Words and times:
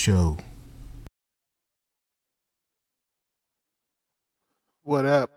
Show. 0.00 0.38
What 4.82 5.04
up? 5.04 5.30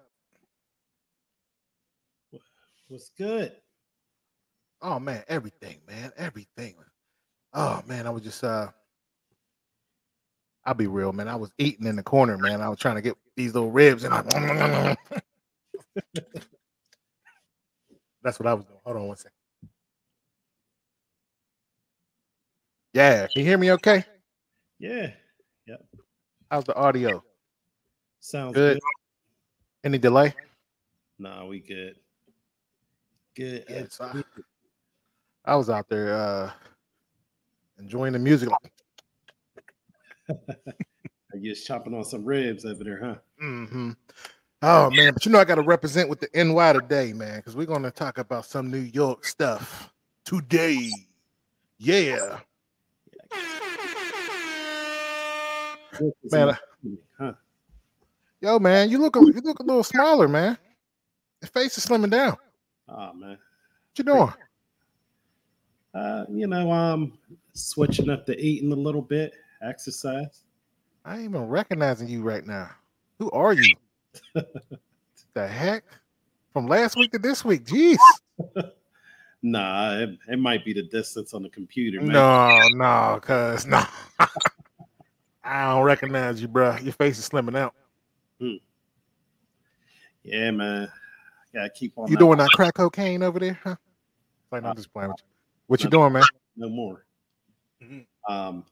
What's 2.88 3.10
good? 3.18 3.52
Oh 4.82 5.02
man, 5.02 5.22
everything, 5.28 5.82
man, 5.86 6.14
everything. 6.16 6.76
Oh 7.54 7.84
man, 7.88 8.08
I 8.08 8.10
was 8.10 8.24
just 8.24 8.42
uh 8.46 8.70
I'll 10.64 10.74
be 10.76 10.88
real, 10.88 11.12
man. 11.12 11.28
I 11.28 11.36
was 11.36 11.52
eating 11.58 11.86
in 11.86 11.98
the 11.98 12.04
corner, 12.04 12.38
man. 12.38 12.62
I 12.62 12.70
was 12.70 12.80
trying 12.80 12.96
to 12.96 13.02
get 13.02 13.18
these 13.36 13.54
little 13.54 13.70
ribs 13.70 14.06
and 14.06 14.14
I 14.14 14.22
That's 18.24 18.40
what 18.40 18.48
I 18.48 18.54
was 18.54 18.64
doing. 18.64 18.80
Hold 18.86 18.96
on 18.96 19.08
one 19.10 19.18
second. 19.18 19.34
Yeah, 22.94 23.28
can 23.28 23.42
you 23.42 23.46
hear 23.46 23.58
me 23.58 23.74
okay? 23.74 24.06
Yeah. 24.84 25.12
Yep. 25.66 25.82
How's 26.52 26.66
the 26.66 26.76
audio? 26.76 27.24
Sounds 28.20 28.54
Good. 28.54 28.82
good. 28.82 28.84
Any 29.86 29.98
delay? 29.98 30.36
Nah, 31.18 31.46
we 31.46 31.62
good. 31.62 31.96
Good. 33.34 33.64
Yeah, 33.70 33.84
so 33.90 34.04
I, 34.04 34.24
I 35.46 35.56
was 35.56 35.70
out 35.70 35.88
there 35.88 36.14
uh 36.14 36.52
enjoying 37.80 38.12
the 38.12 38.20
music. 38.20 38.50
you 40.28 41.54
just 41.54 41.66
chopping 41.66 41.94
on 41.94 42.04
some 42.04 42.26
ribs 42.26 42.66
over 42.66 42.84
there, 42.84 43.00
huh? 43.02 43.16
Mm-hmm. 43.42 43.92
Oh 44.64 44.90
man, 44.90 45.14
but 45.14 45.26
you 45.26 45.32
know 45.32 45.40
I 45.40 45.46
got 45.46 45.56
to 45.56 45.62
represent 45.62 46.10
with 46.10 46.20
the 46.20 46.28
NY 46.36 46.74
today, 46.74 47.14
man, 47.14 47.38
because 47.38 47.56
we're 47.56 47.68
gonna 47.68 47.90
talk 47.90 48.18
about 48.18 48.46
some 48.46 48.70
New 48.70 48.80
York 48.80 49.24
stuff 49.24 49.94
today. 50.26 50.92
Yeah, 51.78 52.40
man. 56.32 56.50
I- 56.50 56.58
Huh? 57.18 57.34
Yo, 58.42 58.60
man, 58.60 58.90
you 58.90 58.98
look 58.98 59.16
a, 59.16 59.20
you 59.20 59.40
look 59.42 59.60
a 59.60 59.64
little 59.64 59.84
smaller, 59.84 60.28
man. 60.28 60.58
Your 61.42 61.50
face 61.50 61.78
is 61.78 61.86
slimming 61.86 62.10
down. 62.10 62.36
Oh 62.90 63.14
man. 63.14 63.38
What 63.38 63.98
you 63.98 64.04
doing? 64.04 64.34
Uh, 65.94 66.26
you 66.30 66.48
know, 66.48 66.72
um, 66.72 67.18
switching 67.54 68.10
up 68.10 68.26
the 68.26 68.38
eating 68.38 68.72
a 68.72 68.76
little 68.76 69.02
bit, 69.02 69.34
exercise. 69.62 70.44
I 71.06 71.16
ain't 71.16 71.26
even 71.26 71.48
recognizing 71.48 72.10
you 72.10 72.22
right 72.22 72.46
now. 72.46 72.72
Who 73.20 73.32
are 73.32 73.54
you? 73.54 73.74
the 74.34 75.48
heck? 75.48 75.84
From 76.52 76.68
last 76.68 76.98
week 76.98 77.12
to 77.14 77.20
this 77.20 77.46
week? 77.46 77.64
Jeez. 77.66 77.98
Nah, 79.46 79.98
it, 79.98 80.18
it 80.30 80.40
might 80.40 80.64
be 80.64 80.72
the 80.72 80.84
distance 80.84 81.34
on 81.34 81.44
the 81.44 81.50
computer, 81.50 82.00
man. 82.02 82.14
No, 82.14 82.68
no, 82.70 83.20
cuz 83.20 83.66
no. 83.68 83.84
I 85.44 85.66
don't 85.74 85.84
recognize 85.84 86.42
you, 86.42 86.48
bro. 86.48 86.78
Your 86.78 86.94
face 86.94 87.20
is 87.20 87.28
slimming 87.30 87.58
out. 87.58 87.74
Yeah, 90.24 90.52
man. 90.52 90.90
Gotta 91.54 91.70
keep 91.70 91.94
on. 91.98 92.10
You 92.10 92.18
doing 92.18 92.38
that 92.38 92.50
crack 92.52 92.76
cocaine 92.76 93.24
over 93.24 93.40
there? 93.40 93.60
Huh? 93.64 93.76
Like, 94.52 94.64
I'm 94.64 94.76
just 94.76 94.92
playing 94.94 95.10
with 95.10 95.20
you. 95.20 95.26
What 95.68 95.84
you 95.84 95.90
doing, 95.90 96.14
man? 96.14 96.24
no 96.56 96.70
more. 96.70 97.06
Mhm. 97.82 98.06
Um, 98.30 98.66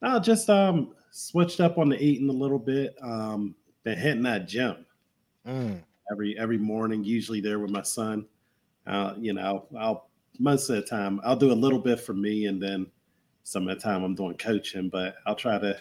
no, 0.00 0.18
just 0.18 0.48
um 0.48 0.94
switched 1.10 1.60
up 1.60 1.76
on 1.78 1.88
the 1.88 2.02
eating 2.02 2.28
a 2.28 2.32
little 2.32 2.58
bit. 2.58 2.96
Um, 3.02 3.54
been 3.84 3.98
hitting 3.98 4.22
that 4.22 4.48
gym 4.48 4.86
Mm. 5.46 5.82
every 6.10 6.38
every 6.38 6.58
morning. 6.58 7.04
Usually 7.04 7.40
there 7.40 7.58
with 7.58 7.70
my 7.70 7.82
son. 7.82 8.26
Uh, 8.86 9.14
you 9.18 9.32
know, 9.32 9.42
I'll, 9.42 9.78
I'll 9.78 10.08
most 10.38 10.70
of 10.70 10.76
the 10.76 10.82
time 10.82 11.20
I'll 11.24 11.36
do 11.36 11.52
a 11.52 11.54
little 11.54 11.78
bit 11.78 12.00
for 12.00 12.14
me, 12.14 12.46
and 12.46 12.62
then 12.62 12.86
some 13.44 13.68
of 13.68 13.76
the 13.76 13.82
time 13.82 14.02
I'm 14.04 14.14
doing 14.14 14.36
coaching. 14.36 14.88
But 14.88 15.14
I'll 15.26 15.34
try 15.36 15.58
to 15.58 15.76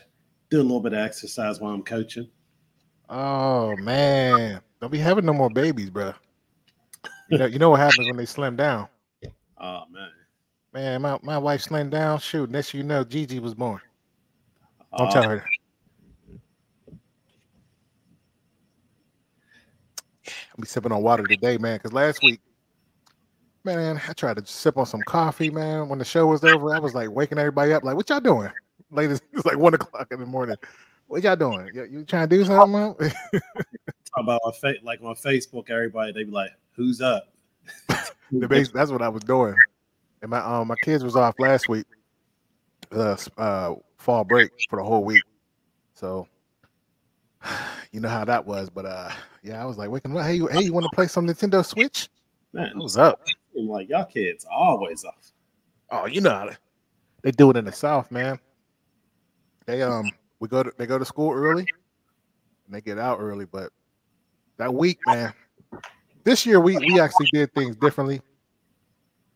do 0.49 0.61
a 0.61 0.63
little 0.63 0.81
bit 0.81 0.93
of 0.93 0.99
exercise 0.99 1.59
while 1.59 1.73
I'm 1.73 1.83
coaching. 1.83 2.29
Oh 3.09 3.75
man, 3.77 4.61
don't 4.79 4.91
be 4.91 4.97
having 4.97 5.25
no 5.25 5.33
more 5.33 5.49
babies, 5.49 5.89
bro. 5.89 6.13
You 7.29 7.37
know, 7.37 7.45
you 7.45 7.59
know 7.59 7.69
what 7.69 7.79
happens 7.79 8.07
when 8.07 8.17
they 8.17 8.25
slim 8.25 8.55
down. 8.55 8.87
Oh 9.63 9.83
man, 9.91 10.09
Man, 10.73 11.01
my, 11.03 11.19
my 11.21 11.37
wife 11.37 11.63
slimmed 11.63 11.91
down. 11.91 12.17
Shoot, 12.17 12.49
next 12.49 12.73
you 12.73 12.81
know, 12.81 13.03
Gigi 13.03 13.37
was 13.37 13.53
born. 13.53 13.79
Don't 14.97 15.07
Uh, 15.09 15.11
tell 15.11 15.29
her. 15.29 15.45
I'll 20.27 20.61
be 20.61 20.65
sipping 20.67 20.91
on 20.91 21.03
water 21.03 21.27
today, 21.27 21.57
man. 21.59 21.75
Because 21.77 21.93
last 21.93 22.23
week, 22.23 22.41
man, 23.63 24.01
I 24.07 24.13
tried 24.13 24.37
to 24.37 24.45
sip 24.45 24.77
on 24.77 24.85
some 24.85 25.01
coffee, 25.01 25.49
man. 25.49 25.89
When 25.89 25.99
the 25.99 26.05
show 26.05 26.27
was 26.27 26.43
over, 26.43 26.73
I 26.73 26.79
was 26.79 26.93
like 26.93 27.09
waking 27.09 27.37
everybody 27.37 27.73
up, 27.73 27.83
like, 27.83 27.95
"What 27.95 28.09
y'all 28.09 28.19
doing?" 28.19 28.49
Late 28.91 29.09
as 29.09 29.21
it's 29.33 29.45
like 29.45 29.57
one 29.57 29.73
o'clock 29.73 30.07
in 30.11 30.19
the 30.19 30.25
morning. 30.25 30.57
What 31.07 31.23
y'all 31.23 31.35
doing? 31.35 31.69
You, 31.73 31.85
you 31.85 32.03
trying 32.03 32.27
to 32.29 32.35
do 32.35 32.45
something? 32.45 32.71
man?" 32.71 32.95
talk 34.13 34.23
about 34.23 34.41
on 34.43 34.53
fa- 34.53 34.75
like 34.83 35.01
on 35.01 35.15
Facebook, 35.15 35.69
everybody 35.69 36.11
they 36.11 36.23
be 36.23 36.31
like, 36.31 36.51
"Who's 36.73 37.01
up?" 37.01 37.33
the 38.31 38.47
base, 38.47 38.71
that's 38.71 38.91
what 38.91 39.01
I 39.01 39.09
was 39.09 39.23
doing. 39.23 39.55
And 40.21 40.31
my 40.31 40.39
um 40.39 40.67
my 40.67 40.75
kids 40.83 41.03
was 41.03 41.15
off 41.15 41.35
last 41.39 41.69
week, 41.69 41.85
uh, 42.91 43.17
uh 43.37 43.75
fall 43.97 44.23
break 44.23 44.51
for 44.69 44.77
the 44.79 44.83
whole 44.83 45.03
week. 45.03 45.23
So 45.93 46.27
you 47.91 47.99
know 47.99 48.09
how 48.09 48.25
that 48.25 48.45
was, 48.45 48.69
but 48.69 48.85
uh 48.85 49.11
yeah, 49.43 49.61
I 49.61 49.65
was 49.65 49.77
like 49.77 49.89
waking 49.89 50.15
up. 50.15 50.25
Hey, 50.25 50.35
you, 50.35 50.47
hey, 50.47 50.61
you 50.61 50.73
want 50.73 50.85
to 50.85 50.95
play 50.95 51.07
some 51.07 51.27
Nintendo 51.27 51.65
Switch? 51.65 52.09
Man, 52.53 52.77
was 52.77 52.97
up. 52.97 53.21
I'm 53.57 53.67
like 53.67 53.89
y'all 53.89 54.05
kids 54.05 54.45
always 54.49 55.03
off. 55.05 55.31
Oh, 55.89 56.05
you 56.05 56.21
know 56.21 56.29
how 56.31 56.45
to, 56.45 56.57
they 57.21 57.31
do 57.31 57.49
it 57.51 57.57
in 57.57 57.65
the 57.65 57.71
South, 57.71 58.11
man. 58.11 58.39
They 59.65 59.81
um 59.81 60.11
we 60.39 60.47
go 60.47 60.63
to 60.63 60.71
they 60.77 60.85
go 60.85 60.97
to 60.97 61.05
school 61.05 61.31
early 61.31 61.67
and 62.65 62.73
they 62.73 62.81
get 62.81 62.97
out 62.97 63.19
early, 63.19 63.45
but 63.45 63.71
that 64.57 64.73
week, 64.73 64.99
man, 65.05 65.33
this 66.23 66.45
year 66.45 66.59
we 66.59 66.77
we 66.77 66.99
actually 66.99 67.29
did 67.31 67.53
things 67.53 67.75
differently. 67.75 68.21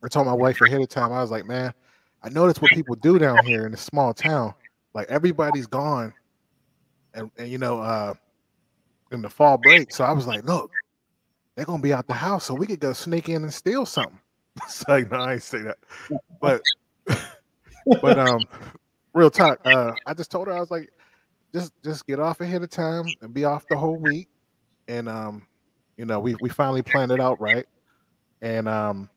I 0.04 0.08
told 0.08 0.28
my 0.28 0.34
wife 0.34 0.62
ahead 0.62 0.82
of 0.82 0.90
time, 0.90 1.12
I 1.12 1.22
was 1.22 1.32
like, 1.32 1.46
man, 1.46 1.74
I 2.24 2.30
noticed 2.30 2.62
what 2.62 2.72
people 2.72 2.96
do 2.96 3.18
down 3.18 3.44
here 3.46 3.66
in 3.66 3.72
this 3.72 3.82
small 3.82 4.14
town. 4.14 4.54
Like 4.94 5.08
everybody's 5.10 5.68
gone, 5.68 6.14
and, 7.14 7.30
and 7.38 7.50
you 7.50 7.58
know, 7.58 7.80
uh 7.80 8.14
in 9.12 9.22
the 9.22 9.30
fall 9.30 9.58
break. 9.58 9.92
So 9.92 10.04
I 10.04 10.12
was 10.12 10.28
like, 10.28 10.44
look, 10.46 10.72
they're 11.56 11.66
gonna 11.66 11.82
be 11.82 11.94
out 11.94 12.08
the 12.08 12.14
house, 12.14 12.46
so 12.46 12.54
we 12.54 12.68
could 12.68 12.80
go 12.80 12.94
sneak 12.94 13.30
in 13.30 13.44
and 13.44 13.54
steal 13.54 13.86
something. 13.86 14.20
It's 14.64 14.88
like, 14.88 15.12
no, 15.12 15.18
I 15.18 15.34
ain't 15.34 15.44
say 15.44 15.64
that. 15.64 15.78
But 16.40 16.62
but 18.02 18.18
um 18.18 18.40
real 19.14 19.30
talk, 19.30 19.60
uh 19.66 19.92
I 20.06 20.14
just 20.14 20.32
told 20.32 20.48
her 20.48 20.54
I 20.54 20.62
was 20.62 20.72
like, 20.72 20.90
just 21.54 21.74
just 21.84 22.08
get 22.08 22.20
off 22.22 22.40
ahead 22.40 22.64
of 22.64 22.70
time 22.70 23.06
and 23.22 23.34
be 23.34 23.44
off 23.44 23.66
the 23.70 23.76
whole 23.78 23.98
week. 23.98 24.30
And 24.88 25.10
um, 25.10 25.46
you 25.98 26.06
know, 26.06 26.22
we 26.22 26.36
we 26.40 26.50
finally 26.50 26.82
planned 26.82 27.12
it 27.12 27.20
out 27.20 27.42
right. 27.42 27.66
And 28.42 28.70
um 28.70 29.10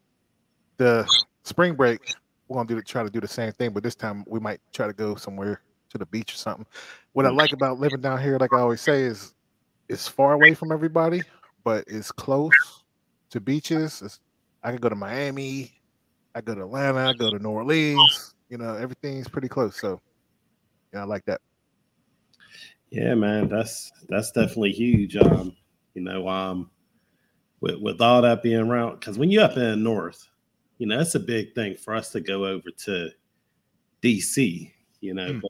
the 0.76 1.06
spring 1.44 1.74
break, 1.74 2.14
we're 2.48 2.56
gonna 2.56 2.68
do 2.68 2.74
the, 2.74 2.82
try 2.82 3.04
to 3.04 3.10
do 3.10 3.20
the 3.20 3.28
same 3.28 3.52
thing, 3.52 3.70
but 3.70 3.84
this 3.84 3.94
time 3.94 4.24
we 4.26 4.40
might 4.40 4.60
try 4.72 4.88
to 4.88 4.92
go 4.92 5.14
somewhere 5.14 5.60
to 5.90 5.98
the 5.98 6.06
beach 6.06 6.34
or 6.34 6.36
something. 6.36 6.66
What 7.12 7.26
I 7.26 7.30
like 7.30 7.52
about 7.52 7.78
living 7.78 8.00
down 8.00 8.22
here, 8.22 8.38
like 8.38 8.52
I 8.52 8.58
always 8.58 8.80
say, 8.80 9.02
is 9.02 9.34
it's 9.88 10.06
far 10.06 10.32
away 10.32 10.54
from 10.54 10.70
everybody, 10.70 11.22
but 11.68 11.84
it's 11.86 12.10
close 12.10 12.82
to 13.28 13.40
beaches. 13.40 14.00
It's, 14.00 14.20
I 14.62 14.70
can 14.70 14.80
go 14.80 14.88
to 14.88 14.94
Miami, 14.94 15.78
I 16.34 16.40
go 16.40 16.54
to 16.54 16.62
Atlanta, 16.62 17.10
I 17.10 17.12
go 17.12 17.30
to 17.30 17.38
New 17.38 17.50
Orleans. 17.50 18.34
You 18.48 18.56
know, 18.56 18.74
everything's 18.74 19.28
pretty 19.28 19.48
close. 19.48 19.78
So, 19.78 20.00
yeah, 20.94 21.02
I 21.02 21.04
like 21.04 21.26
that. 21.26 21.42
Yeah, 22.88 23.14
man, 23.16 23.50
that's 23.50 23.92
that's 24.08 24.30
definitely 24.32 24.72
huge. 24.72 25.14
Um, 25.16 25.54
you 25.92 26.00
know, 26.00 26.26
um, 26.26 26.70
with 27.60 27.82
with 27.82 28.00
all 28.00 28.22
that 28.22 28.42
being 28.42 28.60
around, 28.66 29.00
because 29.00 29.18
when 29.18 29.30
you're 29.30 29.44
up 29.44 29.58
in 29.58 29.62
the 29.62 29.76
north, 29.76 30.26
you 30.78 30.86
know, 30.86 30.96
that's 30.96 31.16
a 31.16 31.20
big 31.20 31.54
thing 31.54 31.76
for 31.76 31.94
us 31.94 32.12
to 32.12 32.22
go 32.22 32.46
over 32.46 32.70
to 32.84 33.10
DC. 34.02 34.72
You 35.02 35.12
know, 35.12 35.32
Mm. 35.34 35.42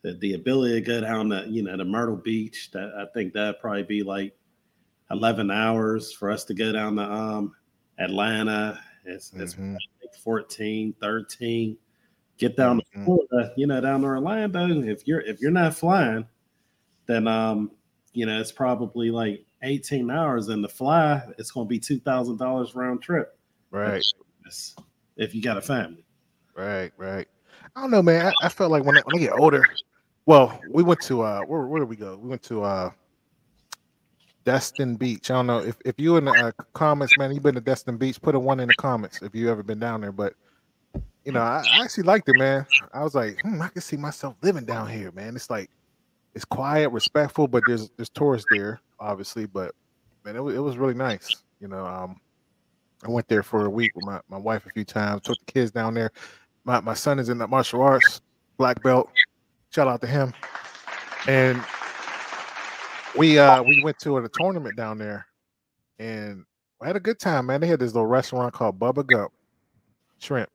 the 0.00 0.14
the 0.14 0.32
ability 0.32 0.76
to 0.76 0.80
go 0.80 1.02
down 1.02 1.28
to 1.28 1.44
you 1.46 1.62
know 1.62 1.76
the 1.76 1.84
Myrtle 1.84 2.16
Beach, 2.16 2.70
that 2.72 2.94
I 2.96 3.04
think 3.12 3.34
that'd 3.34 3.60
probably 3.60 3.82
be 3.82 4.02
like 4.02 4.34
eleven 5.10 5.50
hours 5.50 6.12
for 6.12 6.30
us 6.30 6.44
to 6.44 6.54
go 6.54 6.72
down 6.72 6.96
to 6.96 7.02
um 7.02 7.54
Atlanta. 7.98 8.80
It's 9.04 9.32
it's 9.34 9.54
Mhm. 9.54 9.74
like 9.74 10.14
14, 10.22 10.94
13. 11.00 11.76
Get 12.38 12.56
down 12.56 12.78
Mhm. 12.78 12.80
to 12.80 13.04
Florida, 13.04 13.52
you 13.56 13.66
know, 13.66 13.80
down 13.80 14.00
to 14.02 14.06
Orlando. 14.06 14.68
If 14.82 15.06
you're 15.06 15.20
if 15.20 15.40
you're 15.40 15.50
not 15.50 15.74
flying, 15.74 16.26
then 17.06 17.26
um, 17.26 17.72
you 18.12 18.26
know, 18.26 18.40
it's 18.40 18.52
probably 18.52 19.10
like 19.10 19.44
18 19.62 20.10
hours 20.10 20.48
and 20.48 20.64
the 20.64 20.68
fly, 20.68 21.22
it's 21.38 21.50
gonna 21.50 21.66
be 21.66 21.78
two 21.78 22.00
thousand 22.00 22.38
dollars 22.38 22.74
round 22.74 23.02
trip. 23.02 23.38
Right, 23.70 24.02
If 25.16 25.34
you 25.34 25.42
got 25.42 25.56
a 25.58 25.62
family. 25.62 26.04
right, 26.56 26.92
right. 26.96 27.28
I 27.76 27.80
don't 27.80 27.90
know, 27.90 28.02
man. 28.02 28.26
I, 28.26 28.46
I 28.46 28.48
felt 28.48 28.70
like 28.70 28.84
when 28.84 28.96
I, 28.96 29.00
when 29.02 29.14
I 29.16 29.18
get 29.18 29.32
older, 29.32 29.64
well, 30.26 30.60
we 30.70 30.82
went 30.82 31.00
to 31.02 31.22
uh, 31.22 31.42
where 31.42 31.66
where 31.66 31.80
did 31.80 31.88
we 31.88 31.96
go? 31.96 32.16
We 32.16 32.28
went 32.28 32.42
to 32.44 32.62
uh, 32.62 32.90
Destin 34.44 34.96
Beach. 34.96 35.30
I 35.30 35.34
don't 35.34 35.46
know 35.46 35.58
if, 35.58 35.76
if 35.84 35.98
you 35.98 36.16
in 36.16 36.24
the 36.24 36.32
uh, 36.32 36.52
comments, 36.72 37.16
man, 37.18 37.32
you've 37.32 37.42
been 37.42 37.54
to 37.54 37.60
Destin 37.60 37.96
Beach. 37.96 38.20
Put 38.20 38.34
a 38.34 38.40
one 38.40 38.60
in 38.60 38.68
the 38.68 38.74
comments 38.74 39.20
if 39.22 39.34
you 39.34 39.50
ever 39.50 39.62
been 39.62 39.78
down 39.78 40.00
there. 40.00 40.12
But 40.12 40.34
you 41.24 41.32
know, 41.32 41.40
I, 41.40 41.62
I 41.72 41.84
actually 41.84 42.04
liked 42.04 42.28
it, 42.28 42.38
man. 42.38 42.66
I 42.94 43.02
was 43.02 43.14
like, 43.14 43.40
hmm, 43.42 43.60
I 43.60 43.68
can 43.68 43.82
see 43.82 43.96
myself 43.96 44.36
living 44.42 44.64
down 44.64 44.88
here, 44.88 45.12
man. 45.12 45.36
It's 45.36 45.50
like 45.50 45.70
it's 46.34 46.44
quiet, 46.44 46.90
respectful, 46.90 47.48
but 47.48 47.62
there's 47.66 47.90
there's 47.96 48.08
tourists 48.08 48.48
there, 48.50 48.80
obviously. 48.98 49.46
But 49.46 49.74
man, 50.24 50.36
it 50.36 50.42
was, 50.42 50.54
it 50.54 50.60
was 50.60 50.78
really 50.78 50.94
nice. 50.94 51.28
You 51.60 51.68
know, 51.68 51.84
um, 51.84 52.20
I 53.04 53.10
went 53.10 53.28
there 53.28 53.42
for 53.42 53.66
a 53.66 53.70
week 53.70 53.94
with 53.94 54.06
my, 54.06 54.20
my 54.28 54.38
wife 54.38 54.64
a 54.66 54.70
few 54.70 54.84
times, 54.84 55.22
took 55.22 55.38
the 55.38 55.52
kids 55.52 55.70
down 55.70 55.94
there. 55.94 56.10
My 56.64 56.80
my 56.80 56.94
son 56.94 57.18
is 57.18 57.28
in 57.28 57.38
the 57.38 57.46
martial 57.46 57.82
arts, 57.82 58.22
black 58.56 58.82
belt. 58.82 59.10
Shout 59.70 59.86
out 59.86 60.00
to 60.00 60.06
him. 60.06 60.32
And 61.28 61.62
we 63.16 63.38
uh 63.38 63.62
we 63.62 63.82
went 63.82 63.98
to 64.00 64.18
a, 64.18 64.28
tournament 64.28 64.76
down 64.76 64.98
there 64.98 65.26
and 65.98 66.44
I 66.82 66.86
had 66.86 66.96
a 66.96 67.00
good 67.00 67.18
time, 67.18 67.46
man. 67.46 67.60
They 67.60 67.66
had 67.66 67.80
this 67.80 67.92
little 67.92 68.06
restaurant 68.06 68.54
called 68.54 68.78
Bubba 68.78 69.06
Gump 69.06 69.32
Shrimp. 70.18 70.48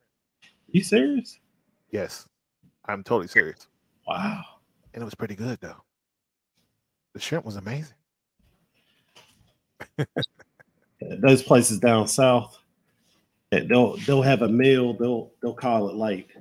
You 0.70 0.84
serious? 0.84 1.40
Yes, 1.92 2.28
I'm 2.86 3.04
totally 3.04 3.28
serious. 3.28 3.68
Wow. 4.08 4.44
And 4.94 5.02
it 5.02 5.06
was 5.06 5.16
pretty 5.16 5.36
good 5.36 5.60
though. 5.62 5.84
The 7.14 7.20
shrimp 7.20 7.46
was 7.46 7.56
amazing. 7.56 7.96
Those 11.02 11.44
places 11.44 11.80
down 11.80 12.08
south, 12.08 12.58
they'll 13.52 13.98
they'll 14.06 14.22
have 14.22 14.42
a 14.42 14.50
meal. 14.50 14.94
They'll 14.94 15.32
they'll 15.42 15.54
call 15.54 15.90
it 15.90 15.96
like 15.96 16.36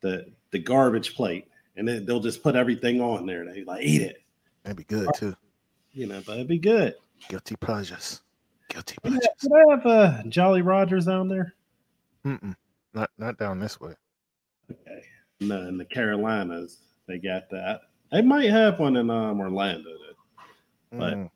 the 0.00 0.26
the 0.50 0.58
garbage 0.58 1.14
plate, 1.14 1.48
and 1.76 1.86
then 1.86 2.04
they'll 2.04 2.20
just 2.20 2.42
put 2.42 2.56
everything 2.56 3.00
on 3.00 3.26
there. 3.26 3.44
They 3.44 3.64
like 3.64 3.84
eat 3.84 4.02
it. 4.02 4.21
That'd 4.62 4.76
be 4.76 4.84
good 4.84 5.08
too. 5.14 5.34
You 5.92 6.06
know, 6.06 6.22
but 6.26 6.34
it'd 6.34 6.48
be 6.48 6.58
good. 6.58 6.94
Guilty 7.28 7.56
pleasures. 7.56 8.22
Guilty 8.68 8.96
Did 9.02 9.10
pleasures. 9.12 9.52
I 9.52 9.70
have 9.70 9.86
uh, 9.86 10.22
Jolly 10.28 10.62
Rogers 10.62 11.06
down 11.06 11.28
there? 11.28 11.54
Mm-mm. 12.24 12.54
Not 12.94 13.10
not 13.18 13.38
down 13.38 13.58
this 13.58 13.80
way. 13.80 13.94
Okay. 14.70 15.02
No, 15.40 15.62
in 15.68 15.76
the 15.76 15.84
Carolinas, 15.84 16.78
they 17.06 17.18
got 17.18 17.50
that. 17.50 17.80
They 18.12 18.22
might 18.22 18.50
have 18.50 18.78
one 18.78 18.96
in 18.96 19.10
um, 19.10 19.40
Orlando. 19.40 19.90
Though. 19.90 20.98
But- 20.98 21.14
Mm. 21.14 21.30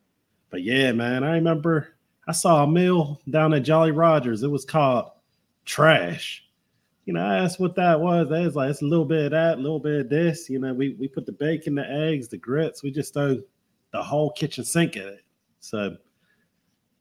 But 0.48 0.62
yeah, 0.62 0.92
man, 0.92 1.24
I 1.24 1.32
remember 1.32 1.96
I 2.28 2.32
saw 2.32 2.62
a 2.62 2.66
meal 2.68 3.20
down 3.28 3.52
at 3.52 3.64
Jolly 3.64 3.90
Rogers. 3.90 4.42
It 4.44 4.50
was 4.50 4.64
called 4.64 5.10
trash. 5.64 6.44
You 7.06 7.12
know, 7.12 7.24
I 7.24 7.38
asked 7.38 7.60
what 7.60 7.76
that 7.76 8.00
was. 8.00 8.28
They 8.28 8.44
was 8.44 8.56
like, 8.56 8.68
it's 8.68 8.82
a 8.82 8.84
little 8.84 9.04
bit 9.04 9.26
of 9.26 9.30
that, 9.30 9.58
a 9.58 9.60
little 9.60 9.78
bit 9.78 10.00
of 10.00 10.08
this. 10.10 10.50
You 10.50 10.58
know, 10.58 10.74
we 10.74 10.94
we 10.98 11.06
put 11.06 11.24
the 11.24 11.32
bacon, 11.32 11.76
the 11.76 11.88
eggs, 11.88 12.28
the 12.28 12.36
grits. 12.36 12.82
We 12.82 12.90
just 12.90 13.14
throw 13.14 13.40
the 13.92 14.02
whole 14.02 14.32
kitchen 14.32 14.64
sink 14.64 14.96
at 14.96 15.06
it. 15.06 15.24
So, 15.60 15.96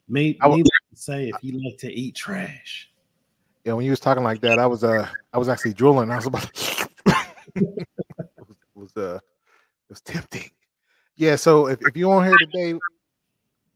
me, 0.07 0.37
I 0.41 0.47
to 0.47 0.69
say, 0.93 1.29
if 1.29 1.43
you 1.43 1.59
like 1.63 1.79
to 1.79 1.91
eat 1.91 2.15
trash, 2.15 2.91
Yeah, 3.63 3.73
when 3.73 3.83
you 3.83 3.91
was 3.91 3.99
talking 3.99 4.23
like 4.23 4.41
that, 4.41 4.59
I 4.59 4.67
was 4.67 4.83
uh 4.83 5.07
I 5.33 5.37
was 5.39 5.49
actually 5.49 5.73
drooling. 5.73 6.11
I 6.11 6.17
was 6.17 6.27
about 6.27 6.43
it 6.53 6.87
was, 7.55 8.57
it 8.57 8.57
was 8.75 8.97
uh 8.97 9.15
it 9.15 9.89
was 9.89 10.01
tempting. 10.01 10.51
Yeah, 11.15 11.35
so 11.35 11.67
if, 11.67 11.79
if 11.81 11.97
you're 11.97 12.13
on 12.13 12.25
here 12.25 12.37
today, 12.37 12.77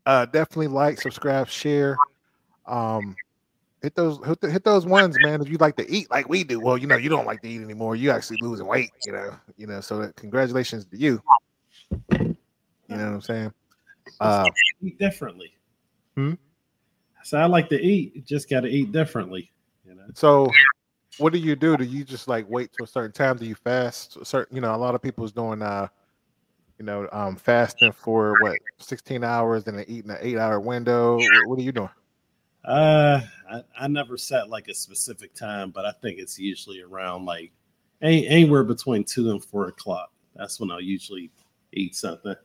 uh 0.06 0.26
definitely 0.26 0.68
like, 0.68 1.02
subscribe, 1.02 1.50
share. 1.50 1.98
Um 2.68 3.16
hit 3.82 3.96
those 3.96 4.20
hit, 4.26 4.64
those 4.64 4.86
ones, 4.86 5.18
man. 5.22 5.42
If 5.42 5.50
you 5.50 5.58
like 5.58 5.76
to 5.78 5.90
eat 5.90 6.10
like 6.12 6.30
we 6.30 6.44
do, 6.44 6.60
well, 6.60 6.78
you 6.78 6.88
know, 6.88 6.98
you 6.98 7.10
don't 7.10 7.26
like 7.26 7.42
to 7.42 7.50
eat 7.50 7.62
anymore. 7.62 7.96
You 7.96 8.12
actually 8.12 8.38
losing 8.42 8.66
weight, 8.66 8.92
you 9.06 9.12
know, 9.12 9.36
you 9.58 9.68
know. 9.68 9.82
So 9.82 10.00
that, 10.00 10.16
congratulations 10.16 10.86
to 10.86 10.98
you. 10.98 11.22
You 12.12 12.36
know 12.88 13.06
what 13.06 13.14
I'm 13.14 13.22
saying? 13.22 13.54
Uh, 14.20 14.46
eat 14.82 14.98
differently. 14.98 15.54
Hmm? 16.16 16.34
So 17.24 17.38
I 17.38 17.46
like 17.46 17.70
to 17.70 17.80
eat. 17.80 18.26
Just 18.26 18.50
got 18.50 18.62
to 18.62 18.68
eat 18.68 18.92
differently. 18.92 19.52
You 19.86 19.96
know. 19.96 20.06
So, 20.16 20.50
what 21.18 21.34
do 21.34 21.40
you 21.40 21.56
do? 21.56 21.78
Do 21.78 21.84
you 21.84 22.04
just 22.04 22.28
like 22.28 22.50
wait 22.50 22.72
to 22.74 22.84
a 22.84 22.88
certain 22.88 23.12
time? 23.12 23.38
Do 23.38 23.46
you 23.46 23.56
fast? 23.56 24.18
A 24.18 24.26
certain, 24.26 24.56
you 24.56 24.62
know, 24.62 24.74
a 24.74 24.78
lot 24.78 24.96
of 24.96 25.02
people's 25.02 25.32
doing, 25.32 25.62
uh, 25.62 25.88
you 26.80 26.86
know, 26.86 27.08
um, 27.12 27.36
fasting 27.36 27.92
for 27.92 28.36
what, 28.42 28.58
sixteen 28.80 29.24
hours, 29.24 29.68
and 29.68 29.80
eating 29.88 30.10
an 30.12 30.18
eight-hour 30.22 30.60
window. 30.60 31.18
What, 31.18 31.48
what 31.48 31.60
are 31.60 31.64
you 31.64 31.72
doing? 31.72 31.90
Uh, 32.66 33.22
I, 33.50 33.64
I 33.80 33.88
never 33.88 34.18
set 34.18 34.50
like 34.50 34.68
a 34.68 34.74
specific 34.74 35.34
time, 35.34 35.72
but 35.72 35.86
I 35.86 35.92
think 36.02 36.20
it's 36.20 36.38
usually 36.38 36.82
around 36.82 37.26
like 37.26 37.52
any, 38.02 38.28
anywhere 38.28 38.64
between 38.64 39.04
two 39.04 39.32
and 39.32 39.44
four 39.44 39.68
o'clock. 39.68 40.12
That's 40.36 40.60
when 40.60 40.70
I'll 40.72 40.82
usually 40.82 41.32
eat 41.74 41.96
something. 41.96 42.36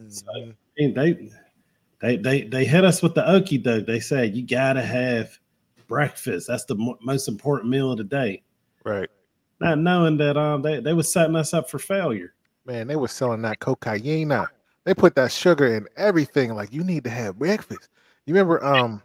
Mhm. 0.00 0.54
And 0.78 0.94
they 0.94 1.30
they 2.00 2.16
they 2.16 2.42
they 2.42 2.64
hit 2.66 2.84
us 2.84 3.02
with 3.02 3.14
the 3.14 3.22
okie 3.22 3.62
doke. 3.62 3.86
They 3.86 4.00
said 4.00 4.36
you 4.36 4.46
gotta 4.46 4.82
have 4.82 5.38
breakfast. 5.88 6.48
That's 6.48 6.64
the 6.64 6.74
mo- 6.74 6.98
most 7.00 7.28
important 7.28 7.70
meal 7.70 7.92
of 7.92 7.98
the 7.98 8.04
day. 8.04 8.42
Right, 8.84 9.08
Not 9.60 9.78
knowing 9.78 10.16
that 10.18 10.36
um 10.36 10.62
they 10.62 10.80
they 10.80 10.92
was 10.92 11.10
setting 11.10 11.34
us 11.36 11.54
up 11.54 11.70
for 11.70 11.78
failure. 11.78 12.34
man. 12.66 12.86
They 12.88 12.96
were 12.96 13.08
selling 13.08 13.42
that 13.42 13.58
cocaine. 13.60 14.32
They 14.84 14.94
put 14.94 15.14
that 15.16 15.32
sugar 15.32 15.66
in 15.74 15.88
everything. 15.96 16.54
Like 16.54 16.72
you 16.72 16.84
need 16.84 17.04
to 17.04 17.10
have 17.10 17.38
breakfast. 17.38 17.88
You 18.26 18.34
remember? 18.34 18.64
Um, 18.64 19.02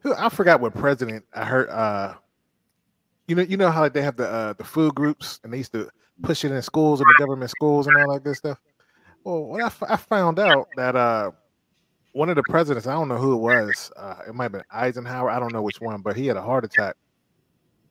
who 0.00 0.14
I 0.14 0.28
forgot 0.28 0.60
what 0.60 0.74
president 0.74 1.24
I 1.34 1.44
heard. 1.44 1.68
Uh, 1.68 2.14
you 3.26 3.34
know, 3.34 3.42
you 3.42 3.56
know 3.56 3.70
how 3.70 3.88
they 3.88 4.02
have 4.02 4.16
the 4.16 4.28
uh, 4.28 4.52
the 4.54 4.64
food 4.64 4.94
groups, 4.94 5.40
and 5.44 5.52
they 5.52 5.58
used 5.58 5.72
to 5.72 5.88
push 6.22 6.44
it 6.44 6.52
in 6.52 6.62
schools 6.62 7.00
and 7.00 7.08
the 7.08 7.14
government 7.18 7.50
schools 7.50 7.86
and 7.86 7.96
all 7.96 8.12
that 8.12 8.24
good 8.24 8.36
stuff. 8.36 8.58
Well, 9.24 9.44
when 9.44 9.62
I, 9.62 9.66
f- 9.66 9.82
I 9.82 9.96
found 9.96 10.38
out 10.38 10.68
that 10.76 10.94
uh, 10.94 11.30
one 12.12 12.28
of 12.28 12.36
the 12.36 12.42
presidents, 12.48 12.86
I 12.86 12.92
don't 12.92 13.08
know 13.08 13.16
who 13.16 13.32
it 13.32 13.38
was, 13.38 13.90
uh, 13.96 14.16
it 14.28 14.34
might 14.34 14.44
have 14.44 14.52
been 14.52 14.64
Eisenhower, 14.70 15.30
I 15.30 15.40
don't 15.40 15.52
know 15.52 15.62
which 15.62 15.80
one, 15.80 16.02
but 16.02 16.14
he 16.14 16.26
had 16.26 16.36
a 16.36 16.42
heart 16.42 16.64
attack 16.64 16.96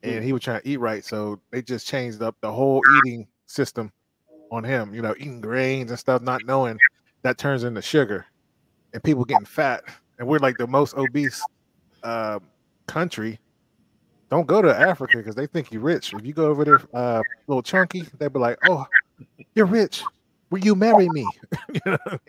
and 0.04 0.24
he 0.24 0.34
was 0.34 0.44
trying 0.44 0.62
to 0.62 0.68
eat 0.68 0.80
right. 0.80 1.04
So 1.04 1.40
they 1.52 1.62
just 1.62 1.88
changed 1.88 2.22
up 2.22 2.36
the 2.42 2.52
whole 2.52 2.82
eating 2.98 3.28
system 3.46 3.92
on 4.52 4.64
him, 4.64 4.94
you 4.94 5.02
know, 5.02 5.16
eating 5.18 5.42
grains 5.42 5.90
and 5.90 6.00
stuff, 6.00 6.22
not 6.22 6.46
knowing 6.46 6.78
that 7.24 7.38
turns 7.38 7.64
into 7.64 7.82
sugar 7.82 8.26
and 8.94 9.04
people 9.04 9.26
getting 9.26 9.46
fat. 9.46 9.84
And 10.20 10.28
we're 10.28 10.40
like 10.40 10.58
the 10.58 10.68
most 10.68 10.96
obese 10.96 11.42
uh, 12.04 12.40
country. 12.88 13.40
Don't 14.30 14.48
go 14.48 14.62
to 14.62 14.76
Africa 14.76 15.18
because 15.18 15.36
they 15.36 15.48
think 15.48 15.72
you're 15.72 15.82
rich. 15.82 16.14
If 16.14 16.26
you 16.26 16.34
go 16.34 16.48
over 16.48 16.66
there, 16.66 16.82
uh, 16.94 17.22
a 17.22 17.24
little 17.48 17.62
chunky, 17.64 18.04
they'll 18.18 18.30
be 18.30 18.40
like, 18.40 18.58
"Oh, 18.68 18.86
you're 19.54 19.66
rich. 19.66 20.04
Will 20.50 20.60
you 20.60 20.76
marry 20.76 21.08
me?" 21.10 21.28
you 21.74 21.82
know 21.86 21.98
I 22.06 22.12
mean? 22.12 22.20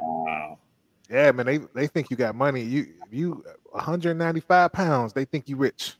Wow. 0.00 0.58
Yeah, 1.10 1.30
man. 1.32 1.46
They 1.46 1.58
they 1.74 1.86
think 1.86 2.10
you 2.10 2.16
got 2.16 2.34
money. 2.34 2.62
You 2.62 2.86
you 3.10 3.44
195 3.70 4.72
pounds. 4.72 5.12
They 5.12 5.26
think 5.26 5.48
you 5.48 5.56
rich. 5.56 5.96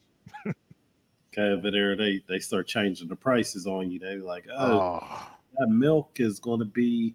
Okay, 0.47 1.49
over 1.49 1.71
there, 1.71 1.97
they 1.97 2.23
they 2.29 2.39
start 2.39 2.67
changing 2.67 3.09
the 3.09 3.17
prices 3.17 3.67
on 3.67 3.91
you. 3.91 3.99
They 3.99 4.17
like, 4.17 4.47
oh, 4.55 5.01
Oh, 5.03 5.29
that 5.59 5.69
milk 5.69 6.13
is 6.17 6.39
going 6.39 6.59
to 6.61 6.67
be 6.67 7.15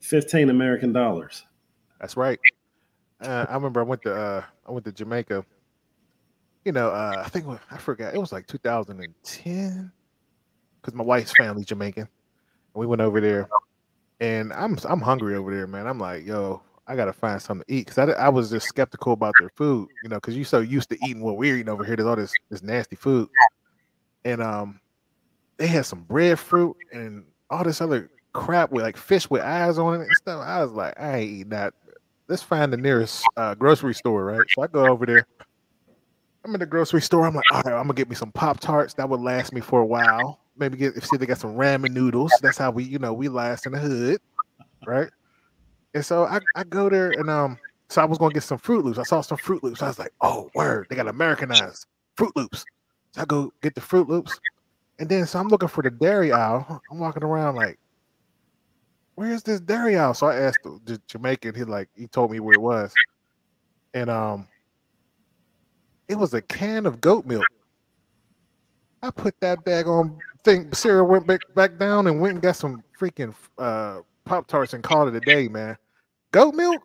fifteen 0.00 0.50
American 0.50 0.92
dollars. 0.92 1.44
that's 1.98 2.16
right. 2.16 2.38
Uh, 3.20 3.46
I 3.48 3.54
remember 3.54 3.80
I 3.80 3.84
went 3.84 4.02
to 4.02 4.14
uh, 4.14 4.44
I 4.66 4.72
went 4.72 4.84
to 4.86 4.92
Jamaica. 4.92 5.44
You 6.64 6.72
know, 6.72 6.88
uh, 6.88 7.22
I 7.24 7.28
think 7.28 7.46
I 7.70 7.76
forgot. 7.78 8.14
It 8.14 8.18
was 8.18 8.32
like 8.32 8.46
2010 8.46 9.92
because 10.80 10.94
my 10.94 11.04
wife's 11.04 11.32
family's 11.32 11.66
Jamaican. 11.66 12.08
We 12.74 12.86
went 12.86 13.02
over 13.02 13.20
there, 13.20 13.48
and 14.20 14.52
I'm 14.52 14.78
I'm 14.84 15.00
hungry 15.00 15.36
over 15.36 15.54
there, 15.54 15.66
man. 15.66 15.86
I'm 15.86 15.98
like, 15.98 16.24
yo, 16.24 16.62
I 16.86 16.96
gotta 16.96 17.12
find 17.12 17.40
something 17.40 17.64
to 17.66 17.74
eat 17.74 17.86
because 17.86 17.98
I, 17.98 18.12
I 18.12 18.28
was 18.28 18.50
just 18.50 18.68
skeptical 18.68 19.12
about 19.12 19.34
their 19.38 19.50
food, 19.50 19.88
you 20.02 20.08
know, 20.08 20.16
because 20.16 20.36
you're 20.36 20.44
so 20.44 20.60
used 20.60 20.88
to 20.90 20.98
eating 21.04 21.22
what 21.22 21.36
we're 21.36 21.56
eating 21.56 21.68
over 21.68 21.84
here. 21.84 21.96
There's 21.96 22.08
all 22.08 22.16
this 22.16 22.32
this 22.48 22.62
nasty 22.62 22.96
food, 22.96 23.28
and 24.24 24.42
um, 24.42 24.80
they 25.56 25.66
had 25.66 25.86
some 25.86 26.02
breadfruit 26.02 26.76
and 26.92 27.24
all 27.50 27.64
this 27.64 27.80
other 27.80 28.10
crap 28.32 28.70
with 28.70 28.84
like 28.84 28.96
fish 28.96 29.28
with 29.28 29.42
eyes 29.42 29.78
on 29.78 30.00
it 30.00 30.04
and 30.04 30.16
stuff. 30.16 30.42
I 30.44 30.62
was 30.62 30.72
like, 30.72 30.98
I 30.98 31.18
ain't 31.18 31.30
eating 31.30 31.50
that. 31.50 31.74
Let's 32.30 32.42
find 32.42 32.72
the 32.72 32.76
nearest 32.76 33.24
uh, 33.36 33.56
grocery 33.56 33.92
store, 33.92 34.24
right? 34.24 34.46
So 34.54 34.62
I 34.62 34.68
go 34.68 34.86
over 34.86 35.04
there. 35.04 35.26
I'm 36.44 36.54
in 36.54 36.60
the 36.60 36.66
grocery 36.66 37.02
store. 37.02 37.26
I'm 37.26 37.34
like, 37.34 37.44
all 37.52 37.62
right, 37.62 37.74
I'm 37.74 37.82
gonna 37.82 37.94
get 37.94 38.08
me 38.08 38.14
some 38.14 38.30
Pop 38.30 38.60
Tarts. 38.60 38.94
That 38.94 39.08
would 39.08 39.20
last 39.20 39.52
me 39.52 39.60
for 39.60 39.80
a 39.80 39.84
while. 39.84 40.38
Maybe 40.56 40.76
get 40.76 40.96
if 40.96 41.04
see 41.04 41.16
they 41.16 41.26
got 41.26 41.38
some 41.38 41.56
ramen 41.56 41.90
noodles. 41.90 42.32
That's 42.40 42.56
how 42.56 42.70
we, 42.70 42.84
you 42.84 43.00
know, 43.00 43.12
we 43.12 43.28
last 43.28 43.66
in 43.66 43.72
the 43.72 43.80
hood, 43.80 44.20
right? 44.86 45.10
And 45.92 46.06
so 46.06 46.24
I, 46.24 46.38
I 46.54 46.62
go 46.62 46.88
there 46.88 47.10
and 47.10 47.28
um, 47.28 47.58
so 47.88 48.00
I 48.00 48.04
was 48.04 48.16
gonna 48.16 48.32
get 48.32 48.44
some 48.44 48.60
Froot 48.60 48.84
Loops. 48.84 48.98
I 48.98 49.02
saw 49.02 49.22
some 49.22 49.38
Froot 49.38 49.64
Loops. 49.64 49.82
I 49.82 49.88
was 49.88 49.98
like, 49.98 50.12
oh 50.20 50.48
word, 50.54 50.86
they 50.88 50.94
got 50.94 51.08
Americanized 51.08 51.86
Froot 52.16 52.30
Loops. 52.36 52.64
So 53.10 53.22
I 53.22 53.24
go 53.24 53.52
get 53.60 53.74
the 53.74 53.80
Froot 53.80 54.06
Loops, 54.06 54.38
and 55.00 55.08
then 55.08 55.26
so 55.26 55.40
I'm 55.40 55.48
looking 55.48 55.68
for 55.68 55.82
the 55.82 55.90
dairy 55.90 56.30
aisle. 56.30 56.80
I'm 56.92 57.00
walking 57.00 57.24
around 57.24 57.56
like, 57.56 57.76
where's 59.14 59.42
this 59.42 59.60
dairy 59.60 59.96
aisle? 59.96 60.14
So 60.14 60.26
I 60.26 60.36
asked 60.36 60.60
the, 60.64 60.78
the 60.84 61.02
Jamaican. 61.06 61.54
He 61.54 61.64
like 61.64 61.88
he 61.94 62.06
told 62.06 62.30
me 62.30 62.40
where 62.40 62.54
it 62.54 62.60
was, 62.60 62.92
and 63.94 64.10
um, 64.10 64.48
it 66.08 66.16
was 66.16 66.34
a 66.34 66.42
can 66.42 66.86
of 66.86 67.00
goat 67.00 67.26
milk. 67.26 67.46
I 69.02 69.10
put 69.10 69.38
that 69.40 69.64
bag 69.64 69.86
on 69.86 70.18
Think 70.42 70.74
Sarah 70.74 71.04
went 71.04 71.26
back 71.26 71.40
back 71.54 71.78
down 71.78 72.06
and 72.06 72.20
went 72.20 72.34
and 72.34 72.42
got 72.42 72.56
some 72.56 72.82
freaking 72.98 73.34
uh 73.58 74.00
Pop 74.24 74.46
Tarts 74.46 74.72
and 74.72 74.82
called 74.82 75.08
it 75.08 75.14
a 75.14 75.20
day, 75.20 75.48
man. 75.48 75.76
Goat 76.32 76.54
milk? 76.54 76.82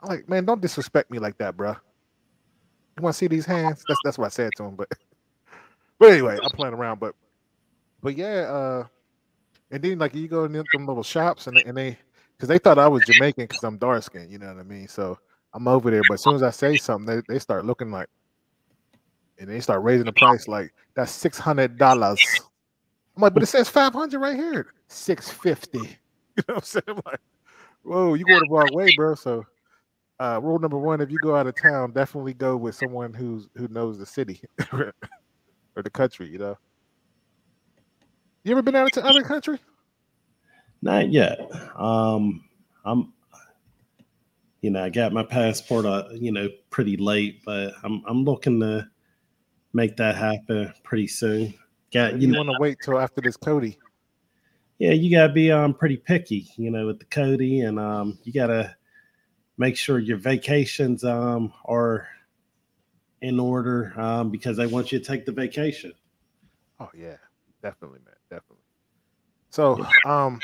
I'm 0.00 0.08
like, 0.08 0.28
man, 0.28 0.44
don't 0.44 0.60
disrespect 0.60 1.10
me 1.10 1.18
like 1.18 1.38
that, 1.38 1.56
bro. 1.56 1.70
You 1.70 3.02
want 3.02 3.14
to 3.14 3.18
see 3.18 3.26
these 3.26 3.46
hands? 3.46 3.82
That's 3.88 4.00
that's 4.04 4.18
what 4.18 4.26
I 4.26 4.28
said 4.28 4.50
to 4.56 4.64
him. 4.64 4.76
But 4.76 4.88
but 5.98 6.10
anyway, 6.10 6.38
I'm 6.40 6.50
playing 6.50 6.74
around. 6.74 7.00
But 7.00 7.16
but 8.00 8.16
yeah, 8.16 8.42
uh, 8.42 8.86
and 9.70 9.82
then 9.82 9.98
like 9.98 10.14
you 10.14 10.28
go 10.28 10.44
in 10.44 10.52
them 10.52 10.64
little 10.74 11.02
shops 11.02 11.46
and 11.46 11.56
they, 11.56 11.62
and 11.64 11.76
they 11.76 11.98
because 12.36 12.48
they 12.48 12.58
thought 12.58 12.78
I 12.78 12.88
was 12.88 13.04
Jamaican 13.04 13.46
because 13.46 13.64
I'm 13.64 13.78
dark 13.78 14.02
skinned. 14.02 14.30
You 14.30 14.38
know 14.38 14.46
what 14.46 14.58
I 14.58 14.62
mean? 14.62 14.88
So 14.88 15.18
I'm 15.52 15.66
over 15.66 15.90
there. 15.90 16.02
But 16.08 16.14
as 16.14 16.22
soon 16.22 16.36
as 16.36 16.42
I 16.42 16.50
say 16.50 16.76
something, 16.76 17.16
they, 17.16 17.34
they 17.34 17.38
start 17.38 17.64
looking 17.64 17.90
like, 17.90 18.08
and 19.38 19.48
they 19.48 19.60
start 19.60 19.82
raising 19.82 20.06
the 20.06 20.12
price 20.12 20.48
like 20.48 20.72
that's 20.94 21.12
six 21.12 21.38
hundred 21.38 21.78
dollars. 21.78 22.20
I'm 23.16 23.22
like, 23.22 23.34
but 23.34 23.42
it 23.42 23.46
says 23.46 23.68
five 23.68 23.92
hundred 23.92 24.20
right 24.20 24.36
here. 24.36 24.72
Six 24.88 25.30
fifty. 25.30 25.98
You 26.38 26.44
know 26.46 26.54
what 26.54 26.62
I'm 26.62 26.66
saying? 26.66 26.82
I'm 26.86 27.00
like, 27.04 27.20
whoa, 27.82 28.14
you 28.14 28.24
going 28.24 28.38
the 28.38 28.48
wrong 28.48 28.68
way, 28.70 28.94
bro. 28.94 29.16
So 29.16 29.44
uh, 30.20 30.38
rule 30.40 30.60
number 30.60 30.78
one: 30.78 31.00
if 31.00 31.10
you 31.10 31.18
go 31.20 31.34
out 31.34 31.48
of 31.48 31.60
town, 31.60 31.90
definitely 31.90 32.32
go 32.32 32.56
with 32.56 32.76
someone 32.76 33.12
who's 33.12 33.48
who 33.56 33.66
knows 33.66 33.98
the 33.98 34.06
city 34.06 34.40
or 34.72 34.92
the 35.74 35.90
country. 35.90 36.28
You 36.28 36.38
know. 36.38 36.58
You 38.44 38.52
ever 38.52 38.62
been 38.62 38.76
out 38.76 38.92
to 38.94 39.04
other 39.04 39.22
country? 39.22 39.58
Not 40.80 41.10
yet. 41.10 41.38
Um, 41.76 42.44
I'm, 42.84 43.12
you 44.60 44.70
know, 44.70 44.84
I 44.84 44.90
got 44.90 45.12
my 45.12 45.24
passport, 45.24 45.84
uh, 45.84 46.08
you 46.12 46.32
know, 46.32 46.48
pretty 46.70 46.96
late, 46.96 47.44
but 47.44 47.74
I'm 47.82 48.02
I'm 48.06 48.24
looking 48.24 48.60
to 48.60 48.88
make 49.72 49.96
that 49.96 50.16
happen 50.16 50.72
pretty 50.82 51.08
soon. 51.08 51.54
Got 51.92 52.14
you, 52.14 52.20
you 52.20 52.26
know, 52.28 52.38
want 52.38 52.50
to 52.50 52.60
wait 52.60 52.78
till 52.82 52.98
after 52.98 53.20
this 53.20 53.36
Cody? 53.36 53.78
Yeah, 54.78 54.92
you 54.92 55.10
gotta 55.10 55.32
be 55.32 55.50
um 55.50 55.74
pretty 55.74 55.96
picky, 55.96 56.48
you 56.56 56.70
know, 56.70 56.86
with 56.86 57.00
the 57.00 57.06
Cody, 57.06 57.62
and 57.62 57.78
um 57.78 58.18
you 58.22 58.32
gotta 58.32 58.76
make 59.56 59.76
sure 59.76 59.98
your 59.98 60.18
vacations 60.18 61.02
um 61.04 61.52
are 61.64 62.06
in 63.20 63.40
order 63.40 63.92
um 64.00 64.30
because 64.30 64.56
they 64.56 64.66
want 64.66 64.92
you 64.92 64.98
to 64.98 65.04
take 65.04 65.26
the 65.26 65.32
vacation. 65.32 65.92
Oh 66.78 66.90
yeah, 66.94 67.16
definitely, 67.62 67.98
man. 68.04 68.14
So 69.50 69.84
um 70.04 70.40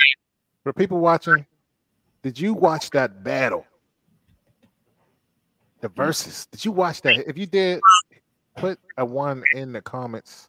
for 0.62 0.72
people 0.72 0.98
watching, 0.98 1.46
did 2.22 2.38
you 2.38 2.54
watch 2.54 2.90
that 2.90 3.22
battle? 3.22 3.66
The 5.80 5.88
verses. 5.88 6.46
Did 6.46 6.64
you 6.64 6.72
watch 6.72 7.02
that? 7.02 7.28
If 7.28 7.36
you 7.36 7.46
did, 7.46 7.80
put 8.56 8.78
a 8.96 9.04
one 9.04 9.44
in 9.52 9.72
the 9.72 9.82
comments 9.82 10.48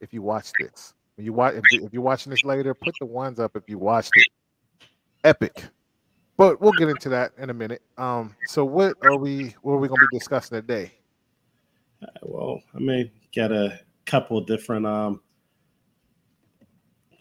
if 0.00 0.14
you 0.14 0.22
watched 0.22 0.52
this. 0.60 0.94
You 1.18 1.32
watch, 1.32 1.54
if, 1.56 1.92
you're 1.92 2.02
watching 2.02 2.30
this 2.30 2.44
later, 2.44 2.74
put 2.74 2.94
the 3.00 3.06
ones 3.06 3.40
up 3.40 3.56
if 3.56 3.62
you 3.68 3.78
watched 3.78 4.12
it. 4.14 4.26
Epic. 5.24 5.64
But 6.36 6.60
we'll 6.60 6.72
get 6.72 6.88
into 6.90 7.08
that 7.08 7.32
in 7.38 7.48
a 7.48 7.54
minute. 7.54 7.82
Um, 7.96 8.36
so 8.46 8.64
what 8.64 8.94
are 9.02 9.16
we 9.16 9.56
what 9.62 9.72
are 9.72 9.78
we 9.78 9.88
gonna 9.88 10.06
be 10.10 10.18
discussing 10.18 10.60
today? 10.60 10.92
Uh, 12.02 12.06
well, 12.22 12.62
I 12.74 12.78
mean, 12.78 13.10
got 13.34 13.50
a 13.50 13.80
couple 14.04 14.40
different 14.42 14.86
um 14.86 15.22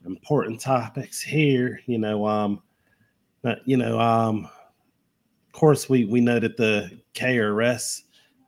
important 0.06 0.60
topics 0.62 1.22
here. 1.22 1.80
You 1.86 1.98
know, 1.98 2.26
um, 2.26 2.62
but, 3.42 3.60
you 3.66 3.78
know, 3.78 4.00
um, 4.00 4.46
of 4.46 5.52
course, 5.52 5.88
we 5.88 6.06
we 6.06 6.20
know 6.20 6.40
that 6.40 6.58
the 6.58 7.00
KRS 7.14 8.02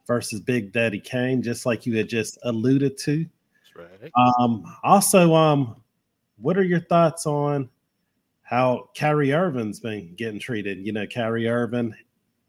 versus 0.07 0.39
Big 0.39 0.71
Daddy 0.71 0.99
Kane, 0.99 1.43
just 1.43 1.65
like 1.65 1.85
you 1.85 1.95
had 1.97 2.09
just 2.09 2.39
alluded 2.43 2.97
to. 2.99 3.25
That's 3.75 3.89
right. 4.01 4.11
Um, 4.39 4.63
also, 4.83 5.35
um, 5.35 5.83
what 6.37 6.57
are 6.57 6.63
your 6.63 6.79
thoughts 6.79 7.25
on 7.27 7.69
how 8.41 8.89
Kyrie 8.97 9.33
Irving's 9.33 9.79
been 9.79 10.15
getting 10.15 10.39
treated? 10.39 10.85
You 10.85 10.93
know, 10.93 11.05
Kyrie 11.05 11.47
Irving, 11.47 11.93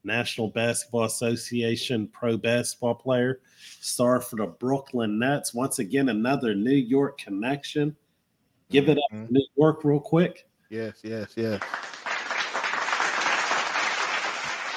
National 0.04 0.48
Basketball 0.48 1.04
Association 1.04 2.08
pro 2.08 2.36
basketball 2.36 2.94
player, 2.94 3.40
star 3.80 4.20
for 4.20 4.36
the 4.36 4.46
Brooklyn 4.46 5.18
Nets. 5.18 5.52
Once 5.52 5.80
again, 5.80 6.08
another 6.08 6.54
New 6.54 6.70
York 6.70 7.18
connection. 7.18 7.96
Give 8.70 8.88
it 8.88 8.98
up 8.98 9.04
mm-hmm. 9.12 9.32
New 9.32 9.46
York 9.56 9.84
real 9.84 10.00
quick. 10.00 10.46
Yes, 10.68 11.00
yes, 11.02 11.32
yes. 11.36 11.62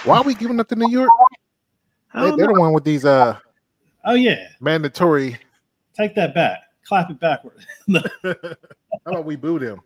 Why 0.05 0.17
are 0.17 0.23
we 0.23 0.33
giving 0.33 0.59
up 0.59 0.67
to 0.69 0.75
New 0.75 0.89
York? 0.89 1.09
They, 2.13 2.21
are 2.21 2.35
the 2.35 2.53
one 2.57 2.73
with 2.73 2.83
these 2.83 3.05
uh 3.05 3.37
oh 4.05 4.13
yeah 4.13 4.47
mandatory. 4.59 5.37
Take 5.95 6.15
that 6.15 6.33
back. 6.33 6.61
Clap 6.85 7.09
it 7.11 7.19
backward. 7.19 7.65
How 8.23 8.35
about 9.05 9.25
we 9.25 9.35
boo 9.35 9.59
them? 9.59 9.81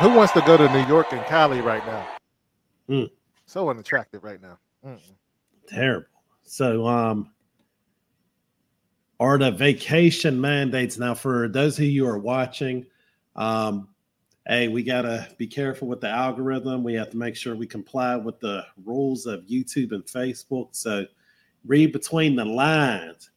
Who 0.00 0.08
wants 0.14 0.32
to 0.32 0.40
go 0.40 0.56
to 0.56 0.72
New 0.72 0.86
York 0.86 1.12
and 1.12 1.22
Cali 1.26 1.60
right 1.60 1.84
now? 1.86 2.08
Mm. 2.88 3.10
So 3.44 3.68
unattractive 3.68 4.24
right 4.24 4.40
now. 4.40 4.58
Mm-mm. 4.86 4.98
Terrible. 5.68 6.06
So 6.42 6.86
um 6.86 7.32
are 9.20 9.36
the 9.36 9.50
vacation 9.50 10.40
mandates. 10.40 10.98
Now, 10.98 11.14
for 11.14 11.46
those 11.46 11.78
of 11.78 11.84
you 11.84 12.06
who 12.06 12.10
are 12.10 12.18
watching, 12.18 12.86
um, 13.36 13.88
hey, 14.48 14.68
we 14.68 14.82
got 14.82 15.02
to 15.02 15.28
be 15.36 15.46
careful 15.46 15.86
with 15.86 16.00
the 16.00 16.08
algorithm. 16.08 16.82
We 16.82 16.94
have 16.94 17.10
to 17.10 17.18
make 17.18 17.36
sure 17.36 17.54
we 17.54 17.66
comply 17.66 18.16
with 18.16 18.40
the 18.40 18.64
rules 18.82 19.26
of 19.26 19.42
YouTube 19.42 19.92
and 19.92 20.04
Facebook. 20.04 20.68
So 20.72 21.04
read 21.66 21.92
between 21.92 22.34
the 22.34 22.46
lines. 22.46 23.30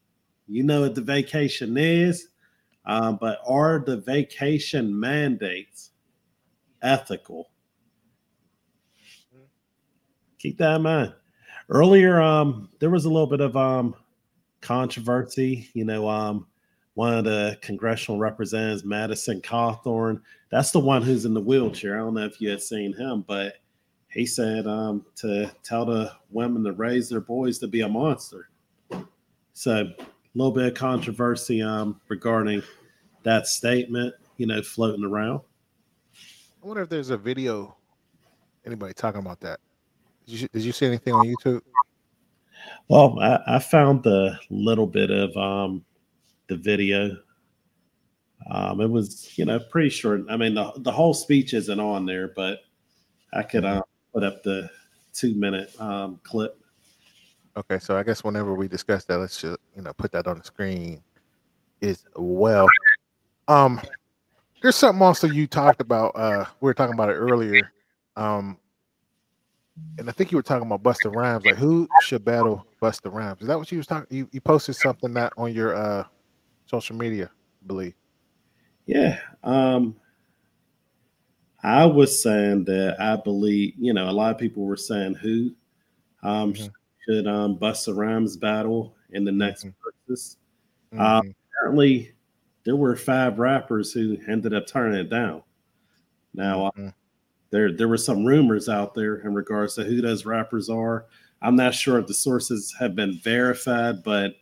You 0.47 0.63
know 0.63 0.81
what 0.81 0.95
the 0.95 1.01
vacation 1.01 1.77
is, 1.77 2.29
um, 2.85 3.17
but 3.19 3.39
are 3.45 3.83
the 3.85 3.97
vacation 3.97 4.97
mandates 4.97 5.91
ethical? 6.81 7.49
Keep 10.39 10.57
that 10.59 10.77
in 10.77 10.81
mind. 10.81 11.13
Earlier, 11.69 12.21
um, 12.21 12.69
there 12.79 12.89
was 12.89 13.05
a 13.05 13.09
little 13.09 13.27
bit 13.27 13.39
of 13.39 13.55
um, 13.55 13.95
controversy. 14.63 15.69
You 15.73 15.85
know, 15.85 16.09
um, 16.09 16.47
one 16.95 17.13
of 17.13 17.25
the 17.25 17.57
congressional 17.61 18.19
representatives, 18.19 18.83
Madison 18.83 19.41
Cawthorn, 19.41 20.21
that's 20.49 20.71
the 20.71 20.79
one 20.79 21.01
who's 21.01 21.25
in 21.25 21.33
the 21.33 21.41
wheelchair. 21.41 21.95
I 21.95 21.99
don't 21.99 22.13
know 22.13 22.25
if 22.25 22.39
you 22.39 22.49
had 22.49 22.61
seen 22.61 22.93
him, 22.93 23.23
but 23.27 23.55
he 24.09 24.25
said 24.25 24.67
um, 24.67 25.05
to 25.17 25.51
tell 25.63 25.85
the 25.85 26.11
women 26.29 26.63
to 26.63 26.71
raise 26.71 27.09
their 27.09 27.21
boys 27.21 27.57
to 27.59 27.67
be 27.67 27.81
a 27.81 27.89
monster. 27.89 28.49
So 29.53 29.73
a 29.73 30.05
little 30.35 30.51
bit 30.51 30.67
of 30.67 30.73
controversy 30.73 31.61
um, 31.61 31.99
regarding 32.07 32.63
that 33.23 33.47
statement, 33.47 34.13
you 34.37 34.47
know, 34.47 34.61
floating 34.61 35.03
around. 35.03 35.41
I 36.63 36.67
wonder 36.67 36.83
if 36.83 36.89
there's 36.89 37.09
a 37.09 37.17
video, 37.17 37.75
anybody 38.65 38.93
talking 38.93 39.19
about 39.19 39.39
that. 39.41 39.59
Did 40.25 40.41
you, 40.41 40.47
did 40.53 40.61
you 40.61 40.71
see 40.71 40.85
anything 40.85 41.13
on 41.13 41.25
YouTube? 41.25 41.61
Well, 42.87 43.19
I, 43.19 43.39
I 43.47 43.59
found 43.59 44.03
the 44.03 44.37
little 44.49 44.87
bit 44.87 45.09
of 45.09 45.35
um, 45.37 45.83
the 46.47 46.55
video. 46.55 47.17
Um, 48.51 48.81
it 48.81 48.89
was, 48.89 49.37
you 49.37 49.45
know, 49.45 49.59
pretty 49.59 49.89
short. 49.89 50.21
I 50.29 50.37
mean, 50.37 50.55
the, 50.55 50.71
the 50.77 50.91
whole 50.91 51.13
speech 51.13 51.53
isn't 51.53 51.79
on 51.79 52.05
there, 52.05 52.33
but 52.35 52.59
I 53.33 53.43
could 53.43 53.65
uh, 53.65 53.81
put 54.13 54.23
up 54.23 54.43
the 54.43 54.69
two 55.13 55.33
minute 55.35 55.79
um, 55.79 56.19
clip. 56.23 56.59
Okay, 57.55 57.79
so 57.79 57.97
I 57.97 58.03
guess 58.03 58.23
whenever 58.23 58.55
we 58.55 58.67
discuss 58.67 59.05
that, 59.05 59.17
let's 59.17 59.39
just 59.39 59.59
you 59.75 59.83
know 59.83 59.93
put 59.93 60.11
that 60.11 60.27
on 60.27 60.39
the 60.39 60.43
screen 60.43 61.03
as 61.81 62.03
well. 62.15 62.67
Um, 63.47 63.79
there's 64.61 64.75
something 64.75 65.01
also 65.01 65.27
you 65.27 65.45
talked 65.45 65.79
about. 65.79 66.13
Uh, 66.15 66.45
we 66.61 66.65
were 66.65 66.73
talking 66.73 66.95
about 66.95 67.09
it 67.09 67.13
earlier. 67.13 67.71
Um, 68.15 68.57
and 69.97 70.09
I 70.09 70.11
think 70.11 70.31
you 70.31 70.37
were 70.37 70.43
talking 70.43 70.67
about 70.67 70.83
Busta 70.83 71.13
Rhymes. 71.13 71.45
Like, 71.45 71.55
who 71.55 71.87
should 72.01 72.23
battle 72.23 72.65
Busta 72.81 73.11
Rhymes? 73.11 73.41
Is 73.41 73.47
that 73.47 73.57
what 73.57 73.71
you 73.71 73.77
was 73.77 73.87
talking? 73.87 74.05
You, 74.15 74.29
you 74.31 74.41
posted 74.41 74.75
something 74.75 75.13
that 75.13 75.33
on 75.37 75.53
your 75.53 75.75
uh, 75.75 76.03
social 76.65 76.95
media, 76.95 77.29
I 77.63 77.67
believe. 77.67 77.93
Yeah. 78.85 79.19
Um, 79.43 79.95
I 81.63 81.85
was 81.85 82.21
saying 82.21 82.65
that 82.65 82.97
I 82.99 83.15
believe, 83.15 83.73
you 83.77 83.93
know, 83.93 84.09
a 84.09 84.11
lot 84.11 84.31
of 84.31 84.37
people 84.37 84.63
were 84.63 84.77
saying 84.77 85.15
who 85.15 85.51
um, 86.21 86.53
mm-hmm. 86.53 86.67
should 87.07 87.27
um, 87.27 87.57
Busta 87.57 87.95
Rhymes 87.95 88.37
battle 88.37 88.95
in 89.11 89.23
the 89.23 89.31
next 89.31 89.65
mm-hmm. 89.65 90.09
versus. 90.09 90.37
Uh, 90.91 90.95
mm-hmm. 90.95 91.29
Uh, 91.29 91.31
apparently, 91.57 92.11
there 92.63 92.75
were 92.75 92.95
five 92.95 93.39
rappers 93.39 93.91
who 93.91 94.17
ended 94.27 94.53
up 94.53 94.67
turning 94.67 94.99
it 94.99 95.09
down. 95.09 95.41
Now, 96.35 96.71
mm-hmm 96.77 96.89
there 97.53 97.71
there 97.71 97.87
were 97.87 97.97
some 97.97 98.25
rumors 98.25 98.67
out 98.67 98.95
there 98.95 99.17
in 99.17 99.35
regards 99.35 99.75
to 99.75 99.83
who 99.83 100.01
those 100.01 100.25
rappers 100.25 100.69
are. 100.69 101.05
I'm 101.39 101.55
not 101.55 101.75
sure 101.75 101.99
if 101.99 102.07
the 102.07 102.13
sources 102.13 102.73
have 102.79 102.95
been 102.95 103.19
verified, 103.19 104.03
but 104.03 104.33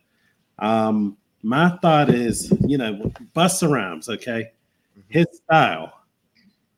um, 0.58 1.18
my 1.42 1.76
thought 1.82 2.08
is, 2.08 2.50
you 2.66 2.78
know, 2.78 3.12
Busta 3.36 3.70
Rhymes, 3.70 4.08
okay, 4.08 4.52
mm-hmm. 4.98 5.00
his 5.08 5.26
style, 5.44 5.92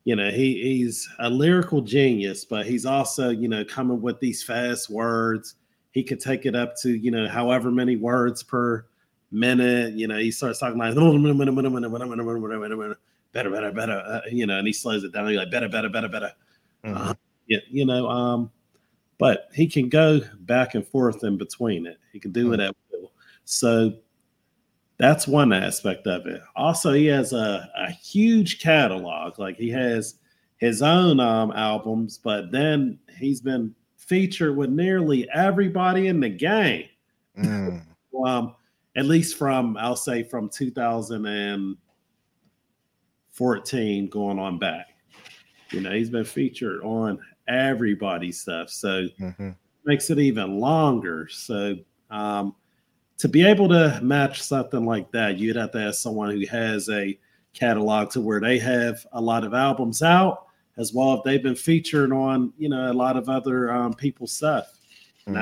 you 0.03 0.17
know, 0.17 0.31
he 0.31 0.61
he's 0.61 1.09
a 1.21 1.31
lyrical 1.31 1.81
genius, 1.81 2.45
but 2.45 2.67
he's 2.67 2.85
also, 2.85 3.31
you 3.31 3.47
know, 3.47 3.65
coming 3.65 4.03
with 4.03 4.19
these 4.19 4.43
fast 4.43 4.91
words. 4.91 5.55
He 5.93 6.03
could 6.03 6.19
take 6.19 6.47
it 6.47 6.57
up 6.57 6.75
to, 6.83 6.91
you 6.91 7.13
know, 7.13 7.29
however 7.29 7.71
many 7.71 7.95
words 7.95 8.43
per 8.43 8.87
minute. 9.31 9.95
You 9.95 10.09
know, 10.09 10.19
he 10.19 10.33
starts 10.33 10.59
talking 10.59 10.79
like 10.79 10.97
better, 13.35 13.51
better, 13.51 13.73
better, 13.73 14.03
uh, 14.07 14.21
you 14.31 14.47
know, 14.47 14.59
and 14.59 14.67
he 14.67 14.73
slows 14.73 15.05
it 15.05 15.13
down. 15.13 15.29
He's 15.29 15.37
like, 15.37 15.51
better, 15.51 15.69
better, 15.69 15.91
better, 15.91 16.09
better. 16.09 16.33
Mm-hmm. 16.85 16.97
Uh, 16.97 17.15
yeah, 17.49 17.59
you 17.69 17.85
know, 17.85 18.09
um, 18.09 18.51
but 19.19 19.49
he 19.53 19.67
can 19.67 19.89
go 19.89 20.21
back 20.41 20.75
and 20.75 20.87
forth 20.87 21.23
in 21.25 21.37
between 21.37 21.87
it. 21.87 21.99
He 22.13 22.21
can 22.21 22.33
do 22.33 22.53
it 22.55 22.61
at 22.61 22.75
will. 22.91 23.13
So 23.45 23.93
that's 24.97 25.27
one 25.27 25.53
aspect 25.53 26.07
of 26.07 26.27
it. 26.27 26.41
Also, 26.57 26.93
he 26.93 27.07
has 27.07 27.33
a, 27.33 27.69
a 27.77 27.91
huge 27.91 28.61
catalog. 28.61 29.39
Like 29.39 29.57
he 29.57 29.69
has 29.71 30.15
his 30.59 30.81
own 30.81 31.21
um, 31.21 31.53
albums, 31.53 32.19
but 32.23 32.51
then 32.51 32.99
he's 33.19 33.41
been 33.41 33.75
featured 33.97 34.57
with 34.57 34.71
nearly 34.71 35.29
everybody 35.31 36.07
in 36.07 36.21
the 36.21 36.29
game. 36.31 36.87
Mm. 37.39 37.83
um, 38.27 38.55
at 38.97 39.07
least 39.07 39.37
from 39.37 39.77
I'll 39.77 39.97
say 39.97 40.23
from 40.23 40.49
2014 43.37 44.09
going 44.09 44.39
on 44.39 44.59
back. 44.59 44.87
You 45.71 45.81
know, 45.81 45.91
he's 45.91 46.11
been 46.11 46.25
featured 46.25 46.83
on 46.83 47.19
everybody's 47.49 48.41
stuff, 48.41 48.71
so 48.71 49.09
mm-hmm. 49.21 49.51
makes 49.85 50.11
it 50.11 50.19
even 50.19 50.61
longer. 50.61 51.29
So 51.29 51.77
um, 52.11 52.55
to 53.19 53.29
be 53.29 53.45
able 53.45 53.69
to 53.71 53.99
match 54.03 54.43
something 54.43 54.85
like 54.85 55.11
that, 55.13 55.37
you'd 55.39 55.57
have 55.57 55.73
to 55.73 55.79
ask 55.79 56.01
someone 56.01 56.31
who 56.31 56.47
has 56.47 56.89
a 56.89 57.19
catalog 57.55 58.11
to 58.11 58.21
where 58.21 58.41
they 58.41 58.59
have 58.59 59.05
a 59.13 59.21
lot 59.21 59.45
of 59.45 59.55
albums 59.55 60.03
out 60.03 60.47
as 60.77 60.93
well 60.93 61.15
if 61.15 61.23
they've 61.23 61.43
been 61.43 61.55
featured 61.55 62.13
on 62.13 62.53
you 62.59 62.69
know 62.69 62.91
a 62.91 62.93
lot 62.93 63.17
of 63.17 63.29
other 63.29 63.73
um, 63.73 63.95
people's 63.95 64.33
stuff. 64.33 64.79
Mm-hmm. 65.27 65.35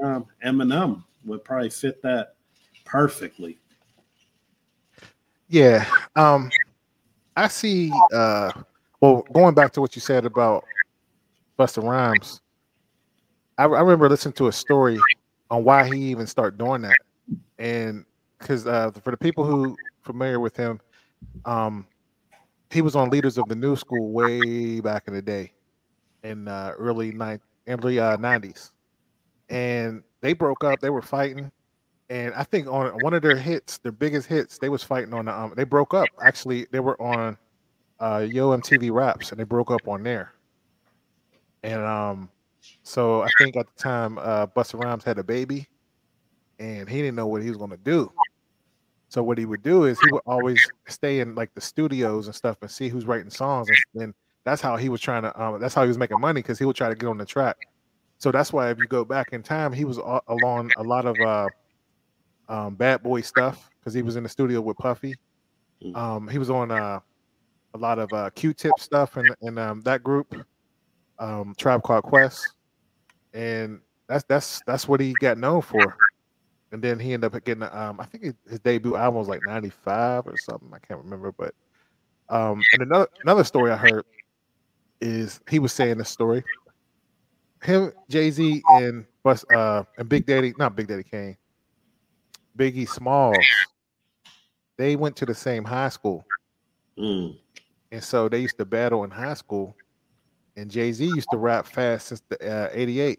Now 0.00 0.16
um, 0.16 0.26
Eminem 0.44 1.04
would 1.24 1.44
probably 1.44 1.70
fit 1.70 2.02
that 2.02 2.34
perfectly. 2.84 3.58
Yeah, 5.48 5.84
um, 6.16 6.50
I 7.36 7.48
see. 7.48 7.92
Uh, 8.12 8.52
well, 9.00 9.22
going 9.32 9.54
back 9.54 9.72
to 9.72 9.80
what 9.80 9.96
you 9.96 10.00
said 10.00 10.24
about 10.24 10.64
Busta 11.58 11.82
Rhymes, 11.82 12.40
I, 13.58 13.64
I 13.64 13.80
remember 13.80 14.08
listening 14.08 14.34
to 14.34 14.48
a 14.48 14.52
story 14.52 14.98
on 15.50 15.64
why 15.64 15.86
he 15.86 16.10
even 16.10 16.26
started 16.26 16.58
doing 16.58 16.82
that, 16.82 16.96
and 17.58 18.04
because 18.38 18.66
uh, 18.66 18.90
for 19.02 19.10
the 19.10 19.16
people 19.16 19.44
who 19.44 19.76
familiar 20.02 20.40
with 20.40 20.56
him, 20.56 20.80
um, 21.44 21.86
he 22.70 22.80
was 22.82 22.96
on 22.96 23.10
Leaders 23.10 23.38
of 23.38 23.48
the 23.48 23.54
New 23.54 23.76
School 23.76 24.12
way 24.12 24.80
back 24.80 25.04
in 25.08 25.14
the 25.14 25.22
day, 25.22 25.52
in 26.22 26.48
uh, 26.48 26.72
early 26.78 27.12
nine 27.12 27.40
early 27.66 27.98
uh, 27.98 28.16
90s, 28.16 28.70
and 29.48 30.02
they 30.20 30.32
broke 30.32 30.64
up. 30.64 30.80
They 30.80 30.90
were 30.90 31.02
fighting, 31.02 31.50
and 32.12 32.34
I 32.34 32.44
think 32.44 32.66
on 32.66 32.92
one 33.00 33.14
of 33.14 33.22
their 33.22 33.36
hits, 33.36 33.78
their 33.78 33.90
biggest 33.90 34.28
hits, 34.28 34.58
they 34.58 34.68
was 34.68 34.82
fighting 34.82 35.14
on 35.14 35.24
the. 35.24 35.34
Um, 35.34 35.54
they 35.56 35.64
broke 35.64 35.94
up. 35.94 36.08
Actually, 36.22 36.66
they 36.70 36.78
were 36.78 37.00
on 37.00 37.38
uh, 38.00 38.26
Yo 38.30 38.50
MTV 38.50 38.92
Raps, 38.92 39.30
and 39.30 39.40
they 39.40 39.44
broke 39.44 39.70
up 39.70 39.88
on 39.88 40.02
there. 40.02 40.34
And 41.62 41.80
um, 41.80 42.28
so 42.82 43.22
I 43.22 43.30
think 43.38 43.56
at 43.56 43.66
the 43.66 43.82
time, 43.82 44.18
uh, 44.18 44.46
Busta 44.46 44.78
Rhymes 44.78 45.04
had 45.04 45.16
a 45.16 45.24
baby, 45.24 45.66
and 46.58 46.86
he 46.86 46.98
didn't 46.98 47.14
know 47.14 47.28
what 47.28 47.40
he 47.40 47.48
was 47.48 47.56
going 47.56 47.70
to 47.70 47.78
do. 47.78 48.12
So 49.08 49.22
what 49.22 49.38
he 49.38 49.46
would 49.46 49.62
do 49.62 49.84
is 49.84 49.98
he 49.98 50.12
would 50.12 50.22
always 50.26 50.62
stay 50.88 51.20
in 51.20 51.34
like 51.34 51.54
the 51.54 51.62
studios 51.62 52.26
and 52.26 52.36
stuff 52.36 52.58
and 52.60 52.70
see 52.70 52.90
who's 52.90 53.06
writing 53.06 53.30
songs, 53.30 53.70
and 53.70 54.02
then 54.02 54.14
that's 54.44 54.60
how 54.60 54.76
he 54.76 54.90
was 54.90 55.00
trying 55.00 55.22
to. 55.22 55.42
Um, 55.42 55.58
that's 55.62 55.74
how 55.74 55.80
he 55.80 55.88
was 55.88 55.96
making 55.96 56.20
money 56.20 56.42
because 56.42 56.58
he 56.58 56.66
would 56.66 56.76
try 56.76 56.90
to 56.90 56.94
get 56.94 57.08
on 57.08 57.16
the 57.16 57.24
track. 57.24 57.56
So 58.18 58.30
that's 58.30 58.52
why 58.52 58.68
if 58.68 58.76
you 58.76 58.86
go 58.86 59.02
back 59.02 59.32
in 59.32 59.42
time, 59.42 59.72
he 59.72 59.86
was 59.86 59.96
along 59.96 60.72
a 60.76 60.82
lot 60.82 61.06
of 61.06 61.16
uh, 61.18 61.46
um, 62.52 62.74
Bad 62.74 63.02
Boy 63.02 63.22
stuff 63.22 63.70
because 63.80 63.94
he 63.94 64.02
was 64.02 64.16
in 64.16 64.22
the 64.22 64.28
studio 64.28 64.60
with 64.60 64.76
Puffy. 64.76 65.14
Mm. 65.82 65.96
Um, 65.96 66.28
he 66.28 66.38
was 66.38 66.50
on 66.50 66.70
uh, 66.70 67.00
a 67.74 67.78
lot 67.78 67.98
of 67.98 68.12
uh, 68.12 68.30
Q-Tip 68.30 68.74
stuff 68.78 69.16
and 69.16 69.34
and 69.42 69.58
um, 69.58 69.80
that 69.82 70.02
group, 70.02 70.34
um, 71.18 71.54
Tribe 71.58 71.82
Called 71.82 72.04
Quest, 72.04 72.54
and 73.34 73.80
that's 74.06 74.24
that's 74.28 74.60
that's 74.66 74.86
what 74.86 75.00
he 75.00 75.14
got 75.20 75.38
known 75.38 75.62
for 75.62 75.96
and 76.72 76.82
then 76.82 76.98
he 76.98 77.12
ended 77.12 77.32
up 77.34 77.44
getting 77.44 77.62
um 77.62 78.00
I 78.00 78.06
think 78.06 78.34
his 78.48 78.58
debut 78.60 78.96
album 78.96 79.18
was 79.18 79.28
like 79.28 79.40
'95 79.46 80.26
or 80.26 80.36
something. 80.38 80.70
I 80.72 80.78
can't 80.78 81.02
remember, 81.04 81.30
but 81.30 81.54
um 82.28 82.60
and 82.72 82.82
another 82.82 83.08
another 83.22 83.44
story 83.44 83.70
I 83.70 83.76
heard 83.76 84.04
is 85.00 85.40
he 85.48 85.58
was 85.58 85.72
saying 85.72 85.98
this 85.98 86.08
story. 86.08 86.42
Him, 87.62 87.92
Jay 88.08 88.30
Z, 88.30 88.62
and 88.70 89.04
Bus 89.22 89.44
uh 89.54 89.84
and 89.98 90.08
Big 90.08 90.26
Daddy, 90.26 90.54
not 90.58 90.74
Big 90.74 90.88
Daddy 90.88 91.04
Kane, 91.04 91.36
Biggie 92.56 92.88
Smalls, 92.88 93.36
they 94.76 94.96
went 94.96 95.16
to 95.16 95.26
the 95.26 95.34
same 95.34 95.64
high 95.64 95.88
school, 95.88 96.24
mm. 96.98 97.36
and 97.90 98.02
so 98.02 98.28
they 98.28 98.40
used 98.40 98.58
to 98.58 98.64
battle 98.64 99.04
in 99.04 99.10
high 99.10 99.34
school. 99.34 99.76
And 100.54 100.70
Jay 100.70 100.92
Z 100.92 101.06
used 101.06 101.28
to 101.30 101.38
rap 101.38 101.66
fast 101.66 102.08
since 102.08 102.22
the 102.28 102.66
uh, 102.66 102.68
'88 102.72 103.18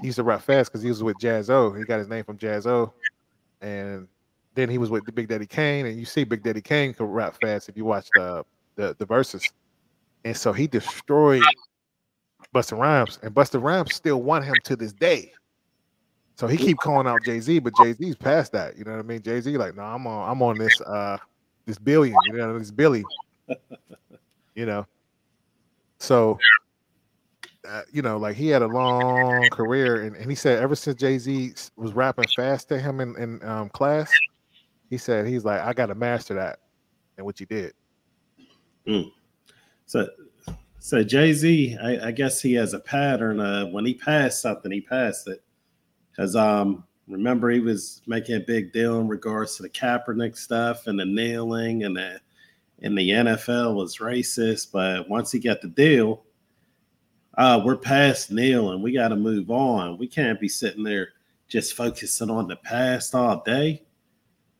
he 0.00 0.06
used 0.06 0.16
to 0.16 0.22
rap 0.22 0.42
fast 0.42 0.70
because 0.70 0.82
he 0.82 0.88
was 0.88 1.02
with 1.02 1.16
Jaz-O. 1.18 1.72
He 1.72 1.84
got 1.84 1.98
his 1.98 2.08
name 2.08 2.24
from 2.24 2.38
Jaz-O, 2.38 2.92
and 3.60 4.08
then 4.54 4.70
he 4.70 4.78
was 4.78 4.90
with 4.90 5.04
the 5.04 5.12
Big 5.12 5.28
Daddy 5.28 5.46
Kane. 5.46 5.86
And 5.86 5.98
you 5.98 6.04
see 6.04 6.24
Big 6.24 6.42
Daddy 6.42 6.62
Kane 6.62 6.94
could 6.94 7.06
rap 7.06 7.36
fast 7.40 7.68
if 7.68 7.76
you 7.76 7.84
watch 7.84 8.08
the 8.14 8.44
the, 8.76 8.96
the 8.98 9.04
verses. 9.04 9.46
And 10.24 10.36
so 10.36 10.52
he 10.52 10.66
destroyed 10.66 11.42
Busta 12.54 12.78
Rhymes, 12.78 13.18
and 13.22 13.34
Busta 13.34 13.62
Rhymes 13.62 13.94
still 13.94 14.22
want 14.22 14.44
him 14.44 14.54
to 14.64 14.76
this 14.76 14.92
day. 14.92 15.32
So 16.36 16.46
he 16.46 16.56
keep 16.56 16.78
calling 16.78 17.06
out 17.06 17.22
Jay 17.24 17.40
Z, 17.40 17.58
but 17.60 17.74
Jay 17.76 17.92
Z's 17.92 18.16
past 18.16 18.52
that. 18.52 18.76
You 18.76 18.84
know 18.84 18.92
what 18.92 19.00
I 19.00 19.02
mean? 19.02 19.22
Jay 19.22 19.40
Z 19.40 19.56
like, 19.56 19.76
no, 19.76 19.82
I'm 19.82 20.06
on, 20.06 20.30
I'm 20.30 20.42
on 20.42 20.58
this, 20.58 20.80
uh, 20.80 21.18
this 21.66 21.78
billion. 21.78 22.16
You 22.26 22.34
know, 22.34 22.58
this 22.58 22.70
Billy. 22.70 23.04
you 24.54 24.66
know. 24.66 24.86
So 25.98 26.38
uh, 27.68 27.82
you 27.92 28.02
know, 28.02 28.16
like 28.16 28.36
he 28.36 28.48
had 28.48 28.62
a 28.62 28.66
long 28.66 29.48
career, 29.50 30.02
and, 30.02 30.16
and 30.16 30.28
he 30.28 30.34
said 30.34 30.62
ever 30.62 30.74
since 30.74 30.98
Jay 30.98 31.18
Z 31.18 31.54
was 31.76 31.92
rapping 31.92 32.28
fast 32.34 32.68
to 32.68 32.78
him 32.78 33.00
in, 33.00 33.16
in 33.16 33.44
um, 33.44 33.68
class, 33.68 34.10
he 34.90 34.98
said 34.98 35.26
he's 35.26 35.44
like, 35.44 35.60
I 35.60 35.72
got 35.72 35.86
to 35.86 35.94
master 35.94 36.34
that, 36.34 36.58
and 37.16 37.24
what 37.24 37.38
he 37.38 37.44
did. 37.44 37.72
Mm. 38.86 39.12
So, 39.86 40.08
so 40.80 41.04
Jay 41.04 41.32
Z, 41.32 41.76
I, 41.80 42.08
I, 42.08 42.10
guess 42.10 42.40
he 42.40 42.54
has 42.54 42.74
a 42.74 42.80
pattern. 42.80 43.38
of 43.38 43.70
when 43.70 43.84
he 43.84 43.94
passed 43.94 44.42
something, 44.42 44.72
he 44.72 44.80
passed 44.80 45.28
it, 45.28 45.42
because 46.14 46.36
um, 46.36 46.84
remember 47.08 47.50
he 47.50 47.60
was 47.60 48.02
making 48.06 48.36
a 48.36 48.40
big 48.40 48.72
deal 48.72 49.00
in 49.00 49.08
regards 49.08 49.56
to 49.56 49.62
the 49.62 49.68
Kaepernick 49.68 50.36
stuff 50.36 50.86
and 50.86 50.98
the 50.98 51.04
kneeling, 51.04 51.84
and 51.84 51.96
the 51.96 52.20
and 52.82 52.96
the 52.96 53.10
NFL 53.10 53.76
was 53.76 53.98
racist, 53.98 54.72
but 54.72 55.08
once 55.08 55.30
he 55.30 55.38
got 55.38 55.60
the 55.60 55.68
deal 55.68 56.24
uh, 57.38 57.60
we're 57.64 57.76
past 57.76 58.30
kneeling. 58.30 58.82
we 58.82 58.92
got 58.92 59.08
to 59.08 59.16
move 59.16 59.50
on. 59.50 59.98
We 59.98 60.06
can't 60.06 60.40
be 60.40 60.48
sitting 60.48 60.84
there 60.84 61.10
just 61.48 61.74
focusing 61.74 62.30
on 62.30 62.46
the 62.46 62.56
past 62.56 63.14
all 63.14 63.42
day. 63.44 63.82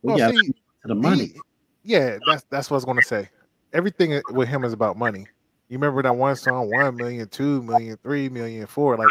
We 0.02 0.14
well, 0.14 0.18
got 0.18 0.34
to 0.34 0.52
the 0.84 0.94
money. 0.94 1.26
He, 1.26 1.40
yeah, 1.84 2.18
that's 2.26 2.44
that's 2.50 2.70
what 2.70 2.76
I 2.76 2.78
was 2.78 2.84
going 2.84 2.98
to 2.98 3.04
say. 3.04 3.28
Everything 3.72 4.20
with 4.30 4.48
him 4.48 4.64
is 4.64 4.72
about 4.72 4.96
money. 4.96 5.26
You 5.68 5.78
remember 5.78 6.02
that 6.02 6.14
one 6.14 6.36
song, 6.36 6.70
one 6.70 6.96
million, 6.96 7.28
two 7.28 7.62
million, 7.62 7.96
three 8.02 8.28
million, 8.28 8.66
four. 8.66 8.96
Like 8.96 9.08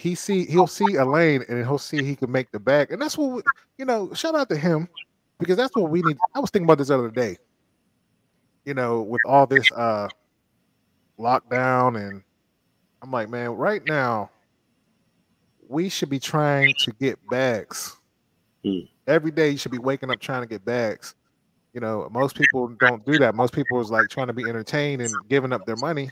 he 0.00 0.14
see, 0.14 0.46
he'll 0.46 0.66
see 0.66 0.94
a 0.96 1.04
lane 1.04 1.44
and 1.48 1.58
he'll 1.58 1.76
see 1.76 2.02
he 2.02 2.16
can 2.16 2.32
make 2.32 2.50
the 2.52 2.58
bag, 2.58 2.90
and 2.90 3.00
that's 3.00 3.18
what 3.18 3.30
we, 3.32 3.42
you 3.76 3.84
know. 3.84 4.12
Shout 4.14 4.34
out 4.34 4.48
to 4.48 4.56
him 4.56 4.88
because 5.38 5.58
that's 5.58 5.76
what 5.76 5.90
we 5.90 6.00
need. 6.00 6.16
I 6.34 6.40
was 6.40 6.48
thinking 6.48 6.64
about 6.64 6.78
this 6.78 6.88
other 6.88 7.10
day. 7.10 7.36
You 8.64 8.72
know, 8.72 9.02
with 9.02 9.20
all 9.26 9.46
this 9.46 9.70
uh 9.72 10.08
lockdown 11.18 12.00
and 12.00 12.22
I'm 13.02 13.10
like, 13.10 13.28
man, 13.28 13.50
right 13.50 13.82
now, 13.86 14.30
we 15.68 15.90
should 15.90 16.08
be 16.08 16.18
trying 16.18 16.72
to 16.78 16.92
get 16.92 17.18
bags. 17.28 17.96
Hmm. 18.64 18.80
Every 19.06 19.30
day, 19.30 19.50
you 19.50 19.58
should 19.58 19.72
be 19.72 19.78
waking 19.78 20.10
up 20.10 20.20
trying 20.20 20.42
to 20.42 20.48
get 20.48 20.64
bags. 20.64 21.14
You 21.74 21.80
know, 21.80 22.08
most 22.10 22.36
people 22.36 22.68
don't 22.68 23.04
do 23.04 23.18
that. 23.18 23.34
Most 23.34 23.52
people 23.52 23.80
is 23.80 23.90
like 23.90 24.08
trying 24.08 24.26
to 24.28 24.32
be 24.32 24.44
entertained 24.44 25.02
and 25.02 25.12
giving 25.28 25.52
up 25.52 25.66
their 25.66 25.76
money. 25.76 26.10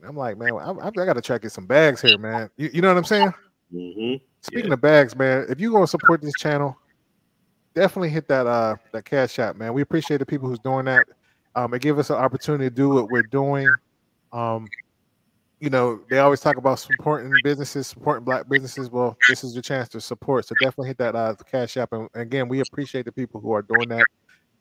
And 0.00 0.08
I'm 0.08 0.16
like, 0.16 0.38
man, 0.38 0.52
I, 0.54 0.70
I 0.70 0.90
got 0.90 1.14
to 1.14 1.20
try 1.20 1.36
to 1.36 1.42
get 1.42 1.52
some 1.52 1.66
bags 1.66 2.00
here, 2.00 2.18
man. 2.18 2.50
You, 2.56 2.70
you 2.74 2.82
know 2.82 2.88
what 2.88 2.96
I'm 2.96 3.04
saying? 3.04 3.32
Mm-hmm. 3.74 4.24
Speaking 4.40 4.68
yeah. 4.68 4.74
of 4.74 4.80
bags, 4.80 5.16
man, 5.16 5.46
if 5.48 5.60
you're 5.60 5.70
going 5.70 5.84
to 5.84 5.88
support 5.88 6.22
this 6.22 6.34
channel, 6.38 6.76
definitely 7.74 8.08
hit 8.10 8.26
that 8.28 8.46
uh 8.46 8.76
that 8.92 9.04
cash 9.04 9.38
app, 9.38 9.56
man. 9.56 9.72
We 9.72 9.82
appreciate 9.82 10.18
the 10.18 10.26
people 10.26 10.48
who's 10.48 10.58
doing 10.60 10.86
that. 10.86 11.06
Um, 11.54 11.74
it 11.74 11.82
gives 11.82 11.98
us 11.98 12.10
an 12.10 12.16
opportunity 12.16 12.64
to 12.64 12.70
do 12.70 12.88
what 12.90 13.10
we're 13.10 13.22
doing. 13.22 13.68
Um, 14.32 14.66
you 15.60 15.70
know, 15.70 16.00
they 16.08 16.18
always 16.18 16.40
talk 16.40 16.56
about 16.56 16.78
supporting 16.78 17.32
businesses, 17.42 17.88
supporting 17.88 18.24
black 18.24 18.48
businesses. 18.48 18.90
Well, 18.90 19.16
this 19.28 19.42
is 19.42 19.54
your 19.54 19.62
chance 19.62 19.88
to 19.90 20.00
support. 20.00 20.46
So 20.46 20.54
definitely 20.60 20.88
hit 20.88 20.98
that 20.98 21.16
uh, 21.16 21.34
cash 21.50 21.76
app. 21.76 21.92
And 21.92 22.08
again, 22.14 22.48
we 22.48 22.60
appreciate 22.60 23.04
the 23.06 23.12
people 23.12 23.40
who 23.40 23.52
are 23.52 23.62
doing 23.62 23.88
that. 23.88 24.04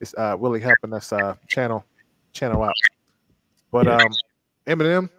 It's 0.02 0.16
uh, 0.18 0.36
really 0.40 0.60
helping 0.60 0.94
us 0.94 1.14
uh, 1.14 1.36
channel 1.48 1.86
channel 2.34 2.64
out. 2.64 2.74
But 3.72 3.88
um, 3.88 4.12
Eminem, 4.66 5.10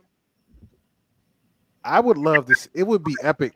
I 1.88 2.00
would 2.00 2.18
love 2.18 2.46
this. 2.46 2.68
It 2.74 2.86
would 2.86 3.02
be 3.02 3.16
epic 3.22 3.54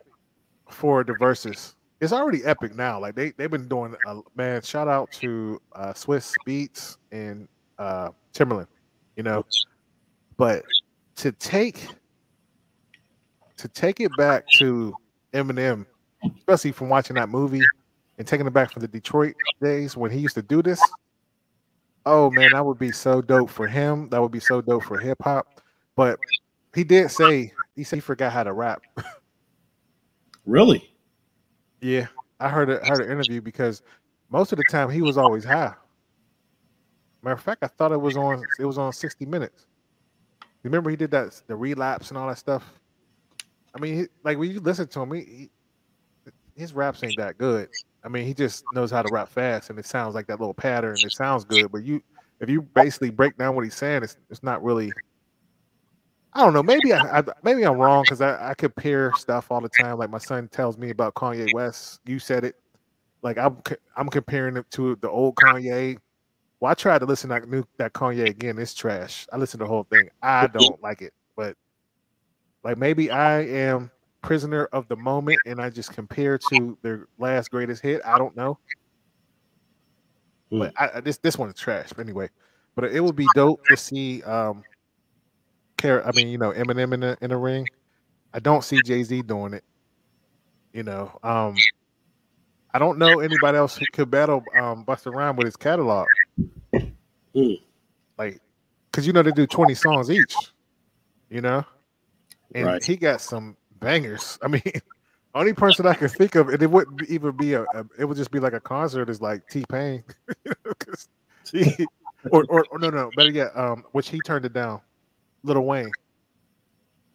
for 0.69 1.03
the 1.03 1.13
verses. 1.13 1.75
It's 2.01 2.11
already 2.11 2.43
epic 2.43 2.75
now. 2.75 2.99
Like 2.99 3.15
they 3.15 3.31
they've 3.31 3.49
been 3.49 3.67
doing. 3.67 3.95
A, 4.07 4.19
man, 4.35 4.61
shout 4.61 4.87
out 4.87 5.11
to 5.13 5.61
uh, 5.73 5.93
Swizz 5.93 6.33
Beatz 6.45 6.97
and 7.11 7.47
uh, 7.77 8.09
Timbaland. 8.33 8.67
You 9.15 9.23
know, 9.23 9.45
but 10.37 10.63
to 11.17 11.31
take 11.31 11.87
to 13.57 13.67
take 13.67 13.99
it 13.99 14.11
back 14.17 14.43
to 14.55 14.93
Eminem, 15.33 15.85
especially 16.39 16.71
from 16.71 16.89
watching 16.89 17.15
that 17.15 17.29
movie 17.29 17.61
and 18.17 18.27
taking 18.27 18.47
it 18.47 18.53
back 18.53 18.71
from 18.71 18.81
the 18.81 18.87
Detroit 18.87 19.35
days 19.61 19.95
when 19.95 20.11
he 20.11 20.19
used 20.19 20.35
to 20.35 20.41
do 20.41 20.61
this. 20.61 20.81
Oh 22.05 22.29
man, 22.31 22.51
that 22.51 22.65
would 22.65 22.79
be 22.79 22.91
so 22.91 23.21
dope 23.21 23.49
for 23.49 23.67
him. 23.67 24.09
That 24.09 24.21
would 24.21 24.31
be 24.31 24.39
so 24.39 24.59
dope 24.59 24.83
for 24.83 24.97
hip 24.97 25.19
hop. 25.21 25.61
But 25.95 26.19
he 26.75 26.83
did 26.83 27.11
say 27.11 27.53
he 27.75 27.83
said 27.83 27.97
he 27.97 28.01
forgot 28.01 28.31
how 28.31 28.43
to 28.43 28.53
rap. 28.53 28.83
Really? 30.45 30.91
yeah, 31.81 32.07
I 32.39 32.49
heard 32.49 32.69
a, 32.69 32.85
heard 32.85 33.01
an 33.01 33.11
interview 33.11 33.41
because 33.41 33.81
most 34.29 34.51
of 34.51 34.57
the 34.57 34.65
time 34.69 34.89
he 34.89 35.01
was 35.01 35.17
always 35.17 35.43
high. 35.43 35.73
Matter 37.21 37.35
of 37.35 37.41
fact, 37.41 37.63
I 37.63 37.67
thought 37.67 37.91
it 37.91 38.01
was 38.01 38.17
on 38.17 38.43
it 38.59 38.65
was 38.65 38.77
on 38.77 38.91
60 38.91 39.25
Minutes. 39.25 39.67
Remember 40.63 40.89
he 40.89 40.95
did 40.95 41.11
that 41.11 41.41
the 41.47 41.55
relapse 41.55 42.09
and 42.09 42.17
all 42.17 42.27
that 42.27 42.37
stuff. 42.37 42.63
I 43.75 43.79
mean, 43.79 43.95
he, 43.95 44.05
like 44.23 44.37
when 44.37 44.51
you 44.51 44.59
listen 44.59 44.87
to 44.87 45.01
him, 45.01 45.11
he, 45.13 45.21
he 45.21 45.49
his 46.55 46.73
raps 46.73 47.03
ain't 47.03 47.17
that 47.17 47.37
good. 47.37 47.69
I 48.03 48.09
mean, 48.09 48.25
he 48.25 48.33
just 48.33 48.63
knows 48.73 48.91
how 48.91 49.01
to 49.01 49.13
rap 49.13 49.29
fast, 49.29 49.69
and 49.69 49.79
it 49.79 49.85
sounds 49.85 50.13
like 50.13 50.27
that 50.27 50.39
little 50.39 50.53
pattern. 50.53 50.97
It 51.03 51.11
sounds 51.13 51.45
good, 51.45 51.71
but 51.71 51.83
you 51.83 52.01
if 52.39 52.49
you 52.49 52.61
basically 52.61 53.09
break 53.09 53.37
down 53.37 53.55
what 53.55 53.63
he's 53.63 53.75
saying, 53.75 54.03
it's 54.03 54.17
it's 54.29 54.43
not 54.43 54.63
really. 54.63 54.91
I 56.35 56.39
don't 56.41 56.53
know. 56.53 56.63
Maybe 56.63 56.93
I, 56.93 57.19
I 57.19 57.23
maybe 57.43 57.63
I'm 57.63 57.77
wrong 57.77 58.03
because 58.03 58.21
I, 58.21 58.49
I 58.49 58.53
compare 58.55 59.13
stuff 59.13 59.51
all 59.51 59.61
the 59.61 59.69
time. 59.69 59.97
Like 59.97 60.09
my 60.09 60.17
son 60.17 60.47
tells 60.47 60.77
me 60.77 60.89
about 60.89 61.13
Kanye 61.13 61.53
West. 61.53 61.99
You 62.05 62.17
said 62.19 62.43
it. 62.43 62.55
Like 63.21 63.37
I'm 63.37 63.57
I'm 63.95 64.09
comparing 64.09 64.57
it 64.57 64.69
to 64.71 64.95
the 64.97 65.09
old 65.09 65.35
Kanye. 65.35 65.97
Well, 66.59 66.71
I 66.71 66.73
tried 66.75 66.99
to 66.99 67.05
listen 67.05 67.29
to 67.29 67.35
that 67.35 67.47
new 67.47 67.63
that 67.77 67.93
Kanye 67.93 68.29
again. 68.29 68.57
It's 68.57 68.73
trash. 68.73 69.27
I 69.31 69.37
listened 69.37 69.59
to 69.59 69.65
the 69.65 69.69
whole 69.69 69.83
thing. 69.83 70.09
I 70.21 70.47
don't 70.47 70.81
like 70.81 71.01
it, 71.01 71.13
but 71.35 71.55
like 72.63 72.77
maybe 72.77 73.11
I 73.11 73.41
am 73.41 73.91
prisoner 74.21 74.65
of 74.71 74.87
the 74.87 74.95
moment 74.95 75.39
and 75.45 75.61
I 75.61 75.69
just 75.69 75.91
compare 75.93 76.37
to 76.37 76.77
their 76.81 77.07
last 77.19 77.51
greatest 77.51 77.81
hit. 77.83 78.01
I 78.05 78.17
don't 78.17 78.35
know. 78.35 78.57
But 80.49 80.73
I, 80.77 80.89
I- 80.95 81.01
this 81.01 81.17
this 81.17 81.37
one 81.37 81.49
is 81.49 81.55
trash. 81.55 81.89
But 81.89 81.99
anyway, 81.99 82.29
but 82.75 82.85
it 82.85 83.01
would 83.01 83.15
be 83.15 83.27
dope 83.35 83.67
to 83.67 83.77
see 83.77 84.23
um 84.23 84.63
Car- 85.83 86.07
I 86.07 86.11
mean, 86.15 86.29
you 86.29 86.37
know, 86.37 86.51
Eminem 86.53 86.93
in 86.93 87.03
a, 87.03 87.17
in 87.21 87.29
the 87.29 87.37
ring. 87.37 87.67
I 88.33 88.39
don't 88.39 88.63
see 88.63 88.79
Jay-Z 88.83 89.21
doing 89.23 89.53
it. 89.53 89.63
You 90.73 90.81
know, 90.83 91.19
um 91.21 91.55
I 92.73 92.79
don't 92.79 92.97
know 92.97 93.19
anybody 93.19 93.57
else 93.59 93.77
who 93.77 93.85
could 93.93 94.09
battle 94.09 94.43
um 94.59 94.83
Busta 94.85 95.13
Rhymes 95.13 95.37
with 95.37 95.45
his 95.45 95.55
catalog. 95.55 96.07
Hmm. 97.35 97.53
Like 98.17 98.39
cuz 98.91 99.05
you 99.05 99.13
know 99.13 99.21
they 99.21 99.31
do 99.31 99.45
20 99.45 99.73
songs 99.75 100.09
each. 100.09 100.35
You 101.29 101.41
know? 101.41 101.63
And 102.55 102.65
Right. 102.65 102.83
he 102.83 102.95
got 102.97 103.21
some 103.21 103.57
bangers. 103.79 104.39
I 104.43 104.47
mean, 104.47 104.61
only 105.35 105.53
person 105.53 105.85
I 105.87 105.93
can 105.95 106.09
think 106.09 106.35
of, 106.35 106.49
and 106.49 106.61
it 106.61 106.69
wouldn't 106.69 107.03
even 107.09 107.35
be 107.35 107.53
a, 107.53 107.63
a- 107.63 107.85
it 107.99 108.05
would 108.05 108.17
just 108.17 108.31
be 108.31 108.39
like 108.39 108.53
a 108.53 108.59
concert 108.59 109.09
is 109.09 109.19
like 109.21 109.47
T 109.49 109.63
Pain, 109.69 110.03
or, 112.31 112.45
or 112.49 112.65
or 112.71 112.79
no 112.79 112.89
no 112.89 113.09
better 113.15 113.31
yet, 113.31 113.55
um, 113.57 113.83
which 113.91 114.09
he 114.09 114.19
turned 114.21 114.45
it 114.45 114.53
down. 114.53 114.81
Lil 115.43 115.61
Wayne, 115.61 115.91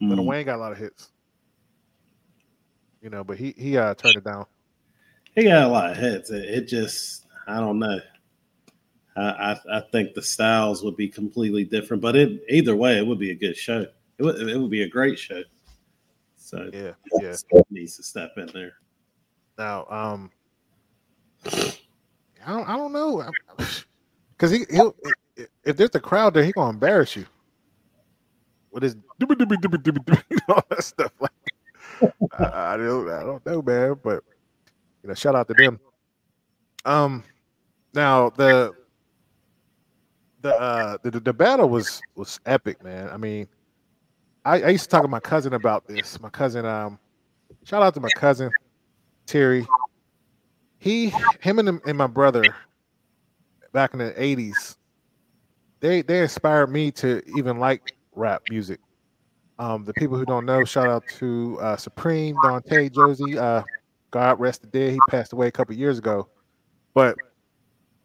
Little 0.01 0.25
Mm. 0.25 0.29
Wayne 0.29 0.47
got 0.47 0.57
a 0.57 0.61
lot 0.61 0.73
of 0.73 0.79
hits, 0.79 1.11
you 3.03 3.11
know, 3.11 3.25
but 3.25 3.37
he 3.37 3.55
he 3.57 3.77
uh 3.77 3.95
turned 3.95 4.17
it 4.17 4.25
down. 4.25 4.47
He 5.35 5.45
got 5.45 5.65
a 5.65 5.69
lot 5.69 5.91
of 5.91 5.97
hits. 5.97 6.31
It, 6.31 6.45
it 6.45 6.69
just, 6.69 7.27
I 7.47 7.59
don't 7.61 7.79
know. 7.79 8.01
I, 9.17 9.23
I 9.23 9.61
I 9.79 9.81
think 9.93 10.15
the 10.15 10.23
styles 10.23 10.83
would 10.85 10.97
be 10.97 11.09
completely 11.09 11.65
different, 11.65 12.03
but 12.03 12.17
it 12.17 12.43
either 12.49 12.77
way, 12.77 12.99
it 12.99 13.07
would 13.07 13.19
be 13.19 13.31
a 13.31 13.35
good 13.35 13.57
show. 13.57 13.87
It 14.19 14.23
would 14.23 14.41
it 14.49 14.57
would 14.57 14.71
be 14.71 14.83
a 14.83 14.89
great 14.89 15.19
show. 15.19 15.43
So 16.37 16.71
Yeah, 16.73 16.93
yeah. 17.21 17.33
Steph 17.33 17.67
needs 17.71 17.97
to 17.97 18.03
step 18.03 18.33
in 18.37 18.47
there. 18.55 18.75
Now, 19.59 19.87
um, 19.91 20.31
I 21.45 22.53
don't 22.53 22.69
I 22.69 22.77
don't 22.77 22.93
know, 22.93 23.29
because 24.31 24.53
he 24.53 24.65
he'll 24.71 24.95
if 25.65 25.77
there's 25.77 25.95
a 25.95 26.01
crowd 26.01 26.35
there, 26.35 26.45
he 26.45 26.53
gonna 26.53 26.71
embarrass 26.71 27.17
you 27.17 27.27
with 28.81 28.83
his 28.83 28.97
all 30.49 30.63
that 30.71 30.85
stuff. 30.85 31.13
Like, 31.21 31.33
I, 32.39 32.75
I 32.75 32.77
don't 32.77 33.11
I 33.11 33.21
don't 33.21 33.45
know, 33.45 33.63
man, 33.63 33.97
but 34.03 34.23
you 35.03 35.09
know, 35.09 35.15
shout 35.15 35.35
out 35.35 35.49
to 35.49 35.55
them. 35.55 35.81
Um, 36.85 37.25
now 37.95 38.31
the 38.31 38.73
the 40.43 40.55
uh 40.55 40.99
the, 41.03 41.11
the 41.11 41.33
battle 41.33 41.69
was 41.69 42.01
was 42.15 42.39
epic, 42.47 42.83
man. 42.85 43.09
I 43.11 43.17
mean, 43.17 43.49
I, 44.45 44.63
I 44.63 44.69
used 44.69 44.85
to 44.85 44.91
talk 44.91 45.03
to 45.03 45.09
my 45.09 45.21
cousin 45.21 45.55
about 45.55 45.87
this. 45.87 46.21
My 46.21 46.31
cousin, 46.31 46.65
um, 46.65 46.99
shout 47.65 47.83
out 47.83 47.95
to 47.95 48.01
my 48.01 48.11
cousin 48.17 48.51
Terry. 49.27 49.67
He, 50.81 51.13
him, 51.41 51.59
and, 51.59 51.81
and 51.85 51.99
my 51.99 52.07
brother 52.07 52.45
back 53.73 53.93
in 53.93 53.99
the 53.99 54.13
'80s, 54.13 54.77
they 55.81 56.03
they 56.03 56.23
inspired 56.23 56.71
me 56.71 56.93
to 56.93 57.21
even 57.37 57.59
like 57.59 57.98
rap 58.19 58.43
music. 58.51 58.81
Um, 59.59 59.85
the 59.85 59.95
people 59.95 60.17
who 60.17 60.25
don't 60.25 60.45
know, 60.45 60.65
shout 60.65 60.89
out 60.89 61.05
to 61.19 61.59
uh, 61.61 61.77
Supreme, 61.77 62.37
Dante, 62.43 62.89
Josie. 62.89 63.39
Uh, 63.39 63.63
God 64.11 64.39
rest 64.39 64.63
the 64.63 64.69
dead. 64.69 64.93
He 64.93 64.99
passed 65.09 65.33
away 65.33 65.49
a 65.49 65.51
couple 65.51 65.75
years 65.75 65.99
ago, 65.99 66.29
but 66.95 67.17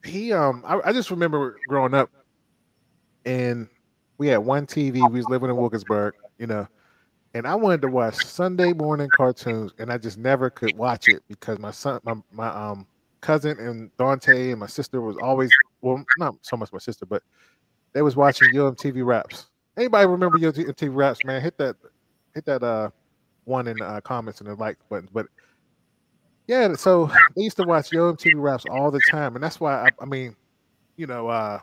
he, 0.04 0.34
um, 0.34 0.64
I, 0.66 0.80
I 0.86 0.94
just 0.94 1.12
remember 1.12 1.58
growing 1.68 1.94
up, 1.94 2.10
and 3.26 3.68
we 4.18 4.28
had 4.28 4.38
one 4.38 4.66
TV. 4.66 4.96
We 5.10 5.20
was 5.20 5.30
living 5.30 5.50
in 5.50 5.56
Wilkinsburg, 5.56 6.16
you 6.40 6.48
know, 6.48 6.68
and 7.34 7.48
I 7.48 7.56
wanted 7.56 7.82
to 7.84 7.88
watch 7.88 8.16
Sunday 8.16 8.74
morning 8.74 9.10
cartoons, 9.16 9.74
and 9.78 9.92
I 9.92 9.98
just 9.98 10.18
never 10.18 10.50
could 10.50 10.76
watch 10.76 11.08
it 11.08 11.22
because 11.28 11.60
my 11.60 11.72
son, 11.72 12.00
my 12.04 12.16
my 12.32 12.48
um 12.48 12.88
cousin 13.22 13.58
and 13.60 13.90
Dante 13.98 14.52
and 14.52 14.60
my 14.60 14.68
sister 14.68 15.02
was 15.02 15.18
always 15.18 15.52
well, 15.82 16.04
not 16.18 16.36
so 16.42 16.58
much 16.58 16.72
my 16.74 16.80
sister, 16.80 17.06
but 17.06 17.24
they 17.94 18.02
was 18.02 18.16
watching 18.16 18.54
Yo 18.54 18.72
MTV 18.72 19.06
raps. 19.06 19.48
Anybody 19.78 20.08
remember 20.08 20.38
Yo 20.38 20.52
MTV 20.52 20.90
raps? 20.94 21.20
Man, 21.26 21.42
hit 21.42 21.58
that, 21.58 21.76
hit 22.36 22.46
that 22.46 22.64
uh 22.64 22.90
one 23.46 23.68
in 23.68 23.78
the 23.78 23.86
uh, 23.86 24.02
comments 24.02 24.40
and 24.40 24.50
the 24.50 24.56
like 24.56 24.78
buttons. 24.90 25.10
But 25.12 25.28
yeah, 26.48 26.74
so 26.74 27.10
I 27.10 27.20
used 27.36 27.58
to 27.58 27.64
watch 27.64 27.92
Yo 27.92 28.14
MTV 28.14 28.34
raps 28.36 28.66
all 28.70 28.92
the 28.92 29.02
time, 29.10 29.36
and 29.36 29.44
that's 29.44 29.60
why 29.60 29.86
I, 29.86 29.90
I 30.02 30.06
mean, 30.06 30.36
you 30.96 31.08
know, 31.08 31.28
uh 31.28 31.60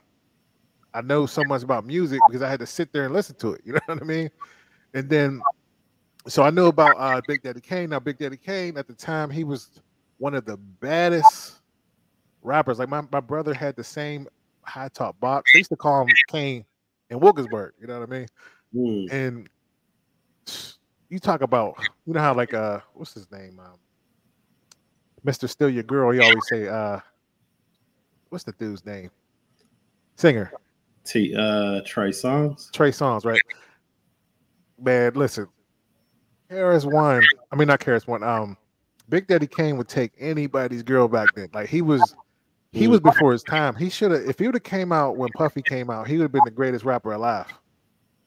I 0.92 1.02
know 1.02 1.26
so 1.26 1.44
much 1.44 1.62
about 1.62 1.86
music 1.86 2.20
because 2.26 2.42
I 2.42 2.50
had 2.50 2.61
to 2.61 2.66
sit 2.66 2.92
there 2.92 3.04
and 3.04 3.14
listen 3.14 3.36
to 3.36 3.52
it. 3.52 3.62
You 3.66 3.74
know 3.74 3.80
what 3.86 4.02
I 4.02 4.04
mean? 4.04 4.30
And 4.94 5.08
then, 5.08 5.40
so 6.26 6.42
I 6.42 6.50
knew 6.50 6.66
about 6.66 6.96
uh, 6.98 7.20
Big 7.28 7.42
Daddy 7.42 7.61
Kane. 7.61 7.90
Now, 7.90 8.00
Big 8.00 8.18
Daddy 8.18 8.36
Kane 8.36 8.76
at 8.76 8.88
the 8.88 8.94
time 8.94 9.30
he 9.30 9.44
was 9.44 9.70
one 10.18 10.34
of 10.34 10.44
the 10.44 10.56
baddest 10.56 11.61
rappers. 12.42 12.80
Like 12.80 12.88
my, 12.88 13.02
my 13.12 13.20
brother 13.20 13.54
had 13.54 13.76
the 13.76 13.84
same 13.84 14.26
high 14.62 14.88
top 14.88 15.18
box. 15.20 15.52
They 15.52 15.58
used 15.58 15.70
to 15.70 15.76
call 15.76 16.02
him 16.02 16.08
Kane 16.28 16.64
in 17.11 17.20
Wilkinsburg. 17.20 17.74
You 17.80 17.86
know 17.86 18.00
what 18.00 18.08
I 18.08 18.12
mean? 18.12 18.28
Mm. 18.74 19.12
And 19.12 19.48
you 21.08 21.18
talk 21.18 21.42
about 21.42 21.76
you 22.06 22.14
know 22.14 22.20
how 22.20 22.34
like 22.34 22.54
uh 22.54 22.80
what's 22.94 23.12
his 23.12 23.30
name 23.30 23.58
um 23.58 23.78
Mr. 25.24 25.48
Still 25.48 25.68
Your 25.68 25.82
Girl. 25.82 26.12
He 26.12 26.20
always 26.20 26.48
say 26.48 26.68
uh 26.68 27.00
what's 28.30 28.44
the 28.44 28.52
dude's 28.52 28.86
name? 28.86 29.11
Singer. 30.16 30.52
T 31.04 31.34
uh 31.36 31.80
Trey 31.84 32.11
Songz. 32.11 32.70
Trey 32.72 32.90
Songz, 32.90 33.24
right? 33.24 33.40
Man, 34.82 35.12
listen, 35.14 35.46
KRS 36.50 36.90
One. 36.90 37.22
I 37.52 37.56
mean, 37.56 37.68
not 37.68 37.80
KRS 37.80 38.06
One. 38.06 38.22
Um, 38.22 38.56
Big 39.08 39.26
Daddy 39.26 39.46
Kane 39.46 39.76
would 39.76 39.88
take 39.88 40.12
anybody's 40.18 40.82
girl 40.82 41.06
back 41.06 41.28
then. 41.34 41.48
Like 41.52 41.68
he 41.68 41.82
was, 41.82 42.14
he 42.72 42.86
was 42.86 43.00
before 43.00 43.32
his 43.32 43.42
time. 43.42 43.74
He 43.74 43.90
should 43.90 44.12
have. 44.12 44.22
If 44.22 44.38
he 44.38 44.46
would 44.46 44.54
have 44.54 44.62
came 44.62 44.92
out 44.92 45.16
when 45.16 45.30
Puffy 45.30 45.62
came 45.62 45.90
out, 45.90 46.06
he 46.06 46.16
would 46.16 46.24
have 46.24 46.32
been 46.32 46.44
the 46.44 46.50
greatest 46.50 46.84
rapper 46.84 47.12
alive. 47.12 47.46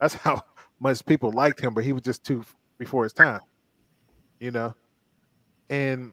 That's 0.02 0.14
how 0.14 0.42
much 0.80 1.06
people 1.06 1.32
liked 1.32 1.60
him, 1.62 1.74
but 1.74 1.84
he 1.84 1.94
was 1.94 2.04
just 2.04 2.24
too 2.24 2.44
before 2.78 3.04
his 3.04 3.14
time. 3.14 3.40
You 4.40 4.52
know, 4.52 4.76
and 5.70 6.12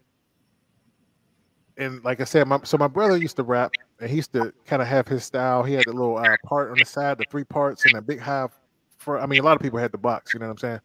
and 1.77 2.05
like 2.05 2.21
I 2.21 2.25
said, 2.25 2.47
my 2.47 2.61
so 2.63 2.79
my 2.79 2.87
brother 2.87 3.17
used 3.17 3.37
to 3.37 3.43
rap, 3.43 3.73
and 4.01 4.09
he 4.09 4.17
used 4.17 4.33
to 4.35 4.53
kind 4.65 4.81
of 4.81 4.87
have 4.87 5.09
his 5.09 5.25
style. 5.25 5.65
He 5.65 5.75
had 5.75 5.85
the 5.87 5.93
little 5.93 6.19
uh, 6.19 6.37
part 6.45 6.71
on 6.71 6.79
the 6.79 6.85
side, 6.85 7.19
the 7.19 7.25
three 7.31 7.45
parts, 7.45 7.85
and 7.87 7.95
a 7.95 8.03
big 8.03 8.21
half. 8.21 8.53
For 8.99 9.19
I 9.19 9.27
mean, 9.27 9.41
a 9.41 9.43
lot 9.43 9.57
of 9.57 9.63
people 9.63 9.79
had 9.79 9.91
the 9.91 9.99
box. 9.99 10.35
You 10.35 10.41
know 10.41 10.47
what 10.47 10.53
I'm 10.53 10.59
saying? 10.59 10.81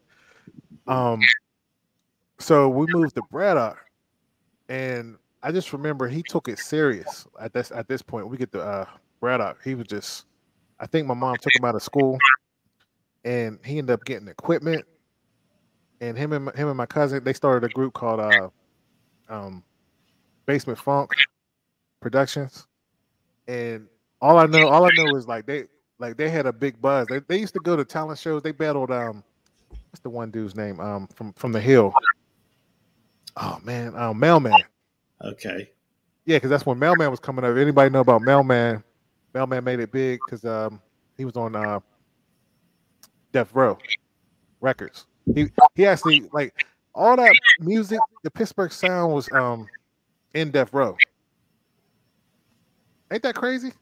Um, 0.88 1.20
so 2.38 2.68
we 2.68 2.86
moved 2.88 3.14
to 3.16 3.22
Braddock, 3.30 3.78
and 4.68 5.16
I 5.46 5.52
just 5.52 5.72
remember 5.72 6.08
he 6.08 6.24
took 6.24 6.48
it 6.48 6.58
serious 6.58 7.24
at 7.40 7.52
this 7.52 7.70
at 7.70 7.86
this 7.86 8.02
point. 8.02 8.26
We 8.28 8.36
get 8.36 8.50
to 8.50 8.60
uh, 8.60 8.84
Braddock, 9.20 9.62
he 9.62 9.76
was 9.76 9.86
just. 9.86 10.26
I 10.80 10.86
think 10.86 11.06
my 11.06 11.14
mom 11.14 11.36
took 11.40 11.54
him 11.54 11.64
out 11.64 11.76
of 11.76 11.84
school, 11.84 12.18
and 13.24 13.60
he 13.64 13.78
ended 13.78 13.94
up 13.94 14.04
getting 14.04 14.26
equipment. 14.26 14.84
And 16.00 16.18
him 16.18 16.32
and 16.32 16.50
him 16.56 16.66
and 16.66 16.76
my 16.76 16.84
cousin, 16.84 17.22
they 17.22 17.32
started 17.32 17.64
a 17.64 17.72
group 17.72 17.94
called 17.94 18.18
uh, 18.18 18.48
um, 19.28 19.62
Basement 20.46 20.80
Funk 20.80 21.12
Productions, 22.00 22.66
and 23.46 23.86
all 24.20 24.38
I 24.38 24.46
know, 24.46 24.66
all 24.66 24.84
I 24.84 24.90
know 24.96 25.16
is 25.16 25.28
like 25.28 25.46
they 25.46 25.66
like 26.00 26.16
they 26.16 26.28
had 26.28 26.46
a 26.46 26.52
big 26.52 26.82
buzz. 26.82 27.06
They, 27.08 27.20
they 27.20 27.38
used 27.38 27.54
to 27.54 27.60
go 27.60 27.76
to 27.76 27.84
talent 27.84 28.18
shows. 28.18 28.42
They 28.42 28.50
battled 28.50 28.90
um, 28.90 29.22
what's 29.90 30.00
the 30.00 30.10
one 30.10 30.32
dude's 30.32 30.56
name? 30.56 30.80
Um, 30.80 31.06
from 31.14 31.32
from 31.34 31.52
the 31.52 31.60
Hill. 31.60 31.94
Oh 33.36 33.60
man, 33.62 33.96
um, 33.96 34.18
Mel-Man. 34.18 34.60
Okay. 35.22 35.70
Yeah, 36.24 36.36
because 36.36 36.50
that's 36.50 36.66
when 36.66 36.78
Mel-Man 36.78 37.10
was 37.10 37.20
coming 37.20 37.44
up. 37.44 37.56
Anybody 37.56 37.90
know 37.90 38.00
about 38.00 38.22
Mel-Man? 38.22 38.82
Mel-Man 39.32 39.64
made 39.64 39.80
it 39.80 39.92
big 39.92 40.20
because 40.24 40.44
um 40.44 40.80
he 41.16 41.24
was 41.24 41.36
on 41.36 41.54
uh 41.54 41.80
Death 43.32 43.50
Row 43.54 43.78
Records. 44.60 45.06
He 45.34 45.46
he 45.74 45.86
actually 45.86 46.28
like 46.32 46.66
all 46.94 47.16
that 47.16 47.34
music. 47.60 48.00
The 48.22 48.30
Pittsburgh 48.30 48.72
sound 48.72 49.12
was 49.12 49.30
um 49.32 49.68
in 50.34 50.50
Death 50.50 50.72
Row. 50.72 50.96
Ain't 53.12 53.22
that 53.22 53.34
crazy? 53.34 53.72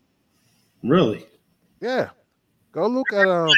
Really? 0.82 1.26
Yeah. 1.80 2.10
Go 2.72 2.86
look 2.88 3.12
at 3.12 3.26
um 3.26 3.48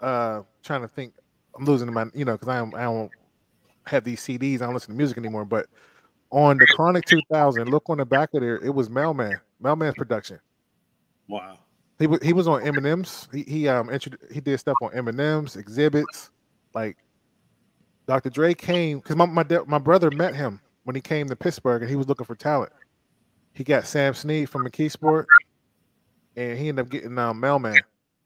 uh 0.00 0.42
trying 0.62 0.82
to 0.82 0.88
think. 0.88 1.14
I'm 1.56 1.64
losing 1.64 1.92
my 1.92 2.06
you 2.14 2.24
know 2.24 2.32
because 2.32 2.48
I 2.48 2.60
I 2.60 2.82
don't 2.82 3.10
have 3.86 4.04
these 4.04 4.20
CDs. 4.20 4.56
I 4.56 4.66
don't 4.66 4.74
listen 4.74 4.92
to 4.92 4.98
music 4.98 5.18
anymore. 5.18 5.44
But 5.44 5.66
on 6.30 6.58
the 6.58 6.66
Chronic 6.66 7.04
2000, 7.06 7.68
look 7.68 7.88
on 7.88 7.98
the 7.98 8.04
back 8.04 8.34
of 8.34 8.40
there. 8.40 8.56
It 8.56 8.74
was 8.74 8.90
Mel-Man. 8.90 9.40
Mel-Man's 9.60 9.94
production. 9.94 10.38
Wow. 11.28 11.58
He 11.98 12.06
was 12.06 12.22
he 12.22 12.32
was 12.32 12.46
on 12.46 12.62
Eminem's. 12.62 13.28
He 13.32 13.42
he 13.42 13.68
um 13.68 13.90
he 14.32 14.40
did 14.40 14.58
stuff 14.58 14.76
on 14.80 14.90
Eminem's 14.90 15.56
exhibits. 15.56 16.30
Like 16.72 16.96
Dr. 18.06 18.30
Dre 18.30 18.54
came 18.54 18.98
because 18.98 19.16
my 19.16 19.26
my 19.26 19.42
da- 19.42 19.64
my 19.66 19.78
brother 19.78 20.10
met 20.10 20.36
him 20.36 20.60
when 20.84 20.94
he 20.94 21.02
came 21.02 21.28
to 21.28 21.36
Pittsburgh 21.36 21.82
and 21.82 21.90
he 21.90 21.96
was 21.96 22.06
looking 22.06 22.24
for 22.24 22.36
talent. 22.36 22.72
He 23.52 23.64
got 23.64 23.86
Sam 23.86 24.14
Sneed 24.14 24.48
from 24.48 24.64
McKeesport, 24.64 25.24
and 26.36 26.56
he 26.56 26.68
ended 26.68 26.86
up 26.86 26.90
getting 26.90 27.18
um, 27.18 27.40
Mel-Man. 27.40 27.82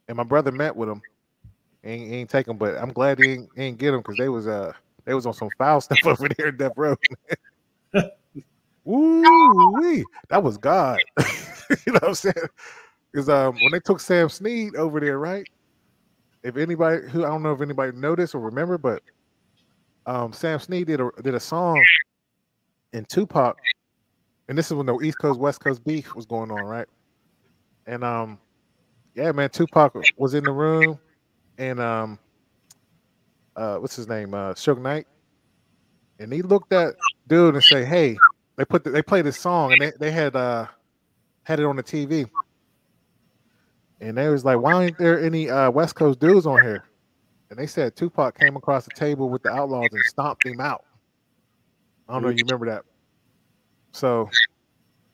And 0.09 0.17
my 0.17 0.25
brother 0.25 0.53
met 0.53 0.77
with 0.77 0.91
him. 0.91 1.01
And 1.85 2.01
he 2.01 2.15
ain't 2.17 2.31
take 2.31 2.47
him, 2.47 2.59
but 2.59 2.77
I'm 2.77 2.93
glad 2.93 3.19
he 3.19 3.33
ain't, 3.33 3.49
he 3.57 3.63
ain't 3.63 3.79
get 3.79 3.95
him 3.95 4.01
because 4.01 4.17
they 4.17 4.29
was 4.29 4.47
uh 4.47 4.73
they 5.05 5.15
was 5.15 5.27
on 5.27 5.33
some 5.33 5.51
foul 5.59 5.81
stuff 5.81 6.05
over 6.05 6.29
there 6.37 6.49
in 6.49 6.57
Death 6.57 6.75
Row. 6.77 6.95
Woo 8.85 9.81
wee, 9.81 10.05
that 10.29 10.43
was 10.43 10.59
God. 10.59 11.01
you 11.87 11.93
know 11.93 12.01
what 12.01 12.05
I'm 12.05 12.15
saying? 12.15 12.35
Because 13.13 13.29
um, 13.29 13.55
when 13.55 13.73
they 13.73 13.81
took 13.81 14.01
Sam 14.01 14.29
Sneed 14.29 14.75
over 14.77 15.01
there, 15.01 15.19
right? 15.19 15.47
If 16.43 16.57
anybody 16.57 17.09
who 17.09 17.25
I 17.25 17.29
don't 17.29 17.43
know 17.43 17.53
if 17.53 17.61
anybody 17.61 17.97
noticed 17.97 18.35
or 18.35 18.41
remember, 18.41 18.79
but 18.79 19.03
um, 20.07 20.33
Sam 20.33 20.59
Sneed 20.59 20.89
did 20.89 21.01
a 21.01 21.11
did 21.23 21.35
a 21.35 21.41
song 21.41 21.83
in 22.93 23.05
Tupac, 23.05 23.57
and 24.49 24.59
this 24.59 24.67
is 24.67 24.75
when 24.75 24.87
the 24.87 24.99
East 25.01 25.19
Coast 25.19 25.39
West 25.39 25.61
Coast 25.61 25.85
beef 25.85 26.15
was 26.15 26.27
going 26.27 26.51
on, 26.51 26.65
right? 26.65 26.89
And 27.87 28.03
um, 28.03 28.39
yeah, 29.15 29.31
man, 29.33 29.51
Tupac 29.51 29.95
was 30.17 30.35
in 30.35 30.45
the 30.45 30.53
room, 30.53 30.99
and 31.59 31.79
um, 31.81 32.19
uh, 33.57 33.77
what's 33.77 33.97
his 33.97 34.09
name, 34.09 34.35
uh, 34.35 34.55
Suge 34.55 34.81
Knight, 34.81 35.07
and 36.19 36.33
he 36.33 36.43
looked 36.43 36.73
at 36.73 36.95
dude 37.27 37.55
and 37.55 37.65
say, 37.65 37.85
"Hey," 37.85 38.17
they 38.57 38.65
put 38.65 38.85
the, 38.85 38.91
they 38.91 39.03
played 39.03 39.25
this 39.25 39.39
song, 39.39 39.73
and 39.73 39.81
they 39.81 39.93
they 39.99 40.11
had 40.11 40.37
uh 40.37 40.67
had 41.45 41.61
it 41.61 41.65
on 41.65 41.77
the 41.77 41.83
TV. 41.83 42.29
And 44.01 44.19
they 44.19 44.29
was 44.29 44.45
like, 44.45 44.59
why 44.59 44.73
aren't 44.73 44.99
there 44.99 45.23
any 45.23 45.49
uh, 45.49 45.71
West 45.71 45.95
Coast 45.95 46.19
dudes 46.19 46.45
on 46.45 46.61
here? 46.61 46.85
And 47.51 47.59
they 47.59 47.67
said 47.67 47.95
Tupac 47.95 48.37
came 48.39 48.57
across 48.57 48.85
the 48.85 48.91
table 48.91 49.29
with 49.29 49.43
the 49.43 49.51
Outlaws 49.51 49.89
and 49.93 50.03
stomped 50.05 50.45
him 50.45 50.61
out. 50.61 50.85
I 52.09 52.15
don't 52.15 52.23
know 52.23 52.29
you 52.31 52.45
remember 52.45 52.67
that. 52.67 52.83
So 53.93 54.29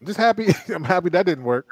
I'm 0.01 0.07
just 0.07 0.19
happy. 0.19 0.47
I'm 0.75 0.85
happy 0.85 1.11
that 1.11 1.27
didn't 1.27 1.45
work. 1.45 1.67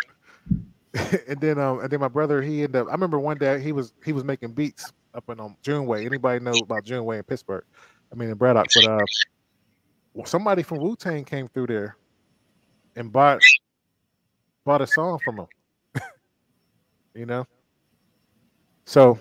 and 1.28 1.40
then 1.40 1.58
um 1.58 1.80
and 1.80 1.90
then 1.90 2.00
my 2.00 2.08
brother 2.08 2.40
he 2.42 2.62
ended 2.62 2.76
up 2.76 2.88
I 2.88 2.92
remember 2.92 3.18
one 3.18 3.36
day 3.38 3.60
he 3.60 3.72
was 3.72 3.92
he 4.04 4.12
was 4.12 4.24
making 4.24 4.52
beats 4.52 4.92
up 5.14 5.28
in 5.28 5.40
um 5.40 5.56
Juneway. 5.62 6.04
Anybody 6.04 6.42
know 6.42 6.52
about 6.62 6.84
Juneway 6.84 7.18
in 7.18 7.22
Pittsburgh? 7.22 7.64
I 8.12 8.16
mean 8.16 8.30
in 8.30 8.36
Braddock, 8.36 8.66
but 8.74 8.88
uh 8.88 9.04
somebody 10.24 10.62
from 10.62 10.78
Wu 10.78 10.96
Tang 10.96 11.24
came 11.24 11.48
through 11.48 11.66
there 11.66 11.96
and 12.96 13.12
bought 13.12 13.40
bought 14.64 14.80
a 14.80 14.86
song 14.86 15.18
from 15.24 15.40
him 15.40 15.46
you 17.14 17.26
know. 17.26 17.46
So 18.84 19.18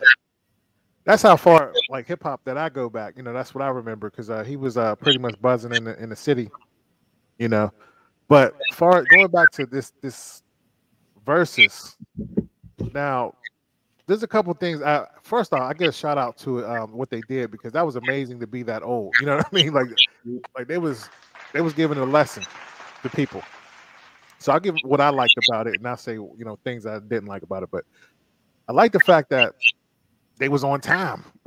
that's 1.05 1.21
how 1.21 1.35
far 1.35 1.73
like 1.89 2.07
hip 2.07 2.23
hop 2.23 2.41
that 2.45 2.57
I 2.57 2.69
go 2.69 2.89
back. 2.89 3.15
You 3.17 3.23
know, 3.23 3.33
that's 3.33 3.53
what 3.53 3.63
I 3.63 3.69
remember 3.69 4.09
because 4.09 4.29
uh, 4.29 4.43
he 4.43 4.55
was 4.55 4.77
uh, 4.77 4.95
pretty 4.95 5.19
much 5.19 5.39
buzzing 5.41 5.73
in 5.73 5.83
the 5.83 6.01
in 6.01 6.09
the 6.09 6.15
city, 6.15 6.49
you 7.37 7.47
know. 7.47 7.71
But 8.27 8.55
far 8.73 9.03
going 9.03 9.27
back 9.27 9.51
to 9.51 9.65
this 9.65 9.93
this 10.01 10.43
versus 11.25 11.95
now, 12.93 13.35
there's 14.07 14.23
a 14.23 14.27
couple 14.27 14.53
things. 14.53 14.81
I 14.81 15.05
first 15.23 15.53
off, 15.53 15.61
I 15.61 15.73
get 15.73 15.89
a 15.89 15.91
shout 15.91 16.17
out 16.17 16.37
to 16.39 16.65
um, 16.65 16.91
what 16.91 17.09
they 17.09 17.21
did 17.21 17.51
because 17.51 17.73
that 17.73 17.85
was 17.85 17.95
amazing 17.95 18.39
to 18.39 18.47
be 18.47 18.63
that 18.63 18.83
old. 18.83 19.13
You 19.19 19.25
know 19.25 19.37
what 19.37 19.47
I 19.51 19.55
mean? 19.55 19.73
Like 19.73 19.87
like 20.57 20.67
they 20.67 20.77
was 20.77 21.09
they 21.53 21.61
was 21.61 21.73
giving 21.73 21.97
a 21.97 22.05
lesson 22.05 22.43
to 23.03 23.09
people. 23.09 23.41
So 24.39 24.51
I'll 24.51 24.59
give 24.59 24.75
what 24.83 25.01
I 25.01 25.09
liked 25.09 25.35
about 25.49 25.67
it, 25.67 25.75
and 25.75 25.87
I'll 25.87 25.97
say 25.97 26.13
you 26.13 26.35
know 26.39 26.59
things 26.63 26.85
I 26.85 26.99
didn't 26.99 27.25
like 27.25 27.43
about 27.43 27.63
it. 27.63 27.69
But 27.71 27.83
I 28.67 28.73
like 28.73 28.91
the 28.91 28.99
fact 28.99 29.29
that 29.29 29.53
they 30.37 30.49
was 30.49 30.63
on 30.63 30.81
time. 30.81 31.25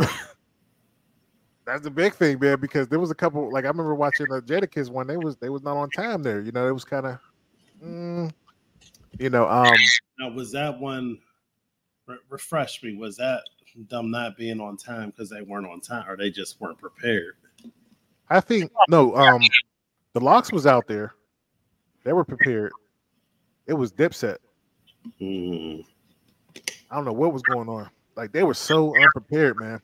That's 1.67 1.83
the 1.83 1.91
big 1.91 2.15
thing, 2.15 2.39
man. 2.41 2.59
Because 2.61 2.89
there 2.89 2.99
was 2.99 3.11
a 3.11 3.15
couple, 3.15 3.53
like 3.53 3.65
I 3.65 3.69
remember 3.69 3.95
watching 3.95 4.27
the 4.31 4.41
Jadakiss 4.41 4.89
one. 4.89 5.07
They 5.07 5.19
was 5.19 5.37
they 5.37 5.51
was 5.51 5.63
not 5.63 5.77
on 5.77 5.91
time 5.91 6.23
there. 6.23 6.41
You 6.41 6.51
know, 6.51 6.67
it 6.67 6.73
was 6.73 6.85
kind 6.85 7.07
of, 7.07 7.19
mm, 7.85 8.33
you 9.19 9.31
know. 9.31 9.47
um 9.49 9.77
Now, 10.19 10.31
was 10.31 10.51
that 10.53 10.81
one? 10.81 11.19
Re- 12.09 12.17
refresh 12.31 12.83
me. 12.83 12.97
Was 12.97 13.17
that 13.19 13.43
them 13.89 14.11
not 14.11 14.37
being 14.37 14.61
on 14.61 14.77
time 14.77 15.11
because 15.11 15.31
they 15.31 15.43
weren't 15.43 15.67
on 15.67 15.81
time, 15.81 16.09
or 16.09 16.17
they 16.17 16.31
just 16.31 16.61
weren't 16.61 16.79
prepared? 16.79 17.35
I 18.31 18.41
think 18.41 18.73
no. 18.89 19.15
Um, 19.15 19.43
the 20.15 20.21
LOX 20.21 20.51
was 20.51 20.67
out 20.67 20.87
there. 20.89 21.15
They 22.05 22.13
were 22.13 22.25
prepared. 22.25 22.73
It 23.67 23.75
was 23.75 23.93
Dipset. 23.93 24.39
Mm. 25.21 25.85
I 26.91 26.97
don't 26.97 27.05
know 27.05 27.13
what 27.13 27.33
was 27.33 27.43
going 27.43 27.69
on. 27.69 27.91
Like 28.17 28.33
they 28.33 28.43
were 28.43 28.55
so 28.55 28.95
unprepared, 28.97 29.57
man. 29.61 29.81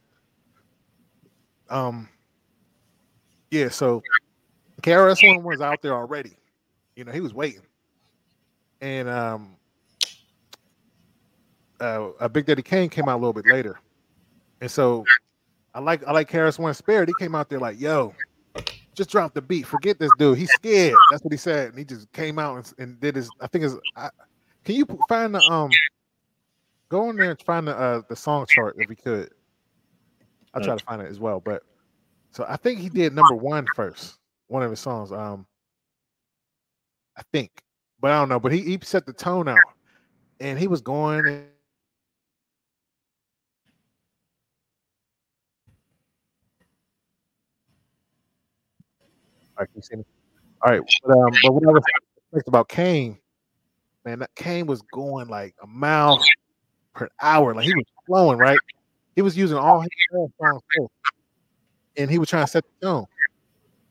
Um, 1.71 2.09
yeah. 3.51 3.69
So 3.69 4.03
KRS 4.83 5.27
One 5.27 5.45
was 5.45 5.61
out 5.61 5.83
there 5.83 5.95
already. 5.95 6.37
You 6.97 7.05
know, 7.05 7.13
he 7.13 7.21
was 7.21 7.35
waiting, 7.35 7.63
and 8.81 9.09
um, 9.09 9.57
uh, 11.81 12.11
a 12.21 12.29
Big 12.29 12.47
Daddy 12.47 12.63
Kane 12.63 12.89
came 12.89 13.09
out 13.09 13.17
a 13.17 13.21
little 13.21 13.33
bit 13.33 13.47
later, 13.47 13.81
and 14.61 14.71
so 14.71 15.05
I 15.75 15.81
like 15.81 16.07
I 16.07 16.13
like 16.13 16.31
KRS 16.31 16.59
One 16.59 16.75
Spirit. 16.75 17.09
He 17.09 17.15
came 17.19 17.35
out 17.35 17.49
there 17.49 17.59
like, 17.59 17.81
"Yo, 17.81 18.15
just 18.95 19.11
drop 19.11 19.35
the 19.35 19.43
beat. 19.43 19.67
Forget 19.67 19.99
this 19.99 20.11
dude. 20.19 20.39
He's 20.39 20.53
scared." 20.53 20.95
That's 21.11 21.23
what 21.23 21.33
he 21.33 21.37
said, 21.37 21.71
and 21.71 21.79
he 21.79 21.85
just 21.85 22.11
came 22.13 22.39
out 22.39 22.57
and, 22.57 22.75
and 22.79 23.01
did 23.01 23.17
his. 23.17 23.29
I 23.41 23.49
think 23.49 23.65
is. 23.65 23.77
Can 24.65 24.77
you 24.77 24.87
find 25.09 25.35
the 25.35 25.41
um? 25.41 25.71
Go 26.89 27.11
in 27.11 27.17
there 27.17 27.31
and 27.31 27.41
find 27.43 27.67
the 27.67 27.77
uh, 27.77 28.03
the 28.09 28.15
song 28.15 28.47
chart 28.49 28.77
if 28.79 28.89
you 28.89 28.97
could. 28.97 29.31
I'll 30.55 30.63
try 30.63 30.77
to 30.77 30.85
find 30.85 31.03
it 31.03 31.11
as 31.11 31.19
well. 31.19 31.41
But 31.41 31.65
so 32.31 32.47
I 32.49 32.57
think 32.57 32.79
he 32.79 32.89
did 32.89 33.13
number 33.13 33.35
one 33.35 33.67
first, 33.75 34.19
one 34.47 34.63
of 34.63 34.71
his 34.71 34.79
songs. 34.79 35.11
Um, 35.11 35.47
I 37.17 37.23
think, 37.33 37.63
but 38.01 38.13
I 38.13 38.19
don't 38.19 38.29
know. 38.29 38.39
But 38.39 38.53
he, 38.53 38.61
he 38.61 38.79
set 38.83 39.07
the 39.07 39.13
tone 39.13 39.49
out, 39.49 39.59
and 40.39 40.57
he 40.59 40.69
was 40.69 40.81
going. 40.81 41.47
All 49.57 49.67
right? 49.67 50.05
All 50.63 50.73
right, 50.73 50.81
but, 51.05 51.13
um, 51.13 51.33
but 51.43 51.53
what 51.53 51.69
I 51.69 51.73
was 52.33 52.43
about 52.47 52.69
Kane, 52.69 53.19
man, 54.05 54.21
that 54.21 54.35
Kane 54.35 54.67
was 54.67 54.83
going 54.93 55.29
like 55.29 55.55
a 55.63 55.67
mile 55.67 56.19
per 56.95 57.09
hour, 57.21 57.55
like 57.55 57.67
he 57.67 57.75
was 57.75 57.85
flowing, 58.07 58.39
right? 58.39 58.59
He 59.15 59.23
was 59.23 59.37
using 59.37 59.59
all 59.59 59.81
his 59.81 59.91
songs, 60.41 60.63
and 61.97 62.11
he 62.11 62.19
was 62.19 62.29
trying 62.29 62.45
to 62.45 62.51
set 62.51 62.65
the 62.81 62.87
tone, 62.87 63.07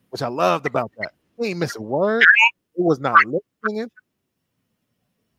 which 0.10 0.22
I 0.22 0.28
loved 0.28 0.66
about 0.66 0.92
that. 0.98 1.12
He 1.40 1.50
ain't 1.50 1.76
a 1.76 1.82
word. 1.82 2.26
He 2.76 2.82
was 2.82 3.00
not 3.00 3.24
lip 3.26 3.44
singing. 3.66 3.90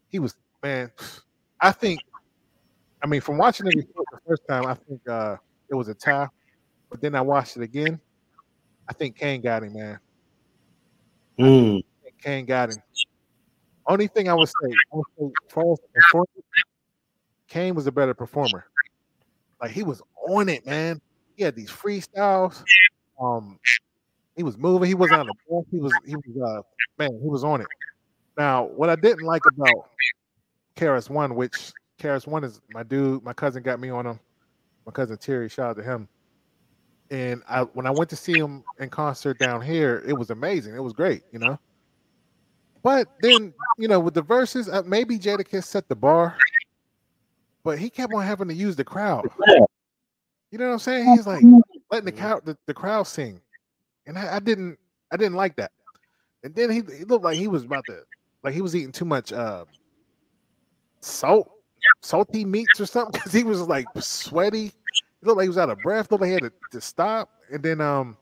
He 0.09 0.19
was 0.19 0.35
man. 0.63 0.91
I 1.61 1.73
think. 1.73 2.01
I 3.03 3.07
mean, 3.07 3.21
from 3.21 3.37
watching 3.37 3.67
it 3.67 3.75
the 3.75 4.19
first 4.27 4.43
time, 4.49 4.65
I 4.67 4.75
think 4.75 5.07
uh, 5.09 5.37
it 5.69 5.75
was 5.75 5.89
a 5.89 5.95
tie. 5.95 6.29
But 6.89 7.03
then 7.03 7.15
I 7.15 7.21
watched 7.21 7.57
it 7.57 7.63
again. 7.63 8.01
I 8.89 8.93
think 8.95 9.19
Kane 9.19 9.43
got 9.43 9.63
him, 9.63 9.75
man. 9.75 9.99
Mm. 11.39 11.83
Kane 12.23 12.47
got 12.47 12.71
him. 12.71 12.77
Only 13.87 14.07
thing 14.07 14.29
I 14.29 14.35
would 14.35 14.49
say, 14.49 14.71
I 14.93 14.97
would 14.97 15.07
say 15.19 15.31
first 15.49 15.83
and 15.95 16.05
foremost, 16.11 16.31
Kane 17.49 17.75
was 17.75 17.87
a 17.87 17.93
better 17.93 18.15
performer. 18.15 18.65
Like 19.61 19.73
he 19.73 19.83
was 19.83 20.03
on 20.29 20.49
it, 20.49 20.67
man. 20.67 21.01
He 21.37 21.45
had 21.45 21.55
these 21.55 21.71
freestyles. 21.71 22.63
Um, 23.21 23.59
he 24.37 24.43
was 24.43 24.57
moving. 24.57 24.89
He 24.89 24.95
wasn't 24.95 25.21
on 25.21 25.27
the 25.27 25.35
ball. 25.49 25.67
He 25.71 25.79
was. 25.79 25.93
He 26.07 26.15
was. 26.17 26.25
Uh, 26.43 26.63
man, 26.99 27.19
he 27.23 27.29
was 27.29 27.45
on 27.45 27.61
it. 27.61 27.67
Now, 28.37 28.65
what 28.65 28.89
I 28.89 28.97
didn't 28.97 29.25
like 29.25 29.43
about 29.47 29.91
KRS 30.77 31.11
One, 31.11 31.35
which 31.35 31.73
KRS 32.01 32.27
One 32.27 32.43
is 32.43 32.61
my 32.71 32.83
dude. 32.83 33.23
My 33.23 33.33
cousin 33.33 33.63
got 33.63 33.79
me 33.81 33.91
on 33.91 34.07
him. 34.07 34.21
My 34.87 34.93
cousin 34.93 35.17
Terry, 35.19 35.49
shout 35.49 35.71
out 35.71 35.77
to 35.77 35.83
him. 35.83 36.09
And 37.11 37.43
I 37.49 37.63
when 37.63 37.87
I 37.87 37.91
went 37.91 38.11
to 38.11 38.17
see 38.17 38.33
him 38.39 38.65
in 38.79 38.89
concert 38.89 39.39
down 39.39 39.61
here, 39.61 40.03
it 40.07 40.15
was 40.15 40.31
amazing. 40.31 40.75
It 40.75 40.83
was 40.83 40.93
great, 40.93 41.23
you 41.33 41.39
know. 41.39 41.59
But 42.83 43.09
then, 43.23 43.55
you 43.79 43.89
know, 43.89 43.99
with 43.99 44.15
the 44.15 44.23
verses, 44.23 44.69
uh, 44.69 44.83
maybe 44.85 45.19
Jadakiss 45.19 45.65
set 45.65 45.89
the 45.89 45.97
bar, 45.97 46.37
but 47.63 47.79
he 47.79 47.89
kept 47.89 48.13
on 48.13 48.23
having 48.23 48.49
to 48.49 48.55
use 48.55 48.77
the 48.77 48.85
crowd. 48.85 49.27
You 50.51 50.59
know 50.59 50.67
what 50.67 50.73
I'm 50.75 50.79
saying? 50.79 51.07
He's 51.09 51.27
like 51.27 51.43
letting 51.91 52.07
the 52.07 52.13
crowd 52.13 52.45
the, 52.45 52.57
the 52.67 52.75
crowd 52.75 53.05
sing, 53.05 53.41
and 54.07 54.19
I, 54.19 54.37
I 54.37 54.39
didn't 54.39 54.79
I 55.11 55.17
didn't 55.17 55.37
like 55.37 55.57
that. 55.57 55.73
And 56.43 56.55
then 56.55 56.71
he, 56.71 56.83
he 56.97 57.05
looked 57.05 57.25
like 57.25 57.39
he 57.39 57.49
was 57.49 57.65
about 57.65 57.85
to 57.87 58.03
like 58.43 58.55
he 58.55 58.61
was 58.61 58.77
eating 58.77 58.93
too 58.93 59.07
much 59.07 59.33
uh 59.33 59.65
salt 61.01 61.51
salty 62.03 62.45
meats 62.45 62.81
or 62.81 62.87
something 62.87 63.13
because 63.13 63.33
he 63.33 63.45
was 63.45 63.63
like 63.63 63.87
sweaty. 63.99 64.73
He 65.25 65.29
looked 65.29 65.39
like 65.39 65.45
he 65.45 65.49
was 65.49 65.57
out 65.59 65.71
of 65.71 65.79
breath. 65.79 66.11
Looked 66.13 66.21
like 66.21 66.29
he 66.29 66.35
had 66.35 66.43
to, 66.43 66.53
to 66.73 66.81
stop. 66.83 67.31
And 67.51 67.63
then 67.63 67.81
um, 67.81 68.17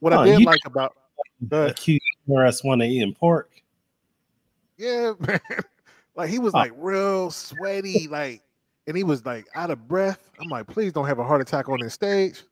what 0.00 0.12
Oh, 0.12 0.18
I 0.20 0.26
did 0.26 0.44
like 0.44 0.60
about 0.66 0.94
the 1.40 1.74
us 2.28 2.62
one 2.62 2.82
of 2.82 2.88
eating 2.88 3.14
pork. 3.14 3.50
yeah, 4.76 5.14
man, 5.20 5.40
like 6.14 6.28
he 6.28 6.38
was 6.38 6.52
Oh. 6.54 6.58
like 6.58 6.72
real 6.76 7.30
sweaty, 7.30 8.06
like, 8.10 8.42
and 8.86 8.96
he 8.96 9.02
was 9.02 9.24
like 9.24 9.46
out 9.54 9.70
of 9.70 9.88
breath. 9.88 10.30
I'm 10.38 10.48
like, 10.48 10.66
please 10.66 10.92
don't 10.92 11.06
have 11.06 11.18
a 11.18 11.24
heart 11.24 11.40
attack 11.40 11.70
on 11.70 11.80
this 11.80 11.94
stage. 11.94 12.42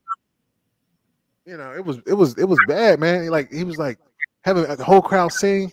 You 1.45 1.57
know, 1.57 1.73
it 1.73 1.85
was 1.85 1.99
it 2.07 2.13
was 2.13 2.35
it 2.39 2.45
was 2.45 2.57
bad, 2.67 2.99
man. 2.99 3.27
Like 3.29 3.51
he 3.53 3.63
was 3.63 3.77
like 3.77 3.99
having 4.41 4.63
the 4.63 4.83
whole 4.83 5.01
crowd 5.01 5.31
sing. 5.31 5.71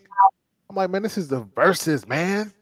I'm 0.69 0.77
like, 0.77 0.91
man, 0.91 1.03
this 1.03 1.17
is 1.17 1.29
the 1.29 1.41
verses, 1.55 2.07
man. 2.07 2.53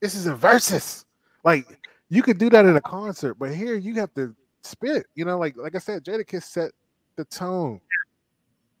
This 0.00 0.14
is 0.14 0.26
a 0.26 0.34
verses. 0.34 1.06
Like 1.44 1.78
you 2.10 2.22
could 2.22 2.36
do 2.36 2.50
that 2.50 2.66
in 2.66 2.76
a 2.76 2.80
concert, 2.82 3.34
but 3.34 3.54
here 3.54 3.74
you 3.74 3.94
have 3.94 4.12
to 4.14 4.34
spit. 4.62 5.06
You 5.14 5.24
know, 5.24 5.38
like 5.38 5.56
like 5.56 5.74
I 5.74 5.78
said, 5.78 6.04
Jadakiss 6.04 6.44
set 6.44 6.72
the 7.16 7.24
tone. 7.24 7.80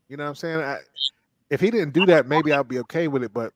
You 0.08 0.16
know 0.16 0.24
what 0.24 0.30
I'm 0.30 0.34
saying? 0.36 0.58
I, 0.60 0.78
if 1.50 1.60
he 1.60 1.70
didn't 1.70 1.92
do 1.92 2.06
that, 2.06 2.26
maybe 2.26 2.52
I'd 2.52 2.68
be 2.68 2.78
okay 2.80 3.08
with 3.08 3.22
it. 3.22 3.32
But 3.32 3.52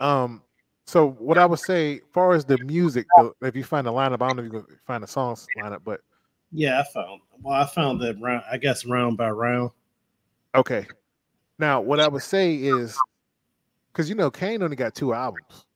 um, 0.00 0.42
so 0.86 1.10
what 1.12 1.38
I 1.38 1.46
would 1.46 1.58
say, 1.58 2.00
far 2.12 2.34
as 2.34 2.44
the 2.44 2.58
music, 2.58 3.06
though, 3.16 3.34
if 3.42 3.56
you 3.56 3.64
find 3.64 3.86
a 3.86 3.90
lineup, 3.90 4.22
I 4.22 4.28
don't 4.28 4.36
know 4.36 4.42
if 4.42 4.52
you 4.52 4.60
can 4.62 4.78
find 4.86 5.02
a 5.04 5.06
songs 5.06 5.46
lineup, 5.58 5.80
but 5.84 6.00
Yeah, 6.52 6.80
I 6.80 6.84
found. 6.92 7.20
Well, 7.40 7.54
I 7.54 7.66
found 7.66 8.00
that 8.02 8.20
round. 8.20 8.44
I 8.50 8.58
guess 8.58 8.84
round 8.84 9.16
by 9.16 9.30
round. 9.30 9.70
okay. 10.54 10.86
Now, 11.58 11.80
what 11.80 12.00
I 12.00 12.08
would 12.08 12.22
say 12.22 12.54
is, 12.56 12.98
because 13.92 14.08
you 14.08 14.16
know, 14.16 14.30
Kane 14.30 14.62
only 14.62 14.76
got 14.76 14.94
two 14.94 15.14
albums. 15.14 15.66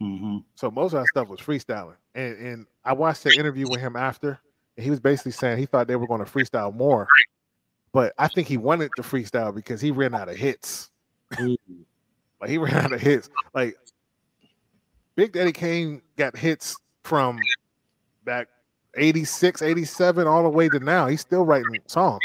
Mm-hmm. 0.00 0.38
So 0.54 0.70
most 0.70 0.92
of 0.92 1.00
that 1.00 1.08
stuff 1.08 1.28
was 1.28 1.40
freestyling. 1.40 1.96
And 2.14 2.36
and 2.38 2.66
I 2.84 2.92
watched 2.92 3.24
the 3.24 3.32
interview 3.32 3.68
with 3.68 3.80
him 3.80 3.96
after, 3.96 4.38
he 4.76 4.90
was 4.90 5.00
basically 5.00 5.32
saying 5.32 5.58
he 5.58 5.66
thought 5.66 5.86
they 5.86 5.96
were 5.96 6.06
going 6.06 6.24
to 6.24 6.30
freestyle 6.30 6.74
more. 6.74 7.06
But 7.92 8.12
I 8.18 8.28
think 8.28 8.48
he 8.48 8.56
wanted 8.56 8.90
to 8.96 9.02
freestyle 9.02 9.54
because 9.54 9.80
he 9.80 9.90
ran 9.90 10.14
out 10.14 10.28
of 10.28 10.36
hits. 10.36 10.90
Mm. 11.32 11.56
Like 12.40 12.50
he 12.50 12.58
ran 12.58 12.74
out 12.74 12.92
of 12.92 13.00
hits. 13.00 13.30
Like 13.54 13.74
Big 15.14 15.32
Daddy 15.32 15.52
Kane 15.52 16.02
got 16.16 16.36
hits 16.36 16.76
from 17.02 17.38
back 18.24 18.48
86, 18.96 19.62
87, 19.62 20.26
all 20.26 20.42
the 20.42 20.50
way 20.50 20.68
to 20.68 20.78
now. 20.78 21.06
He's 21.06 21.22
still 21.22 21.46
writing 21.46 21.80
songs. 21.86 22.20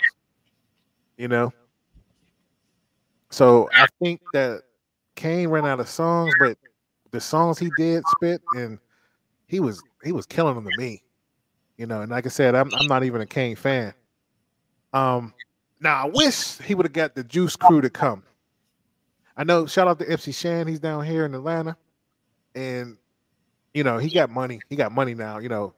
You 1.18 1.30
know? 1.30 1.54
So 3.30 3.70
I 3.74 3.88
think 4.02 4.20
that 4.34 4.64
Kane 5.16 5.50
ran 5.50 5.66
out 5.66 5.80
of 5.80 5.88
songs, 5.88 6.34
but 6.40 6.58
the 7.12 7.22
songs 7.22 7.60
he 7.60 7.70
did 7.78 8.04
spit 8.08 8.42
and 8.56 8.80
he 9.48 9.60
was 9.60 9.82
he 10.04 10.12
was 10.12 10.26
killing 10.26 10.56
them 10.56 10.66
to 10.66 10.78
me. 10.78 11.04
You 11.80 11.88
know, 11.88 12.02
and 12.02 12.12
like 12.12 12.26
I 12.26 12.30
said, 12.30 12.56
I'm 12.56 12.70
I'm 12.76 12.88
not 12.88 13.06
even 13.06 13.22
a 13.22 13.26
Kane 13.26 13.56
fan. 13.56 13.94
Um 14.92 15.34
now 15.80 16.04
I 16.04 16.10
wish 16.10 16.58
he 16.60 16.76
would 16.76 16.86
have 16.86 16.94
got 16.94 17.16
the 17.16 17.24
Juice 17.24 17.56
Crew 17.56 17.80
to 17.80 17.90
come. 17.90 18.24
I 19.38 19.46
know. 19.46 19.66
Shout 19.66 19.88
out 19.88 19.98
to 20.00 20.12
MC 20.12 20.34
Shan. 20.34 20.68
He's 20.68 20.82
down 20.82 21.06
here 21.06 21.26
in 21.26 21.34
Atlanta, 21.34 21.78
and 22.54 22.98
you 23.74 23.86
know 23.86 23.98
he 23.98 24.10
got 24.10 24.30
money. 24.30 24.60
He 24.70 24.76
got 24.76 24.92
money 24.92 25.16
now. 25.16 25.38
You 25.38 25.48
know, 25.48 25.74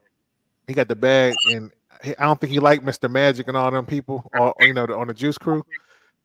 he 0.66 0.74
got 0.74 0.88
the 0.88 0.96
bag, 0.96 1.36
and 1.52 1.72
I 2.04 2.24
don't 2.26 2.42
think 2.42 2.52
he 2.52 2.58
liked 2.58 2.84
Mr. 2.84 3.08
Magic 3.08 3.48
and 3.48 3.56
all 3.56 3.70
them 3.70 3.86
people, 3.86 4.28
or 4.34 4.56
you 4.62 4.74
know, 4.74 4.86
on 4.86 5.08
the 5.08 5.14
Juice 5.14 5.38
Crew. 5.38 5.64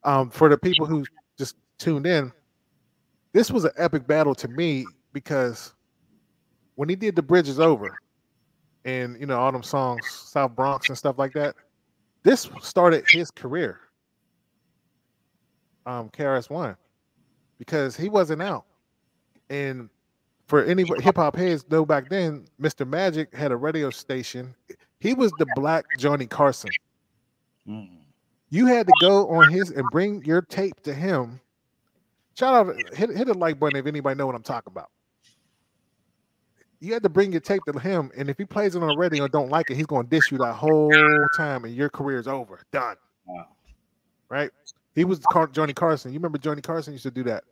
Um, 0.05 0.31
for 0.31 0.49
the 0.49 0.57
people 0.57 0.87
who 0.87 1.05
just 1.37 1.57
tuned 1.77 2.07
in, 2.07 2.33
this 3.35 3.51
was 3.51 3.66
an 3.66 3.72
epic 3.77 4.07
battle 4.07 4.35
to 4.37 4.49
me 4.49 4.87
because 5.12 5.74
when 6.77 6.89
he 6.89 6.97
did 6.97 7.14
the 7.14 7.22
Bridge 7.22 7.51
Is 7.51 7.61
Over, 7.61 7.99
and 8.87 9.20
you 9.20 9.26
know 9.26 9.39
all 9.39 9.53
them 9.53 9.62
songs, 9.62 10.09
South 10.09 10.55
Bronx 10.55 10.89
and 10.89 10.97
stuff 10.97 11.18
like 11.18 11.34
that, 11.34 11.55
this 12.22 12.49
started 12.62 13.05
his 13.11 13.30
career. 13.30 13.80
Um, 15.84 16.09
KRS 16.09 16.49
One 16.49 16.76
because 17.59 17.97
he 17.97 18.09
wasn't 18.09 18.43
out. 18.43 18.64
And 19.51 19.89
for 20.47 20.64
any 20.64 20.84
hip 21.01 21.16
hop 21.16 21.37
heads 21.37 21.64
though 21.68 21.84
back 21.84 22.09
then, 22.09 22.47
Mr. 22.61 22.87
Magic 22.87 23.34
had 23.34 23.53
a 23.53 23.57
radio 23.57 23.91
station. 23.91 24.55
He 25.01 25.14
was 25.14 25.30
the 25.39 25.47
black 25.55 25.84
Johnny 25.99 26.26
Carson. 26.26 26.70
Mm. 27.68 27.91
You 28.51 28.66
had 28.66 28.87
to 28.87 28.93
go 29.01 29.28
on 29.28 29.51
his 29.51 29.70
and 29.70 29.84
bring 29.91 30.24
your 30.24 30.43
tape 30.43 30.80
to 30.84 30.95
him. 30.95 31.41
Shout 32.39 32.55
out, 32.55 32.76
hit, 32.95 33.11
hit 33.16 33.26
the 33.26 33.34
like 33.34 33.59
button 33.59 33.78
if 33.78 33.87
anybody 33.87 34.16
know 34.16 34.26
what 34.26 34.34
I'm 34.34 34.43
talking 34.43 34.70
about. 34.70 34.91
You 36.81 36.93
had 36.93 37.03
to 37.05 37.09
bring 37.09 37.33
your 37.33 37.41
tape 37.41 37.62
to 37.66 37.79
him, 37.79 38.11
and 38.16 38.29
if 38.29 38.37
he 38.37 38.45
plays 38.45 38.74
it 38.74 38.83
on 38.83 38.89
the 38.89 38.97
radio 38.97 39.24
and 39.24 39.33
don't 39.33 39.49
like 39.49 39.70
it, 39.70 39.77
he's 39.77 39.87
going 39.87 40.07
to 40.07 40.11
dish 40.11 40.31
you 40.31 40.39
that 40.39 40.53
whole 40.53 40.93
time, 41.37 41.64
and 41.64 41.74
your 41.74 41.89
career's 41.89 42.27
over, 42.27 42.61
done. 42.70 42.97
Wow. 43.27 43.47
Right? 44.29 44.51
He 44.95 45.05
was 45.05 45.20
Car- 45.33 45.47
Johnny 45.49 45.72
Carson. 45.72 46.12
You 46.12 46.18
remember 46.18 46.39
Johnny 46.39 46.61
Carson 46.62 46.93
used 46.93 47.05
to 47.05 47.11
do 47.11 47.22
that. 47.24 47.45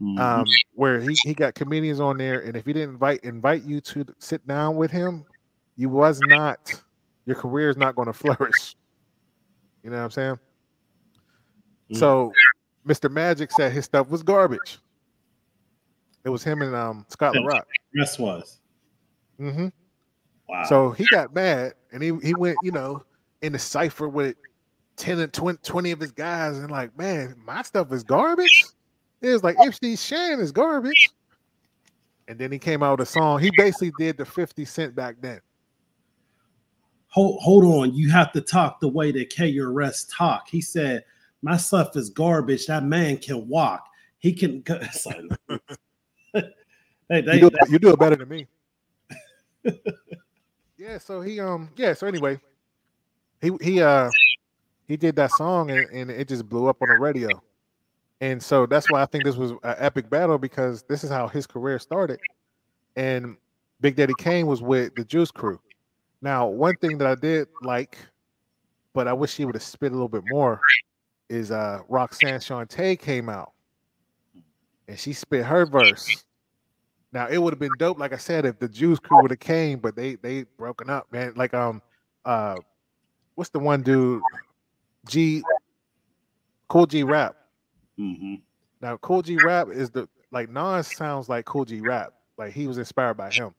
Mhm. 0.00 0.18
um, 0.20 0.46
where 0.74 1.00
he, 1.00 1.16
he 1.24 1.34
got 1.34 1.56
comedians 1.56 1.98
on 1.98 2.18
there, 2.18 2.38
and 2.40 2.56
if 2.56 2.64
he 2.64 2.72
didn't 2.72 2.90
invite 2.90 3.18
invite 3.24 3.64
you 3.64 3.80
to 3.80 4.06
sit 4.20 4.46
down 4.46 4.76
with 4.76 4.92
him, 4.92 5.24
you 5.74 5.88
was 5.88 6.20
not 6.28 6.72
your 7.26 7.34
career 7.34 7.68
is 7.68 7.76
not 7.76 7.96
going 7.96 8.06
to 8.06 8.12
flourish. 8.12 8.76
You 9.82 9.90
know 9.90 9.96
what 9.96 10.04
I'm 10.04 10.10
saying? 10.12 10.38
Mm. 11.90 11.96
So, 11.96 12.32
Mr. 12.86 13.10
Magic 13.10 13.50
said 13.50 13.72
his 13.72 13.86
stuff 13.86 14.08
was 14.08 14.22
garbage. 14.22 14.78
It 16.24 16.30
was 16.30 16.44
him 16.44 16.62
and 16.62 16.74
um, 16.76 17.04
Scott 17.08 17.34
La 17.34 17.42
Rock. 17.42 17.66
Yes, 17.92 18.18
was. 18.20 18.57
Hmm 19.38 19.68
Wow. 20.48 20.64
So 20.64 20.90
he 20.92 21.04
got 21.06 21.34
mad, 21.34 21.74
and 21.92 22.02
he 22.02 22.12
he 22.22 22.32
went, 22.34 22.58
you 22.62 22.72
know, 22.72 23.04
in 23.42 23.52
the 23.52 23.58
cipher 23.58 24.08
with 24.08 24.36
ten 24.96 25.18
and 25.20 25.32
20, 25.32 25.58
20 25.62 25.90
of 25.92 26.00
his 26.00 26.12
guys, 26.12 26.58
and 26.58 26.70
like, 26.70 26.96
man, 26.98 27.34
my 27.44 27.62
stuff 27.62 27.92
is 27.92 28.02
garbage. 28.02 28.64
It 29.20 29.28
was 29.28 29.42
like 29.44 29.56
MC 29.60 29.96
Shan 29.96 30.40
is 30.40 30.52
garbage. 30.52 31.10
And 32.28 32.38
then 32.38 32.52
he 32.52 32.58
came 32.58 32.82
out 32.82 32.98
with 32.98 33.08
a 33.08 33.10
song. 33.10 33.40
He 33.40 33.50
basically 33.50 33.90
did 33.90 34.18
the 34.18 34.24
50 34.24 34.64
Cent 34.64 34.94
back 34.94 35.16
then. 35.20 35.40
hold 37.08 37.40
hold 37.42 37.64
on. 37.64 37.94
You 37.94 38.10
have 38.10 38.32
to 38.32 38.40
talk 38.40 38.80
the 38.80 38.88
way 38.88 39.10
that 39.12 39.30
KRS 39.30 40.06
talk. 40.10 40.48
He 40.48 40.60
said, 40.60 41.04
"My 41.42 41.56
stuff 41.56 41.96
is 41.96 42.10
garbage. 42.10 42.66
That 42.66 42.84
man 42.84 43.18
can 43.18 43.48
walk. 43.48 43.86
He 44.18 44.32
can." 44.32 44.62
Go. 44.62 44.80
Like, 47.10 47.24
they, 47.24 47.38
they, 47.40 47.40
You 47.40 47.50
do, 47.50 47.58
you 47.70 47.78
do 47.78 47.90
it 47.90 47.98
better 47.98 48.16
than 48.16 48.28
me. 48.28 48.46
yeah, 50.78 50.98
so 50.98 51.20
he 51.20 51.40
um 51.40 51.70
yeah, 51.76 51.92
so 51.94 52.06
anyway, 52.06 52.40
he 53.40 53.50
he 53.60 53.82
uh 53.82 54.08
he 54.86 54.96
did 54.96 55.16
that 55.16 55.30
song 55.32 55.70
and, 55.70 55.88
and 55.90 56.10
it 56.10 56.28
just 56.28 56.48
blew 56.48 56.66
up 56.66 56.80
on 56.80 56.88
the 56.88 56.98
radio. 56.98 57.28
And 58.20 58.42
so 58.42 58.66
that's 58.66 58.90
why 58.90 59.02
I 59.02 59.06
think 59.06 59.24
this 59.24 59.36
was 59.36 59.52
an 59.52 59.74
epic 59.78 60.10
battle 60.10 60.38
because 60.38 60.82
this 60.88 61.04
is 61.04 61.10
how 61.10 61.28
his 61.28 61.46
career 61.46 61.78
started. 61.78 62.18
And 62.96 63.36
Big 63.80 63.94
Daddy 63.94 64.14
Kane 64.18 64.46
was 64.46 64.60
with 64.60 64.94
the 64.96 65.04
Juice 65.04 65.30
Crew. 65.30 65.60
Now, 66.20 66.48
one 66.48 66.74
thing 66.76 66.98
that 66.98 67.06
I 67.06 67.14
did 67.14 67.46
like, 67.62 67.96
but 68.92 69.06
I 69.06 69.12
wish 69.12 69.36
he 69.36 69.44
would 69.44 69.54
have 69.54 69.62
spit 69.62 69.92
a 69.92 69.94
little 69.94 70.08
bit 70.08 70.24
more, 70.30 70.60
is 71.28 71.50
uh 71.50 71.80
Roxanne 71.88 72.40
Shante 72.40 72.98
came 72.98 73.28
out 73.28 73.52
and 74.88 74.98
she 74.98 75.12
spit 75.12 75.44
her 75.44 75.66
verse. 75.66 76.24
Now 77.12 77.28
it 77.28 77.38
would 77.38 77.52
have 77.52 77.60
been 77.60 77.76
dope, 77.78 77.98
like 77.98 78.12
I 78.12 78.18
said, 78.18 78.44
if 78.44 78.58
the 78.58 78.68
Juice 78.68 78.98
Crew 78.98 79.22
would 79.22 79.30
have 79.30 79.40
came, 79.40 79.78
but 79.78 79.96
they 79.96 80.16
they 80.16 80.44
broken 80.56 80.90
up, 80.90 81.10
man. 81.10 81.32
Like 81.36 81.54
um 81.54 81.80
uh 82.24 82.56
what's 83.34 83.50
the 83.50 83.58
one 83.58 83.82
dude? 83.82 84.22
G 85.06 85.42
Kool 86.68 86.86
G 86.86 87.02
Rap. 87.02 87.36
Mhm. 87.98 88.42
Now, 88.80 88.96
Kool 88.98 89.22
G 89.22 89.36
Rap 89.36 89.68
is 89.70 89.90
the 89.90 90.08
like 90.30 90.50
Nas 90.50 90.86
sounds 90.86 91.28
like 91.28 91.46
Kool 91.46 91.64
G 91.64 91.80
Rap. 91.80 92.12
Like 92.36 92.52
he 92.52 92.66
was 92.66 92.78
inspired 92.78 93.14
by 93.14 93.30
him. 93.30 93.54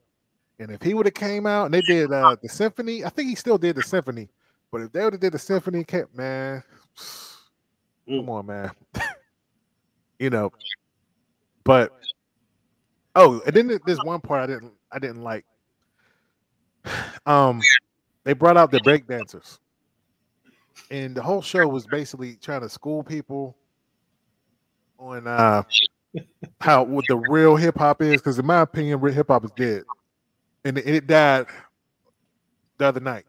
And 0.59 0.71
if 0.71 0.81
he 0.81 0.93
would 0.93 1.05
have 1.05 1.15
came 1.15 1.45
out 1.45 1.65
and 1.65 1.73
they 1.73 1.81
did 1.81 2.11
uh 2.11 2.35
the 2.41 2.49
symphony, 2.49 3.03
I 3.03 3.09
think 3.09 3.29
he 3.29 3.35
still 3.35 3.57
did 3.57 3.75
the 3.75 3.83
symphony. 3.83 4.29
But 4.71 4.81
if 4.81 4.91
they 4.91 5.03
would 5.03 5.13
have 5.13 5.21
did 5.21 5.33
the 5.33 5.39
symphony, 5.39 5.83
kept 5.83 6.15
man, 6.15 6.63
come 8.07 8.29
on, 8.29 8.45
man. 8.45 8.71
you 10.19 10.29
know. 10.29 10.51
But 11.63 11.91
oh, 13.15 13.41
and 13.45 13.55
then 13.55 13.79
there's 13.85 14.03
one 14.03 14.21
part 14.21 14.49
I 14.49 14.53
didn't 14.53 14.73
I 14.91 14.99
didn't 14.99 15.23
like. 15.23 15.45
Um 17.25 17.61
they 18.23 18.33
brought 18.33 18.57
out 18.57 18.71
the 18.71 18.79
break 18.81 19.07
dancers. 19.07 19.59
and 20.91 21.15
the 21.15 21.21
whole 21.21 21.41
show 21.41 21.67
was 21.67 21.85
basically 21.87 22.35
trying 22.35 22.61
to 22.61 22.69
school 22.69 23.03
people 23.03 23.57
on 24.99 25.27
uh 25.27 25.63
how 26.61 26.83
what 26.83 27.05
the 27.07 27.17
real 27.29 27.55
hip 27.55 27.77
hop 27.77 28.01
is. 28.01 28.21
Because 28.21 28.39
in 28.39 28.45
my 28.45 28.61
opinion, 28.61 28.99
real 29.01 29.13
hip 29.13 29.27
hop 29.29 29.45
is 29.45 29.51
dead, 29.51 29.83
and 30.65 30.77
it, 30.77 30.87
it 30.87 31.07
died 31.07 31.47
the 32.77 32.85
other 32.87 32.99
night. 32.99 33.25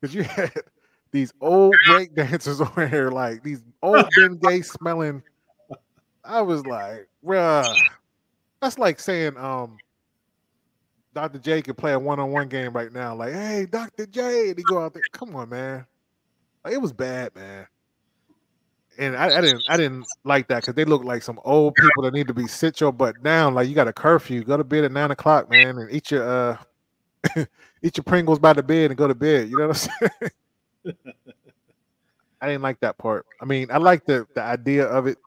Because 0.00 0.14
you 0.14 0.22
had 0.24 0.52
these 1.12 1.32
old 1.40 1.74
break 1.86 2.14
dancers 2.14 2.60
over 2.60 2.86
here, 2.88 3.10
like 3.10 3.42
these 3.42 3.62
old 3.82 4.06
Bengay 4.18 4.64
smelling. 4.64 5.22
I 6.24 6.42
was 6.42 6.66
like, 6.66 7.08
bruh, 7.24 7.64
that's 8.66 8.78
like 8.80 8.98
saying 8.98 9.36
um 9.36 9.78
Dr. 11.14 11.38
J 11.38 11.62
could 11.62 11.78
play 11.78 11.92
a 11.92 11.98
one-on-one 11.98 12.48
game 12.48 12.72
right 12.72 12.92
now. 12.92 13.14
Like, 13.14 13.32
hey, 13.32 13.66
Dr. 13.70 14.04
J, 14.04 14.50
and 14.50 14.58
he 14.58 14.62
go 14.64 14.82
out 14.82 14.92
there. 14.92 15.02
Come 15.12 15.34
on, 15.34 15.48
man. 15.48 15.86
Like, 16.62 16.74
it 16.74 16.82
was 16.82 16.92
bad, 16.92 17.34
man. 17.34 17.66
And 18.98 19.16
I, 19.16 19.38
I 19.38 19.40
didn't 19.40 19.62
I 19.68 19.76
didn't 19.76 20.06
like 20.24 20.48
that 20.48 20.62
because 20.62 20.74
they 20.74 20.84
look 20.84 21.04
like 21.04 21.22
some 21.22 21.38
old 21.44 21.74
people 21.74 22.02
that 22.02 22.12
need 22.12 22.26
to 22.28 22.34
be 22.34 22.46
sit 22.46 22.80
your 22.80 22.92
butt 22.92 23.22
down. 23.22 23.54
Like 23.54 23.68
you 23.68 23.74
got 23.74 23.88
a 23.88 23.92
curfew. 23.92 24.42
Go 24.42 24.56
to 24.56 24.64
bed 24.64 24.84
at 24.84 24.92
nine 24.92 25.10
o'clock, 25.10 25.50
man, 25.50 25.78
and 25.78 25.92
eat 25.92 26.10
your 26.10 26.26
uh 26.26 26.56
eat 27.82 27.96
your 27.96 28.04
Pringles 28.04 28.38
by 28.38 28.54
the 28.54 28.62
bed 28.62 28.90
and 28.90 28.96
go 28.96 29.06
to 29.06 29.14
bed. 29.14 29.50
You 29.50 29.58
know 29.58 29.68
what 29.68 29.90
I'm 29.92 30.10
saying? 30.84 30.96
I 32.40 32.46
didn't 32.46 32.62
like 32.62 32.80
that 32.80 32.96
part. 32.96 33.26
I 33.40 33.44
mean, 33.44 33.70
I 33.70 33.76
like 33.76 34.06
the 34.06 34.26
the 34.34 34.42
idea 34.42 34.86
of 34.86 35.06
it. 35.06 35.18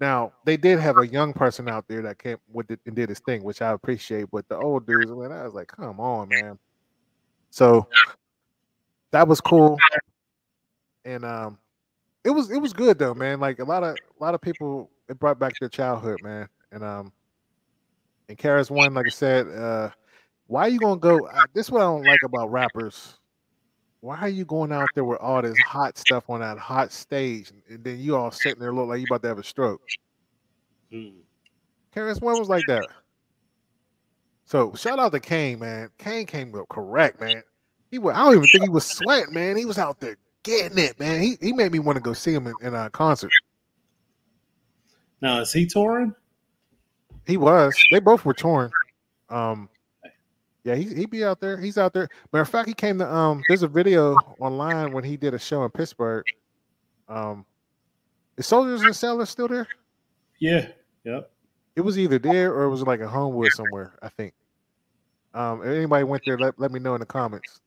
Now 0.00 0.32
they 0.44 0.56
did 0.56 0.78
have 0.80 0.98
a 0.98 1.06
young 1.06 1.32
person 1.32 1.68
out 1.68 1.86
there 1.88 2.02
that 2.02 2.18
came 2.18 2.38
with 2.52 2.70
it 2.70 2.80
and 2.86 2.94
did 2.94 3.08
his 3.08 3.20
thing, 3.20 3.42
which 3.42 3.62
I 3.62 3.72
appreciate. 3.72 4.26
But 4.30 4.48
the 4.48 4.58
old 4.58 4.86
dudes, 4.86 5.10
man, 5.10 5.32
I 5.32 5.44
was 5.44 5.54
like, 5.54 5.68
come 5.68 6.00
on, 6.00 6.28
man. 6.28 6.58
So 7.50 7.86
that 9.12 9.28
was 9.28 9.40
cool, 9.40 9.78
and 11.04 11.24
um, 11.24 11.58
it 12.24 12.30
was 12.30 12.50
it 12.50 12.58
was 12.58 12.72
good 12.72 12.98
though, 12.98 13.14
man. 13.14 13.38
Like 13.38 13.60
a 13.60 13.64
lot 13.64 13.84
of 13.84 13.94
a 13.94 14.22
lot 14.22 14.34
of 14.34 14.40
people, 14.40 14.90
it 15.08 15.18
brought 15.18 15.38
back 15.38 15.52
their 15.60 15.68
childhood, 15.68 16.18
man. 16.22 16.48
And 16.72 16.82
um, 16.82 17.12
and 18.28 18.36
KRS 18.36 18.70
One, 18.70 18.94
like 18.94 19.06
I 19.06 19.10
said, 19.10 19.46
uh, 19.48 19.90
why 20.46 20.62
are 20.62 20.68
you 20.68 20.80
gonna 20.80 20.98
go? 20.98 21.28
This 21.52 21.66
is 21.66 21.70
what 21.70 21.82
I 21.82 21.84
don't 21.84 22.04
like 22.04 22.22
about 22.24 22.50
rappers. 22.50 23.18
Why 24.04 24.18
are 24.18 24.28
you 24.28 24.44
going 24.44 24.70
out 24.70 24.90
there 24.94 25.02
with 25.06 25.18
all 25.18 25.40
this 25.40 25.58
hot 25.60 25.96
stuff 25.96 26.28
on 26.28 26.40
that 26.40 26.58
hot 26.58 26.92
stage, 26.92 27.50
and 27.70 27.82
then 27.82 27.98
you 27.98 28.14
all 28.14 28.30
sitting 28.30 28.60
there 28.60 28.70
look 28.70 28.86
like 28.86 29.00
you 29.00 29.06
about 29.08 29.22
to 29.22 29.28
have 29.28 29.38
a 29.38 29.42
stroke? 29.42 29.80
Mm. 30.92 31.14
KRS 31.96 32.20
One 32.20 32.38
was 32.38 32.50
like 32.50 32.66
that. 32.68 32.86
So 34.44 34.74
shout 34.74 34.98
out 34.98 35.12
to 35.12 35.20
Kane, 35.20 35.58
man. 35.58 35.88
Kane 35.96 36.26
came 36.26 36.54
up 36.54 36.68
correct, 36.68 37.18
man. 37.18 37.42
He 37.90 37.98
was, 37.98 38.14
I 38.14 38.24
don't 38.24 38.34
even 38.34 38.46
think 38.48 38.64
he 38.64 38.68
was 38.68 38.84
sweating, 38.84 39.32
man. 39.32 39.56
He 39.56 39.64
was 39.64 39.78
out 39.78 40.00
there 40.00 40.18
getting 40.42 40.76
it, 40.76 41.00
man. 41.00 41.22
He 41.22 41.38
he 41.40 41.54
made 41.54 41.72
me 41.72 41.78
want 41.78 41.96
to 41.96 42.02
go 42.02 42.12
see 42.12 42.34
him 42.34 42.46
in, 42.46 42.54
in 42.60 42.74
a 42.74 42.90
concert. 42.90 43.32
Now 45.22 45.40
is 45.40 45.50
he 45.50 45.64
touring? 45.64 46.14
He 47.26 47.38
was. 47.38 47.74
They 47.90 48.00
both 48.00 48.26
were 48.26 48.34
touring. 48.34 48.70
Um, 49.30 49.70
yeah, 50.64 50.74
he 50.74 50.94
he 50.94 51.06
be 51.06 51.24
out 51.24 51.40
there. 51.40 51.58
He's 51.58 51.76
out 51.76 51.92
there. 51.92 52.08
Matter 52.32 52.42
of 52.42 52.48
fact, 52.48 52.68
he 52.68 52.74
came 52.74 52.98
to 52.98 53.14
um. 53.14 53.42
There's 53.48 53.62
a 53.62 53.68
video 53.68 54.14
online 54.40 54.92
when 54.92 55.04
he 55.04 55.16
did 55.16 55.34
a 55.34 55.38
show 55.38 55.62
in 55.64 55.70
Pittsburgh. 55.70 56.24
Um, 57.08 57.44
is 58.38 58.46
Soldiers 58.46 58.82
and 58.82 58.96
Sailors 58.96 59.28
still 59.28 59.46
there? 59.46 59.68
Yeah. 60.40 60.68
Yep. 61.04 61.30
It 61.76 61.82
was 61.82 61.98
either 61.98 62.18
there 62.18 62.54
or 62.54 62.64
it 62.64 62.70
was 62.70 62.82
like 62.82 63.00
a 63.00 63.08
Homewood 63.08 63.52
somewhere. 63.52 63.98
I 64.02 64.08
think. 64.08 64.32
Um, 65.34 65.62
if 65.62 65.68
anybody 65.68 66.04
went 66.04 66.22
there, 66.24 66.38
let, 66.38 66.58
let 66.58 66.70
me 66.70 66.78
know 66.78 66.94
in 66.94 67.00
the 67.00 67.06
comments. 67.06 67.60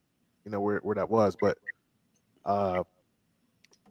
You 0.46 0.52
know 0.52 0.62
where, 0.62 0.80
where 0.80 0.96
that 0.96 1.10
was, 1.10 1.36
but 1.40 1.58
uh, 2.46 2.84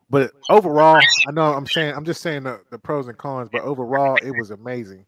but 0.09 0.33
overall, 0.51 1.01
I 1.29 1.33
know 1.33 1.53
I'm 1.53 1.67
saying 1.67 1.95
I'm 1.95 2.05
just 2.05 2.23
saying 2.23 2.45
the, 2.45 2.61
the 2.71 2.79
pros 2.79 3.09
and 3.09 3.19
cons, 3.19 3.51
but 3.53 3.63
overall, 3.63 4.17
it 4.17 4.31
was 4.31 4.51
amazing. 4.51 5.05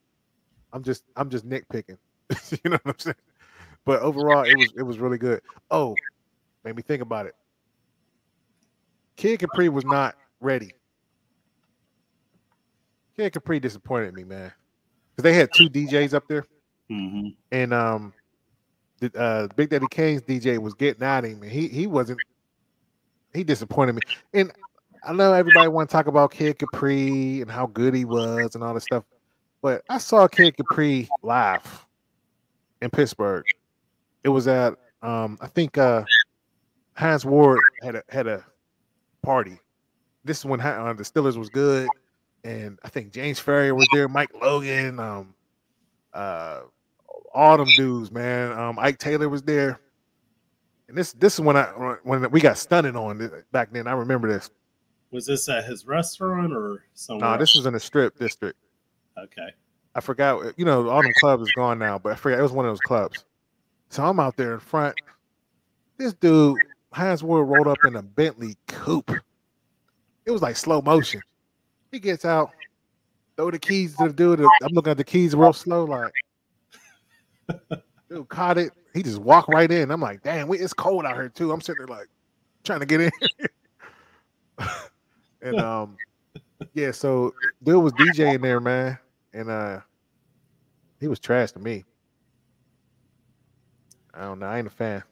I'm 0.73 0.83
just 0.83 1.05
I'm 1.17 1.31
just 1.31 1.49
nitpicking. 1.49 1.97
you 2.51 2.71
know 2.71 2.79
what 2.83 2.95
I'm 2.95 2.99
saying? 2.99 3.17
But 3.89 4.03
overall, 4.03 4.45
it 4.45 4.55
was 4.55 4.71
it 4.77 4.83
was 4.83 4.99
really 4.99 5.17
good. 5.17 5.41
Oh, 5.71 5.97
made 6.63 6.77
me 6.77 6.83
think 6.83 7.01
about 7.01 7.25
it. 7.25 7.35
Kid 9.17 9.41
Capri 9.41 9.71
was 9.71 9.87
not 9.87 10.15
ready. 10.41 10.75
Kid 13.17 13.33
Capri 13.33 13.59
disappointed 13.59 14.13
me, 14.13 14.25
man, 14.25 14.53
because 15.17 15.23
they 15.23 15.33
had 15.33 15.49
two 15.55 15.71
DJs 15.71 16.13
up 16.13 16.29
there, 16.29 16.45
Mm-hmm. 16.91 17.29
and 17.51 17.73
um, 17.73 18.13
the, 19.01 19.11
uh, 19.19 19.49
Big 19.57 19.71
Daddy 19.71 19.87
Kane's 19.91 20.21
DJ 20.21 20.59
was 20.59 20.75
getting 20.75 21.03
at 21.03 21.25
him, 21.25 21.43
and 21.43 21.51
he 21.51 21.69
he 21.69 21.87
wasn't. 21.87 22.21
He 23.33 23.43
disappointed 23.43 23.95
me, 23.95 24.03
and 24.35 24.53
I 25.03 25.15
know 25.15 25.33
everybody 25.33 25.69
want 25.69 25.89
to 25.89 25.93
talk 25.95 26.09
about 26.09 26.33
Kid 26.33 26.59
Capri 26.59 27.41
and 27.41 27.51
how 27.51 27.65
good 27.65 27.95
he 27.95 28.05
was 28.05 28.55
and 28.55 28.63
all 28.63 28.75
this 28.75 28.85
stuff, 28.85 29.05
but 29.63 29.83
I 29.89 29.97
saw 29.97 30.29
Kid 30.29 30.59
Capri 30.59 31.09
live 31.23 31.87
in 32.83 32.91
Pittsburgh. 32.91 33.47
It 34.25 34.29
was 34.29 34.49
at 34.49 34.75
um, 35.03 35.39
I 35.41 35.47
think 35.47 35.79
uh, 35.79 36.05
Hines 36.95 37.25
Ward 37.25 37.61
had 37.83 37.97
a 37.97 38.03
had 38.09 38.27
a 38.27 38.45
party. 39.23 39.59
This 40.25 40.39
is 40.39 40.45
when 40.45 40.61
uh, 40.61 40.93
the 40.95 41.05
Steelers 41.05 41.37
was 41.37 41.49
good, 41.49 41.89
and 42.45 42.79
I 42.85 42.89
think 42.89 43.13
James 43.13 43.41
Farrior 43.41 43.77
was 43.77 43.89
there, 43.93 44.09
Mike 44.09 44.31
Logan, 44.41 44.99
um, 44.99 45.35
uh, 46.13 46.63
all 47.33 47.57
them 47.57 47.69
dudes, 47.77 48.11
man. 48.11 48.53
Um, 48.53 48.79
Ike 48.79 48.99
Taylor 48.99 49.29
was 49.29 49.43
there, 49.43 49.81
and 50.89 50.97
this 50.97 51.13
this 51.13 51.35
is 51.35 51.41
when 51.41 51.57
I 51.57 51.67
when 52.03 52.29
we 52.31 52.41
got 52.41 52.59
stunning 52.59 52.97
on 52.97 53.31
back 53.53 53.73
then. 53.73 53.87
I 53.87 53.93
remember 53.93 54.29
this. 54.29 54.51
Was 55.11 55.27
this 55.27 55.49
at 55.49 55.65
his 55.65 55.87
restaurant 55.87 56.53
or 56.53 56.85
somewhere? 56.95 57.31
No, 57.31 57.39
this 57.39 57.55
was 57.55 57.65
in 57.65 57.73
the 57.73 57.81
Strip 57.81 58.19
district. 58.19 58.59
okay. 59.17 59.49
I 59.95 60.01
forgot. 60.01 60.59
You 60.59 60.65
know, 60.65 60.89
all 60.91 61.03
them 61.03 61.13
clubs 61.19 61.45
is 61.45 61.53
gone 61.53 61.79
now, 61.79 61.99
but 61.99 62.13
I 62.13 62.17
forgot 62.17 62.39
it 62.39 62.43
was 62.43 62.53
one 62.53 62.67
of 62.67 62.71
those 62.71 62.81
clubs. 62.81 63.25
So 63.91 64.05
I'm 64.05 64.21
out 64.21 64.37
there 64.37 64.55
in 64.55 64.61
front. 64.61 64.95
This 65.97 66.15
dude, 66.15 66.59
Hines 66.93 67.23
Ward, 67.23 67.49
rolled 67.49 67.67
up 67.67 67.79
in 67.87 67.97
a 67.97 68.03
Bentley 68.03 68.57
coupe. 68.67 69.13
It 70.25 70.31
was 70.31 70.43
like 70.43 70.57
slow 70.57 70.83
motion. 70.83 71.21
He 71.91 71.99
gets 71.99 72.25
out, 72.25 72.51
throw 73.37 73.51
the 73.51 73.59
keys 73.59 73.97
to 73.97 74.09
the 74.09 74.13
dude. 74.13 74.41
I'm 74.41 74.73
looking 74.73 74.91
at 74.91 74.99
the 74.99 75.05
keys 75.05 75.35
real 75.35 75.53
slow, 75.53 75.85
like 75.85 76.13
dude 78.09 78.29
caught 78.29 78.59
it. 78.59 78.73
He 78.95 79.03
just 79.03 79.19
walked 79.19 79.49
right 79.49 79.71
in. 79.71 79.91
I'm 79.91 80.01
like, 80.01 80.23
damn, 80.23 80.53
it's 80.53 80.73
cold 80.73 81.05
out 81.05 81.15
here 81.15 81.29
too. 81.29 81.53
I'm 81.53 81.61
sitting 81.61 81.87
there 81.87 81.97
like 81.97 82.09
trying 82.65 82.81
to 82.81 82.87
get 82.87 83.01
in. 83.01 83.11
and 85.43 85.61
um, 85.61 85.97
yeah, 86.75 86.91
so 86.91 87.35
dude 87.63 87.83
was 87.83 87.93
DJing 87.95 88.43
there, 88.43 88.61
man, 88.61 88.99
and 89.33 89.51
uh, 89.51 89.81
he 91.01 91.09
was 91.09 91.19
trash 91.19 91.53
to 91.53 91.59
me. 91.59 91.85
I 94.19 94.23
don't 94.23 94.41
know. 94.41 94.47
I 94.47 94.59
ain't 94.59 94.67
a 94.67 94.71
fan. 94.71 95.03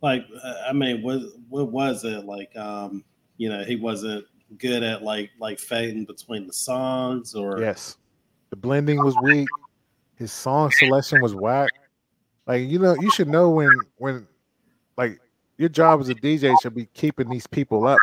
Like, 0.00 0.24
I 0.66 0.72
mean, 0.72 1.02
what 1.02 1.20
what 1.48 1.70
was 1.70 2.04
it 2.04 2.24
like? 2.24 2.54
Um, 2.56 3.04
you 3.36 3.48
know, 3.48 3.64
he 3.64 3.76
wasn't 3.76 4.24
good 4.58 4.82
at 4.82 5.02
like 5.02 5.30
like 5.38 5.58
fading 5.58 6.04
between 6.04 6.46
the 6.46 6.52
songs, 6.52 7.34
or 7.34 7.60
Yes, 7.60 7.96
the 8.50 8.56
blending 8.56 9.02
was 9.02 9.16
weak. 9.22 9.48
His 10.16 10.32
song 10.32 10.70
selection 10.70 11.20
was 11.20 11.34
whack. 11.34 11.70
Like 12.46 12.68
you 12.68 12.78
know, 12.78 12.94
you 12.94 13.10
should 13.10 13.28
know 13.28 13.50
when 13.50 13.70
when 13.96 14.26
like 14.96 15.20
your 15.58 15.68
job 15.68 16.00
as 16.00 16.08
a 16.08 16.14
DJ 16.14 16.60
should 16.60 16.74
be 16.74 16.86
keeping 16.86 17.28
these 17.28 17.46
people 17.46 17.86
up 17.86 17.98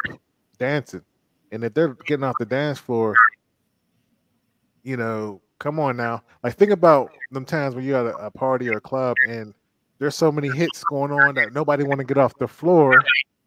dancing, 0.58 1.04
and 1.52 1.64
if 1.64 1.74
they're 1.74 1.96
getting 2.06 2.24
off 2.24 2.36
the 2.40 2.46
dance 2.46 2.80
floor, 2.80 3.16
you 4.84 4.98
know, 4.98 5.42
come 5.60 5.80
on 5.80 5.98
now. 5.98 6.24
Like 6.44 6.56
think 6.56 6.72
about 6.72 7.12
them 7.32 7.46
times 7.46 7.76
when 7.76 7.84
you're 7.84 8.08
at 8.08 8.14
a, 8.14 8.18
a 8.28 8.32
party 8.32 8.70
or 8.70 8.78
a 8.78 8.82
club 8.82 9.18
and 9.28 9.54
there's 10.00 10.16
so 10.16 10.32
many 10.32 10.50
hits 10.50 10.84
going 10.86 11.12
on 11.12 11.36
that 11.36 11.54
nobody 11.54 11.84
want 11.84 12.00
to 12.00 12.06
get 12.06 12.18
off 12.18 12.34
the 12.40 12.48
floor. 12.48 13.04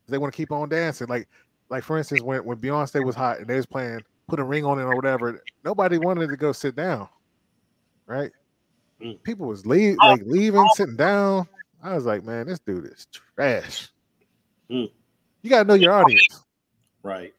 They 0.08 0.18
want 0.18 0.32
to 0.32 0.36
keep 0.36 0.52
on 0.52 0.68
dancing. 0.68 1.08
Like 1.08 1.28
like 1.70 1.82
for 1.82 1.96
instance, 1.96 2.22
when 2.22 2.44
when 2.44 2.58
Beyonce 2.58 3.04
was 3.04 3.16
hot 3.16 3.38
and 3.38 3.46
they 3.46 3.56
was 3.56 3.66
playing 3.66 4.00
"Put 4.28 4.38
a 4.38 4.44
Ring 4.44 4.64
on 4.64 4.78
It" 4.78 4.82
or 4.82 4.94
whatever, 4.94 5.42
nobody 5.64 5.98
wanted 5.98 6.28
to 6.28 6.36
go 6.36 6.52
sit 6.52 6.76
down, 6.76 7.08
right? 8.06 8.30
Mm. 9.00 9.22
People 9.22 9.48
was 9.48 9.66
leave 9.66 9.96
like 9.98 10.22
leaving, 10.26 10.68
sitting 10.74 10.96
down. 10.96 11.48
I 11.82 11.94
was 11.94 12.04
like, 12.04 12.22
man, 12.24 12.46
this 12.46 12.60
dude 12.60 12.84
is 12.84 13.06
trash. 13.10 13.88
Mm. 14.70 14.90
You 15.40 15.50
gotta 15.50 15.66
know 15.66 15.74
your 15.74 15.92
audience. 15.92 16.44
right? 17.02 17.32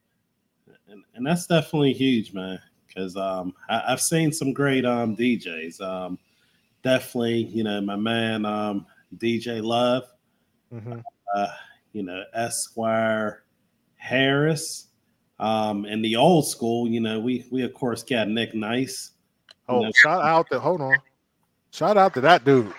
And 0.89 1.03
and 1.14 1.26
that's 1.26 1.45
definitely 1.45 1.93
huge, 1.93 2.34
man. 2.34 2.59
Because 2.88 3.16
um, 3.16 3.53
I, 3.70 3.84
I've 3.89 4.01
seen 4.01 4.32
some 4.32 4.51
great 4.51 4.86
um 4.86 5.16
DJs. 5.16 5.80
Um, 5.80 6.18
definitely, 6.84 7.45
you 7.45 7.64
know, 7.64 7.80
my 7.82 7.95
man 7.95 8.45
um 8.45 8.88
DJ 9.18 9.61
Love. 9.64 10.03
Mhm. 10.74 11.03
uh, 11.36 11.47
you 11.93 12.03
know, 12.03 12.24
Esquire 12.34 13.43
Harris. 13.95 14.88
Um, 15.39 15.86
and 15.86 16.03
the 16.03 16.16
old 16.16 16.47
school, 16.47 16.88
you 16.88 16.99
know, 16.99 17.20
we 17.20 17.45
we 17.51 17.64
of 17.64 17.74
course 17.74 18.03
got 18.03 18.28
Nick 18.30 18.53
Nice. 18.55 19.11
Oh, 19.70 19.82
No. 19.82 19.91
shout 19.95 20.24
out 20.24 20.49
to 20.51 20.59
hold 20.59 20.82
on. 20.82 20.95
Shout 21.72 21.97
out 21.97 22.14
to 22.16 22.22
that 22.22 22.43
dude. 22.45 22.72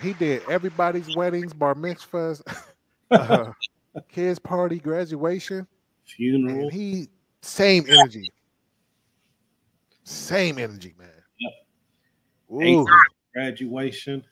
He 0.00 0.12
did 0.14 0.42
everybody's 0.48 1.14
weddings, 1.16 1.52
bar 1.52 1.74
mitzvahs. 1.74 2.42
Uh, 3.10 3.50
kids 4.08 4.38
party, 4.38 4.78
graduation, 4.78 5.66
Funeral. 6.06 6.60
and 6.60 6.72
he 6.72 7.08
same 7.42 7.84
energy, 7.88 8.30
same 10.04 10.58
energy, 10.58 10.94
man. 10.96 11.08
Eight. 12.62 12.76
Ooh, 12.76 12.86
graduation. 13.34 14.24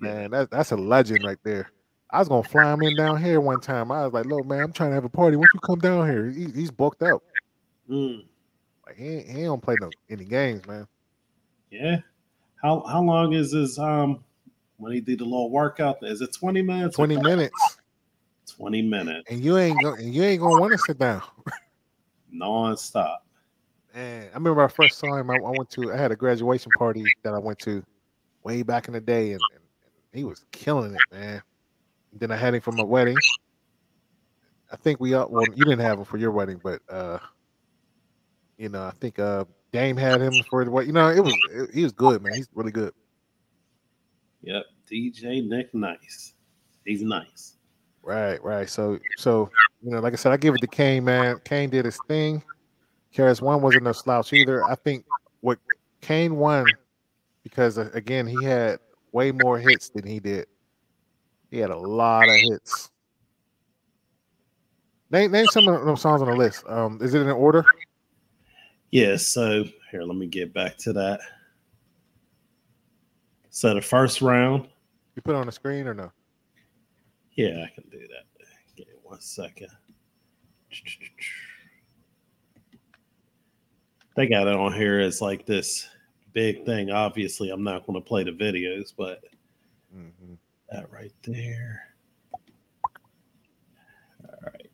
Man, 0.00 0.30
that, 0.30 0.50
that's 0.50 0.72
a 0.72 0.76
legend 0.76 1.22
right 1.24 1.38
there. 1.44 1.70
I 2.10 2.18
was 2.18 2.28
gonna 2.28 2.42
fly 2.42 2.72
him 2.72 2.82
in 2.82 2.96
down 2.96 3.22
here 3.22 3.40
one 3.40 3.60
time. 3.60 3.92
I 3.92 4.04
was 4.04 4.12
like, 4.12 4.26
"Look, 4.26 4.46
man, 4.46 4.62
I'm 4.64 4.72
trying 4.72 4.90
to 4.90 4.94
have 4.94 5.04
a 5.04 5.08
party. 5.08 5.36
Why 5.36 5.42
don't 5.44 5.54
you 5.54 5.60
come 5.60 5.78
down 5.78 6.08
here?" 6.08 6.28
He, 6.28 6.46
he's 6.50 6.70
booked 6.70 7.02
out. 7.02 7.22
Mm, 7.88 8.24
Like 8.86 8.96
he 8.96 9.08
ain't- 9.08 9.28
he 9.28 9.42
don't 9.44 9.62
play 9.62 9.76
no 9.80 9.90
any 10.08 10.24
games, 10.24 10.66
man. 10.66 10.86
yeah. 11.70 11.98
How 12.62 12.80
how 12.86 13.00
long 13.02 13.32
is 13.32 13.52
his 13.52 13.78
um 13.78 14.24
when 14.76 14.92
he 14.92 15.00
did 15.00 15.20
the 15.20 15.24
little 15.24 15.50
workout? 15.50 15.98
Is 16.02 16.20
it 16.20 16.32
20 16.34 16.62
minutes? 16.62 16.96
Twenty 16.96 17.16
minutes, 17.16 17.78
20 18.56 18.82
minutes. 18.82 19.30
and 19.30 19.40
you 19.44 19.56
ain't 19.58 19.80
go, 19.80 19.92
and 19.94 20.12
you 20.14 20.22
ain't 20.24 20.40
gonna 20.40 20.54
want 20.58 20.72
to 20.72 20.78
sit 20.78 20.98
down. 20.98 21.22
Non-stop. 22.32 23.24
Man, 23.94 24.28
I 24.30 24.34
remember 24.34 24.62
I 24.64 24.68
first 24.68 24.98
saw 24.98 25.16
him. 25.16 25.30
I, 25.30 25.34
I 25.34 25.50
went 25.50 25.70
to 25.70 25.92
I 25.92 25.96
had 25.96 26.12
a 26.12 26.16
graduation 26.16 26.72
party 26.72 27.12
that 27.22 27.34
I 27.34 27.38
went 27.38 27.58
to 27.60 27.82
way 28.42 28.62
back 28.62 28.88
in 28.88 28.94
the 28.94 29.00
day, 29.00 29.32
and, 29.32 29.40
and, 29.54 29.62
and 30.12 30.18
he 30.18 30.24
was 30.24 30.44
killing 30.52 30.94
it, 30.94 31.00
man. 31.12 31.42
Then 32.12 32.30
I 32.30 32.36
had 32.36 32.54
him 32.54 32.60
for 32.60 32.72
my 32.72 32.82
wedding. 32.82 33.16
I 34.72 34.76
think 34.76 35.00
we 35.00 35.14
all 35.14 35.28
well, 35.28 35.44
you 35.54 35.64
didn't 35.64 35.80
have 35.80 35.98
him 35.98 36.04
for 36.04 36.16
your 36.16 36.30
wedding, 36.30 36.60
but 36.62 36.80
uh, 36.88 37.18
you 38.56 38.68
know, 38.68 38.82
I 38.82 38.92
think 39.00 39.18
uh 39.18 39.44
Dame 39.72 39.96
had 39.96 40.20
him 40.20 40.32
for 40.48 40.64
the 40.64 40.70
wedding. 40.70 40.88
You 40.88 40.94
know, 40.94 41.08
it 41.08 41.20
was 41.20 41.34
it, 41.52 41.70
he 41.72 41.82
was 41.82 41.92
good, 41.92 42.22
man. 42.22 42.34
He's 42.34 42.48
really 42.54 42.72
good. 42.72 42.92
Yep. 44.42 44.64
DJ 44.90 45.46
Nick 45.46 45.74
Nice. 45.74 46.34
He's 46.84 47.02
nice. 47.02 47.56
Right, 48.02 48.42
right. 48.42 48.68
So, 48.68 48.98
so 49.18 49.50
you 49.82 49.90
know, 49.90 50.00
like 50.00 50.14
I 50.14 50.16
said, 50.16 50.32
I 50.32 50.36
give 50.36 50.54
it 50.54 50.60
to 50.62 50.66
Kane, 50.66 51.04
man. 51.04 51.38
Kane 51.44 51.70
did 51.70 51.84
his 51.84 51.98
thing. 52.08 52.42
KRS 53.14 53.42
One 53.42 53.60
wasn't 53.60 53.84
no 53.84 53.92
slouch 53.92 54.32
either. 54.32 54.64
I 54.64 54.74
think 54.74 55.04
what 55.40 55.58
Kane 56.00 56.36
won 56.36 56.66
because 57.50 57.76
uh, 57.78 57.90
again 57.92 58.26
he 58.26 58.42
had 58.44 58.78
way 59.12 59.32
more 59.32 59.58
hits 59.58 59.90
than 59.90 60.06
he 60.06 60.20
did. 60.20 60.46
He 61.50 61.58
had 61.58 61.70
a 61.70 61.76
lot 61.76 62.28
of 62.28 62.34
hits. 62.36 62.90
Name 65.10 65.32
name 65.32 65.46
some 65.48 65.66
of 65.68 65.84
those 65.84 66.00
songs 66.00 66.22
on 66.22 66.28
the 66.28 66.36
list. 66.36 66.64
Um, 66.68 66.98
is 67.02 67.14
it 67.14 67.22
in 67.22 67.28
order? 67.28 67.64
Yeah, 68.92 69.16
so 69.16 69.64
here, 69.90 70.02
let 70.02 70.16
me 70.16 70.26
get 70.26 70.52
back 70.54 70.76
to 70.78 70.92
that. 70.94 71.20
So 73.50 73.74
the 73.74 73.82
first 73.82 74.20
round, 74.22 74.68
You 75.16 75.22
put 75.22 75.34
it 75.34 75.38
on 75.38 75.46
the 75.46 75.52
screen 75.52 75.86
or 75.86 75.94
no? 75.94 76.10
yeah, 77.34 77.64
I 77.66 77.70
can 77.74 77.88
do 77.90 77.98
that. 77.98 78.46
Give 78.76 78.86
me 78.86 78.94
one 79.02 79.20
second. 79.20 79.68
They 84.16 84.26
got 84.28 84.46
it 84.46 84.54
on 84.54 84.72
here 84.72 85.00
as 85.00 85.20
like 85.20 85.46
this 85.46 85.88
big 86.32 86.64
thing. 86.64 86.90
Obviously, 86.90 87.50
I'm 87.50 87.64
not 87.64 87.86
going 87.86 88.00
to 88.00 88.06
play 88.06 88.24
the 88.24 88.32
videos, 88.32 88.92
but 88.96 89.22
Mhm. 89.94 90.38
that 90.70 90.90
right 90.90 91.12
there. 91.22 91.94
All 94.24 94.38
right. 94.42 94.70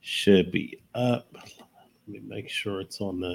Should 0.00 0.50
be 0.50 0.82
up. 0.94 1.28
Let 1.32 2.08
me 2.08 2.20
make 2.20 2.48
sure 2.48 2.80
it's 2.80 3.00
on 3.00 3.20
the. 3.20 3.34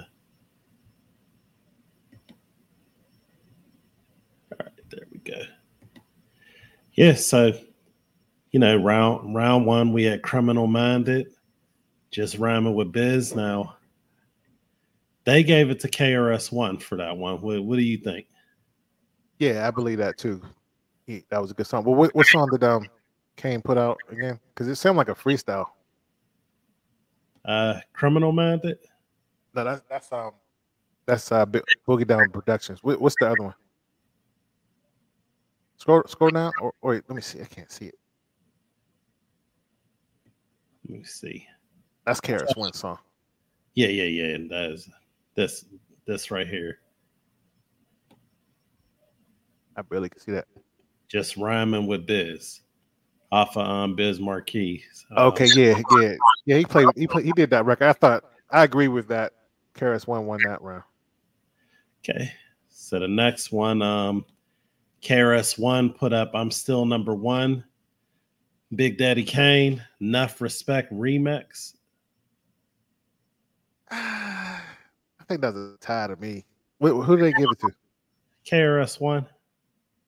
All 4.51 4.59
right, 4.59 4.89
there 4.89 5.07
we 5.11 5.19
go. 5.19 5.41
Yeah, 6.93 7.13
so 7.13 7.51
you 8.51 8.59
know, 8.59 8.77
round 8.77 9.35
round 9.35 9.65
one 9.65 9.91
we 9.93 10.03
had 10.03 10.21
criminal 10.21 10.67
minded, 10.67 11.27
just 12.11 12.37
rhyming 12.37 12.73
with 12.73 12.91
biz. 12.91 13.35
Now 13.35 13.74
they 15.25 15.43
gave 15.43 15.69
it 15.69 15.79
to 15.81 15.89
KRS 15.89 16.51
One 16.51 16.77
for 16.77 16.97
that 16.97 17.17
one. 17.17 17.41
What, 17.41 17.63
what 17.63 17.75
do 17.75 17.81
you 17.81 17.97
think? 17.97 18.27
Yeah, 19.39 19.67
I 19.67 19.71
believe 19.71 19.97
that 19.97 20.17
too. 20.17 20.41
He, 21.05 21.23
that 21.29 21.41
was 21.41 21.51
a 21.51 21.53
good 21.53 21.67
song. 21.67 21.83
But 21.83 21.91
what, 21.91 22.15
what 22.15 22.25
song 22.25 22.49
did 22.51 22.63
um 22.63 22.87
Kane 23.35 23.61
put 23.61 23.77
out 23.77 23.97
again? 24.09 24.39
Because 24.53 24.67
it 24.67 24.75
sounded 24.75 24.97
like 24.97 25.09
a 25.09 25.15
freestyle. 25.15 25.67
Uh, 27.43 27.79
criminal 27.93 28.31
minded. 28.31 28.77
No, 29.53 29.63
that's 29.63 29.81
that's 29.89 30.11
um 30.11 30.31
that's 31.05 31.31
uh 31.31 31.45
Bo- 31.45 31.61
Boogie 31.87 32.07
Down 32.07 32.29
Productions. 32.29 32.83
What, 32.83 33.01
what's 33.01 33.15
the 33.19 33.27
other 33.27 33.43
one? 33.43 33.55
Scroll 35.77 36.03
scroll 36.07 36.31
down 36.31 36.53
or, 36.61 36.73
or 36.81 36.93
wait, 36.93 37.03
let 37.07 37.15
me 37.15 37.21
see. 37.21 37.41
I 37.41 37.45
can't 37.45 37.71
see 37.71 37.85
it. 37.85 37.95
Let 40.87 40.99
me 40.99 41.03
see. 41.03 41.45
That's 42.05 42.21
KRS 42.21 42.55
One 42.55 42.73
song. 42.73 42.99
Yeah, 43.73 43.87
yeah, 43.87 44.03
yeah. 44.03 44.37
That 44.49 44.71
is 44.71 44.89
this 45.35 45.65
this 46.07 46.31
right 46.31 46.47
here. 46.47 46.79
I 49.77 49.81
barely 49.81 50.09
can 50.09 50.19
see 50.19 50.31
that. 50.31 50.47
Just 51.07 51.37
rhyming 51.37 51.87
with 51.87 52.05
Biz. 52.05 52.61
Off 53.31 53.57
of 53.57 53.67
um 53.67 53.95
Biz 53.95 54.19
Markie. 54.19 54.83
So, 54.93 55.05
Okay, 55.15 55.47
yeah, 55.55 55.81
yeah, 55.99 56.15
yeah. 56.45 56.57
He 56.57 56.65
played. 56.65 56.87
He 56.95 57.07
played. 57.07 57.25
He 57.25 57.31
did 57.33 57.49
that 57.49 57.65
record. 57.65 57.87
I 57.87 57.93
thought. 57.93 58.23
I 58.49 58.63
agree 58.63 58.87
with 58.87 59.07
that. 59.09 59.33
KRS 59.75 60.07
One 60.07 60.25
won 60.25 60.39
that 60.45 60.61
round. 60.61 60.83
Okay. 61.99 62.31
So 62.69 62.99
the 62.99 63.07
next 63.07 63.51
one, 63.51 63.81
um, 63.81 64.25
KRS 65.01 65.57
One 65.57 65.91
put 65.91 66.13
up 66.13 66.31
I'm 66.33 66.51
still 66.51 66.85
number 66.85 67.15
one. 67.15 67.63
Big 68.75 68.97
Daddy 68.97 69.23
Kane, 69.23 69.83
Enough 70.01 70.39
Respect 70.39 70.93
remix. 70.93 71.73
I 75.25 75.27
think 75.27 75.41
that's 75.41 75.57
a 75.57 75.75
tie 75.81 76.05
to 76.05 76.15
me. 76.17 76.45
Wh- 76.79 77.03
Who 77.03 77.17
did 77.17 77.25
they 77.25 77.33
give 77.33 77.49
it 77.49 77.59
to? 77.61 77.71
KRS 78.45 78.99
One. 78.99 79.25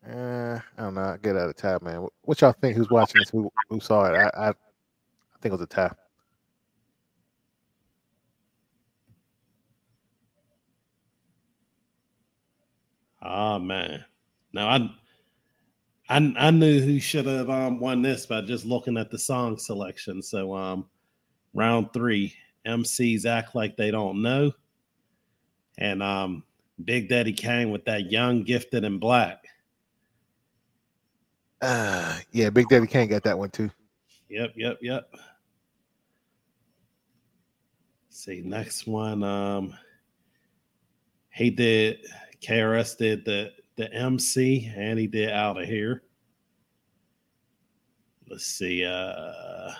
Uh, 0.07 0.59
I 0.77 0.81
don't 0.81 0.93
know. 0.93 1.01
I 1.01 1.17
get 1.17 1.35
out 1.35 1.49
of 1.49 1.55
tie, 1.55 1.79
man. 1.81 2.07
What 2.21 2.39
y'all 2.39 2.53
think? 2.53 2.77
Who's 2.77 2.89
watching 2.91 3.19
this? 3.19 3.31
Who 3.31 3.51
who 3.67 3.79
saw 3.79 4.05
it? 4.05 4.15
I 4.15 4.29
I, 4.37 4.49
I 4.49 4.53
think 5.41 5.45
it 5.45 5.51
was 5.53 5.61
a 5.61 5.65
tie. 5.65 5.91
Oh 13.23 13.57
man. 13.57 14.05
Now 14.53 14.69
I 14.69 14.89
I 16.09 16.33
I 16.37 16.51
knew 16.51 16.79
who 16.79 16.99
should 16.99 17.25
have 17.25 17.49
um 17.49 17.79
won 17.79 18.03
this 18.03 18.27
by 18.27 18.41
just 18.41 18.65
looking 18.65 18.97
at 18.97 19.09
the 19.09 19.17
song 19.17 19.57
selection. 19.57 20.21
So 20.21 20.55
um 20.55 20.85
round 21.55 21.91
three, 21.91 22.35
MCs 22.67 23.25
act 23.25 23.55
like 23.55 23.75
they 23.77 23.89
don't 23.89 24.21
know. 24.21 24.51
And 25.77 26.01
um 26.01 26.43
Big 26.83 27.09
Daddy 27.09 27.33
Kane 27.33 27.71
with 27.71 27.85
that 27.85 28.11
young 28.11 28.43
gifted 28.43 28.83
and 28.83 28.99
black. 28.99 29.43
Uh, 31.59 32.19
yeah, 32.31 32.51
Big 32.51 32.67
Daddy 32.69 32.85
Kane 32.85 33.09
got 33.09 33.23
that 33.23 33.37
one 33.37 33.49
too. 33.49 33.71
Yep, 34.29 34.53
yep, 34.55 34.77
yep. 34.81 35.09
See, 38.09 38.41
next 38.43 38.87
one. 38.87 39.23
Um 39.23 39.75
he 41.31 41.49
did 41.49 42.05
KRS 42.41 42.97
did 42.97 43.25
the 43.25 43.51
the 43.75 43.91
MC 43.93 44.71
and 44.75 44.97
he 44.97 45.07
did 45.07 45.29
out 45.29 45.61
of 45.61 45.67
here. 45.67 46.03
Let's 48.29 48.45
see. 48.45 48.85
Uh 48.85 49.71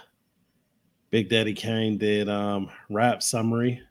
Big 1.10 1.30
Daddy 1.30 1.54
Kane 1.54 1.98
did 1.98 2.30
um 2.30 2.70
rap 2.90 3.22
summary 3.22 3.82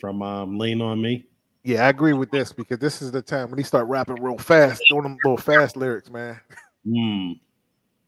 from 0.00 0.22
um 0.22 0.58
Lean 0.58 0.80
on 0.80 1.00
Me. 1.00 1.26
Yeah, 1.62 1.86
I 1.86 1.90
agree 1.90 2.14
with 2.14 2.30
this 2.30 2.52
because 2.52 2.78
this 2.78 3.02
is 3.02 3.12
the 3.12 3.20
time 3.20 3.50
when 3.50 3.58
he 3.58 3.64
start 3.64 3.86
rapping 3.86 4.22
real 4.22 4.38
fast, 4.38 4.82
doing 4.88 5.02
them 5.02 5.18
little 5.24 5.36
fast 5.36 5.76
lyrics, 5.76 6.10
man. 6.10 6.40
Hmm. 6.86 7.32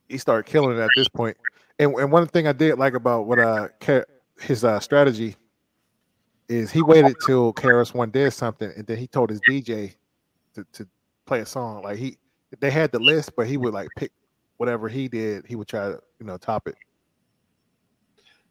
He 0.09 0.17
started 0.17 0.49
killing 0.49 0.77
it 0.77 0.81
at 0.81 0.89
this 0.95 1.07
point. 1.07 1.37
And 1.79 1.93
and 1.95 2.11
one 2.11 2.27
thing 2.27 2.47
I 2.47 2.53
did 2.53 2.77
like 2.77 2.93
about 2.93 3.27
what 3.27 3.39
uh 3.39 3.67
his 4.39 4.63
uh 4.63 4.79
strategy 4.79 5.35
is 6.49 6.71
he 6.71 6.81
waited 6.81 7.15
till 7.25 7.53
KRS 7.53 7.93
One 7.93 8.09
did 8.09 8.31
something 8.31 8.71
and 8.75 8.85
then 8.85 8.97
he 8.97 9.07
told 9.07 9.29
his 9.29 9.39
DJ 9.47 9.95
to, 10.55 10.65
to 10.73 10.87
play 11.25 11.39
a 11.41 11.45
song. 11.45 11.83
Like 11.83 11.97
he 11.97 12.17
they 12.59 12.71
had 12.71 12.91
the 12.91 12.99
list, 12.99 13.31
but 13.35 13.47
he 13.47 13.57
would 13.57 13.73
like 13.73 13.89
pick 13.97 14.11
whatever 14.57 14.87
he 14.87 15.07
did, 15.07 15.45
he 15.47 15.55
would 15.55 15.67
try 15.67 15.89
to, 15.89 15.99
you 16.19 16.25
know, 16.25 16.37
top 16.37 16.67
it. 16.67 16.75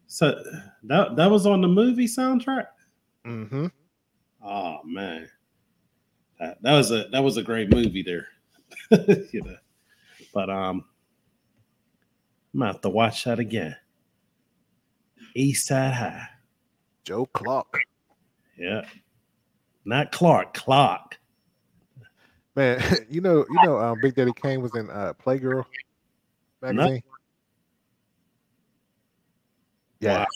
So 0.07 0.43
that 0.85 1.17
that 1.17 1.31
was 1.31 1.47
on 1.47 1.61
the 1.61 1.69
movie 1.69 2.07
soundtrack. 2.07 2.67
Mm-hmm. 3.27 3.67
Oh 4.45 4.79
man, 4.85 5.29
that, 6.41 6.61
that 6.63 6.73
was 6.73 6.91
a 6.91 7.07
that 7.13 7.23
was 7.23 7.37
a 7.37 7.43
great 7.43 7.71
movie 7.71 8.03
there. 8.03 8.29
you 9.33 9.43
know, 9.43 9.57
but 10.35 10.51
um, 10.51 10.85
I'm 12.53 12.61
gonna 12.61 12.73
have 12.73 12.81
to 12.83 12.89
watch 12.89 13.25
that 13.25 13.39
again. 13.39 13.77
East 15.35 15.67
Side 15.67 15.95
High, 15.95 16.27
Joe 17.05 17.27
Clark. 17.27 17.81
yeah, 18.59 18.85
not 19.85 20.11
Clark, 20.13 20.55
Clark. 20.55 21.19
Man, 22.55 22.83
you 23.09 23.21
know, 23.21 23.47
you 23.49 23.63
know, 23.65 23.79
um, 23.79 23.99
Big 24.03 24.15
Daddy 24.15 24.33
Kane 24.33 24.61
was 24.61 24.75
in 24.75 24.91
uh, 24.91 25.13
Playgirl 25.25 25.65
magazine. 26.61 27.03
Yeah. 30.01 30.19
Wow. 30.19 30.27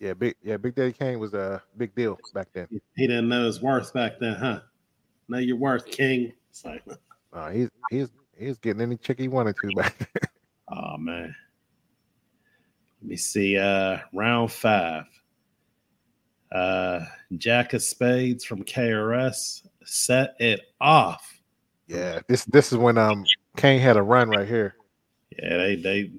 Yeah, 0.00 0.14
big 0.14 0.36
yeah, 0.42 0.56
Big 0.56 0.74
Daddy 0.74 0.92
Kane 0.92 1.18
was 1.18 1.34
a 1.34 1.62
big 1.76 1.94
deal 1.94 2.18
back 2.32 2.48
then. 2.52 2.68
He 2.96 3.06
didn't 3.06 3.28
know 3.28 3.44
his 3.44 3.60
worth 3.60 3.92
back 3.92 4.18
then, 4.20 4.34
huh? 4.34 4.60
Know 5.28 5.38
your 5.38 5.56
worth, 5.56 5.86
King. 5.86 6.32
It's 6.50 6.64
like, 6.64 6.82
Uh, 7.30 7.50
he's 7.50 7.68
he's 7.90 8.08
he's 8.38 8.58
getting 8.58 8.80
any 8.80 8.96
chick 8.96 9.18
he 9.18 9.28
wanted 9.28 9.54
to 9.56 9.68
back 9.76 9.98
then. 9.98 10.30
oh 10.72 10.96
man. 10.96 11.34
Let 13.02 13.08
me 13.08 13.16
see. 13.16 13.58
Uh 13.58 13.98
round 14.14 14.50
five. 14.50 15.04
Uh 16.50 17.00
Jack 17.36 17.74
of 17.74 17.82
Spades 17.82 18.44
from 18.46 18.64
KRS 18.64 19.62
set 19.84 20.36
it 20.38 20.72
off. 20.80 21.38
Yeah, 21.86 22.20
this 22.28 22.46
this 22.46 22.72
is 22.72 22.78
when 22.78 22.96
um 22.96 23.26
Kane 23.58 23.78
had 23.80 23.98
a 23.98 24.02
run 24.02 24.30
right 24.30 24.48
here. 24.48 24.74
Yeah, 25.38 25.58
they 25.58 25.76
they 25.76 26.10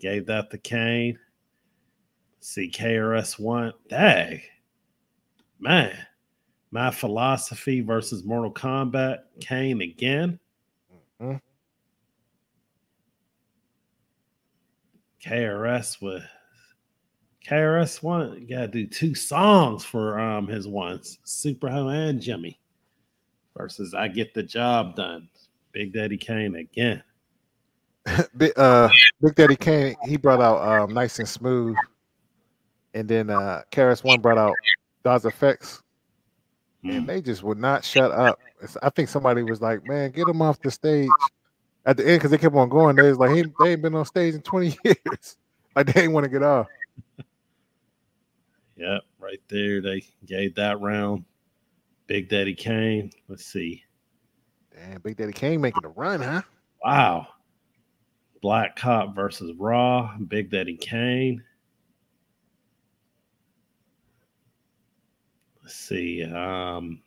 gave 0.00 0.26
that 0.26 0.50
to 0.50 0.58
Kane. 0.58 1.20
See 2.46 2.70
KRS 2.70 3.40
one. 3.40 3.72
Dang. 3.88 4.40
Man. 5.58 5.92
My 6.70 6.92
philosophy 6.92 7.80
versus 7.80 8.22
Mortal 8.22 8.52
Kombat. 8.52 9.24
Kane 9.40 9.80
again. 9.80 10.38
Mhm. 11.20 11.40
KRS 15.20 16.00
with 16.00 16.22
KRS 17.44 18.00
one 18.00 18.46
gotta 18.46 18.68
do 18.68 18.86
two 18.86 19.16
songs 19.16 19.84
for 19.84 20.20
um 20.20 20.46
his 20.46 20.68
ones, 20.68 21.18
Super 21.24 21.68
Ho 21.68 21.88
and 21.88 22.20
Jimmy. 22.22 22.60
Versus 23.56 23.92
I 23.92 24.06
get 24.06 24.34
the 24.34 24.44
job 24.44 24.94
done. 24.94 25.28
Big 25.72 25.92
Daddy 25.92 26.16
Kane 26.16 26.54
again. 26.54 27.02
Big 28.36 28.56
uh 28.56 28.88
Big 29.20 29.34
Daddy 29.34 29.56
Kane, 29.56 29.96
he 30.04 30.16
brought 30.16 30.40
out 30.40 30.58
um 30.62 30.94
nice 30.94 31.18
and 31.18 31.28
smooth. 31.28 31.74
And 32.96 33.06
then 33.06 33.28
uh 33.28 33.60
KRS 33.70 34.02
One 34.02 34.20
brought 34.20 34.38
out 34.38 34.54
Das 35.04 35.24
EFX, 35.24 35.82
and 36.82 37.02
Mm. 37.02 37.06
they 37.06 37.20
just 37.20 37.42
would 37.42 37.58
not 37.58 37.84
shut 37.84 38.10
up. 38.10 38.38
It's- 38.56 38.76
I 38.82 38.88
think 38.88 39.10
somebody 39.10 39.42
was 39.42 39.60
like, 39.60 39.84
"Man, 39.86 40.10
get 40.12 40.26
him 40.26 40.40
off 40.40 40.60
the 40.62 40.70
stage." 40.70 41.10
At 41.84 41.98
the 41.98 42.08
end, 42.08 42.18
because 42.20 42.30
they 42.30 42.38
kept 42.38 42.54
on 42.54 42.70
going, 42.70 42.96
they 42.96 43.08
was 43.08 43.18
like, 43.18 43.32
"He 43.32 43.42
they 43.60 43.72
ain't 43.72 43.82
been 43.82 43.94
on 43.94 44.06
stage 44.06 44.34
in 44.34 44.40
twenty 44.40 44.76
years." 44.84 45.36
Like 45.76 45.92
they 45.92 46.04
ain't 46.04 46.12
want 46.14 46.24
to 46.24 46.30
get 46.30 46.42
off. 46.42 46.68
Yep, 48.78 49.02
right 49.18 49.40
there. 49.48 49.80
They 49.80 50.04
gave 50.26 50.54
that 50.56 50.80
round. 50.80 51.24
Big 52.06 52.28
Daddy 52.28 52.54
Kane. 52.54 53.10
Let's 53.26 53.46
see. 53.46 53.82
Damn, 54.74 55.00
Big 55.00 55.16
Daddy 55.16 55.32
Kane 55.32 55.62
making 55.62 55.84
a 55.84 55.88
run, 55.88 56.20
huh? 56.20 56.42
Wow. 56.84 57.26
Black 58.42 58.76
Cop 58.76 59.14
versus 59.14 59.52
Raw. 59.56 60.14
Big 60.28 60.50
Daddy 60.50 60.76
Kane. 60.76 61.42
Let's 65.66 65.74
see. 65.74 66.22
Um, 66.22 67.02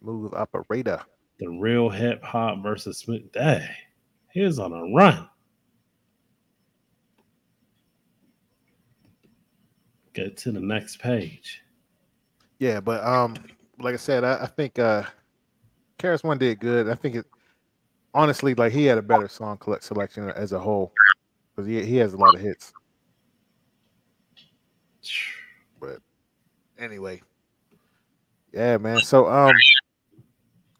Smooth 0.00 0.34
operator. 0.34 1.00
the 1.38 1.48
real 1.48 1.88
hip 1.88 2.20
hop 2.20 2.60
versus 2.60 2.98
Smooth. 2.98 3.30
Day. 3.30 3.64
He 4.32 4.40
was 4.40 4.58
on 4.58 4.72
a 4.72 4.92
run. 4.92 5.28
Go 10.14 10.28
to 10.28 10.50
the 10.50 10.58
next 10.58 10.98
page. 10.98 11.62
Yeah, 12.58 12.80
but 12.80 13.04
um, 13.04 13.36
like 13.78 13.94
I 13.94 13.98
said, 13.98 14.24
I, 14.24 14.42
I 14.42 14.46
think 14.46 14.80
uh, 14.80 15.04
KRS 16.00 16.24
One 16.24 16.38
did 16.38 16.58
good. 16.58 16.88
I 16.88 16.96
think 16.96 17.14
it 17.14 17.26
honestly, 18.14 18.56
like 18.56 18.72
he 18.72 18.84
had 18.86 18.98
a 18.98 19.02
better 19.02 19.28
song 19.28 19.58
collect 19.58 19.84
selection 19.84 20.28
as 20.30 20.50
a 20.50 20.58
whole 20.58 20.92
because 21.54 21.68
he 21.68 21.84
he 21.84 21.98
has 21.98 22.14
a 22.14 22.16
lot 22.16 22.34
of 22.34 22.40
hits. 22.40 22.72
But 25.78 25.98
anyway, 26.80 27.22
yeah, 28.56 28.78
man. 28.78 29.00
So 29.00 29.28
um, 29.28 29.54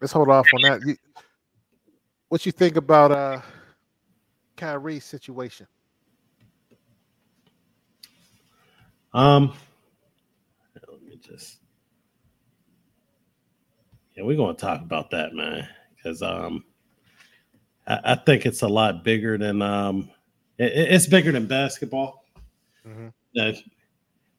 let's 0.01 0.11
hold 0.11 0.29
off 0.29 0.47
on 0.53 0.61
that. 0.63 0.81
You, 0.85 0.95
what 2.29 2.45
you 2.45 2.51
think 2.51 2.75
about 2.75 3.11
uh 3.11 3.41
Kyrie's 4.57 5.05
situation? 5.05 5.67
Um, 9.13 9.53
let 10.89 11.01
me 11.03 11.19
just. 11.21 11.57
Yeah, 14.15 14.23
we're 14.23 14.35
gonna 14.37 14.55
talk 14.57 14.81
about 14.81 15.11
that, 15.11 15.33
man, 15.33 15.67
because 15.95 16.21
um, 16.23 16.63
I, 17.85 17.99
I 18.03 18.15
think 18.15 18.45
it's 18.47 18.63
a 18.63 18.67
lot 18.67 19.03
bigger 19.03 19.37
than 19.37 19.61
um, 19.61 20.09
it- 20.57 20.73
it- 20.73 20.91
it's 20.93 21.05
bigger 21.05 21.31
than 21.31 21.45
basketball. 21.45 22.25
Mhm. 22.85 23.13
Uh, 23.39 23.51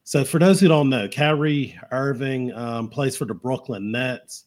so 0.09 0.25
for 0.25 0.39
those 0.39 0.59
who 0.59 0.69
don't 0.69 0.89
know, 0.89 1.07
Kyrie 1.07 1.79
Irving 1.91 2.51
um, 2.55 2.89
plays 2.89 3.15
for 3.15 3.27
the 3.27 3.35
Brooklyn 3.35 3.93
Nets. 3.93 4.45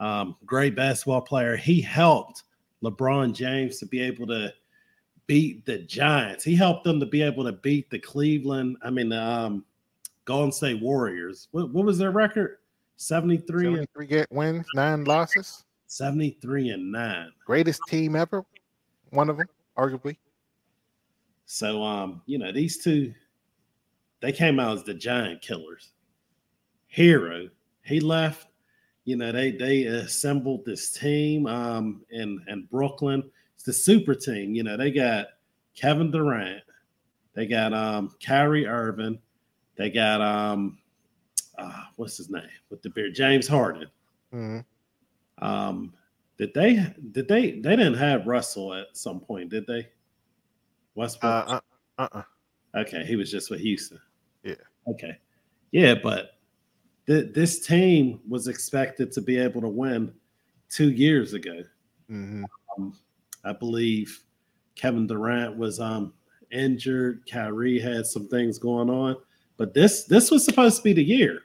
Um, 0.00 0.36
great 0.44 0.76
basketball 0.76 1.22
player. 1.22 1.56
He 1.56 1.80
helped 1.80 2.42
LeBron 2.84 3.32
James 3.32 3.78
to 3.78 3.86
be 3.86 4.02
able 4.02 4.26
to 4.26 4.52
beat 5.26 5.64
the 5.64 5.78
Giants. 5.78 6.44
He 6.44 6.54
helped 6.54 6.84
them 6.84 7.00
to 7.00 7.06
be 7.06 7.22
able 7.22 7.42
to 7.44 7.52
beat 7.52 7.88
the 7.88 7.98
Cleveland, 7.98 8.76
I 8.82 8.90
mean, 8.90 9.10
um, 9.14 9.64
Golden 10.26 10.52
State 10.52 10.82
Warriors. 10.82 11.48
What, 11.52 11.72
what 11.72 11.86
was 11.86 11.96
their 11.96 12.10
record? 12.10 12.58
73 12.98 13.66
and 13.66 13.76
73 13.76 14.06
get 14.08 14.30
wins, 14.30 14.66
nine 14.74 15.04
losses. 15.04 15.64
73 15.86 16.68
and 16.68 16.92
9. 16.92 17.32
Greatest 17.46 17.80
team 17.88 18.14
ever. 18.14 18.44
One 19.08 19.30
of 19.30 19.38
them, 19.38 19.48
arguably. 19.74 20.18
So 21.46 21.82
um, 21.82 22.20
you 22.26 22.36
know, 22.36 22.52
these 22.52 22.76
two 22.84 23.14
they 24.20 24.32
came 24.32 24.58
out 24.58 24.76
as 24.78 24.84
the 24.84 24.94
giant 24.94 25.42
killers. 25.42 25.92
Hero, 26.86 27.48
he 27.82 28.00
left, 28.00 28.48
you 29.04 29.16
know, 29.16 29.30
they 29.32 29.52
they 29.52 29.84
assembled 29.84 30.64
this 30.64 30.90
team 30.90 31.46
um 31.46 32.02
in 32.10 32.42
in 32.48 32.66
Brooklyn. 32.70 33.30
It's 33.54 33.64
the 33.64 33.72
super 33.72 34.14
team, 34.14 34.54
you 34.54 34.62
know, 34.62 34.76
they 34.76 34.90
got 34.90 35.26
Kevin 35.74 36.10
Durant, 36.10 36.62
they 37.34 37.46
got 37.46 37.72
um 37.72 38.14
Kyrie 38.24 38.66
Irving, 38.66 39.18
they 39.76 39.90
got 39.90 40.20
um 40.20 40.78
uh, 41.58 41.84
what's 41.96 42.16
his 42.16 42.30
name 42.30 42.42
with 42.70 42.80
the 42.82 42.90
beard, 42.90 43.14
James 43.14 43.48
Harden. 43.48 43.88
Mhm. 44.32 44.64
Um, 45.38 45.92
did 46.36 46.54
they 46.54 46.86
did 47.12 47.26
they 47.28 47.52
they 47.52 47.76
didn't 47.76 47.94
have 47.94 48.26
Russell 48.26 48.74
at 48.74 48.96
some 48.96 49.20
point, 49.20 49.50
did 49.50 49.66
they? 49.66 49.88
Westbrook. 50.94 51.48
Uh, 51.48 51.60
uh, 51.98 52.08
uh, 52.12 52.22
Okay, 52.74 53.04
he 53.04 53.16
was 53.16 53.30
just 53.30 53.50
with 53.50 53.60
Houston. 53.60 53.98
Okay. 54.90 55.18
Yeah, 55.72 55.94
but 56.02 56.38
th- 57.06 57.32
this 57.34 57.66
team 57.66 58.20
was 58.28 58.48
expected 58.48 59.12
to 59.12 59.20
be 59.20 59.38
able 59.38 59.60
to 59.60 59.68
win 59.68 60.12
two 60.70 60.90
years 60.90 61.34
ago. 61.34 61.62
hmm 62.08 62.44
Um, 62.76 62.96
I 63.44 63.52
believe 63.52 64.22
Kevin 64.74 65.06
Durant 65.06 65.56
was 65.56 65.80
um, 65.80 66.12
injured. 66.50 67.22
Kyrie 67.30 67.80
had 67.80 68.06
some 68.06 68.28
things 68.28 68.58
going 68.58 68.90
on, 68.90 69.16
but 69.56 69.74
this 69.74 70.04
this 70.04 70.30
was 70.30 70.44
supposed 70.44 70.78
to 70.78 70.82
be 70.82 70.92
the 70.92 71.04
year, 71.04 71.40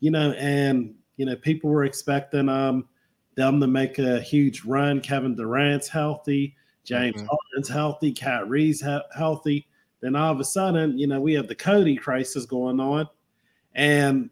you 0.00 0.10
know. 0.10 0.32
And 0.32 0.94
you 1.16 1.26
know, 1.26 1.36
people 1.36 1.70
were 1.70 1.84
expecting 1.84 2.48
um, 2.48 2.88
them 3.34 3.60
to 3.60 3.66
make 3.66 3.98
a 3.98 4.20
huge 4.20 4.64
run. 4.64 5.00
Kevin 5.00 5.34
Durant's 5.34 5.88
healthy, 5.88 6.54
James 6.84 7.20
Mhm. 7.22 7.28
Harden's 7.28 7.68
healthy, 7.68 8.12
Kyrie's 8.12 8.80
he- 8.82 8.98
healthy. 9.16 9.66
Then 10.02 10.16
all 10.16 10.32
of 10.32 10.40
a 10.40 10.44
sudden, 10.44 10.98
you 10.98 11.06
know, 11.06 11.20
we 11.20 11.32
have 11.34 11.48
the 11.48 11.54
Cody 11.54 11.96
crisis 11.96 12.44
going 12.44 12.80
on, 12.80 13.08
and 13.74 14.28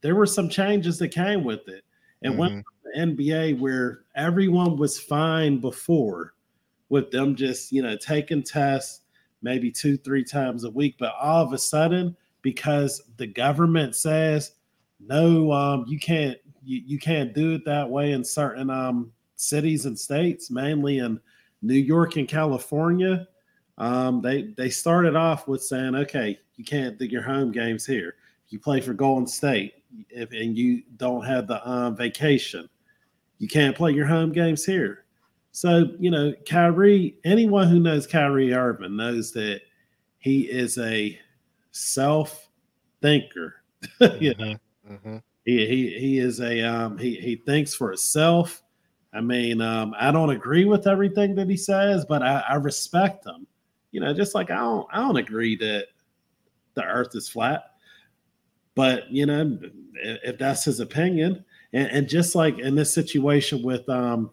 there 0.00 0.16
were 0.16 0.26
some 0.26 0.48
changes 0.48 0.98
that 0.98 1.08
came 1.08 1.44
with 1.44 1.68
it. 1.68 1.84
And 2.22 2.36
when 2.36 2.50
Mhm. 2.50 2.64
the 2.84 2.98
NBA 2.98 3.54
where 3.54 4.00
everyone 4.16 4.76
was 4.76 4.98
fine 4.98 5.58
before 5.60 6.34
with 6.88 7.10
them 7.10 7.36
just, 7.36 7.70
you 7.72 7.82
know, 7.82 7.96
taking 7.96 8.42
tests 8.42 9.02
maybe 9.42 9.70
two, 9.70 9.96
three 9.96 10.24
times 10.24 10.64
a 10.64 10.70
week. 10.70 10.96
But 10.98 11.14
all 11.20 11.44
of 11.44 11.52
a 11.52 11.58
sudden, 11.58 12.16
because 12.42 13.02
the 13.16 13.26
government 13.26 13.94
says, 13.96 14.52
no, 15.00 15.52
um, 15.52 15.84
you 15.88 15.98
can't, 15.98 16.38
you, 16.64 16.80
you 16.86 16.98
can't 16.98 17.34
do 17.34 17.54
it 17.54 17.64
that 17.64 17.88
way 17.88 18.12
in 18.12 18.24
certain 18.24 18.70
um, 18.70 19.12
cities 19.36 19.86
and 19.86 19.98
states, 19.98 20.50
mainly 20.50 20.98
in 20.98 21.20
New 21.60 21.74
York 21.74 22.16
and 22.16 22.28
California. 22.28 23.26
Um, 23.78 24.20
they 24.20 24.42
they 24.56 24.70
started 24.70 25.16
off 25.16 25.48
with 25.48 25.62
saying, 25.62 25.94
okay, 25.94 26.38
you 26.56 26.64
can't 26.64 26.98
do 26.98 27.06
your 27.06 27.22
home 27.22 27.52
games 27.52 27.86
here. 27.86 28.16
You 28.48 28.58
play 28.58 28.80
for 28.80 28.92
Golden 28.92 29.26
State, 29.26 29.74
if 30.10 30.30
and 30.32 30.56
you 30.56 30.82
don't 30.98 31.24
have 31.24 31.46
the 31.46 31.66
um, 31.68 31.96
vacation, 31.96 32.68
you 33.38 33.48
can't 33.48 33.76
play 33.76 33.92
your 33.92 34.06
home 34.06 34.30
games 34.32 34.64
here. 34.64 35.04
So 35.52 35.88
you 35.98 36.10
know, 36.10 36.32
Kyrie. 36.46 37.16
Anyone 37.24 37.68
who 37.68 37.80
knows 37.80 38.06
Kyrie 38.06 38.52
Irving 38.52 38.96
knows 38.96 39.32
that 39.32 39.62
he 40.18 40.42
is 40.42 40.78
a 40.78 41.18
self 41.72 42.48
thinker. 43.00 43.56
you 44.20 44.34
know, 44.34 44.54
Mhm. 44.88 45.00
Mhm. 45.04 45.22
he 45.44 45.66
he 45.66 45.98
he 45.98 46.18
is 46.18 46.40
a 46.40 46.60
um, 46.62 46.98
he 46.98 47.14
he 47.16 47.36
thinks 47.36 47.74
for 47.74 47.88
himself. 47.88 48.62
I 49.14 49.20
mean, 49.20 49.60
um, 49.60 49.94
I 49.98 50.10
don't 50.10 50.30
agree 50.30 50.64
with 50.64 50.86
everything 50.86 51.34
that 51.34 51.48
he 51.50 51.56
says, 51.56 52.04
but 52.06 52.22
I, 52.22 52.42
I 52.48 52.54
respect 52.54 53.26
him. 53.26 53.46
You 53.92 54.00
know, 54.00 54.12
just 54.12 54.34
like 54.34 54.50
I 54.50 54.56
don't 54.56 54.86
I 54.90 54.96
don't 54.96 55.16
agree 55.16 55.56
that 55.56 55.88
the 56.74 56.84
earth 56.84 57.14
is 57.14 57.28
flat. 57.28 57.72
But 58.74 59.10
you 59.10 59.26
know, 59.26 59.58
if 59.94 60.38
that's 60.38 60.64
his 60.64 60.80
opinion, 60.80 61.44
and, 61.72 61.88
and 61.90 62.08
just 62.08 62.34
like 62.34 62.58
in 62.58 62.74
this 62.74 62.92
situation 62.92 63.62
with 63.62 63.88
um 63.88 64.30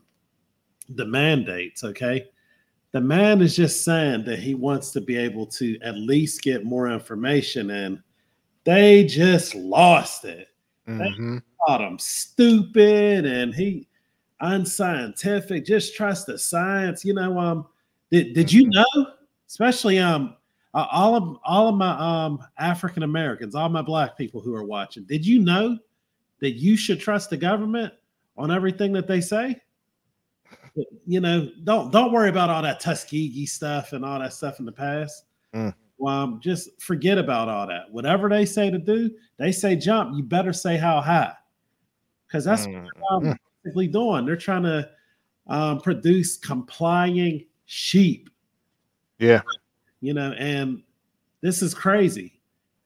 the 0.90 1.06
mandates, 1.06 1.84
okay, 1.84 2.26
the 2.92 3.02
man 3.02 3.42
is 3.42 3.56
just 3.56 3.84
saying 3.84 4.24
that 4.26 4.40
he 4.40 4.56
wants 4.56 4.92
to 4.92 5.02
be 5.02 5.18
able 5.18 5.46
to 5.46 5.78
at 5.82 5.96
least 5.96 6.42
get 6.42 6.66
more 6.66 6.90
information, 6.90 7.70
and 7.70 8.02
they 8.64 9.04
just 9.04 9.56
lost 9.56 10.26
it. 10.26 10.48
Mm-hmm. 10.88 11.36
They 11.36 11.42
thought 11.68 11.82
him 11.82 12.00
stupid, 12.00 13.26
and 13.26 13.54
he 13.54 13.88
unscientific. 14.42 15.66
Just 15.66 15.96
trust 15.96 16.28
the 16.28 16.38
science. 16.38 17.04
You 17.04 17.14
know, 17.14 17.38
um, 17.38 17.68
did 18.10 18.34
did 18.34 18.52
you 18.54 18.64
mm-hmm. 18.64 19.00
know? 19.02 19.14
Especially 19.50 19.98
um, 19.98 20.36
uh, 20.76 20.86
all 20.92 21.16
of 21.16 21.38
all 21.44 21.68
of 21.68 21.76
my 21.76 21.98
um 21.98 22.40
African 22.60 23.02
Americans, 23.02 23.56
all 23.56 23.68
my 23.68 23.82
black 23.82 24.16
people 24.16 24.40
who 24.40 24.56
are 24.56 24.64
watching. 24.64 25.04
Did 25.06 25.26
you 25.26 25.40
know 25.40 25.78
that 26.40 26.52
you 26.52 26.78
should 26.78 27.00
trust 27.00 27.32
the 27.32 27.38
government 27.38 27.92
on 28.38 28.52
everything 28.52 28.94
that 28.94 29.08
they 29.08 29.20
say? 29.20 29.60
You 31.08 31.20
know, 31.20 31.50
don't 31.64 31.92
don't 31.92 32.12
worry 32.12 32.30
about 32.30 32.52
all 32.52 32.62
that 32.62 32.80
Tuskegee 32.80 33.48
stuff 33.48 33.94
and 33.94 34.06
all 34.06 34.20
that 34.20 34.34
stuff 34.34 34.60
in 34.60 34.66
the 34.66 34.72
past. 34.72 35.26
Mm. 35.54 35.74
Um, 36.06 36.40
just 36.42 36.82
forget 36.82 37.18
about 37.18 37.50
all 37.50 37.68
that. 37.68 37.92
Whatever 37.92 38.30
they 38.30 38.46
say 38.46 38.70
to 38.70 38.78
do, 38.78 39.10
they 39.38 39.52
say 39.52 39.76
jump. 39.76 40.16
You 40.16 40.24
better 40.24 40.54
say 40.54 40.78
how 40.78 41.02
high, 41.02 41.34
because 42.28 42.46
that's 42.46 42.68
mm. 42.68 42.86
what 43.00 43.24
they're 43.24 43.40
basically 43.64 43.88
doing. 43.88 44.26
They're 44.26 44.38
trying 44.38 44.64
to 44.64 44.90
um, 45.48 45.82
produce 45.82 46.38
complying 46.38 47.48
sheep. 47.66 48.30
Yeah, 49.20 49.42
you 50.02 50.14
know, 50.14 50.32
and 50.34 50.82
this 51.42 51.62
is 51.62 51.74
crazy. 51.74 52.34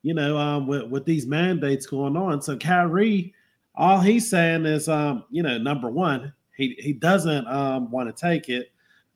You 0.02 0.14
know, 0.14 0.38
um, 0.38 0.68
with 0.68 0.84
with 0.90 1.06
these 1.06 1.26
mandates 1.26 1.86
going 1.86 2.18
on. 2.18 2.42
So 2.42 2.58
Kyrie, 2.58 3.34
all 3.76 4.00
he's 4.00 4.30
saying 4.30 4.66
is, 4.66 4.90
um, 4.90 5.24
you 5.30 5.44
know, 5.44 5.58
number 5.58 5.90
one, 5.90 6.34
he 6.58 6.76
he 6.80 6.94
doesn't 6.94 7.48
um, 7.48 7.90
want 7.90 8.14
to 8.14 8.22
take 8.22 8.50
it. 8.50 8.72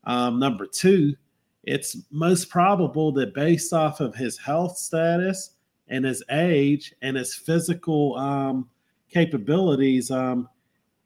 Um, 0.05 0.39
number 0.39 0.65
two, 0.65 1.15
it's 1.63 1.97
most 2.11 2.49
probable 2.49 3.11
that 3.13 3.33
based 3.33 3.73
off 3.73 3.99
of 3.99 4.15
his 4.15 4.37
health 4.37 4.77
status 4.77 5.51
and 5.89 6.05
his 6.05 6.23
age 6.31 6.93
and 7.01 7.17
his 7.17 7.35
physical 7.35 8.15
um, 8.15 8.69
capabilities, 9.09 10.09
um, 10.11 10.47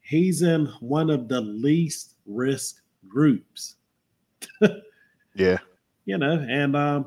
he's 0.00 0.42
in 0.42 0.66
one 0.80 1.10
of 1.10 1.28
the 1.28 1.40
least 1.40 2.14
risk 2.26 2.80
groups. 3.08 3.76
yeah. 5.34 5.58
You 6.04 6.18
know, 6.18 6.44
and 6.48 6.74
um, 6.74 7.06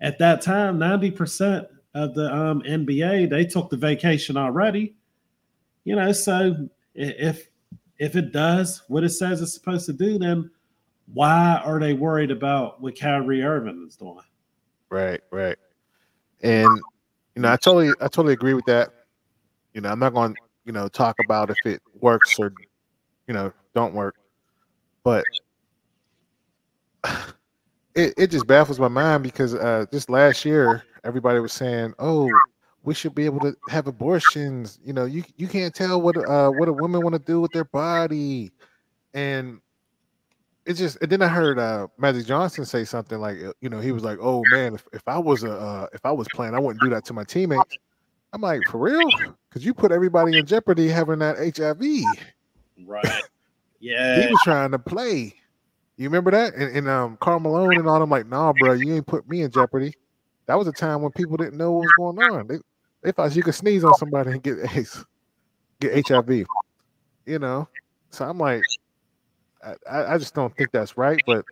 at 0.00 0.18
that 0.18 0.40
time, 0.40 0.78
90% 0.78 1.66
of 1.94 2.14
the 2.14 2.34
um, 2.34 2.62
NBA, 2.62 3.28
they 3.28 3.44
took 3.44 3.70
the 3.70 3.76
vacation 3.76 4.36
already. 4.36 4.96
You 5.84 5.96
know, 5.96 6.12
so 6.12 6.68
if 6.94 7.48
if 7.98 8.16
it 8.16 8.32
does 8.32 8.82
what 8.88 9.04
it 9.04 9.10
says 9.10 9.42
it's 9.42 9.52
supposed 9.52 9.86
to 9.86 9.92
do, 9.92 10.18
then 10.18 10.50
why 11.12 11.60
are 11.64 11.78
they 11.80 11.92
worried 11.92 12.30
about 12.30 12.80
what 12.80 12.98
Kyrie 12.98 13.42
Irving 13.42 13.84
is 13.86 13.96
doing? 13.96 14.18
Right, 14.88 15.20
right. 15.30 15.56
And 16.42 16.80
you 17.34 17.42
know, 17.42 17.52
I 17.52 17.56
totally 17.56 17.90
I 18.00 18.08
totally 18.08 18.32
agree 18.32 18.54
with 18.54 18.64
that. 18.66 18.90
You 19.74 19.80
know, 19.80 19.90
I'm 19.90 19.98
not 19.98 20.14
going 20.14 20.34
to, 20.34 20.40
you 20.64 20.72
know, 20.72 20.88
talk 20.88 21.16
about 21.24 21.50
if 21.50 21.58
it 21.64 21.82
works 22.00 22.38
or 22.38 22.52
you 23.26 23.34
know, 23.34 23.52
don't 23.74 23.94
work. 23.94 24.16
But 25.04 25.24
it, 28.00 28.14
it 28.16 28.30
just 28.30 28.46
baffles 28.46 28.80
my 28.80 28.88
mind 28.88 29.22
because 29.22 29.54
uh 29.54 29.86
just 29.92 30.10
last 30.10 30.44
year 30.44 30.82
everybody 31.04 31.40
was 31.40 31.52
saying, 31.52 31.94
"Oh, 31.98 32.30
we 32.82 32.94
should 32.94 33.14
be 33.14 33.24
able 33.24 33.40
to 33.40 33.54
have 33.68 33.86
abortions. 33.86 34.78
You 34.84 34.92
know, 34.92 35.04
you 35.04 35.24
you 35.36 35.48
can't 35.48 35.74
tell 35.74 36.00
what 36.00 36.16
uh 36.16 36.50
what 36.50 36.68
a 36.68 36.72
woman 36.72 37.02
want 37.02 37.14
to 37.14 37.18
do 37.18 37.40
with 37.40 37.52
their 37.52 37.64
body, 37.64 38.50
and 39.14 39.60
it 40.66 40.74
just. 40.74 40.98
And 41.02 41.10
then 41.10 41.22
I 41.22 41.28
heard 41.28 41.58
uh 41.58 41.88
Magic 41.98 42.26
Johnson 42.26 42.64
say 42.64 42.84
something 42.84 43.18
like, 43.18 43.38
you 43.60 43.68
know, 43.68 43.80
he 43.80 43.92
was 43.92 44.04
like, 44.04 44.18
"Oh 44.20 44.42
man, 44.50 44.74
if, 44.74 44.86
if 44.92 45.06
I 45.06 45.18
was 45.18 45.44
a 45.44 45.52
uh, 45.52 45.86
if 45.92 46.04
I 46.04 46.12
was 46.12 46.26
playing, 46.34 46.54
I 46.54 46.58
wouldn't 46.58 46.82
do 46.82 46.90
that 46.90 47.04
to 47.06 47.12
my 47.12 47.24
teammates." 47.24 47.78
I'm 48.32 48.40
like, 48.40 48.62
for 48.68 48.78
real? 48.78 49.08
Because 49.48 49.64
you 49.64 49.74
put 49.74 49.90
everybody 49.90 50.38
in 50.38 50.46
jeopardy 50.46 50.88
having 50.88 51.18
that 51.18 51.36
HIV. 51.36 51.82
Right. 52.86 53.22
Yeah. 53.80 54.22
he 54.26 54.28
was 54.28 54.40
trying 54.44 54.70
to 54.70 54.78
play. 54.78 55.34
You 56.00 56.08
remember 56.08 56.30
that? 56.30 56.54
And, 56.54 56.74
and 56.74 56.88
um, 56.88 57.18
Karl 57.20 57.40
Malone 57.40 57.76
and 57.76 57.86
all 57.86 58.00
them 58.00 58.08
like, 58.08 58.26
nah, 58.26 58.54
bro, 58.54 58.72
you 58.72 58.94
ain't 58.94 59.06
put 59.06 59.28
me 59.28 59.42
in 59.42 59.50
jeopardy. 59.50 59.92
That 60.46 60.56
was 60.56 60.66
a 60.66 60.72
time 60.72 61.02
when 61.02 61.12
people 61.12 61.36
didn't 61.36 61.58
know 61.58 61.72
what 61.72 61.80
was 61.82 62.16
going 62.16 62.32
on. 62.32 62.46
They 62.46 62.56
they 63.02 63.12
thought 63.12 63.36
you 63.36 63.42
could 63.42 63.54
sneeze 63.54 63.84
on 63.84 63.92
somebody 63.96 64.30
and 64.30 64.42
get 64.42 64.74
AIDS, 64.74 65.04
get 65.78 66.08
HIV. 66.08 66.46
You 67.26 67.38
know, 67.38 67.68
so 68.08 68.24
I'm 68.24 68.38
like, 68.38 68.62
I, 69.62 70.14
I 70.14 70.16
just 70.16 70.34
don't 70.34 70.56
think 70.56 70.70
that's 70.72 70.96
right. 70.96 71.20
But 71.26 71.44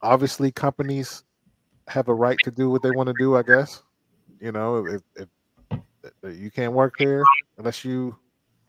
obviously, 0.00 0.50
companies 0.50 1.22
have 1.86 2.08
a 2.08 2.14
right 2.14 2.38
to 2.44 2.50
do 2.50 2.70
what 2.70 2.82
they 2.82 2.92
want 2.92 3.08
to 3.08 3.14
do. 3.18 3.36
I 3.36 3.42
guess. 3.42 3.82
You 4.40 4.52
know, 4.52 4.86
if, 4.86 5.02
if, 5.16 5.28
if 6.22 6.40
you 6.40 6.50
can't 6.50 6.72
work 6.72 6.94
there 6.98 7.24
unless 7.58 7.84
you 7.84 8.16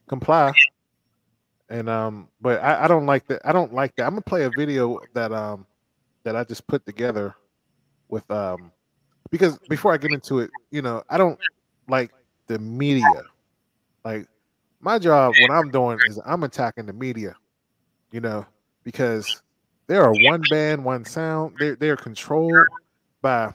comply. 0.09 0.51
And 1.71 1.89
um, 1.89 2.27
but 2.41 2.61
I, 2.61 2.83
I 2.83 2.87
don't 2.89 3.05
like 3.05 3.25
that. 3.27 3.41
I 3.45 3.53
don't 3.53 3.73
like 3.73 3.95
that. 3.95 4.03
I'm 4.03 4.11
gonna 4.11 4.21
play 4.21 4.43
a 4.43 4.49
video 4.49 4.99
that 5.13 5.31
um 5.31 5.65
that 6.25 6.35
I 6.35 6.43
just 6.43 6.67
put 6.67 6.85
together 6.85 7.33
with 8.09 8.29
um 8.29 8.73
because 9.31 9.57
before 9.69 9.93
I 9.93 9.97
get 9.97 10.11
into 10.11 10.39
it, 10.39 10.51
you 10.69 10.81
know, 10.81 11.01
I 11.09 11.17
don't 11.17 11.39
like 11.87 12.11
the 12.47 12.59
media. 12.59 13.23
Like 14.03 14.27
my 14.81 14.99
job, 14.99 15.35
what 15.39 15.49
I'm 15.49 15.71
doing 15.71 16.01
is 16.05 16.19
I'm 16.25 16.43
attacking 16.43 16.87
the 16.87 16.93
media, 16.93 17.37
you 18.11 18.19
know, 18.19 18.45
because 18.83 19.41
they 19.87 19.95
are 19.95 20.13
one 20.13 20.43
band, 20.43 20.83
one 20.83 21.05
sound. 21.05 21.55
They're 21.57 21.77
they're 21.77 21.95
controlled 21.95 22.67
by 23.21 23.53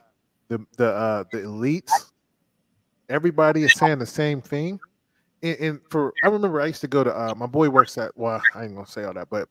the 0.49 0.65
the 0.79 0.89
uh, 0.89 1.25
the 1.31 1.41
elites. 1.41 2.11
Everybody 3.11 3.63
is 3.63 3.75
saying 3.75 3.99
the 3.99 4.07
same 4.07 4.41
thing. 4.41 4.81
And, 5.43 5.57
and 5.59 5.81
for 5.91 6.13
I 6.25 6.29
remember 6.29 6.61
I 6.61 6.67
used 6.67 6.81
to 6.81 6.89
go 6.89 7.05
to 7.05 7.15
uh, 7.15 7.35
my 7.37 7.47
boy 7.47 7.69
works 7.69 7.99
at 7.99 8.17
well 8.17 8.41
I 8.55 8.65
ain't 8.65 8.75
gonna 8.75 8.87
say 8.87 9.05
all 9.05 9.15
that, 9.15 9.29
but 9.31 9.49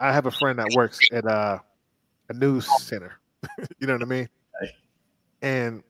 I 0.00 0.12
have 0.12 0.26
a 0.26 0.30
friend 0.30 0.58
that 0.58 0.68
works 0.74 0.98
at 1.12 1.26
uh, 1.26 1.58
a 2.28 2.32
news 2.32 2.68
center. 2.82 3.18
you 3.78 3.86
know 3.86 3.94
what 3.94 4.02
I 4.02 4.06
mean? 4.06 4.28
And 5.42 5.82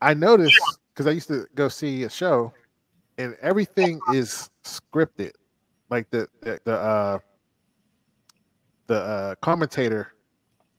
I 0.00 0.14
noticed 0.14 0.60
because 0.92 1.06
I 1.06 1.10
used 1.10 1.28
to 1.28 1.46
go 1.54 1.68
see 1.68 2.04
a 2.04 2.10
show, 2.10 2.52
and 3.18 3.36
everything 3.40 4.00
is 4.12 4.50
scripted. 4.64 5.32
Like 5.90 6.10
the 6.10 6.28
the, 6.40 6.60
the 6.64 6.74
uh 6.74 7.18
the 8.86 9.00
uh, 9.00 9.34
commentator, 9.36 10.14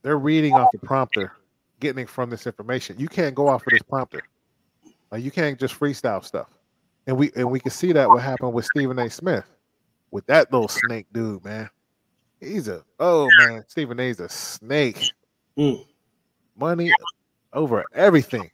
they're 0.02 0.18
reading 0.18 0.54
off 0.54 0.70
the 0.72 0.80
prompter, 0.80 1.34
getting 1.80 2.08
from 2.08 2.30
this 2.30 2.48
information. 2.48 2.98
You 2.98 3.10
can't 3.10 3.36
go 3.36 3.48
off 3.48 3.66
of 3.68 3.72
this 3.72 3.82
prompter. 3.82 4.22
Like 5.12 5.24
you 5.24 5.32
can't 5.32 5.60
just 5.60 5.80
freestyle 5.80 6.24
stuff. 6.24 6.48
And 7.06 7.18
we 7.18 7.32
and 7.36 7.50
we 7.50 7.60
can 7.60 7.72
see 7.72 7.92
that 7.94 8.10
what 8.10 8.22
happened 8.22 8.54
with 8.54 8.66
Stephen 8.66 9.00
A. 9.00 9.10
Smith 9.10 9.46
with 10.12 10.26
that 10.28 10.52
little 10.52 10.68
snake 10.68 11.08
dude, 11.14 11.44
man. 11.44 11.70
He's 12.40 12.68
a 12.68 12.84
oh 13.00 13.30
man, 13.40 13.64
Stephen 13.68 14.00
A's 14.00 14.20
a 14.20 14.30
snake. 14.30 15.12
Mm. 15.58 15.86
Money 16.56 16.92
over 17.54 17.84
everything 17.94 18.50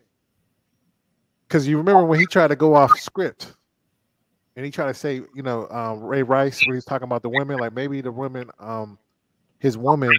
because 1.54 1.68
you 1.68 1.78
remember 1.78 2.04
when 2.04 2.20
he 2.20 2.26
tried 2.26 2.48
to 2.48 2.56
go 2.56 2.74
off 2.74 2.98
script 3.00 3.54
and 4.56 4.66
he 4.66 4.72
tried 4.72 4.88
to 4.88 4.94
say, 4.96 5.22
you 5.36 5.44
know, 5.44 5.68
um, 5.70 6.02
Ray 6.02 6.24
Rice, 6.24 6.66
when 6.66 6.76
he's 6.76 6.84
talking 6.84 7.06
about 7.06 7.22
the 7.22 7.30
women, 7.30 7.60
like 7.60 7.74
maybe 7.74 8.02
the 8.02 8.12
women, 8.12 8.50
um, 8.60 8.98
his 9.60 9.78
woman 9.78 10.12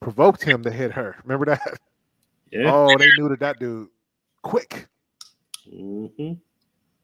provoked 0.00 0.42
him 0.42 0.62
to 0.62 0.70
hit 0.70 0.92
her. 0.92 1.16
Remember 1.24 1.46
that? 1.46 1.78
Yeah. 2.50 2.70
Oh, 2.70 2.94
they 2.98 3.08
knew 3.16 3.30
that 3.30 3.40
that 3.40 3.58
dude 3.58 3.88
quick. 4.42 4.86
Mm-hmm. 5.70 6.32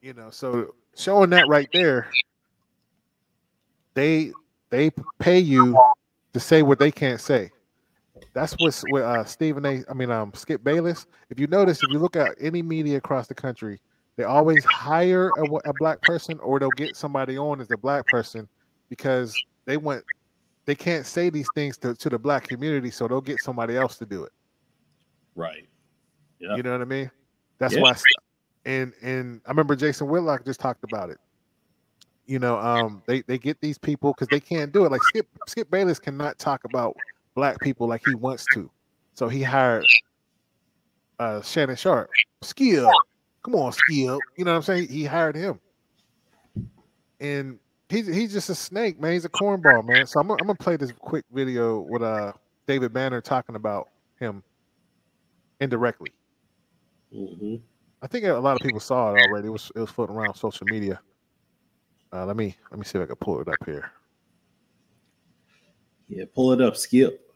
You 0.00 0.14
know, 0.14 0.30
so 0.30 0.74
showing 0.96 1.30
that 1.30 1.48
right 1.48 1.68
there, 1.72 2.10
they 3.94 4.32
they 4.70 4.90
pay 5.18 5.38
you 5.38 5.78
to 6.32 6.40
say 6.40 6.62
what 6.62 6.78
they 6.78 6.90
can't 6.90 7.20
say. 7.20 7.50
That's 8.34 8.54
what's 8.58 8.84
with 8.90 9.02
uh, 9.02 9.24
Stephen 9.24 9.64
A. 9.64 9.82
I 9.88 9.94
mean, 9.94 10.10
um, 10.10 10.32
Skip 10.34 10.62
Bayless. 10.62 11.06
If 11.30 11.40
you 11.40 11.46
notice, 11.46 11.82
if 11.82 11.90
you 11.90 11.98
look 11.98 12.16
at 12.16 12.36
any 12.40 12.62
media 12.62 12.98
across 12.98 13.26
the 13.26 13.34
country, 13.34 13.80
they 14.16 14.24
always 14.24 14.64
hire 14.64 15.30
a, 15.36 15.44
a 15.68 15.72
black 15.78 16.00
person 16.02 16.38
or 16.40 16.58
they'll 16.58 16.70
get 16.70 16.96
somebody 16.96 17.38
on 17.38 17.60
as 17.60 17.70
a 17.70 17.76
black 17.76 18.06
person 18.06 18.48
because 18.88 19.36
they 19.64 19.76
want 19.76 20.04
they 20.66 20.74
can't 20.74 21.06
say 21.06 21.30
these 21.30 21.48
things 21.54 21.78
to, 21.78 21.94
to 21.94 22.10
the 22.10 22.18
black 22.18 22.46
community, 22.46 22.90
so 22.90 23.08
they'll 23.08 23.20
get 23.20 23.40
somebody 23.40 23.76
else 23.76 23.96
to 23.98 24.06
do 24.06 24.24
it. 24.24 24.32
Right. 25.34 25.66
Yeah. 26.38 26.56
You 26.56 26.62
know 26.62 26.72
what 26.72 26.82
I 26.82 26.84
mean? 26.84 27.10
That's 27.58 27.74
yeah. 27.74 27.80
why. 27.80 27.96
And 28.68 28.92
and 29.00 29.40
I 29.46 29.50
remember 29.50 29.74
Jason 29.74 30.08
Whitlock 30.08 30.44
just 30.44 30.60
talked 30.60 30.84
about 30.84 31.08
it. 31.08 31.16
You 32.26 32.38
know, 32.38 32.58
um, 32.58 33.02
they 33.06 33.22
they 33.22 33.38
get 33.38 33.58
these 33.62 33.78
people 33.78 34.12
because 34.12 34.28
they 34.28 34.40
can't 34.40 34.70
do 34.72 34.84
it. 34.84 34.92
Like 34.92 35.02
Skip 35.04 35.26
Skip 35.46 35.70
Bayless 35.70 35.98
cannot 35.98 36.38
talk 36.38 36.64
about 36.64 36.94
black 37.34 37.58
people 37.60 37.88
like 37.88 38.02
he 38.06 38.14
wants 38.14 38.44
to. 38.52 38.70
So 39.14 39.26
he 39.26 39.42
hired 39.42 39.86
uh, 41.18 41.40
Shannon 41.40 41.76
Sharpe. 41.76 42.10
Skill. 42.42 42.90
Come 43.42 43.54
on, 43.54 43.72
Skill. 43.72 44.18
You 44.36 44.44
know 44.44 44.50
what 44.50 44.56
I'm 44.58 44.62
saying? 44.62 44.88
He 44.88 45.06
hired 45.06 45.34
him. 45.34 45.58
And 47.20 47.58
he's 47.88 48.06
he's 48.06 48.34
just 48.34 48.50
a 48.50 48.54
snake, 48.54 49.00
man. 49.00 49.14
He's 49.14 49.24
a 49.24 49.30
cornball, 49.30 49.82
man. 49.86 50.06
So 50.06 50.20
I'm, 50.20 50.30
I'm 50.30 50.36
gonna 50.36 50.54
play 50.54 50.76
this 50.76 50.92
quick 50.92 51.24
video 51.32 51.80
with 51.80 52.02
uh 52.02 52.34
David 52.66 52.92
Banner 52.92 53.22
talking 53.22 53.54
about 53.54 53.88
him 54.20 54.42
indirectly. 55.58 56.12
Mm-hmm. 57.14 57.56
I 58.00 58.06
think 58.06 58.24
a 58.24 58.32
lot 58.34 58.56
of 58.56 58.62
people 58.64 58.80
saw 58.80 59.12
it 59.12 59.20
already. 59.20 59.48
It 59.48 59.50
was 59.50 59.72
it 59.74 59.80
was 59.80 59.90
floating 59.90 60.14
around 60.16 60.34
social 60.34 60.66
media. 60.66 61.00
Uh, 62.12 62.24
let 62.24 62.36
me 62.36 62.56
let 62.70 62.78
me 62.78 62.84
see 62.84 62.98
if 62.98 63.02
I 63.04 63.06
can 63.06 63.16
pull 63.16 63.40
it 63.40 63.48
up 63.48 63.56
here. 63.66 63.90
Yeah, 66.08 66.24
pull 66.34 66.52
it 66.52 66.60
up, 66.60 66.76
Skip. 66.76 67.28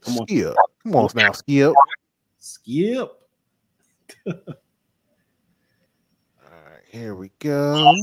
Come 0.00 0.18
on, 0.18 0.26
Skip. 0.26 0.54
Come 0.84 0.96
on 0.96 1.08
now, 1.14 1.32
Skip. 1.32 1.74
Skip. 2.38 3.12
All 4.26 4.34
right, 6.48 6.82
here 6.90 7.14
we 7.14 7.30
go. 7.38 7.94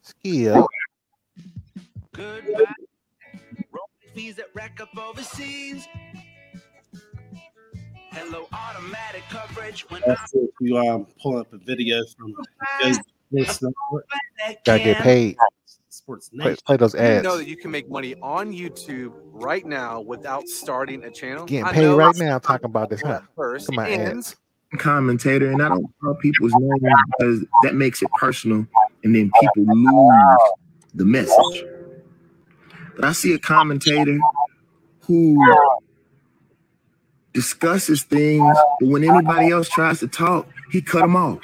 Skip. 0.00 0.64
Goodbye. 2.12 2.64
Rolling 3.70 4.14
fees 4.14 4.36
that 4.36 4.46
rack 4.54 4.80
up 4.80 4.96
overseas. 4.96 5.86
Hello, 8.14 8.46
automatic 8.52 9.24
coverage. 9.28 9.90
When 9.90 10.00
That's 10.06 10.32
it. 10.34 10.48
You 10.60 10.78
um 10.78 11.08
pull 11.20 11.36
up 11.36 11.52
a 11.52 11.58
video 11.58 12.04
from 12.16 12.32
I'm 12.80 12.94
Gotta 14.64 14.84
get 14.84 14.98
paid. 14.98 15.36
Sports 15.88 16.28
Play, 16.28 16.54
play 16.64 16.76
those 16.76 16.92
Do 16.92 17.02
you 17.02 17.22
know 17.22 17.36
that 17.38 17.48
you 17.48 17.56
can 17.56 17.72
make 17.72 17.90
money 17.90 18.14
on 18.22 18.52
YouTube 18.52 19.12
right 19.32 19.66
now 19.66 20.00
without 20.00 20.46
starting 20.46 21.02
a 21.02 21.10
channel? 21.10 21.44
Getting 21.44 21.72
paid 21.72 21.88
right 21.88 22.14
now 22.16 22.38
talking 22.38 22.66
about 22.66 22.88
this, 22.88 23.00
huh? 23.00 23.22
First, 23.34 23.66
Come 23.66 23.80
on, 23.80 23.86
ads. 23.86 24.36
commentator, 24.78 25.50
and 25.50 25.60
I 25.60 25.68
don't 25.70 25.86
call 26.00 26.14
people's 26.14 26.52
names 26.56 26.94
because 27.18 27.44
that 27.64 27.74
makes 27.74 28.00
it 28.00 28.10
personal, 28.12 28.64
and 29.02 29.14
then 29.14 29.32
people 29.40 29.74
lose 29.74 30.38
the 30.94 31.04
message. 31.04 31.64
But 32.94 33.06
I 33.06 33.12
see 33.12 33.32
a 33.34 33.40
commentator 33.40 34.20
who 35.00 35.42
discusses 37.34 38.04
things, 38.04 38.56
but 38.80 38.88
when 38.88 39.04
anybody 39.04 39.50
else 39.50 39.68
tries 39.68 39.98
to 40.00 40.08
talk, 40.08 40.48
he 40.70 40.80
cut 40.80 41.00
them 41.02 41.16
off. 41.16 41.40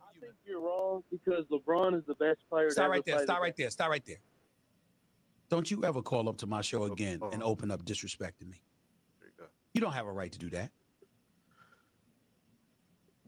I 0.00 0.18
think 0.20 0.32
you're 0.46 0.60
wrong 0.60 1.04
because 1.10 1.44
LeBron 1.52 1.96
is 1.96 2.02
the 2.06 2.14
best 2.14 2.40
player. 2.50 2.68
to 2.68 2.72
Stop 2.72 2.84
ever 2.84 2.92
right 2.92 3.04
there. 3.04 3.18
Stop 3.20 3.40
right 3.40 3.56
there. 3.56 3.70
Stop 3.70 3.90
right 3.90 4.04
there. 4.04 4.16
Don't 5.50 5.70
you 5.70 5.84
ever 5.84 6.02
call 6.02 6.28
up 6.28 6.38
to 6.38 6.46
my 6.46 6.62
show 6.62 6.84
again 6.84 7.20
and 7.32 7.42
open 7.42 7.70
up 7.70 7.84
disrespecting 7.84 8.50
me. 8.50 8.62
You. 9.38 9.44
You 9.74 9.80
don't 9.80 9.92
have 9.92 10.06
a 10.06 10.12
right 10.12 10.32
to 10.32 10.38
do 10.38 10.50
that. 10.50 10.70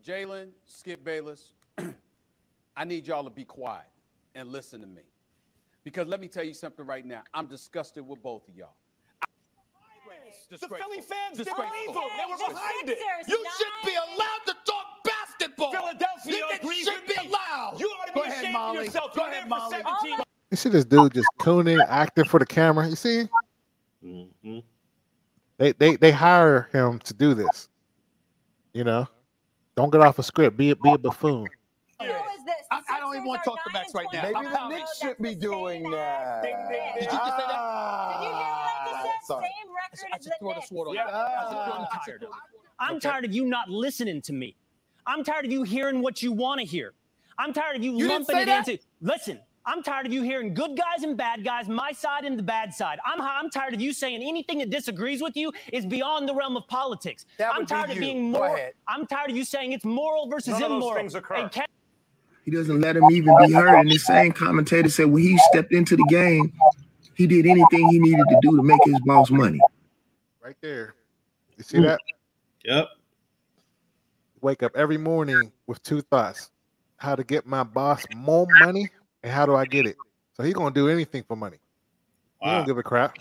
Jalen, 0.04 0.48
Skip 0.64 1.04
Bayless, 1.04 1.52
I 2.76 2.84
need 2.84 3.06
y'all 3.06 3.24
to 3.24 3.30
be 3.30 3.44
quiet 3.44 3.86
and 4.34 4.50
listen 4.50 4.80
to 4.80 4.86
me. 4.86 5.02
Because 5.84 6.06
let 6.08 6.20
me 6.20 6.28
tell 6.28 6.44
you 6.44 6.54
something 6.54 6.86
right 6.86 7.04
now. 7.04 7.22
I'm 7.34 7.46
disgusted 7.46 8.06
with 8.06 8.22
both 8.22 8.48
of 8.48 8.56
y'all. 8.56 8.76
The 10.48 10.58
Philly 10.58 11.00
fans 11.00 11.38
didn't 11.38 11.46
Disgraceful. 11.46 11.64
leave 11.72 11.94
them. 11.94 12.04
They 12.16 12.30
were 12.30 12.54
behind 12.54 12.88
it. 12.88 12.98
You 13.26 13.44
should 13.58 13.66
be 13.84 13.94
allowed 13.94 14.42
to 14.46 14.54
talk 14.64 14.86
basketball. 15.04 15.72
Philadelphia 15.72 16.34
You 16.36 16.48
agrees 16.54 16.84
should 16.84 17.06
be 17.06 17.14
allowed. 17.14 17.74
You 17.80 17.86
ought 17.88 18.06
to 18.06 18.12
Go 18.14 18.22
be 18.22 18.28
ashamed 18.30 18.56
of 18.56 18.74
yourself. 18.76 19.14
Go 19.14 19.22
You're 19.24 19.32
ahead, 19.32 19.48
Molly. 19.48 19.78
You 20.50 20.56
see 20.56 20.68
this 20.68 20.84
dude 20.84 21.14
just 21.14 21.26
cooning, 21.40 21.84
acting 21.88 22.24
for 22.26 22.38
the 22.38 22.46
camera. 22.46 22.88
You 22.88 22.94
see? 22.94 23.28
Mm-hmm. 24.04 24.58
They 25.58 25.72
they 25.72 25.96
they 25.96 26.12
hire 26.12 26.68
him 26.72 27.00
to 27.00 27.14
do 27.14 27.34
this. 27.34 27.68
You 28.72 28.84
know, 28.84 29.08
don't 29.74 29.90
get 29.90 30.00
off 30.02 30.18
a 30.20 30.22
script. 30.22 30.56
Be 30.56 30.70
a, 30.70 30.76
be 30.76 30.92
a 30.92 30.98
buffoon. 30.98 31.46
Who 31.98 32.04
is 32.06 32.12
this? 32.44 32.54
I- 32.70 32.82
I 32.88 33.00
don't 33.00 33.14
even 33.16 33.26
wanna 33.26 33.42
talk 33.44 33.58
the 33.64 33.70
facts 33.70 33.94
right 33.94 34.06
now. 34.12 34.22
Maybe 34.22 34.34
Maybe 34.34 34.48
the 34.50 34.68
Knicks 34.68 34.98
should 35.00 35.18
be 35.18 35.34
doing 35.34 35.90
that. 35.90 36.42
Did 36.42 37.04
you 37.04 37.10
just 37.10 37.36
say 37.36 37.44
that? 37.48 38.75
Sorry. 39.26 39.44
Same 39.44 39.74
record 39.74 40.10
I 40.12 40.16
as 40.16 40.24
just 40.24 40.30
the 40.30 40.34
throw 40.40 40.48
the 40.50 40.54
Knicks. 40.56 40.68
sword 40.68 40.88
on 40.88 40.94
Yeah. 40.94 41.06
you. 41.08 41.12
I'm 41.14 41.86
tired 42.04 42.22
of. 42.24 42.30
I'm 42.78 42.96
Okay. 42.96 43.08
tired 43.08 43.24
of 43.24 43.34
you 43.34 43.44
not 43.46 43.68
listening 43.70 44.22
to 44.22 44.32
me. 44.32 44.56
I'm 45.06 45.24
tired 45.24 45.46
of 45.46 45.52
you 45.52 45.62
hearing 45.62 46.02
what 46.02 46.22
you 46.22 46.32
want 46.32 46.60
to 46.60 46.66
hear. 46.66 46.94
I'm 47.38 47.52
tired 47.52 47.76
of 47.76 47.84
you, 47.84 47.96
You 47.96 48.08
lumping 48.08 48.36
it 48.38 48.46
that? 48.46 48.68
into. 48.68 48.82
Listen, 49.00 49.40
I'm 49.66 49.82
tired 49.82 50.06
of 50.06 50.12
you 50.12 50.22
hearing 50.22 50.54
good 50.54 50.76
guys 50.76 51.02
and 51.02 51.16
bad 51.16 51.44
guys, 51.44 51.68
my 51.68 51.92
side 51.92 52.24
and 52.24 52.38
the 52.38 52.42
bad 52.42 52.72
side. 52.74 52.98
I'm 53.04 53.20
I'm 53.20 53.50
tired 53.50 53.74
of 53.74 53.80
you 53.80 53.92
saying 53.92 54.22
anything 54.22 54.58
that 54.58 54.70
disagrees 54.70 55.22
with 55.22 55.36
you 55.36 55.52
is 55.72 55.84
beyond 55.86 56.28
the 56.28 56.34
realm 56.34 56.56
of 56.56 56.66
politics. 56.68 57.26
That 57.38 57.52
I'm 57.52 57.60
would 57.60 57.68
be 57.68 57.74
tired 57.74 57.90
of 57.90 57.98
being 57.98 58.32
Go 58.32 58.38
more. 58.38 58.56
I'm 58.88 59.06
tired 59.06 59.30
of 59.30 59.36
you 59.36 59.44
saying 59.44 59.72
it's 59.72 59.84
moral 59.84 60.28
versus 60.28 60.48
None 60.48 60.62
of 60.62 60.68
those 60.70 60.76
immoral. 60.78 60.96
things 60.96 61.14
occur. 61.14 61.34
And 61.36 61.50
Ke- 61.52 61.66
He 62.44 62.50
doesn't 62.52 62.80
let 62.80 62.96
him 62.96 63.10
even 63.10 63.36
be 63.38 63.52
heard. 63.52 63.80
And 63.80 63.90
the 63.90 63.98
same 63.98 64.32
commentator 64.32 64.88
said 64.88 65.06
when 65.06 65.22
he 65.22 65.38
stepped 65.38 65.72
into 65.72 65.96
the 65.96 66.04
game, 66.04 66.52
he 67.16 67.26
did 67.26 67.46
anything 67.46 67.86
he 67.88 67.98
needed 67.98 68.28
to 68.28 68.36
do 68.40 68.56
to 68.56 68.62
make 68.62 68.84
his 68.84 69.00
boss 69.00 69.30
money. 69.30 69.62
Right 70.42 70.56
there. 70.60 70.94
You 71.56 71.64
see 71.64 71.80
that? 71.80 72.00
Yep. 72.64 72.88
Wake 74.42 74.62
up 74.62 74.76
every 74.76 74.98
morning 74.98 75.50
with 75.66 75.82
two 75.82 76.02
thoughts: 76.02 76.50
how 76.98 77.16
to 77.16 77.24
get 77.24 77.46
my 77.46 77.64
boss 77.64 78.06
more 78.10 78.46
money, 78.46 78.90
and 79.22 79.32
how 79.32 79.46
do 79.46 79.56
I 79.56 79.64
get 79.64 79.86
it? 79.86 79.96
So 80.34 80.42
he's 80.42 80.54
gonna 80.54 80.74
do 80.74 80.88
anything 80.88 81.24
for 81.26 81.36
money. 81.36 81.58
He 82.42 82.48
Wow. 82.48 82.58
don't 82.58 82.66
give 82.66 82.78
a 82.78 82.82
crap. 82.82 83.16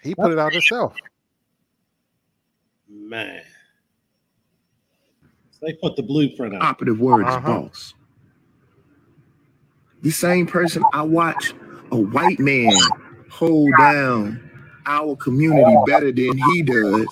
He 0.00 0.14
put 0.14 0.30
it 0.30 0.38
out 0.38 0.52
himself. 0.52 0.96
Man. 2.88 3.42
So 5.50 5.66
they 5.66 5.72
put 5.74 5.96
the 5.96 6.02
blueprint 6.02 6.54
out. 6.54 6.62
Operative 6.62 7.00
words, 7.00 7.28
Uh-huh. 7.28 7.62
boss. 7.62 7.94
The 10.02 10.10
same 10.10 10.46
person 10.46 10.84
I 10.92 11.02
watch 11.02 11.54
a 11.94 11.96
white 11.96 12.40
man 12.40 12.72
hold 13.30 13.70
down 13.78 14.50
our 14.86 15.16
community 15.16 15.76
better 15.86 16.10
than 16.12 16.36
he 16.50 16.62
does. 16.62 17.06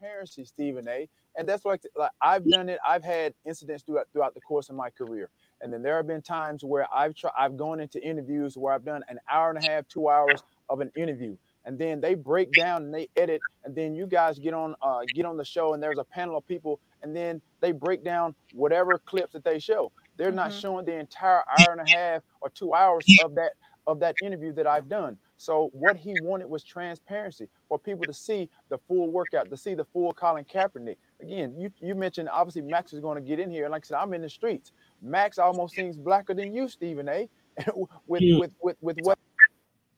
transparency, 0.00 0.44
Stephen 0.44 0.86
A. 0.88 1.08
And 1.36 1.48
that's 1.48 1.64
like, 1.64 1.82
like 1.96 2.12
I've 2.22 2.48
done 2.48 2.68
it. 2.68 2.78
I've 2.86 3.04
had 3.04 3.34
incidents 3.46 3.82
throughout 3.82 4.06
throughout 4.12 4.34
the 4.34 4.40
course 4.40 4.68
of 4.68 4.76
my 4.76 4.90
career, 4.90 5.30
and 5.60 5.72
then 5.72 5.82
there 5.82 5.96
have 5.96 6.06
been 6.06 6.22
times 6.22 6.64
where 6.64 6.86
I've 6.94 7.14
tried, 7.14 7.32
I've 7.38 7.56
gone 7.56 7.80
into 7.80 8.02
interviews 8.02 8.56
where 8.56 8.72
I've 8.72 8.84
done 8.84 9.02
an 9.08 9.18
hour 9.30 9.50
and 9.50 9.58
a 9.58 9.62
half, 9.70 9.86
two 9.88 10.08
hours 10.08 10.42
of 10.68 10.80
an 10.80 10.90
interview, 10.96 11.36
and 11.64 11.78
then 11.78 12.00
they 12.00 12.14
break 12.14 12.52
down 12.52 12.84
and 12.84 12.94
they 12.94 13.08
edit, 13.16 13.40
and 13.64 13.74
then 13.74 13.94
you 13.94 14.06
guys 14.06 14.38
get 14.38 14.54
on 14.54 14.74
uh, 14.82 15.00
get 15.14 15.24
on 15.24 15.36
the 15.36 15.44
show, 15.44 15.74
and 15.74 15.82
there's 15.82 15.98
a 15.98 16.04
panel 16.04 16.36
of 16.36 16.46
people, 16.46 16.80
and 17.02 17.14
then 17.14 17.40
they 17.60 17.72
break 17.72 18.04
down 18.04 18.34
whatever 18.52 18.98
clips 18.98 19.32
that 19.32 19.44
they 19.44 19.58
show. 19.58 19.92
They're 20.20 20.30
not 20.30 20.52
showing 20.52 20.84
the 20.84 20.98
entire 20.98 21.42
hour 21.50 21.72
and 21.72 21.80
a 21.80 21.90
half 21.90 22.20
or 22.42 22.50
two 22.50 22.74
hours 22.74 23.06
of 23.24 23.34
that 23.36 23.52
of 23.86 23.98
that 24.00 24.14
interview 24.22 24.52
that 24.52 24.66
I've 24.66 24.86
done. 24.86 25.16
So 25.38 25.70
what 25.72 25.96
he 25.96 26.14
wanted 26.20 26.46
was 26.50 26.62
transparency 26.62 27.48
for 27.70 27.78
people 27.78 28.04
to 28.04 28.12
see 28.12 28.50
the 28.68 28.76
full 28.86 29.10
workout, 29.10 29.48
to 29.48 29.56
see 29.56 29.72
the 29.72 29.86
full 29.86 30.12
Colin 30.12 30.44
Kaepernick. 30.44 30.98
Again, 31.22 31.54
you, 31.58 31.70
you 31.80 31.94
mentioned 31.94 32.28
obviously 32.30 32.60
Max 32.60 32.92
is 32.92 33.00
going 33.00 33.14
to 33.16 33.26
get 33.26 33.40
in 33.40 33.50
here, 33.50 33.64
and 33.64 33.72
like 33.72 33.86
I 33.86 33.88
said, 33.88 33.96
I'm 33.96 34.12
in 34.12 34.20
the 34.20 34.28
streets. 34.28 34.72
Max 35.00 35.38
almost 35.38 35.74
seems 35.74 35.96
blacker 35.96 36.34
than 36.34 36.52
you, 36.52 36.68
Stephen 36.68 37.08
A. 37.08 37.26
with, 38.06 38.22
with 38.22 38.52
with 38.60 38.76
with 38.82 38.98
what 38.98 39.18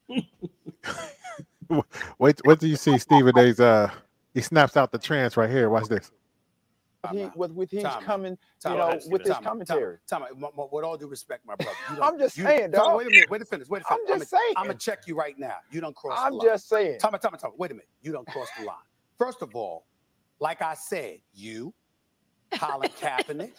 Wait, 2.20 2.40
what 2.44 2.61
do 2.61 2.69
you 2.69 2.77
see 2.77 2.97
Stephen 2.97 3.36
A's. 3.36 3.59
Uh, 3.59 3.90
he 4.35 4.40
snaps 4.40 4.77
out 4.77 4.93
the 4.93 4.99
trance 4.99 5.36
right 5.36 5.51
here. 5.51 5.69
Watch 5.69 5.89
this. 5.89 6.12
He 7.10 7.28
with 7.34 7.50
with 7.52 7.70
he's 7.70 7.82
Time 7.82 8.02
coming, 8.04 8.38
Time 8.60 8.76
you 8.76 8.80
out. 8.82 8.92
know, 8.94 9.00
with 9.10 9.22
his 9.22 9.30
Time 9.30 9.38
out. 9.38 9.44
commentary. 9.44 9.98
Time 10.08 10.22
out. 10.22 10.28
Time 10.28 10.44
out. 10.44 10.50
M- 10.54 10.60
m- 10.60 10.68
With 10.70 10.84
all 10.84 10.96
due 10.96 11.08
respect, 11.08 11.44
my 11.44 11.56
brother. 11.56 11.76
you 11.90 11.98
I'm 12.02 12.16
just 12.18 12.36
you- 12.36 12.44
saying, 12.44 12.70
time 12.70 12.80
out. 12.80 12.86
dog. 12.90 12.96
Wait 12.98 13.06
a 13.08 13.10
minute. 13.10 13.30
Wait 13.30 13.38
to 13.38 13.44
finish. 13.44 13.68
Wait 13.68 13.80
to 13.80 13.92
I'm 13.92 13.98
finish. 14.06 14.20
just 14.20 14.30
saying. 14.30 14.54
I'm 14.56 14.66
gonna 14.66 14.78
check 14.78 15.06
you 15.08 15.16
right 15.16 15.36
now. 15.36 15.56
You 15.72 15.80
don't 15.80 15.96
cross. 15.96 16.18
I'm 16.22 16.32
the 16.32 16.38
line. 16.38 16.46
just 16.46 16.68
saying. 16.68 17.00
Time 17.00 17.14
out. 17.14 17.22
Time. 17.22 17.32
Time. 17.32 17.50
Wait 17.58 17.72
a 17.72 17.74
minute. 17.74 17.88
You 18.02 18.12
don't 18.12 18.26
cross 18.28 18.46
the 18.58 18.64
line. 18.66 18.76
First 19.18 19.42
of 19.42 19.54
all, 19.56 19.84
like 20.38 20.62
I 20.62 20.74
said, 20.74 21.18
you, 21.34 21.74
Colin 22.52 22.90
Kaepernick, 23.00 23.52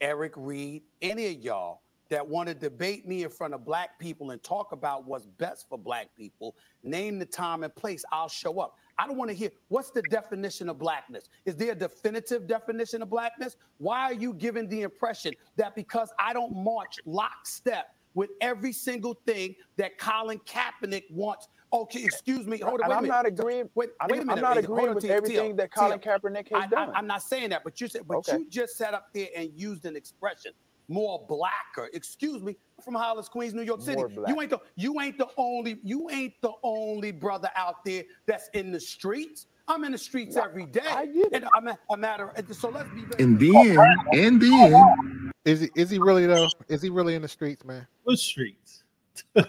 Eric 0.00 0.32
Reid, 0.36 0.82
any 1.00 1.26
of 1.28 1.40
y'all 1.40 1.82
that 2.12 2.28
want 2.28 2.46
to 2.46 2.54
debate 2.54 3.08
me 3.08 3.22
in 3.22 3.30
front 3.30 3.54
of 3.54 3.64
black 3.64 3.98
people 3.98 4.32
and 4.32 4.42
talk 4.42 4.72
about 4.72 5.06
what's 5.06 5.24
best 5.24 5.66
for 5.66 5.78
black 5.78 6.08
people, 6.14 6.54
name 6.82 7.18
the 7.18 7.24
time 7.24 7.62
and 7.64 7.74
place, 7.74 8.04
I'll 8.12 8.28
show 8.28 8.60
up. 8.60 8.76
I 8.98 9.06
don't 9.06 9.16
want 9.16 9.30
to 9.30 9.34
hear 9.34 9.48
what's 9.68 9.90
the 9.92 10.02
definition 10.02 10.68
of 10.68 10.78
blackness? 10.78 11.30
Is 11.46 11.56
there 11.56 11.72
a 11.72 11.74
definitive 11.74 12.46
definition 12.46 13.00
of 13.00 13.08
blackness? 13.08 13.56
Why 13.78 14.00
are 14.02 14.12
you 14.12 14.34
giving 14.34 14.68
the 14.68 14.82
impression 14.82 15.32
that 15.56 15.74
because 15.74 16.12
I 16.20 16.34
don't 16.34 16.54
march 16.54 16.96
lockstep 17.06 17.94
with 18.12 18.28
every 18.42 18.72
single 18.74 19.14
thing 19.24 19.54
that 19.78 19.96
Colin 19.96 20.38
Kaepernick 20.40 21.04
wants? 21.10 21.48
Okay, 21.72 22.04
excuse 22.04 22.46
me. 22.46 22.58
Hold 22.58 22.82
on. 22.82 22.90
And 22.90 22.90
wait 22.90 22.94
a 22.94 22.96
I'm 22.98 23.02
minute. 23.04 23.14
not 23.14 23.26
agreeing. 23.26 23.70
Wait, 23.74 23.88
I'm, 24.02 24.10
wait 24.10 24.18
a 24.18 24.30
I'm 24.30 24.40
not 24.42 24.58
agreeing 24.58 24.90
on, 24.90 24.94
with 24.96 25.04
Tia, 25.04 25.16
everything 25.16 25.46
Tia, 25.46 25.54
that 25.54 25.72
Colin 25.72 25.98
Tia. 25.98 26.18
Kaepernick 26.18 26.48
I, 26.54 26.60
has 26.60 26.70
done. 26.70 26.92
I'm 26.94 27.06
not 27.06 27.22
saying 27.22 27.48
that, 27.50 27.64
but 27.64 27.80
you 27.80 27.88
said, 27.88 28.02
but 28.06 28.18
Okay. 28.18 28.36
you 28.36 28.50
just 28.50 28.76
sat 28.76 28.92
up 28.92 29.06
there 29.14 29.28
and 29.34 29.48
used 29.56 29.86
an 29.86 29.96
expression 29.96 30.52
more 30.88 31.24
blacker. 31.28 31.88
Excuse 31.92 32.42
me, 32.42 32.56
from 32.84 32.94
Hollis, 32.94 33.28
Queens, 33.28 33.54
New 33.54 33.62
York 33.62 33.80
City. 33.80 33.96
More 33.96 34.08
black. 34.08 34.28
You 34.28 34.40
ain't 34.40 34.50
the 34.50 34.60
you 34.76 35.00
ain't 35.00 35.18
the 35.18 35.28
only 35.36 35.78
you 35.82 36.08
ain't 36.10 36.34
the 36.42 36.52
only 36.62 37.12
brother 37.12 37.50
out 37.56 37.84
there 37.84 38.04
that's 38.26 38.48
in 38.54 38.72
the 38.72 38.80
streets. 38.80 39.46
I'm 39.68 39.84
in 39.84 39.92
the 39.92 39.98
streets 39.98 40.36
every 40.36 40.66
day. 40.66 40.80
I 40.84 41.06
get 41.06 41.26
it. 41.26 41.32
And 41.34 41.46
I'm 41.56 41.68
a, 41.68 41.78
a 41.90 41.96
matter. 41.96 42.32
So 42.50 42.68
let's 42.68 42.90
be 42.90 43.02
very 43.02 43.22
And 43.22 43.38
then, 43.38 43.96
and 44.12 44.42
then, 44.42 45.32
Is 45.44 45.60
he 45.60 45.70
is 45.76 45.88
he 45.88 45.98
really 45.98 46.26
though? 46.26 46.48
Is 46.68 46.82
he 46.82 46.90
really 46.90 47.14
in 47.14 47.22
the 47.22 47.28
streets, 47.28 47.64
man? 47.64 47.86
What 48.04 48.18
streets? 48.18 48.84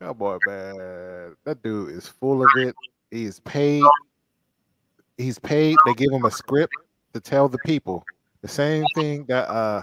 Oh, 0.00 0.14
Cowboy 0.14 0.38
man, 0.46 1.34
that 1.44 1.60
dude 1.60 1.90
is 1.90 2.06
full 2.06 2.44
of 2.44 2.48
it. 2.56 2.76
He 3.10 3.24
is 3.24 3.40
paid. 3.40 3.82
He's 5.16 5.40
paid. 5.40 5.76
They 5.86 5.94
give 5.94 6.12
him 6.12 6.24
a 6.24 6.30
script 6.30 6.72
to 7.14 7.20
tell 7.20 7.48
the 7.48 7.58
people 7.66 8.04
the 8.42 8.48
same 8.48 8.84
thing 8.94 9.24
that 9.28 9.48
uh 9.48 9.82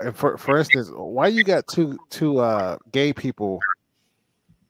and 0.00 0.14
for 0.14 0.36
for 0.36 0.58
instance, 0.58 0.90
why 0.92 1.28
you 1.28 1.44
got 1.44 1.66
two 1.66 1.98
two 2.10 2.38
uh 2.38 2.76
gay 2.92 3.12
people 3.12 3.60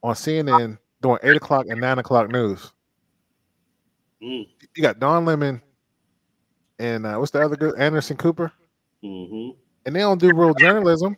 on 0.03 0.15
CNN 0.15 0.79
doing 1.03 1.19
eight 1.23 1.37
o'clock 1.37 1.67
and 1.69 1.81
nine 1.81 1.99
o'clock 1.99 2.31
news? 2.31 2.73
Mm. 4.23 4.47
You 4.75 4.83
got 4.83 4.99
Don 4.99 5.25
Lemon 5.25 5.61
and 6.79 7.07
uh, 7.07 7.17
what's 7.17 7.31
the 7.31 7.41
other 7.43 7.57
good 7.57 7.79
Anderson 7.79 8.17
Cooper, 8.17 8.53
Mm-hmm. 9.05 9.59
and 9.85 9.95
they 9.95 10.01
don't 10.01 10.21
do 10.21 10.33
real 10.35 10.55
journalism. 10.55 11.17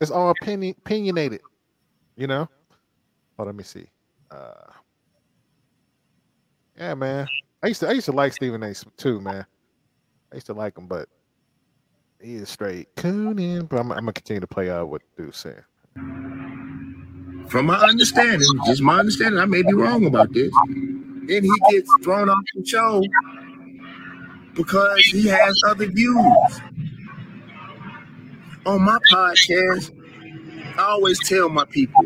It's 0.00 0.10
all 0.10 0.30
opinion, 0.30 0.74
opinionated, 0.78 1.40
you 2.16 2.26
know. 2.26 2.48
Oh, 3.38 3.44
let 3.44 3.54
me 3.54 3.64
see. 3.64 3.86
Uh, 4.30 4.70
yeah, 6.76 6.94
man. 6.94 7.26
I 7.62 7.68
used 7.68 7.80
to 7.80 7.88
I 7.88 7.92
used 7.92 8.06
to 8.06 8.12
like 8.12 8.32
Stephen 8.32 8.62
A. 8.62 8.74
too, 8.96 9.20
man. 9.20 9.46
I 10.34 10.38
used 10.38 10.46
to 10.46 10.52
like 10.52 10.76
him, 10.76 10.88
but 10.88 11.08
he 12.20 12.34
is 12.34 12.48
straight 12.48 12.92
cooning. 12.96 13.68
But 13.68 13.78
I'm, 13.78 13.92
I'm 13.92 14.00
gonna 14.00 14.12
continue 14.12 14.40
to 14.40 14.48
play 14.48 14.68
out 14.68 14.88
what 14.88 15.00
the 15.16 15.22
dude's 15.22 15.38
saying. 15.38 15.62
from 17.48 17.66
my 17.66 17.76
understanding, 17.76 18.48
just 18.66 18.82
my 18.82 18.98
understanding, 18.98 19.38
I 19.38 19.44
may 19.44 19.62
be 19.62 19.74
wrong 19.74 20.06
about 20.06 20.32
this. 20.32 20.52
Then 20.66 21.44
he 21.44 21.52
gets 21.70 21.88
thrown 22.02 22.28
off 22.28 22.42
the 22.56 22.66
show 22.66 23.04
because 24.54 25.04
he 25.04 25.28
has 25.28 25.54
other 25.68 25.86
views. 25.86 26.60
On 28.66 28.82
my 28.82 28.98
podcast, 29.12 29.92
I 30.76 30.82
always 30.82 31.20
tell 31.28 31.48
my 31.48 31.64
people, 31.66 32.04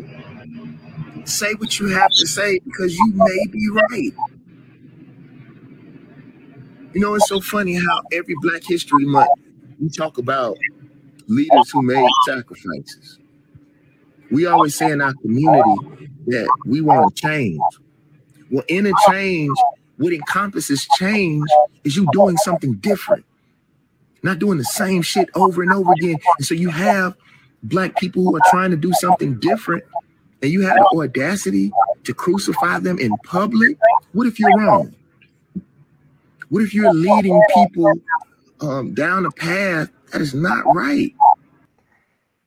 say 1.25 1.53
what 1.55 1.79
you 1.79 1.87
have 1.87 2.11
to 2.11 2.27
say 2.27 2.59
because 2.59 2.95
you 2.95 3.11
may 3.15 3.47
be 3.47 3.69
right. 3.71 4.13
You 6.93 7.01
know, 7.01 7.13
it's 7.13 7.29
so 7.29 7.39
funny 7.39 7.75
how 7.75 8.01
every 8.11 8.35
Black 8.41 8.63
History 8.65 9.05
Month 9.05 9.29
we 9.79 9.89
talk 9.89 10.17
about 10.17 10.57
leaders 11.27 11.69
who 11.71 11.83
made 11.83 12.09
sacrifices. 12.25 13.19
We 14.31 14.47
always 14.47 14.75
say 14.75 14.91
in 14.91 14.99
our 14.99 15.13
community 15.21 16.09
that 16.27 16.49
we 16.65 16.81
want 16.81 17.15
to 17.15 17.21
change. 17.21 17.61
Well, 18.49 18.63
in 18.67 18.87
a 18.87 18.91
change, 19.07 19.55
what 19.97 20.13
encompasses 20.13 20.87
change 20.97 21.45
is 21.83 21.95
you 21.95 22.07
doing 22.11 22.37
something 22.37 22.73
different, 22.75 23.23
not 24.23 24.39
doing 24.39 24.57
the 24.57 24.63
same 24.63 25.03
shit 25.03 25.29
over 25.35 25.61
and 25.61 25.71
over 25.71 25.91
again. 25.91 26.17
And 26.37 26.45
so 26.45 26.55
you 26.55 26.69
have 26.69 27.15
black 27.61 27.97
people 27.97 28.23
who 28.23 28.35
are 28.35 28.41
trying 28.49 28.71
to 28.71 28.77
do 28.77 28.91
something 28.93 29.39
different, 29.39 29.83
and 30.41 30.51
you 30.51 30.61
have 30.61 30.77
the 30.77 30.97
audacity 30.97 31.71
to 32.05 32.15
crucify 32.15 32.79
them 32.79 32.97
in 32.97 33.15
public. 33.25 33.77
What 34.13 34.25
if 34.25 34.39
you're 34.39 34.57
wrong? 34.57 34.95
What 36.49 36.63
if 36.63 36.73
you're 36.73 36.93
leading 36.93 37.41
people 37.53 37.93
um, 38.61 38.93
down 38.93 39.25
a 39.25 39.31
path 39.31 39.89
that 40.11 40.21
is 40.21 40.33
not 40.33 40.63
right? 40.75 41.13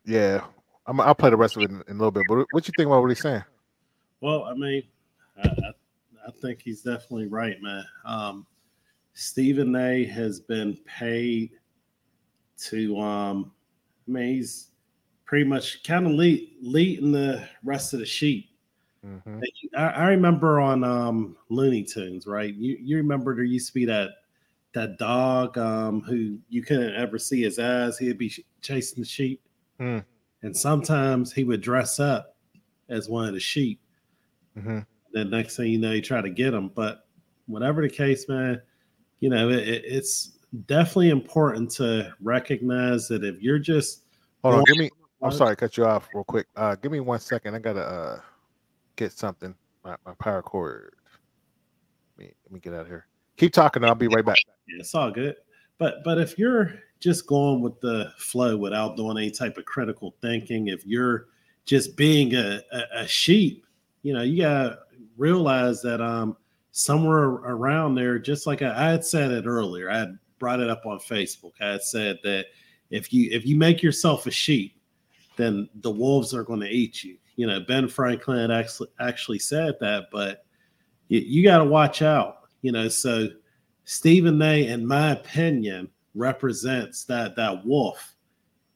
Yeah, 0.05 0.45
I'm, 0.87 1.01
I'll 1.01 1.15
play 1.15 1.31
the 1.31 1.37
rest 1.37 1.57
of 1.57 1.63
it 1.63 1.71
in, 1.71 1.83
in 1.89 1.97
a 1.97 1.99
little 1.99 2.11
bit. 2.11 2.25
But 2.29 2.47
what 2.51 2.67
you 2.67 2.73
think 2.77 2.89
about 2.89 3.03
what 3.03 3.09
he's 3.09 3.21
saying? 3.21 3.45
Well, 4.21 4.45
I 4.45 4.55
mean, 4.55 4.83
I, 5.43 5.49
I, 5.49 5.73
I 6.27 6.31
think 6.41 6.63
he's 6.63 6.83
definitely 6.83 7.29
right, 7.29 7.61
man. 7.63 7.85
Um, 8.05 8.47
Stephen 9.15 9.75
A. 9.77 10.05
has 10.07 10.41
been 10.41 10.79
paid 10.85 11.51
to, 12.65 12.99
um, 13.01 13.53
I 14.09 14.11
mean, 14.11 14.35
he's 14.35 14.69
pretty 15.25 15.45
much 15.45 15.85
kind 15.85 16.07
of 16.07 16.13
lead, 16.13 16.57
leading 16.61 17.13
the 17.13 17.47
rest 17.63 17.93
of 17.93 18.01
the 18.01 18.07
sheep. 18.07 18.49
Mhm. 19.05 19.43
I, 19.77 19.83
I 19.89 20.05
remember 20.11 20.61
on 20.61 20.85
um, 20.85 21.37
Looney 21.49 21.83
Tunes, 21.83 22.27
right? 22.27 22.55
You 22.55 22.77
you 22.81 22.97
remember 22.99 23.35
there 23.35 23.45
used 23.45 23.67
to 23.69 23.75
be 23.75 23.85
that 23.87 24.11
that 24.75 24.97
dog 24.99 25.59
um, 25.59 26.01
who 26.03 26.39
you 26.49 26.63
couldn't 26.63 26.95
ever 26.95 27.19
see 27.19 27.43
his 27.43 27.59
eyes. 27.59 27.99
He'd 27.99 28.17
be 28.19 28.29
ch- 28.29 28.41
chasing 28.61 29.03
the 29.03 29.09
sheep, 29.09 29.41
Hmm. 29.79 29.99
and 30.43 30.57
sometimes 30.57 31.33
he 31.33 31.45
would 31.45 31.61
dress 31.61 31.99
up 32.01 32.37
as 32.89 33.09
one 33.09 33.27
of 33.27 33.35
the 33.35 33.41
sheep. 33.41 33.81
Mhm. 34.57 34.87
Then 35.13 35.31
next 35.31 35.57
thing 35.57 35.73
you 35.73 35.79
know, 35.79 35.93
you 35.93 36.01
try 36.03 36.21
to 36.23 36.31
get 36.31 36.55
him. 36.55 36.69
But 36.69 37.07
whatever 37.47 37.83
the 37.83 37.89
case, 37.91 38.29
man, 38.29 38.63
you 39.21 39.31
know 39.31 39.49
it, 39.49 39.69
it- 39.69 39.85
it's 39.85 40.39
definitely 40.67 41.11
important 41.11 41.71
to 41.73 42.15
recognize 42.21 43.09
that 43.09 43.25
if 43.25 43.41
you're 43.43 43.59
just 43.59 44.05
Hold 44.45 44.55
on, 44.57 44.65
give 44.65 44.77
me. 44.77 44.91
I'm 45.23 45.31
sorry, 45.33 45.55
cut 45.57 45.77
you 45.77 45.87
off 45.87 46.09
real 46.15 46.25
quick. 46.25 46.47
Uh, 46.57 46.75
give 46.77 46.91
me 46.93 47.01
one 47.01 47.21
second. 47.21 47.55
I 47.55 47.59
gotta 47.59 47.81
uh 47.83 48.21
get 48.97 49.13
something. 49.13 49.55
My, 49.85 49.97
my 50.07 50.15
power 50.15 50.43
cord. 50.43 50.95
Let 52.17 52.27
me, 52.27 52.35
let 52.45 52.53
me 52.53 52.61
get 52.61 52.75
out 52.75 52.83
of 52.83 52.87
here. 52.87 53.07
Keep 53.37 53.53
talking. 53.53 53.85
I'll 53.85 53.95
be 53.95 54.09
right 54.09 54.25
back. 54.25 54.39
It's 54.69 54.95
all 54.95 55.11
good. 55.11 55.37
But 55.79 56.05
but 56.05 56.19
if 56.19 56.39
you're 56.39 56.75
just 57.01 57.27
going 57.27 57.61
with 57.61 57.81
the 57.81 58.13
flow 58.17 58.57
without 58.57 58.97
doing 58.97 59.17
any 59.17 59.31
type 59.31 59.59
of 59.59 59.65
critical 59.65 60.15
thinking, 60.21 60.69
if 60.69 60.87
you're 60.87 61.27
just 61.65 61.97
being 61.97 62.35
a, 62.35 62.61
a, 62.73 62.83
a 63.01 63.09
sheep, 63.09 63.67
you 64.03 64.13
know, 64.13 64.23
you 64.23 64.43
gotta 64.43 64.79
realize 65.17 65.83
that 65.83 66.01
um 66.01 66.37
somewhere 66.71 67.25
around 67.25 67.95
there, 67.95 68.19
just 68.19 68.47
like 68.47 68.63
I, 68.63 68.89
I 68.89 68.91
had 68.91 69.05
said 69.05 69.31
it 69.31 69.47
earlier, 69.47 69.91
I 69.91 69.99
had 69.99 70.19
brought 70.39 70.61
it 70.61 70.71
up 70.71 70.87
on 70.87 70.99
Facebook. 70.99 71.53
I 71.61 71.73
had 71.73 71.83
said 71.83 72.19
that 72.25 72.47
if 72.91 73.13
you 73.13 73.29
if 73.33 73.47
you 73.47 73.57
make 73.57 73.83
yourself 73.83 74.27
a 74.27 74.31
sheep, 74.31 74.81
then 75.37 75.69
the 75.77 75.91
wolves 75.91 76.35
are 76.35 76.45
going 76.45 76.61
to 76.61 76.69
eat 76.69 77.03
you. 77.03 77.17
You 77.37 77.47
know, 77.47 77.61
Ben 77.61 77.89
Franklin 77.89 78.51
actually 78.51 78.89
actually 79.01 79.39
said 79.39 79.75
that, 79.81 80.09
but 80.13 80.45
you, 81.09 81.21
you 81.21 81.45
got 81.45 81.59
to 81.59 81.65
watch 81.65 82.03
out. 82.03 82.39
You 82.63 82.73
know, 82.73 82.89
so 82.89 83.29
Stephen 83.85 84.41
A, 84.43 84.67
in 84.69 84.87
my 84.87 85.13
opinion, 85.13 85.89
represents 86.15 87.05
that 87.05 87.37
that 87.37 87.65
wolf 87.65 88.15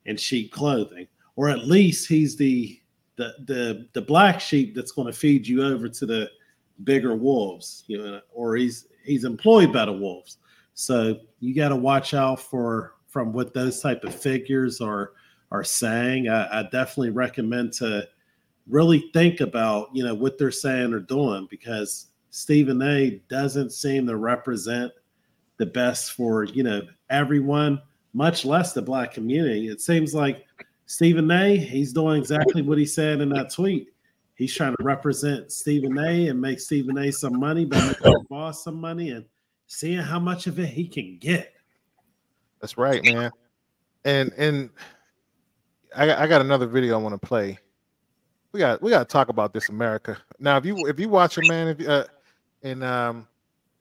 in 0.07 0.17
sheep 0.17 0.53
clothing, 0.53 1.07
or 1.37 1.49
at 1.49 1.67
least 1.67 2.09
he's 2.09 2.37
the 2.37 2.81
the 3.17 3.35
the 3.47 3.89
the 3.93 4.03
black 4.03 4.41
sheep 4.41 4.75
that's 4.75 4.93
going 4.93 5.07
to 5.07 5.13
feed 5.13 5.47
you 5.47 5.63
over 5.63 5.89
to 5.89 6.07
the 6.07 6.31
bigger 6.85 7.15
wolves. 7.15 7.85
You 7.87 7.99
know, 7.99 8.21
or 8.33 8.57
he's 8.57 8.89
he's 9.05 9.25
employed 9.25 9.73
by 9.73 9.85
the 9.85 9.93
wolves. 9.93 10.39
So 10.75 11.19
you 11.41 11.55
got 11.55 11.71
to 11.71 11.77
watch 11.77 12.15
out 12.15 12.41
for 12.41 12.95
from 13.07 13.33
what 13.33 13.55
those 13.55 13.81
type 13.81 14.05
of 14.05 14.15
figures 14.15 14.81
are 14.81 15.13
are 15.51 15.65
saying. 15.65 16.29
I, 16.29 16.61
I 16.61 16.63
definitely 16.65 17.11
recommend 17.11 17.73
to 17.75 18.07
really 18.69 19.11
think 19.13 19.41
about 19.41 19.89
you 19.93 20.05
know 20.05 20.15
what 20.15 20.39
they're 20.39 20.51
saying 20.51 20.93
or 20.93 21.01
doing 21.01 21.47
because 21.51 22.09
Stephen 22.31 22.83
A 22.83 23.23
doesn't 23.29 23.71
seem 23.71 24.07
to 24.07 24.17
represent 24.17 24.93
the 25.57 25.67
best 25.67 26.13
for 26.13 26.45
you 26.45 26.63
know 26.63 26.83
everyone, 27.11 27.81
much 28.13 28.45
less 28.45 28.73
the 28.73 28.83
black 28.83 29.13
community. 29.13 29.69
It 29.69 29.81
seems 29.81 30.15
like 30.15 30.45
Stephen 30.87 31.31
A. 31.31 31.57
He's 31.57 31.93
doing 31.93 32.19
exactly 32.19 32.63
what 32.63 32.79
he 32.79 32.87
said 32.87 33.21
in 33.21 33.29
that 33.31 33.53
tweet. 33.53 33.89
He's 34.35 34.55
trying 34.55 34.75
to 34.77 34.85
represent 34.85 35.51
Stephen 35.51 35.99
A. 35.99 36.29
and 36.29 36.41
make 36.41 36.61
Stephen 36.61 36.99
A. 36.99 37.11
some 37.11 37.41
money, 37.41 37.65
but 37.65 37.99
the 38.01 38.25
boss 38.29 38.63
some 38.63 38.79
money 38.79 39.13
and 39.13 39.25
seeing 39.67 39.99
how 39.99 40.19
much 40.19 40.47
of 40.47 40.59
it 40.59 40.69
he 40.69 40.87
can 40.87 41.17
get. 41.19 41.55
That's 42.61 42.77
right, 42.77 43.03
man. 43.05 43.31
And 44.05 44.33
and 44.37 44.71
I 45.97 46.25
I 46.25 46.27
got 46.27 46.41
another 46.41 46.67
video 46.67 46.99
I 46.99 47.03
want 47.03 47.21
to 47.21 47.27
play. 47.27 47.59
We 48.57 48.61
got 48.61 48.81
we 48.81 48.89
got 48.89 49.01
to 49.01 49.13
talk 49.13 49.29
about 49.29 49.53
this 49.53 49.69
America 49.69 50.17
now. 50.39 50.57
If 50.57 50.65
you 50.65 50.87
if 50.87 50.99
you 50.99 51.11
watch 51.11 51.37
it, 51.37 51.47
man, 51.47 51.69
if 51.69 51.79
you, 51.79 51.91
uh, 51.91 52.07
and 52.63 52.83
um, 52.83 53.29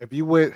if 0.02 0.12
you 0.12 0.26
with 0.26 0.54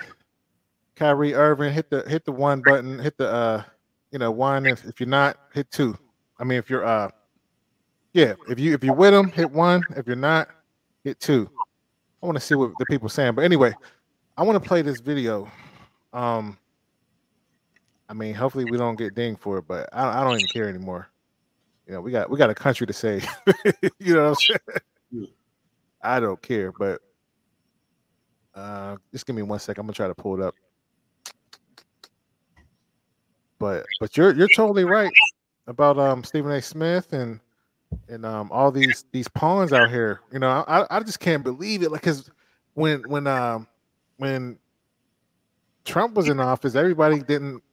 Kyrie 0.94 1.32
Irving, 1.32 1.72
hit 1.72 1.88
the 1.88 2.02
hit 2.06 2.26
the 2.26 2.32
one 2.32 2.60
button, 2.60 2.98
hit 2.98 3.16
the 3.16 3.32
uh, 3.32 3.62
you 4.10 4.18
know 4.18 4.30
one. 4.30 4.66
If, 4.66 4.84
if 4.84 5.00
you're 5.00 5.08
not, 5.08 5.38
hit 5.54 5.70
two. 5.70 5.96
I 6.38 6.44
mean, 6.44 6.58
if 6.58 6.68
you're 6.68 6.84
uh, 6.84 7.08
yeah, 8.12 8.34
if 8.46 8.60
you 8.60 8.74
if 8.74 8.84
you're 8.84 8.94
with 8.94 9.14
him, 9.14 9.30
hit 9.30 9.50
one. 9.50 9.82
If 9.96 10.06
you're 10.06 10.16
not, 10.16 10.48
hit 11.02 11.18
two. 11.18 11.48
I 12.22 12.26
want 12.26 12.36
to 12.36 12.44
see 12.44 12.56
what 12.56 12.72
the 12.78 12.84
people 12.84 13.08
saying. 13.08 13.34
But 13.36 13.46
anyway, 13.46 13.72
I 14.36 14.42
want 14.42 14.62
to 14.62 14.68
play 14.68 14.82
this 14.82 15.00
video. 15.00 15.50
Um, 16.12 16.58
I 18.06 18.12
mean, 18.12 18.34
hopefully 18.34 18.66
we 18.66 18.76
don't 18.76 18.96
get 18.96 19.14
dinged 19.14 19.40
for 19.40 19.56
it, 19.56 19.64
but 19.66 19.88
I, 19.94 20.20
I 20.20 20.24
don't 20.24 20.34
even 20.34 20.48
care 20.48 20.68
anymore. 20.68 21.09
You 21.90 21.96
know, 21.96 22.02
we 22.02 22.12
got 22.12 22.30
we 22.30 22.38
got 22.38 22.50
a 22.50 22.54
country 22.54 22.86
to 22.86 22.92
save. 22.92 23.26
you 23.98 24.14
know 24.14 24.30
what 24.30 24.46
I'm 24.52 24.58
saying? 25.16 25.26
I 26.00 26.20
don't 26.20 26.40
care, 26.40 26.70
but 26.70 27.00
uh 28.54 28.96
just 29.10 29.26
give 29.26 29.34
me 29.34 29.42
one 29.42 29.58
second. 29.58 29.80
I'm 29.80 29.86
gonna 29.88 29.94
try 29.94 30.06
to 30.06 30.14
pull 30.14 30.40
it 30.40 30.40
up. 30.40 30.54
but 33.58 33.84
but 33.98 34.16
you're 34.16 34.32
you're 34.36 34.46
totally 34.54 34.84
right 34.84 35.10
about 35.66 35.98
um 35.98 36.22
Stephen 36.22 36.52
A. 36.52 36.62
Smith 36.62 37.12
and 37.12 37.40
and 38.08 38.24
um 38.24 38.52
all 38.52 38.70
these 38.70 39.04
these 39.10 39.26
pawns 39.26 39.72
out 39.72 39.90
here. 39.90 40.20
You 40.32 40.38
know, 40.38 40.64
I 40.68 40.86
I 40.90 41.00
just 41.00 41.18
can't 41.18 41.42
believe 41.42 41.82
it. 41.82 41.90
Like, 41.90 42.02
cause 42.02 42.30
when 42.74 43.02
when 43.08 43.26
um 43.26 43.66
when 44.18 44.60
Trump 45.84 46.14
was 46.14 46.28
in 46.28 46.38
office, 46.38 46.76
everybody 46.76 47.20
didn't 47.20 47.64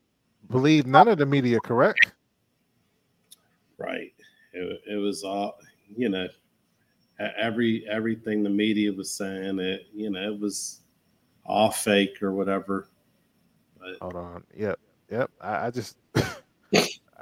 believe 0.49 0.87
none 0.87 1.07
of 1.07 1.19
the 1.19 1.27
media. 1.27 1.59
Correct? 1.59 2.13
Right. 3.77 4.13
It, 4.53 4.81
it 4.89 4.95
was 4.95 5.23
all 5.23 5.59
you 5.95 6.09
know. 6.09 6.27
Every 7.19 7.83
everything 7.89 8.43
the 8.43 8.49
media 8.49 8.93
was 8.93 9.09
saying, 9.11 9.59
it 9.59 9.87
you 9.93 10.11
know, 10.11 10.31
it 10.31 10.39
was 10.39 10.81
all 11.45 11.71
fake 11.71 12.21
or 12.21 12.31
whatever. 12.31 12.89
But 13.79 13.97
Hold 14.01 14.15
on. 14.15 14.43
Yep. 14.55 14.79
Yep. 15.09 15.31
I, 15.41 15.67
I 15.67 15.71
just 15.71 15.97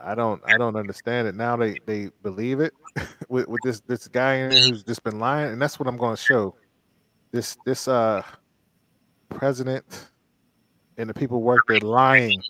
I 0.04 0.16
don't 0.16 0.42
I 0.46 0.58
don't 0.58 0.76
understand 0.76 1.28
it. 1.28 1.36
Now 1.36 1.56
they 1.56 1.80
they 1.86 2.10
believe 2.24 2.60
it 2.60 2.74
with, 3.30 3.48
with 3.48 3.62
this 3.64 3.82
this 3.82 4.08
guy 4.08 4.36
in 4.36 4.50
there 4.50 4.64
who's 4.64 4.84
just 4.84 5.04
been 5.04 5.20
lying, 5.20 5.54
and 5.54 5.62
that's 5.62 5.80
what 5.80 5.88
I'm 5.88 5.98
going 5.98 6.16
to 6.16 6.22
show. 6.22 6.56
This 7.32 7.58
this 7.66 7.88
uh 7.88 8.22
president 9.30 9.86
and 10.98 11.10
the 11.10 11.14
people 11.14 11.42
work 11.42 11.64
there 11.68 11.80
lying. 11.80 12.42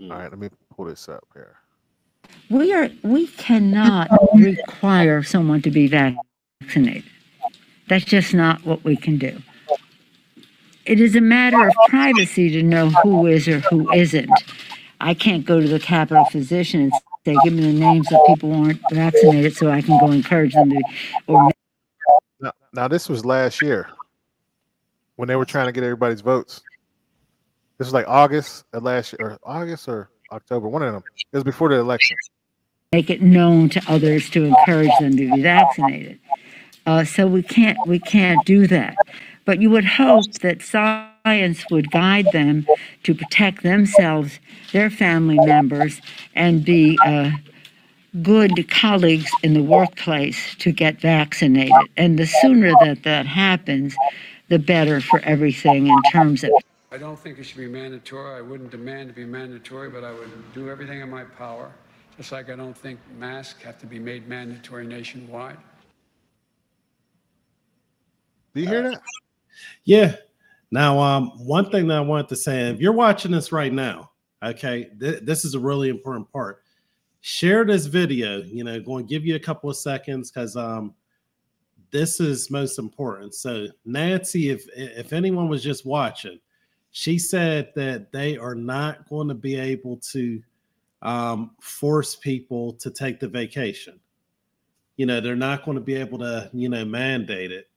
All 0.00 0.08
right, 0.10 0.30
let 0.30 0.38
me 0.38 0.48
pull 0.74 0.84
this 0.84 1.08
up 1.08 1.24
here. 1.34 1.57
We 2.50 2.72
are 2.72 2.88
we 3.02 3.26
cannot 3.26 4.08
require 4.34 5.22
someone 5.22 5.62
to 5.62 5.70
be 5.70 5.86
vaccinated. 5.86 7.04
That's 7.88 8.04
just 8.04 8.32
not 8.34 8.64
what 8.64 8.84
we 8.84 8.96
can 8.96 9.18
do. 9.18 9.40
It 10.86 11.00
is 11.00 11.14
a 11.14 11.20
matter 11.20 11.68
of 11.68 11.74
privacy 11.88 12.48
to 12.50 12.62
know 12.62 12.88
who 13.02 13.26
is 13.26 13.46
or 13.46 13.60
who 13.60 13.92
isn't. 13.92 14.30
I 15.00 15.14
can't 15.14 15.44
go 15.44 15.60
to 15.60 15.68
the 15.68 15.78
Capitol 15.78 16.24
physician 16.26 16.80
and 16.80 16.92
say, 17.24 17.36
give 17.44 17.52
me 17.52 17.72
the 17.72 17.78
names 17.78 18.10
of 18.10 18.18
people 18.26 18.52
who 18.52 18.64
aren't 18.64 18.80
vaccinated 18.90 19.54
so 19.54 19.70
I 19.70 19.82
can 19.82 19.98
go 19.98 20.10
encourage 20.10 20.54
them 20.54 20.70
to 20.70 20.82
or 21.26 21.50
Now, 22.40 22.52
now 22.72 22.88
this 22.88 23.08
was 23.08 23.24
last 23.24 23.60
year 23.60 23.90
when 25.16 25.28
they 25.28 25.36
were 25.36 25.44
trying 25.44 25.66
to 25.66 25.72
get 25.72 25.84
everybody's 25.84 26.22
votes. 26.22 26.62
This 27.76 27.86
was 27.86 27.94
like 27.94 28.08
August 28.08 28.64
of 28.72 28.82
last 28.82 29.12
year, 29.12 29.32
or 29.32 29.38
August 29.44 29.88
or 29.88 30.10
October, 30.32 30.68
one 30.68 30.82
of 30.82 30.92
them. 30.92 31.04
It 31.32 31.36
was 31.36 31.44
before 31.44 31.68
the 31.68 31.76
election. 31.76 32.16
Make 32.90 33.10
it 33.10 33.20
known 33.20 33.68
to 33.68 33.82
others 33.86 34.30
to 34.30 34.44
encourage 34.44 34.90
them 34.98 35.10
to 35.10 35.30
be 35.30 35.42
vaccinated. 35.42 36.18
Uh, 36.86 37.04
so 37.04 37.26
we 37.26 37.42
can't 37.42 37.76
we 37.86 37.98
can't 37.98 38.42
do 38.46 38.66
that. 38.66 38.96
But 39.44 39.60
you 39.60 39.68
would 39.68 39.84
hope 39.84 40.32
that 40.40 40.62
science 40.62 41.66
would 41.70 41.90
guide 41.90 42.28
them 42.32 42.66
to 43.02 43.14
protect 43.14 43.62
themselves, 43.62 44.40
their 44.72 44.88
family 44.88 45.38
members, 45.38 46.00
and 46.34 46.64
be 46.64 46.98
uh, 47.04 47.32
good 48.22 48.70
colleagues 48.70 49.30
in 49.42 49.52
the 49.52 49.62
workplace 49.62 50.54
to 50.54 50.72
get 50.72 50.98
vaccinated. 50.98 51.74
And 51.98 52.18
the 52.18 52.26
sooner 52.26 52.70
that 52.84 53.02
that 53.02 53.26
happens, 53.26 53.94
the 54.48 54.58
better 54.58 55.02
for 55.02 55.20
everything 55.24 55.88
in 55.88 56.02
terms 56.10 56.42
of 56.42 56.52
I 56.90 56.96
don't 56.96 57.18
think 57.18 57.38
it 57.38 57.44
should 57.44 57.58
be 57.58 57.68
mandatory. 57.68 58.38
I 58.38 58.40
wouldn't 58.40 58.70
demand 58.70 59.10
to 59.10 59.14
be 59.14 59.26
mandatory, 59.26 59.90
but 59.90 60.04
I 60.04 60.12
would 60.12 60.30
do 60.54 60.70
everything 60.70 61.02
in 61.02 61.10
my 61.10 61.24
power. 61.24 61.70
Just 62.18 62.32
like 62.32 62.50
I 62.50 62.56
don't 62.56 62.76
think 62.76 62.98
masks 63.16 63.62
have 63.62 63.78
to 63.78 63.86
be 63.86 64.00
made 64.00 64.28
mandatory 64.28 64.86
nationwide. 64.86 65.56
Do 68.54 68.60
you 68.60 68.66
hear 68.66 68.90
that? 68.90 69.00
Yeah. 69.84 70.16
Now, 70.72 70.98
um, 70.98 71.30
one 71.38 71.70
thing 71.70 71.86
that 71.86 71.96
I 71.96 72.00
wanted 72.00 72.28
to 72.30 72.36
say, 72.36 72.70
if 72.70 72.80
you're 72.80 72.92
watching 72.92 73.30
this 73.30 73.52
right 73.52 73.72
now, 73.72 74.10
okay, 74.42 74.90
th- 74.98 75.20
this 75.22 75.44
is 75.44 75.54
a 75.54 75.60
really 75.60 75.90
important 75.90 76.30
part. 76.32 76.62
Share 77.20 77.64
this 77.64 77.86
video. 77.86 78.42
You 78.42 78.64
know, 78.64 78.80
going 78.80 79.06
to 79.06 79.08
give 79.08 79.24
you 79.24 79.36
a 79.36 79.40
couple 79.40 79.70
of 79.70 79.76
seconds 79.76 80.32
because 80.32 80.56
um, 80.56 80.94
this 81.92 82.18
is 82.18 82.50
most 82.50 82.80
important. 82.80 83.34
So, 83.36 83.68
Nancy, 83.84 84.50
if 84.50 84.64
if 84.74 85.12
anyone 85.12 85.48
was 85.48 85.62
just 85.62 85.86
watching, 85.86 86.40
she 86.90 87.16
said 87.16 87.70
that 87.76 88.10
they 88.10 88.36
are 88.36 88.56
not 88.56 89.08
going 89.08 89.28
to 89.28 89.34
be 89.34 89.54
able 89.54 89.98
to 90.10 90.42
um, 91.02 91.52
force 91.60 92.16
people 92.16 92.72
to 92.74 92.90
take 92.90 93.20
the 93.20 93.28
vacation. 93.28 93.98
You 94.96 95.06
know, 95.06 95.20
they're 95.20 95.36
not 95.36 95.64
going 95.64 95.76
to 95.76 95.82
be 95.82 95.94
able 95.94 96.18
to, 96.18 96.50
you 96.52 96.68
know, 96.68 96.84
mandate 96.84 97.52
it 97.52 97.68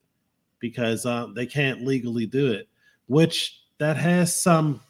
because 0.59 1.05
um, 1.05 1.33
they 1.33 1.45
can't 1.45 1.83
legally 1.83 2.25
do 2.25 2.51
it, 2.51 2.67
which 3.07 3.61
that 3.77 3.97
has 3.97 4.35
some 4.35 4.81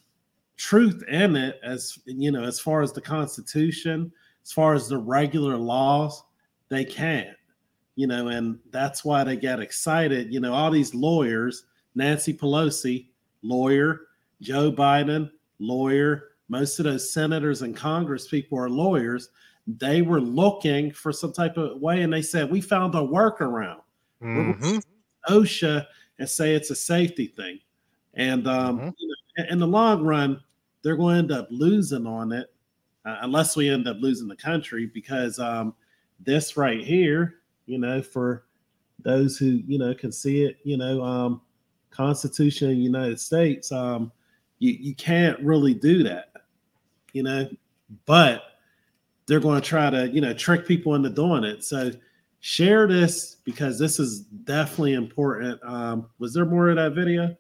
truth 0.62 1.04
in 1.08 1.36
it 1.36 1.60
as 1.64 1.98
you 2.06 2.32
know 2.32 2.44
as 2.44 2.60
far 2.60 2.84
as 2.84 2.92
the 2.92 3.02
constitution 3.02 4.12
as 4.44 4.52
far 4.52 4.76
as 4.76 4.88
the 4.88 4.98
regular 4.98 5.58
laws 5.58 6.22
they 6.70 6.86
can't 6.86 7.36
you 7.96 8.06
know 8.06 8.28
and 8.28 8.60
that's 8.70 9.04
why 9.04 9.24
they 9.24 9.36
got 9.36 9.60
excited 9.60 10.32
you 10.32 10.40
know 10.40 10.54
all 10.54 10.70
these 10.70 10.94
lawyers 10.94 11.66
nancy 11.96 12.32
pelosi 12.32 13.08
lawyer 13.42 14.02
joe 14.40 14.72
biden 14.72 15.32
lawyer 15.58 16.31
most 16.52 16.78
of 16.80 16.86
those 16.86 17.12
senators 17.12 17.62
and 17.62 17.76
congress 17.76 18.28
people 18.28 18.58
are 18.60 18.70
lawyers 18.70 19.30
they 19.66 20.02
were 20.02 20.20
looking 20.22 20.92
for 20.92 21.12
some 21.14 21.32
type 21.32 21.56
of 21.58 21.80
way 21.80 22.02
and 22.02 22.12
they 22.12 22.22
said 22.22 22.50
we 22.52 22.60
found 22.62 22.94
a 22.96 23.00
workaround 23.00 23.82
Mhm. 24.22 24.84
OSHA 25.30 25.86
and 26.20 26.30
say 26.30 26.54
it's 26.54 26.70
a 26.70 26.76
safety 26.76 27.26
thing. 27.28 27.60
And 28.14 28.48
um, 28.48 28.94
you 28.98 29.08
know, 29.08 29.46
in 29.50 29.58
the 29.60 29.68
long 29.68 30.04
run, 30.04 30.40
they're 30.84 30.96
going 30.98 31.16
to 31.16 31.20
end 31.20 31.32
up 31.32 31.48
losing 31.50 32.06
on 32.06 32.32
it 32.32 32.54
uh, 33.06 33.18
unless 33.22 33.56
we 33.56 33.70
end 33.70 33.88
up 33.88 33.98
losing 34.00 34.28
the 34.28 34.36
country 34.36 34.86
because 34.86 35.40
um, 35.40 35.74
this 36.20 36.58
right 36.58 36.82
here, 36.86 37.36
you 37.66 37.78
know, 37.80 38.02
for 38.02 38.46
those 39.00 39.38
who 39.38 39.62
you 39.68 39.80
know 39.80 39.94
can 39.96 40.12
see 40.12 40.44
it, 40.44 40.58
you 40.64 40.78
know, 40.78 41.02
um, 41.04 41.42
Constitution 41.92 42.70
of 42.70 42.76
the 42.76 42.82
United 42.84 43.20
States, 43.20 43.72
um, 43.72 44.12
you 44.60 44.74
you 44.74 44.94
can't 44.96 45.40
really 45.40 45.74
do 45.74 46.04
that, 46.04 46.31
you 47.14 47.24
know, 47.24 47.50
but 48.06 48.44
they're 49.28 49.40
going 49.40 49.62
to 49.62 49.68
try 49.68 49.90
to 49.90 50.10
you 50.10 50.22
know 50.22 50.34
trick 50.34 50.66
people 50.68 50.96
into 50.96 51.10
doing 51.10 51.44
it. 51.44 51.64
So 51.64 51.92
share 52.40 52.88
this 52.88 53.36
because 53.44 53.78
this 53.78 54.00
is 54.00 54.22
definitely 54.22 54.94
important. 54.94 55.60
Um, 55.64 56.10
was 56.20 56.34
there 56.34 56.46
more 56.46 56.70
of 56.70 56.76
that 56.78 56.94
video? 56.94 57.36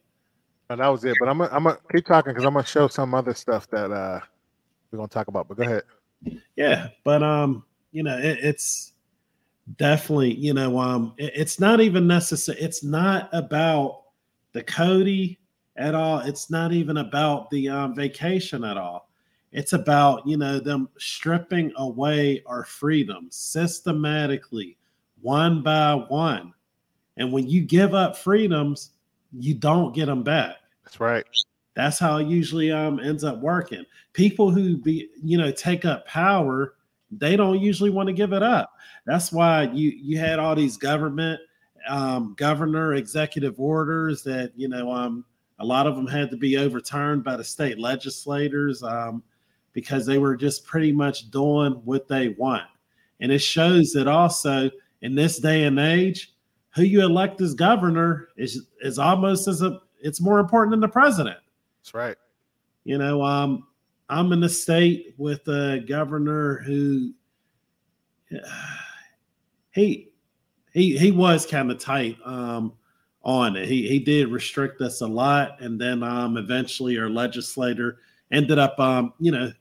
No, 0.69 0.75
that 0.75 0.87
was 0.87 1.03
it. 1.03 1.15
But 1.19 1.27
I'm 1.29 1.37
gonna, 1.39 1.49
I'm 1.51 1.63
gonna 1.63 1.77
keep 1.93 2.05
talking 2.05 2.31
because 2.31 2.45
I'm 2.45 2.53
gonna 2.53 2.65
show 2.65 2.87
some 2.87 3.13
other 3.13 3.33
stuff 3.33 3.69
that 3.71 3.91
uh 3.91 4.19
we're 4.91 4.97
gonna 4.97 5.07
talk 5.09 5.27
about. 5.27 5.47
But 5.47 5.57
go 5.57 5.63
ahead. 5.63 5.83
Yeah, 6.55 6.89
but 7.03 7.23
um, 7.23 7.63
you 7.91 8.03
know, 8.03 8.17
it, 8.17 8.39
it's 8.43 8.93
definitely 9.77 10.33
you 10.35 10.53
know 10.53 10.77
um, 10.79 11.13
it- 11.17 11.33
it's 11.35 11.59
not 11.59 11.81
even 11.81 12.07
necessary. 12.07 12.59
It's 12.59 12.83
not 12.83 13.29
about 13.33 14.03
the 14.53 14.63
Cody 14.63 15.39
at 15.77 15.95
all. 15.95 16.19
It's 16.19 16.49
not 16.51 16.71
even 16.73 16.97
about 16.97 17.49
the 17.49 17.69
um, 17.69 17.95
vacation 17.95 18.63
at 18.63 18.77
all. 18.77 19.09
It's 19.51 19.73
about 19.73 20.25
you 20.25 20.37
know 20.37 20.59
them 20.59 20.89
stripping 20.97 21.73
away 21.77 22.41
our 22.45 22.63
freedoms 22.63 23.35
systematically, 23.35 24.77
one 25.21 25.61
by 25.61 25.93
one. 25.93 26.53
And 27.17 27.31
when 27.31 27.47
you 27.47 27.61
give 27.61 27.93
up 27.93 28.17
freedoms, 28.17 28.91
you 29.33 29.53
don't 29.53 29.93
get 29.93 30.05
them 30.05 30.23
back. 30.23 30.55
That's 30.83 30.99
right. 30.99 31.25
That's 31.75 31.99
how 31.99 32.17
it 32.17 32.27
usually 32.27 32.71
um 32.71 32.99
ends 32.99 33.23
up 33.23 33.39
working. 33.39 33.85
People 34.13 34.51
who 34.51 34.77
be 34.77 35.09
you 35.23 35.37
know 35.37 35.51
take 35.51 35.85
up 35.85 36.07
power, 36.07 36.75
they 37.11 37.35
don't 37.35 37.59
usually 37.59 37.89
want 37.89 38.07
to 38.07 38.13
give 38.13 38.33
it 38.33 38.43
up. 38.43 38.73
That's 39.05 39.31
why 39.31 39.63
you 39.63 39.89
you 39.89 40.17
had 40.17 40.39
all 40.39 40.55
these 40.55 40.77
government 40.77 41.39
um 41.89 42.35
governor 42.37 42.93
executive 42.93 43.59
orders 43.59 44.23
that 44.23 44.51
you 44.55 44.69
know 44.69 44.91
um 44.91 45.25
a 45.59 45.65
lot 45.65 45.87
of 45.87 45.95
them 45.95 46.07
had 46.07 46.29
to 46.29 46.37
be 46.37 46.57
overturned 46.57 47.23
by 47.23 47.35
the 47.35 47.43
state 47.43 47.79
legislators 47.79 48.83
um 48.83 49.23
because 49.73 50.05
they 50.05 50.17
were 50.17 50.35
just 50.35 50.65
pretty 50.65 50.91
much 50.91 51.29
doing 51.31 51.73
what 51.85 52.07
they 52.07 52.29
want. 52.29 52.63
And 53.19 53.31
it 53.31 53.39
shows 53.39 53.91
that 53.93 54.07
also 54.07 54.69
in 55.01 55.15
this 55.15 55.39
day 55.39 55.63
and 55.63 55.79
age, 55.79 56.33
who 56.75 56.83
you 56.83 57.01
elect 57.01 57.41
as 57.41 57.53
governor 57.53 58.29
is 58.37 58.67
is 58.81 58.97
almost 58.97 59.47
as 59.47 59.61
a 59.61 59.79
it's 60.01 60.21
more 60.21 60.39
important 60.39 60.71
than 60.71 60.79
the 60.79 60.87
president. 60.87 61.37
That's 61.79 61.93
right. 61.93 62.17
You 62.83 62.97
know, 62.97 63.21
um, 63.23 63.67
I'm 64.09 64.31
in 64.31 64.43
a 64.43 64.49
state 64.49 65.13
with 65.17 65.47
a 65.47 65.83
governor 65.87 66.57
who 66.57 67.13
he 69.71 70.09
he 70.73 70.97
he 70.97 71.11
was 71.11 71.45
kind 71.45 71.69
of 71.71 71.79
tight 71.79 72.17
um, 72.25 72.73
on 73.23 73.55
it. 73.55 73.67
He 73.67 73.87
he 73.87 73.99
did 73.99 74.29
restrict 74.29 74.81
us 74.81 75.01
a 75.01 75.07
lot, 75.07 75.61
and 75.61 75.79
then 75.79 76.03
um, 76.03 76.37
eventually 76.37 76.97
our 76.97 77.09
legislator 77.09 77.99
ended 78.31 78.59
up 78.59 78.79
um, 78.79 79.13
you 79.19 79.31
know 79.31 79.51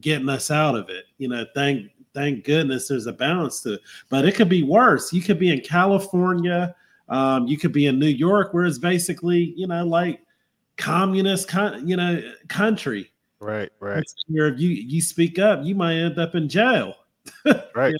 getting 0.00 0.28
us 0.28 0.50
out 0.50 0.74
of 0.74 0.88
it. 0.88 1.04
You 1.18 1.28
know, 1.28 1.44
thank 1.54 1.90
thank 2.14 2.44
goodness 2.44 2.88
there's 2.88 3.06
a 3.06 3.12
balance 3.12 3.60
to 3.62 3.74
it. 3.74 3.80
But 4.08 4.24
it 4.24 4.34
could 4.34 4.48
be 4.48 4.62
worse. 4.62 5.12
You 5.12 5.22
could 5.22 5.38
be 5.38 5.52
in 5.52 5.60
California. 5.60 6.74
Um, 7.08 7.46
you 7.46 7.58
could 7.58 7.72
be 7.72 7.86
in 7.86 7.98
New 7.98 8.06
York, 8.06 8.54
where 8.54 8.64
it's 8.64 8.78
basically 8.78 9.54
you 9.56 9.66
know 9.66 9.84
like 9.84 10.20
communist, 10.76 11.48
con- 11.48 11.86
you 11.86 11.96
know, 11.96 12.22
country. 12.48 13.10
Right, 13.40 13.70
right, 13.80 14.04
year, 14.28 14.52
if 14.54 14.60
you 14.60 14.68
you 14.68 15.00
speak 15.00 15.38
up, 15.38 15.64
you 15.64 15.74
might 15.74 15.94
end 15.94 16.18
up 16.18 16.34
in 16.34 16.48
jail. 16.48 16.94
right. 17.74 17.94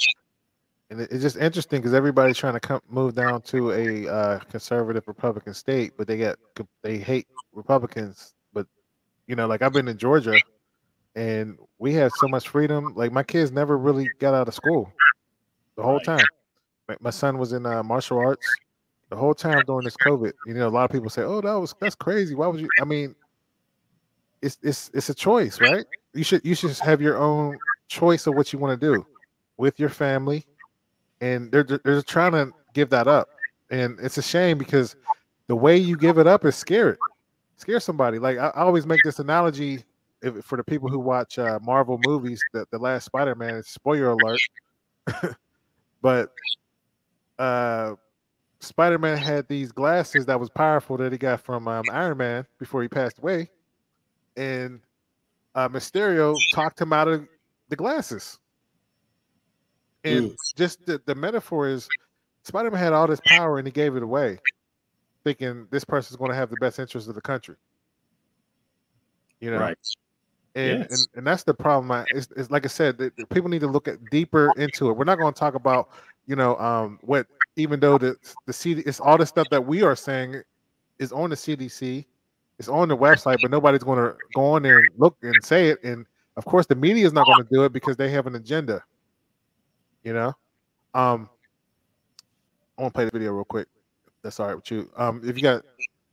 And 0.90 1.00
it's 1.00 1.22
just 1.22 1.36
interesting 1.36 1.80
because 1.80 1.94
everybody's 1.94 2.36
trying 2.36 2.52
to 2.52 2.60
come 2.60 2.80
move 2.88 3.14
down 3.14 3.40
to 3.42 3.72
a 3.72 4.08
uh, 4.08 4.38
conservative 4.50 5.08
Republican 5.08 5.54
state, 5.54 5.94
but 5.96 6.06
they 6.06 6.18
get 6.18 6.36
they 6.82 6.98
hate 6.98 7.26
Republicans. 7.52 8.34
But 8.52 8.66
you 9.26 9.34
know, 9.34 9.46
like 9.46 9.62
I've 9.62 9.72
been 9.72 9.88
in 9.88 9.96
Georgia, 9.96 10.38
and 11.14 11.58
we 11.78 11.92
have 11.94 12.12
so 12.16 12.28
much 12.28 12.48
freedom. 12.48 12.94
Like 12.94 13.12
my 13.12 13.22
kids 13.22 13.52
never 13.52 13.76
really 13.76 14.10
got 14.18 14.34
out 14.34 14.48
of 14.48 14.54
school 14.54 14.92
the 15.76 15.82
whole 15.82 16.00
time. 16.00 16.24
My, 17.00 17.10
son 17.10 17.38
was 17.38 17.52
in 17.52 17.64
uh, 17.64 17.82
martial 17.82 18.18
arts 18.18 18.46
the 19.08 19.16
whole 19.16 19.34
time 19.34 19.62
during 19.66 19.84
this 19.84 19.96
COVID. 19.96 20.32
You 20.46 20.54
know, 20.54 20.68
a 20.68 20.70
lot 20.70 20.84
of 20.84 20.90
people 20.90 21.08
say, 21.08 21.22
"Oh, 21.22 21.40
that 21.40 21.54
was 21.54 21.74
that's 21.80 21.94
crazy. 21.94 22.34
Why 22.34 22.46
would 22.46 22.60
you?" 22.60 22.68
I 22.80 22.84
mean, 22.84 23.14
it's 24.42 24.58
it's 24.62 24.90
it's 24.92 25.08
a 25.08 25.14
choice, 25.14 25.60
right? 25.60 25.86
You 26.12 26.24
should 26.24 26.44
you 26.44 26.54
should 26.54 26.76
have 26.78 27.00
your 27.00 27.18
own 27.18 27.58
choice 27.88 28.26
of 28.26 28.34
what 28.34 28.52
you 28.52 28.58
want 28.58 28.78
to 28.78 28.86
do 28.94 29.06
with 29.56 29.78
your 29.78 29.88
family, 29.88 30.44
and 31.20 31.50
they're 31.50 31.64
they're 31.64 32.02
trying 32.02 32.32
to 32.32 32.52
give 32.74 32.90
that 32.90 33.06
up, 33.06 33.28
and 33.70 33.98
it's 34.00 34.18
a 34.18 34.22
shame 34.22 34.58
because 34.58 34.96
the 35.46 35.56
way 35.56 35.76
you 35.76 35.96
give 35.96 36.18
it 36.18 36.26
up 36.26 36.44
is 36.44 36.56
scare 36.56 36.90
it, 36.90 36.98
scare 37.56 37.80
somebody. 37.80 38.18
Like 38.18 38.38
I, 38.38 38.48
I 38.48 38.62
always 38.62 38.86
make 38.86 39.00
this 39.04 39.18
analogy 39.18 39.84
if, 40.22 40.44
for 40.44 40.56
the 40.56 40.64
people 40.64 40.88
who 40.88 40.98
watch 40.98 41.38
uh, 41.38 41.58
Marvel 41.62 41.98
movies. 42.06 42.42
The 42.52 42.66
the 42.70 42.78
last 42.78 43.04
Spider 43.04 43.34
Man. 43.34 43.62
Spoiler 43.62 44.10
alert, 44.12 44.40
but 46.02 46.32
uh 47.38 47.94
Spider 48.60 48.98
Man 48.98 49.16
had 49.16 49.48
these 49.48 49.72
glasses 49.72 50.24
that 50.26 50.38
was 50.38 50.48
powerful 50.48 50.96
that 50.98 51.10
he 51.10 51.18
got 51.18 51.40
from 51.40 51.66
um, 51.66 51.84
Iron 51.90 52.18
Man 52.18 52.46
before 52.58 52.82
he 52.82 52.88
passed 52.88 53.18
away, 53.18 53.50
and 54.36 54.80
uh, 55.54 55.68
Mysterio 55.68 56.36
talked 56.54 56.80
him 56.80 56.92
out 56.92 57.08
of 57.08 57.26
the 57.68 57.76
glasses. 57.76 58.38
And 60.04 60.36
just 60.56 60.84
the, 60.86 61.00
the 61.06 61.14
metaphor 61.14 61.68
is 61.68 61.88
Spider 62.44 62.70
Man 62.70 62.80
had 62.80 62.92
all 62.92 63.06
this 63.06 63.20
power 63.24 63.58
and 63.58 63.66
he 63.66 63.72
gave 63.72 63.96
it 63.96 64.02
away, 64.02 64.38
thinking 65.24 65.66
this 65.70 65.84
person's 65.84 66.16
going 66.16 66.30
to 66.30 66.36
have 66.36 66.50
the 66.50 66.56
best 66.60 66.78
interest 66.78 67.08
of 67.08 67.14
the 67.14 67.20
country. 67.20 67.56
You 69.40 69.50
know, 69.50 69.58
Right. 69.58 69.76
And, 70.54 70.80
Yes. 70.80 70.90
and 70.90 71.18
and 71.18 71.26
that's 71.26 71.44
the 71.44 71.54
problem. 71.54 71.90
I, 71.90 72.04
it's, 72.14 72.28
it's 72.36 72.50
like 72.50 72.64
I 72.64 72.68
said, 72.68 72.98
that 72.98 73.12
people 73.30 73.48
need 73.48 73.60
to 73.60 73.66
look 73.66 73.88
at 73.88 73.98
deeper 74.10 74.52
into 74.56 74.90
it. 74.90 74.96
We're 74.96 75.04
not 75.04 75.18
going 75.18 75.32
to 75.32 75.38
talk 75.38 75.54
about, 75.54 75.90
you 76.26 76.36
know, 76.36 76.56
um, 76.58 76.98
what 77.02 77.26
even 77.56 77.80
though 77.80 77.98
the 77.98 78.16
the 78.46 78.52
CD, 78.52 78.82
it's 78.86 79.00
all 79.00 79.18
the 79.18 79.26
stuff 79.26 79.48
that 79.50 79.64
we 79.64 79.82
are 79.82 79.96
saying 79.96 80.42
is 80.98 81.12
on 81.12 81.30
the 81.30 81.36
CDC, 81.36 82.04
it's 82.58 82.68
on 82.68 82.88
the 82.88 82.96
website, 82.96 83.38
but 83.42 83.50
nobody's 83.50 83.82
going 83.82 83.98
to 83.98 84.16
go 84.34 84.44
on 84.52 84.62
there 84.62 84.78
and 84.78 84.88
look 84.96 85.16
and 85.22 85.34
say 85.42 85.68
it. 85.68 85.82
And 85.82 86.06
of 86.36 86.44
course, 86.44 86.66
the 86.66 86.74
media 86.74 87.06
is 87.06 87.12
not 87.12 87.26
going 87.26 87.42
to 87.42 87.48
do 87.50 87.64
it 87.64 87.72
because 87.72 87.96
they 87.96 88.10
have 88.10 88.26
an 88.26 88.34
agenda. 88.34 88.82
You 90.04 90.12
know, 90.12 90.34
um, 90.94 91.28
I 92.78 92.82
want 92.82 92.94
to 92.94 92.98
play 92.98 93.04
the 93.04 93.10
video 93.10 93.32
real 93.32 93.44
quick. 93.44 93.68
That's 94.22 94.38
all 94.40 94.46
right 94.46 94.56
with 94.56 94.70
you. 94.70 94.90
Um, 94.96 95.20
if 95.24 95.36
you 95.36 95.42
got 95.42 95.64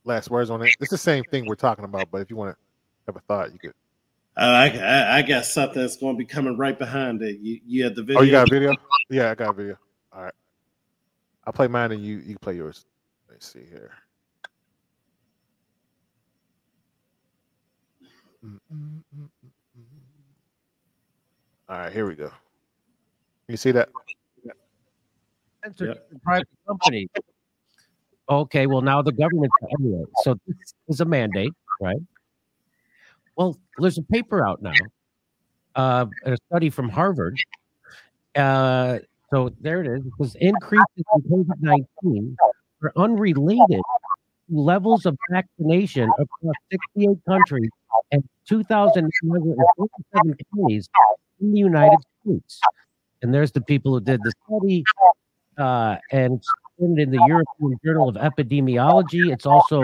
last 0.04 0.30
words 0.30 0.50
on 0.50 0.62
it, 0.62 0.74
it's 0.80 0.90
the 0.90 0.98
same 0.98 1.24
thing 1.24 1.46
we're 1.46 1.54
talking 1.54 1.84
about. 1.84 2.10
But 2.10 2.20
if 2.22 2.30
you 2.30 2.36
want 2.36 2.54
to 2.54 2.56
have 3.06 3.16
a 3.16 3.20
thought, 3.20 3.52
you 3.52 3.58
could. 3.58 3.72
Uh, 4.40 4.44
I, 4.44 4.68
I, 4.68 5.16
I 5.18 5.22
got 5.22 5.44
something 5.44 5.82
that's 5.82 5.98
going 5.98 6.14
to 6.14 6.18
be 6.18 6.24
coming 6.24 6.56
right 6.56 6.78
behind 6.78 7.20
it. 7.20 7.40
You, 7.40 7.60
you 7.66 7.84
had 7.84 7.94
the 7.94 8.02
video. 8.02 8.20
Oh, 8.20 8.24
you 8.24 8.30
got 8.30 8.48
a 8.48 8.50
video? 8.50 8.74
Yeah, 9.10 9.30
I 9.30 9.34
got 9.34 9.50
a 9.50 9.52
video. 9.52 9.76
All 10.14 10.22
right. 10.22 10.32
I'll 11.44 11.52
play 11.52 11.68
mine 11.68 11.92
and 11.92 12.02
you 12.02 12.18
you 12.24 12.38
play 12.38 12.56
yours. 12.56 12.86
Let's 13.28 13.52
see 13.52 13.64
here. 13.68 13.92
All 21.68 21.78
right, 21.78 21.92
here 21.92 22.06
we 22.06 22.14
go. 22.14 22.30
You 23.48 23.58
see 23.58 23.72
that? 23.72 23.90
censored 25.62 25.98
private 26.22 26.48
company. 26.66 27.10
Okay, 28.30 28.66
well 28.66 28.80
now 28.80 29.02
the 29.02 29.12
government 29.12 29.52
anyway. 29.78 30.04
So 30.22 30.38
this 30.46 30.74
is 30.88 31.00
a 31.00 31.04
mandate, 31.04 31.52
right? 31.80 32.00
Well, 33.40 33.56
there's 33.78 33.96
a 33.96 34.02
paper 34.02 34.46
out 34.46 34.60
now, 34.60 34.74
uh, 35.74 36.04
a 36.26 36.36
study 36.48 36.68
from 36.68 36.90
Harvard. 36.90 37.38
Uh, 38.36 38.98
so 39.32 39.50
there 39.62 39.80
it 39.80 39.86
is. 39.86 40.04
It 40.04 40.12
says 40.20 40.36
increases 40.42 40.86
in 40.98 41.22
COVID 41.22 41.60
nineteen 41.60 42.36
are 42.82 42.92
unrelated 42.98 43.66
to 43.70 43.80
levels 44.50 45.06
of 45.06 45.16
vaccination 45.30 46.10
across 46.18 46.54
68 46.70 47.16
countries 47.26 47.70
and 48.12 48.22
2,947 48.46 50.36
counties 50.54 50.90
in 51.40 51.52
the 51.52 51.58
United 51.60 51.98
States. 52.22 52.60
And 53.22 53.32
there's 53.32 53.52
the 53.52 53.62
people 53.62 53.94
who 53.94 54.00
did 54.00 54.20
the 54.22 54.32
study 54.46 54.84
uh, 55.56 55.96
and 56.12 56.34
it's 56.34 56.48
in 56.78 56.94
the 56.94 57.24
European 57.26 57.78
Journal 57.82 58.10
of 58.10 58.16
Epidemiology. 58.16 59.32
It's 59.32 59.46
also 59.46 59.82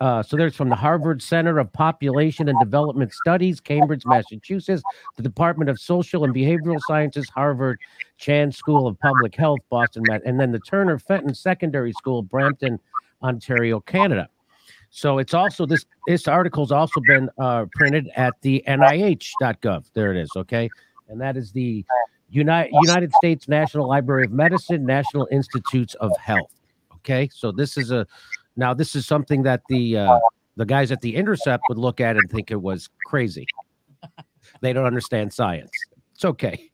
uh, 0.00 0.22
so 0.22 0.36
there's 0.36 0.54
from 0.54 0.68
the 0.68 0.76
Harvard 0.76 1.22
Center 1.22 1.58
of 1.58 1.72
Population 1.72 2.48
and 2.48 2.58
Development 2.60 3.12
Studies, 3.12 3.60
Cambridge, 3.60 4.04
Massachusetts, 4.04 4.82
the 5.16 5.22
Department 5.22 5.70
of 5.70 5.78
Social 5.78 6.24
and 6.24 6.34
Behavioral 6.34 6.80
Sciences, 6.86 7.28
Harvard 7.30 7.78
Chan 8.18 8.52
School 8.52 8.86
of 8.86 8.98
Public 9.00 9.34
Health, 9.34 9.60
Boston, 9.70 10.02
and 10.10 10.38
then 10.38 10.52
the 10.52 10.60
Turner 10.60 10.98
Fenton 10.98 11.34
Secondary 11.34 11.92
School, 11.92 12.22
Brampton, 12.22 12.78
Ontario, 13.22 13.80
Canada. 13.80 14.28
So 14.90 15.18
it's 15.18 15.34
also 15.34 15.64
this 15.64 15.86
this 16.06 16.28
article's 16.28 16.72
also 16.72 17.00
been 17.06 17.30
uh, 17.38 17.66
printed 17.72 18.10
at 18.16 18.34
the 18.42 18.62
NIH.gov. 18.68 19.86
There 19.94 20.12
it 20.12 20.18
is. 20.18 20.30
Okay, 20.36 20.68
and 21.08 21.20
that 21.20 21.36
is 21.36 21.52
the 21.52 21.84
United 22.28 22.72
United 22.82 23.12
States 23.14 23.48
National 23.48 23.88
Library 23.88 24.24
of 24.24 24.32
Medicine, 24.32 24.84
National 24.84 25.26
Institutes 25.30 25.94
of 25.96 26.12
Health. 26.18 26.50
Okay, 26.96 27.30
so 27.32 27.50
this 27.50 27.76
is 27.76 27.92
a 27.92 28.06
now 28.56 28.74
this 28.74 28.96
is 28.96 29.06
something 29.06 29.42
that 29.42 29.62
the 29.68 29.98
uh, 29.98 30.18
the 30.56 30.64
guys 30.64 30.90
at 30.90 31.00
the 31.00 31.14
Intercept 31.14 31.62
would 31.68 31.78
look 31.78 32.00
at 32.00 32.16
and 32.16 32.30
think 32.30 32.50
it 32.50 32.60
was 32.60 32.88
crazy. 33.04 33.46
they 34.60 34.72
don't 34.72 34.86
understand 34.86 35.32
science. 35.32 35.70
It's 36.14 36.24
okay. 36.24 36.70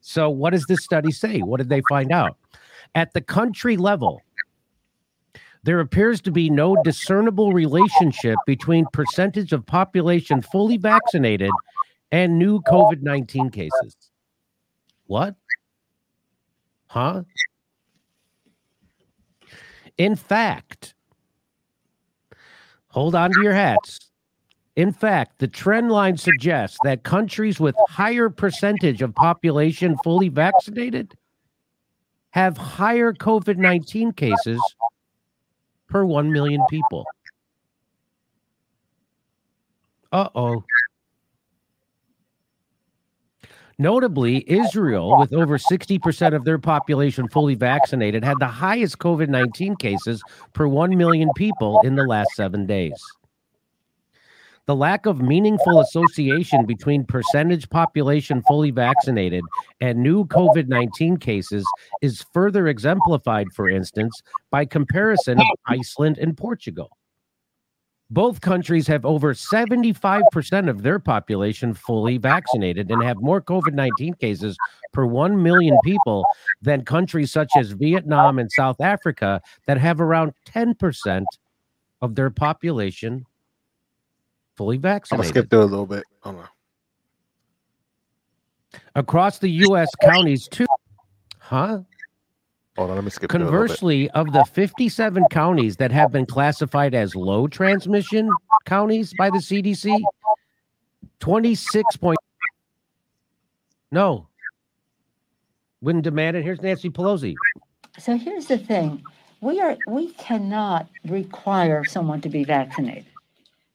So 0.00 0.28
what 0.28 0.50
does 0.50 0.66
this 0.66 0.84
study 0.84 1.10
say? 1.10 1.40
What 1.40 1.56
did 1.58 1.70
they 1.70 1.80
find 1.88 2.12
out? 2.12 2.36
At 2.94 3.14
the 3.14 3.22
country 3.22 3.78
level, 3.78 4.20
there 5.62 5.80
appears 5.80 6.20
to 6.22 6.30
be 6.30 6.50
no 6.50 6.76
discernible 6.84 7.52
relationship 7.54 8.36
between 8.44 8.84
percentage 8.92 9.52
of 9.54 9.64
population 9.64 10.42
fully 10.42 10.76
vaccinated 10.76 11.50
and 12.12 12.38
new 12.38 12.60
COVID 12.62 13.00
19 13.00 13.48
cases. 13.48 13.96
What? 15.06 15.34
Huh? 16.86 17.22
In 19.96 20.14
fact, 20.14 20.94
hold 22.94 23.16
on 23.16 23.32
to 23.32 23.42
your 23.42 23.52
hats. 23.52 23.98
In 24.76 24.92
fact, 24.92 25.38
the 25.38 25.48
trend 25.48 25.90
line 25.90 26.16
suggests 26.16 26.78
that 26.84 27.02
countries 27.02 27.58
with 27.58 27.74
higher 27.88 28.30
percentage 28.30 29.02
of 29.02 29.14
population 29.14 29.96
fully 30.04 30.28
vaccinated 30.28 31.14
have 32.30 32.56
higher 32.56 33.12
COVID 33.12 33.56
19 33.56 34.12
cases 34.12 34.60
per 35.88 36.04
1 36.04 36.30
million 36.32 36.62
people. 36.70 37.04
Uh 40.12 40.28
oh. 40.36 40.64
Notably, 43.78 44.48
Israel, 44.50 45.18
with 45.18 45.32
over 45.32 45.58
60% 45.58 46.34
of 46.34 46.44
their 46.44 46.58
population 46.58 47.28
fully 47.28 47.54
vaccinated, 47.54 48.24
had 48.24 48.38
the 48.38 48.46
highest 48.46 48.98
COVID 48.98 49.28
19 49.28 49.76
cases 49.76 50.22
per 50.52 50.66
1 50.66 50.96
million 50.96 51.30
people 51.34 51.80
in 51.80 51.96
the 51.96 52.04
last 52.04 52.30
seven 52.34 52.66
days. 52.66 52.94
The 54.66 54.76
lack 54.76 55.04
of 55.04 55.20
meaningful 55.20 55.80
association 55.80 56.64
between 56.64 57.04
percentage 57.04 57.68
population 57.68 58.42
fully 58.48 58.70
vaccinated 58.70 59.44
and 59.80 59.98
new 59.98 60.24
COVID 60.24 60.68
19 60.68 61.18
cases 61.18 61.66
is 62.00 62.24
further 62.32 62.68
exemplified, 62.68 63.48
for 63.54 63.68
instance, 63.68 64.22
by 64.50 64.64
comparison 64.64 65.38
of 65.38 65.46
Iceland 65.66 66.16
and 66.16 66.34
Portugal. 66.34 66.96
Both 68.10 68.40
countries 68.40 68.86
have 68.86 69.04
over 69.04 69.34
75% 69.34 70.68
of 70.68 70.82
their 70.82 70.98
population 70.98 71.72
fully 71.74 72.18
vaccinated 72.18 72.90
and 72.90 73.02
have 73.02 73.16
more 73.20 73.40
COVID 73.40 73.72
19 73.72 74.14
cases 74.14 74.56
per 74.92 75.06
1 75.06 75.42
million 75.42 75.78
people 75.82 76.24
than 76.60 76.84
countries 76.84 77.32
such 77.32 77.50
as 77.56 77.72
Vietnam 77.72 78.38
and 78.38 78.52
South 78.52 78.80
Africa 78.80 79.40
that 79.66 79.78
have 79.78 80.00
around 80.00 80.34
10% 80.46 81.24
of 82.02 82.14
their 82.14 82.30
population 82.30 83.24
fully 84.56 84.76
vaccinated. 84.76 85.26
I'm 85.26 85.32
gonna 85.32 85.40
skip 85.40 85.50
through 85.50 85.62
a 85.62 85.64
little 85.64 85.86
bit. 85.86 86.04
Hold 86.20 86.36
on. 86.36 86.48
Across 88.94 89.38
the 89.38 89.48
U.S. 89.48 89.88
counties, 90.02 90.46
too. 90.46 90.66
Huh? 91.38 91.80
Hold 92.76 92.90
on, 92.90 92.96
let 92.96 93.04
me 93.04 93.10
skip 93.10 93.30
through 93.30 93.40
a 93.40 93.44
bit. 93.44 93.50
Conversely, 93.50 94.10
of 94.10 94.32
the 94.32 94.44
57 94.44 95.24
counties 95.30 95.76
that 95.76 95.92
have 95.92 96.10
been 96.10 96.26
classified 96.26 96.92
as 96.92 97.14
low 97.14 97.46
transmission 97.46 98.28
counties 98.64 99.14
by 99.16 99.30
the 99.30 99.38
CDC, 99.38 100.00
26 101.20 101.96
point. 101.98 102.18
No. 103.92 104.26
Wouldn't 105.82 106.02
demand 106.02 106.36
it. 106.36 106.42
Here's 106.42 106.60
Nancy 106.62 106.90
Pelosi. 106.90 107.34
So 107.98 108.16
here's 108.16 108.46
the 108.46 108.58
thing. 108.58 109.04
We 109.40 109.60
are 109.60 109.76
we 109.86 110.10
cannot 110.12 110.88
require 111.06 111.84
someone 111.84 112.22
to 112.22 112.28
be 112.28 112.42
vaccinated. 112.42 113.06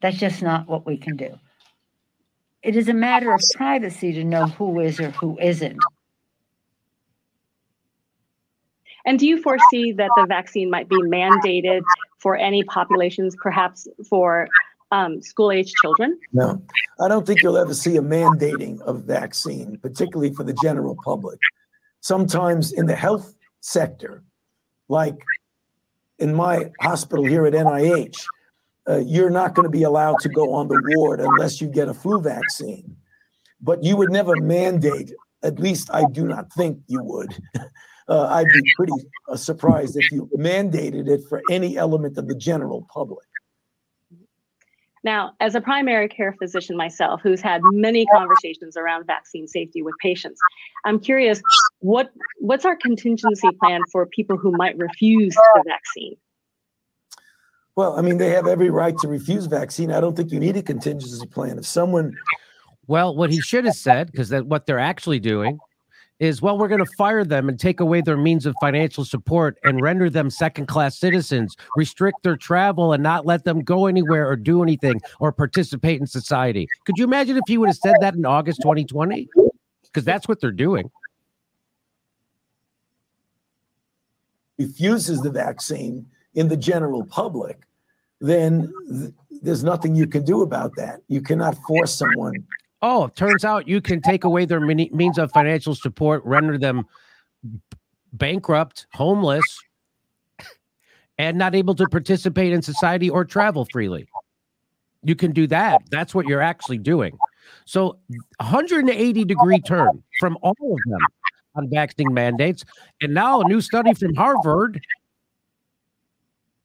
That's 0.01 0.17
just 0.17 0.41
not 0.41 0.67
what 0.67 0.85
we 0.85 0.97
can 0.97 1.15
do. 1.15 1.39
It 2.63 2.75
is 2.75 2.89
a 2.89 2.93
matter 2.93 3.33
of 3.33 3.41
privacy 3.55 4.11
to 4.13 4.23
know 4.25 4.47
who 4.47 4.79
is 4.81 4.99
or 4.99 5.11
who 5.11 5.39
isn't. 5.39 5.79
And 9.09 9.17
do 9.17 9.25
you 9.25 9.41
foresee 9.41 9.91
that 9.93 10.11
the 10.15 10.27
vaccine 10.27 10.69
might 10.69 10.87
be 10.87 11.01
mandated 11.01 11.81
for 12.19 12.37
any 12.37 12.63
populations, 12.65 13.35
perhaps 13.41 13.87
for 14.07 14.47
um, 14.91 15.19
school 15.23 15.51
age 15.51 15.73
children? 15.81 16.19
No, 16.31 16.61
I 17.01 17.07
don't 17.07 17.25
think 17.25 17.41
you'll 17.41 17.57
ever 17.57 17.73
see 17.73 17.97
a 17.97 18.03
mandating 18.03 18.79
of 18.81 19.05
vaccine, 19.05 19.79
particularly 19.81 20.31
for 20.35 20.43
the 20.43 20.53
general 20.61 20.95
public. 21.03 21.39
Sometimes 22.01 22.71
in 22.71 22.85
the 22.85 22.95
health 22.95 23.33
sector, 23.61 24.21
like 24.89 25.17
in 26.19 26.35
my 26.35 26.69
hospital 26.79 27.25
here 27.25 27.47
at 27.47 27.53
NIH, 27.53 28.15
uh, 28.87 28.97
you're 28.97 29.31
not 29.31 29.55
going 29.55 29.65
to 29.65 29.71
be 29.71 29.81
allowed 29.81 30.19
to 30.19 30.29
go 30.29 30.53
on 30.53 30.67
the 30.67 30.79
ward 30.95 31.19
unless 31.19 31.59
you 31.59 31.67
get 31.67 31.89
a 31.89 31.95
flu 31.95 32.21
vaccine. 32.21 32.95
But 33.59 33.83
you 33.83 33.97
would 33.97 34.11
never 34.11 34.35
mandate, 34.35 35.13
at 35.41 35.57
least 35.57 35.89
I 35.91 36.03
do 36.11 36.27
not 36.27 36.53
think 36.53 36.83
you 36.85 37.01
would. 37.01 37.35
Uh, 38.09 38.25
I'd 38.25 38.47
be 38.47 38.63
pretty 38.75 38.93
uh, 39.27 39.35
surprised 39.35 39.95
if 39.95 40.11
you 40.11 40.27
mandated 40.35 41.07
it 41.07 41.21
for 41.29 41.43
any 41.51 41.77
element 41.77 42.17
of 42.17 42.27
the 42.27 42.33
general 42.33 42.87
public. 42.91 43.27
Now, 45.03 45.33
as 45.39 45.55
a 45.55 45.61
primary 45.61 46.09
care 46.09 46.33
physician 46.33 46.75
myself, 46.75 47.21
who's 47.21 47.39
had 47.39 47.61
many 47.71 48.05
conversations 48.07 48.75
around 48.75 49.05
vaccine 49.05 49.47
safety 49.47 49.81
with 49.81 49.93
patients, 50.01 50.39
I'm 50.85 50.99
curious 50.99 51.39
what 51.79 52.11
what's 52.39 52.65
our 52.65 52.75
contingency 52.75 53.49
plan 53.61 53.81
for 53.91 54.05
people 54.07 54.37
who 54.37 54.51
might 54.51 54.77
refuse 54.77 55.35
the 55.35 55.63
vaccine? 55.67 56.17
Well, 57.75 57.97
I 57.97 58.01
mean, 58.01 58.17
they 58.17 58.31
have 58.31 58.47
every 58.47 58.71
right 58.71 58.97
to 58.97 59.07
refuse 59.07 59.45
vaccine. 59.45 59.91
I 59.91 60.01
don't 60.01 60.17
think 60.17 60.31
you 60.31 60.39
need 60.39 60.57
a 60.57 60.63
contingency 60.63 61.25
plan. 61.27 61.59
If 61.59 61.65
someone, 61.65 62.13
Well, 62.87 63.15
what 63.15 63.29
he 63.29 63.39
should 63.39 63.63
have 63.65 63.75
said, 63.75 64.11
because 64.11 64.29
that 64.29 64.47
what 64.47 64.65
they're 64.65 64.79
actually 64.79 65.19
doing 65.19 65.59
is, 66.19 66.41
well, 66.41 66.57
we're 66.57 66.67
going 66.67 66.83
to 66.83 66.91
fire 66.97 67.23
them 67.23 67.49
and 67.49 67.59
take 67.59 67.79
away 67.79 68.01
their 68.01 68.17
means 68.17 68.45
of 68.45 68.55
financial 68.61 69.05
support 69.05 69.57
and 69.63 69.81
render 69.81 70.09
them 70.09 70.29
second 70.29 70.67
class 70.67 70.97
citizens, 70.97 71.55
restrict 71.75 72.23
their 72.23 72.37
travel 72.37 72.93
and 72.93 73.01
not 73.01 73.25
let 73.25 73.43
them 73.45 73.61
go 73.61 73.87
anywhere 73.87 74.29
or 74.29 74.35
do 74.35 74.61
anything 74.61 75.01
or 75.19 75.31
participate 75.31 75.99
in 75.99 76.07
society. 76.07 76.67
Could 76.85 76.97
you 76.97 77.03
imagine 77.05 77.37
if 77.37 77.43
he 77.47 77.57
would 77.57 77.69
have 77.69 77.77
said 77.77 77.95
that 78.01 78.15
in 78.15 78.25
August 78.25 78.61
2020? 78.61 79.29
Because 79.83 80.03
that's 80.03 80.27
what 80.27 80.41
they're 80.41 80.51
doing. 80.51 80.89
refuses 84.59 85.21
the 85.21 85.31
vaccine 85.31 86.05
in 86.35 86.47
the 86.47 86.57
general 86.57 87.03
public, 87.05 87.61
then 88.19 88.71
th- 88.91 89.13
there's 89.41 89.63
nothing 89.63 89.95
you 89.95 90.05
can 90.05 90.23
do 90.23 90.41
about 90.41 90.75
that. 90.75 90.99
You 91.07 91.21
cannot 91.21 91.57
force 91.65 91.95
someone. 91.95 92.45
Oh, 92.81 93.09
turns 93.09 93.43
out 93.43 93.67
you 93.67 93.81
can 93.81 94.01
take 94.01 94.23
away 94.23 94.45
their 94.45 94.61
means 94.61 95.17
of 95.17 95.31
financial 95.31 95.75
support, 95.75 96.23
render 96.23 96.57
them 96.57 96.85
bankrupt, 98.13 98.87
homeless, 98.93 99.43
and 101.17 101.37
not 101.37 101.55
able 101.55 101.75
to 101.75 101.85
participate 101.87 102.53
in 102.53 102.61
society 102.61 103.09
or 103.09 103.25
travel 103.25 103.67
freely. 103.71 104.07
You 105.03 105.15
can 105.15 105.31
do 105.31 105.47
that. 105.47 105.81
That's 105.91 106.15
what 106.15 106.25
you're 106.25 106.41
actually 106.41 106.77
doing. 106.77 107.17
So, 107.65 107.97
180 108.37 109.25
degree 109.25 109.59
turn 109.59 110.03
from 110.19 110.37
all 110.41 110.55
of 110.61 110.79
them 110.85 111.01
on 111.55 111.69
vaccine 111.69 112.13
mandates. 112.13 112.63
And 113.01 113.13
now, 113.13 113.41
a 113.41 113.45
new 113.45 113.59
study 113.59 113.93
from 113.93 114.13
Harvard 114.15 114.79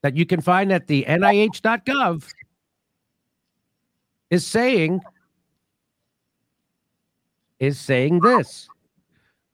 that 0.02 0.16
you 0.16 0.26
can 0.26 0.40
find 0.40 0.72
at 0.72 0.86
the 0.86 1.04
NIH.gov 1.08 2.30
is 4.30 4.46
saying 4.46 5.00
is 7.64 7.78
saying 7.78 8.20
this. 8.20 8.68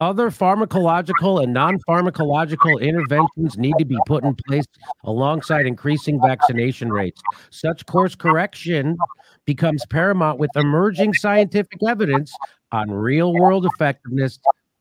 Other 0.00 0.30
pharmacological 0.30 1.42
and 1.42 1.52
non-pharmacological 1.52 2.80
interventions 2.80 3.58
need 3.58 3.74
to 3.78 3.84
be 3.84 3.98
put 4.06 4.24
in 4.24 4.34
place 4.46 4.64
alongside 5.04 5.66
increasing 5.66 6.18
vaccination 6.20 6.90
rates. 6.90 7.20
Such 7.50 7.84
course 7.84 8.14
correction 8.14 8.96
becomes 9.44 9.84
paramount 9.86 10.38
with 10.38 10.50
emerging 10.56 11.12
scientific 11.14 11.80
evidence 11.86 12.32
on 12.72 12.90
real-world 12.90 13.66
effectiveness 13.66 14.38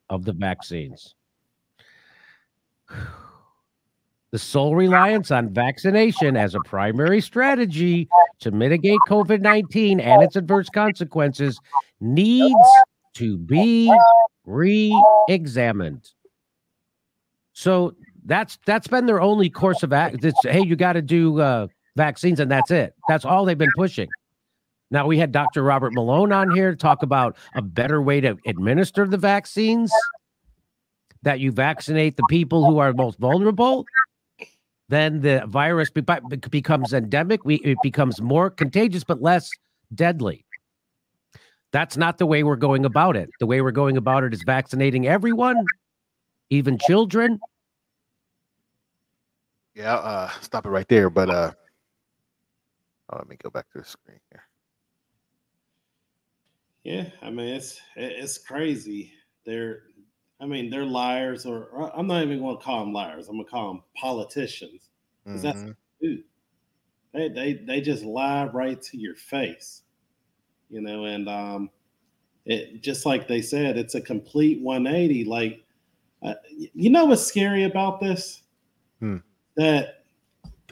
of 0.09 0.23
the 0.23 0.31
vaccines. 0.31 1.15
The 4.31 4.39
sole 4.39 4.75
reliance 4.75 5.31
on 5.31 5.49
vaccination 5.49 6.37
as 6.37 6.55
a 6.55 6.59
primary 6.61 7.19
strategy 7.19 8.07
to 8.39 8.51
mitigate 8.51 8.99
COVID 9.07 9.41
19 9.41 9.99
and 9.99 10.21
its 10.23 10.35
adverse 10.35 10.69
consequences 10.69 11.59
needs 11.99 12.55
to 13.15 13.37
be 13.37 13.93
re 14.45 14.93
examined. 15.27 16.09
So 17.53 17.95
that's 18.25 18.57
that's 18.65 18.87
been 18.87 19.05
their 19.05 19.21
only 19.21 19.49
course 19.49 19.83
of 19.83 19.93
act. 19.93 20.23
It's, 20.23 20.39
hey, 20.43 20.61
you 20.65 20.75
got 20.75 20.93
to 20.93 21.01
do 21.01 21.39
uh, 21.41 21.67
vaccines, 21.95 22.39
and 22.39 22.49
that's 22.49 22.71
it. 22.71 22.93
That's 23.07 23.25
all 23.25 23.45
they've 23.45 23.57
been 23.57 23.69
pushing. 23.75 24.07
Now 24.91 25.05
we 25.05 25.19
had 25.19 25.31
Dr. 25.31 25.63
Robert 25.63 25.93
Malone 25.93 26.31
on 26.31 26.55
here 26.55 26.71
to 26.71 26.77
talk 26.77 27.03
about 27.03 27.37
a 27.55 27.61
better 27.61 28.01
way 28.01 28.21
to 28.21 28.37
administer 28.45 29.05
the 29.07 29.17
vaccines. 29.17 29.91
That 31.23 31.41
you 31.41 31.51
vaccinate 31.51 32.15
the 32.15 32.23
people 32.29 32.65
who 32.65 32.77
are 32.77 32.93
most 32.93 33.19
vulnerable, 33.19 33.85
then 34.87 35.19
the 35.19 35.43
virus 35.47 35.89
be- 35.89 36.01
becomes 36.49 36.93
endemic. 36.93 37.43
We, 37.43 37.55
it 37.55 37.77
becomes 37.83 38.21
more 38.21 38.49
contagious 38.49 39.03
but 39.03 39.21
less 39.21 39.49
deadly. 39.93 40.45
That's 41.71 41.97
not 41.97 42.17
the 42.17 42.25
way 42.25 42.43
we're 42.43 42.55
going 42.55 42.85
about 42.85 43.15
it. 43.15 43.29
The 43.39 43.45
way 43.45 43.61
we're 43.61 43.71
going 43.71 43.97
about 43.97 44.23
it 44.23 44.33
is 44.33 44.41
vaccinating 44.43 45.07
everyone, 45.07 45.65
even 46.49 46.79
children. 46.79 47.39
Yeah, 49.75 49.95
I'll, 49.95 50.25
uh, 50.25 50.29
stop 50.41 50.65
it 50.65 50.69
right 50.69 50.87
there. 50.87 51.09
But 51.09 51.29
uh, 51.29 51.51
oh, 53.11 53.17
let 53.17 53.29
me 53.29 53.37
go 53.41 53.49
back 53.49 53.69
to 53.73 53.79
the 53.79 53.85
screen 53.85 54.19
here. 54.31 54.43
Yeah, 56.83 57.09
I 57.21 57.29
mean 57.29 57.49
it's 57.49 57.79
it's 57.95 58.37
crazy. 58.37 59.11
They're, 59.45 59.83
I 60.39 60.45
mean, 60.45 60.69
they're 60.69 60.85
liars, 60.85 61.45
or, 61.45 61.65
or 61.65 61.95
I'm 61.97 62.07
not 62.07 62.23
even 62.23 62.39
going 62.39 62.57
to 62.57 62.63
call 62.63 62.83
them 62.83 62.93
liars. 62.93 63.27
I'm 63.27 63.35
going 63.35 63.45
to 63.45 63.51
call 63.51 63.73
them 63.73 63.83
politicians 63.95 64.89
because 65.23 65.41
that's 65.41 65.61
Mhm. 65.61 65.75
dude. 66.01 66.23
They 67.13 67.29
they 67.29 67.53
they 67.53 67.81
just 67.81 68.03
lie 68.03 68.45
right 68.45 68.81
to 68.81 68.97
your 68.97 69.15
face, 69.15 69.83
you 70.69 70.81
know. 70.81 71.05
And 71.05 71.27
um, 71.27 71.69
it 72.45 72.81
just 72.81 73.05
like 73.05 73.27
they 73.27 73.41
said, 73.41 73.77
it's 73.77 73.95
a 73.95 74.01
complete 74.01 74.61
180. 74.61 75.25
Like, 75.25 75.63
uh, 76.23 76.35
you 76.73 76.89
know 76.89 77.05
what's 77.05 77.25
scary 77.25 77.63
about 77.63 77.99
this? 77.99 78.41
Hmm. 78.99 79.17
That 79.55 80.03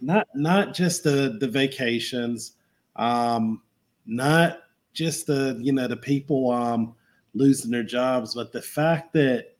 not 0.02 0.28
not 0.34 0.74
just 0.74 1.03
the 1.03 1.38
the 1.40 1.48
vacations, 1.48 2.53
um, 2.95 3.61
not 4.06 4.60
just 4.94 5.28
the 5.28 5.57
you 5.61 5.72
know 5.72 5.88
the 5.88 5.98
people 5.98 6.52
um 6.52 6.95
losing 7.34 7.72
their 7.72 7.84
jobs, 7.84 8.36
but 8.36 8.52
the 8.52 8.61
fact 8.61 9.14
that 9.14 9.56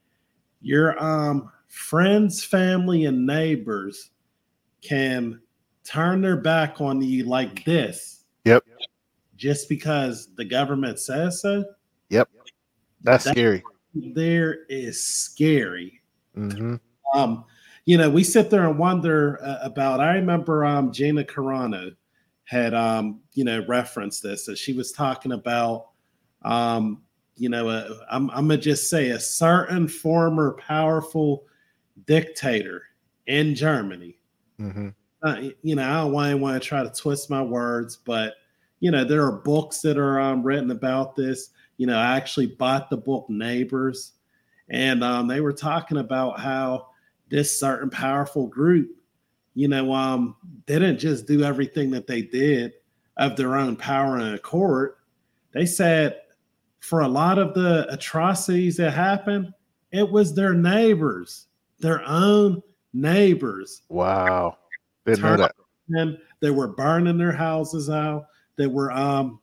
your 0.61 1.01
um 1.03 1.51
friends, 1.68 2.43
family, 2.43 3.05
and 3.05 3.26
neighbors 3.26 4.11
can 4.81 5.39
turn 5.84 6.22
their 6.22 6.38
back 6.38 6.81
on 6.81 7.01
you 7.01 7.23
like 7.23 7.64
this. 7.65 8.16
Just 9.38 9.69
because 9.69 10.30
the 10.35 10.43
government 10.45 10.99
says 10.99 11.41
so. 11.41 11.64
Yep. 12.09 12.30
That's 13.03 13.23
That- 13.23 13.31
scary. 13.31 13.64
There 13.93 14.65
is 14.69 15.03
scary. 15.03 16.01
hmm 16.35 16.76
Um, 17.14 17.45
you 17.85 17.97
know, 17.97 18.09
we 18.09 18.23
sit 18.23 18.49
there 18.49 18.68
and 18.68 18.77
wonder 18.77 19.39
uh, 19.41 19.59
about. 19.61 20.01
I 20.01 20.15
remember 20.15 20.65
um, 20.65 20.91
Gina 20.91 21.23
Carano 21.23 21.95
had, 22.43 22.73
um, 22.73 23.22
you 23.34 23.43
know, 23.45 23.65
referenced 23.68 24.22
this 24.22 24.49
as 24.49 24.59
she 24.59 24.73
was 24.73 24.91
talking 24.91 25.31
about, 25.31 25.88
um, 26.43 27.01
you 27.38 27.49
know, 27.49 27.69
uh, 27.69 27.95
I'm, 28.11 28.30
I'm 28.31 28.47
gonna 28.47 28.57
just 28.57 28.89
say 28.89 29.11
a 29.11 29.19
certain 29.19 29.88
former 29.88 30.57
powerful 30.59 31.45
dictator 32.05 32.84
in 33.27 33.55
Germany. 33.55 34.19
hmm 34.57 34.89
Uh, 35.23 35.49
you 35.64 35.76
know, 35.76 35.84
I 35.89 35.93
don't 36.30 36.41
want 36.41 36.61
to 36.61 36.68
try 36.68 36.84
to 36.84 36.89
twist 36.91 37.30
my 37.30 37.41
words, 37.41 37.97
but 37.97 38.35
you 38.80 38.91
know, 38.91 39.04
there 39.04 39.26
are 39.26 39.32
books 39.32 39.82
that 39.82 39.98
are 39.98 40.20
um, 40.20 40.44
written 40.44 40.72
about 40.72 41.16
this. 41.16 41.49
You 41.78 41.88
know, 41.88 41.98
I 41.98 42.18
actually 42.18 42.48
bought 42.48 42.90
the 42.90 42.98
book 42.98 43.30
Neighbors, 43.30 44.14
and 44.70 45.04
um, 45.04 45.28
they 45.28 45.41
were 45.41 45.54
talking 45.54 45.98
about 45.98 46.40
how 46.40 46.90
this 47.30 47.60
certain 47.60 47.90
powerful 47.90 48.48
group, 48.48 48.90
you 49.54 49.68
know, 49.68 49.94
um, 49.94 50.36
didn't 50.66 50.98
just 50.98 51.28
do 51.28 51.44
everything 51.44 51.91
that 51.91 52.08
they 52.08 52.22
did 52.22 52.74
of 53.18 53.36
their 53.36 53.56
own 53.56 53.76
power 53.76 54.18
and 54.18 54.36
accord. 54.36 54.95
they 55.52 55.66
said 55.66 56.20
for 56.80 57.02
a 57.02 57.08
lot 57.08 57.40
of 57.40 57.54
the 57.54 57.91
atrocities 57.91 58.78
that 58.78 58.94
happened, 58.94 59.54
it 59.91 60.10
was 60.10 60.34
their 60.34 60.54
neighbors, 60.54 61.48
their 61.80 62.02
own 62.06 62.62
neighbors. 62.94 63.82
Wow. 63.90 64.58
Didn't 65.06 65.24
know 65.24 65.38
that. 65.38 65.56
them. 65.90 66.18
They 66.40 66.52
were 66.52 66.68
burning 66.68 67.18
their 67.18 67.32
houses 67.32 67.90
out. 67.90 68.28
They 68.57 68.67
were, 68.67 68.91
um, 68.91 69.39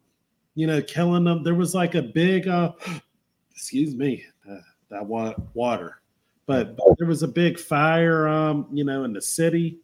you 0.54 0.66
know, 0.66 0.82
killing 0.82 1.24
them. 1.24 1.42
There 1.42 1.54
was 1.54 1.74
like 1.74 1.94
a 1.94 2.02
big, 2.02 2.48
uh, 2.48 2.72
excuse 3.54 3.94
me, 3.94 4.24
uh, 4.50 4.58
that 4.90 5.04
wa- 5.04 5.34
water, 5.54 6.02
but, 6.46 6.76
but 6.76 6.98
there 6.98 7.08
was 7.08 7.22
a 7.22 7.28
big 7.28 7.58
fire, 7.58 8.28
um, 8.28 8.66
you 8.72 8.84
know, 8.84 9.04
in 9.04 9.12
the 9.12 9.22
city. 9.22 9.78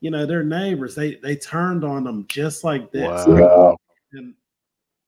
You 0.00 0.10
know, 0.10 0.24
their 0.24 0.42
neighbors, 0.42 0.94
they 0.94 1.16
they 1.16 1.36
turned 1.36 1.84
on 1.84 2.04
them 2.04 2.24
just 2.26 2.64
like 2.64 2.90
this. 2.90 3.26
Wow. 3.26 3.76
And 4.14 4.34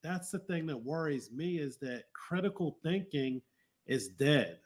that's 0.03 0.31
the 0.31 0.39
thing 0.41 0.67
that 0.67 0.77
worries 0.77 1.31
me 1.33 1.57
is 1.59 1.79
that 1.79 2.05
critical 2.13 2.77
thinking 2.83 3.41
is 3.87 4.09
dead 4.09 4.59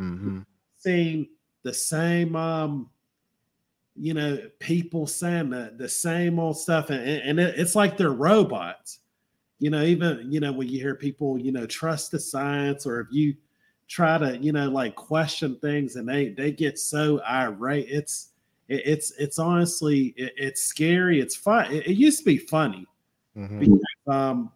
Mm-hmm. 0.00 0.38
seeing 0.76 1.28
the 1.64 1.74
same 1.74 2.36
um 2.36 2.88
you 4.00 4.14
know 4.14 4.38
people 4.60 5.06
saying 5.06 5.50
the, 5.50 5.72
the 5.76 5.88
same 5.88 6.38
old 6.38 6.56
stuff 6.56 6.90
and, 6.90 7.02
and 7.02 7.40
it, 7.40 7.58
it's 7.58 7.74
like 7.74 7.96
they're 7.96 8.12
robots. 8.12 9.00
You 9.58 9.70
know 9.70 9.82
even 9.82 10.30
you 10.30 10.38
know 10.40 10.52
when 10.52 10.68
you 10.68 10.78
hear 10.78 10.94
people 10.94 11.38
you 11.38 11.50
know 11.50 11.66
trust 11.66 12.12
the 12.12 12.20
science 12.20 12.86
or 12.86 13.00
if 13.00 13.08
you 13.10 13.34
try 13.88 14.18
to 14.18 14.38
you 14.38 14.52
know 14.52 14.68
like 14.68 14.94
question 14.94 15.56
things 15.56 15.96
and 15.96 16.08
they 16.08 16.28
they 16.28 16.52
get 16.52 16.78
so 16.78 17.20
irate 17.28 17.86
it's 17.88 18.28
it, 18.68 18.82
it's 18.84 19.10
it's 19.18 19.38
honestly 19.38 20.14
it, 20.16 20.32
it's 20.36 20.62
scary. 20.62 21.20
It's 21.20 21.34
fun 21.34 21.72
it, 21.72 21.88
used 21.88 22.20
to 22.20 22.24
be 22.24 22.38
funny. 22.38 22.86
Mhm. 23.36 23.60
because 23.60 23.80
um 24.06 24.52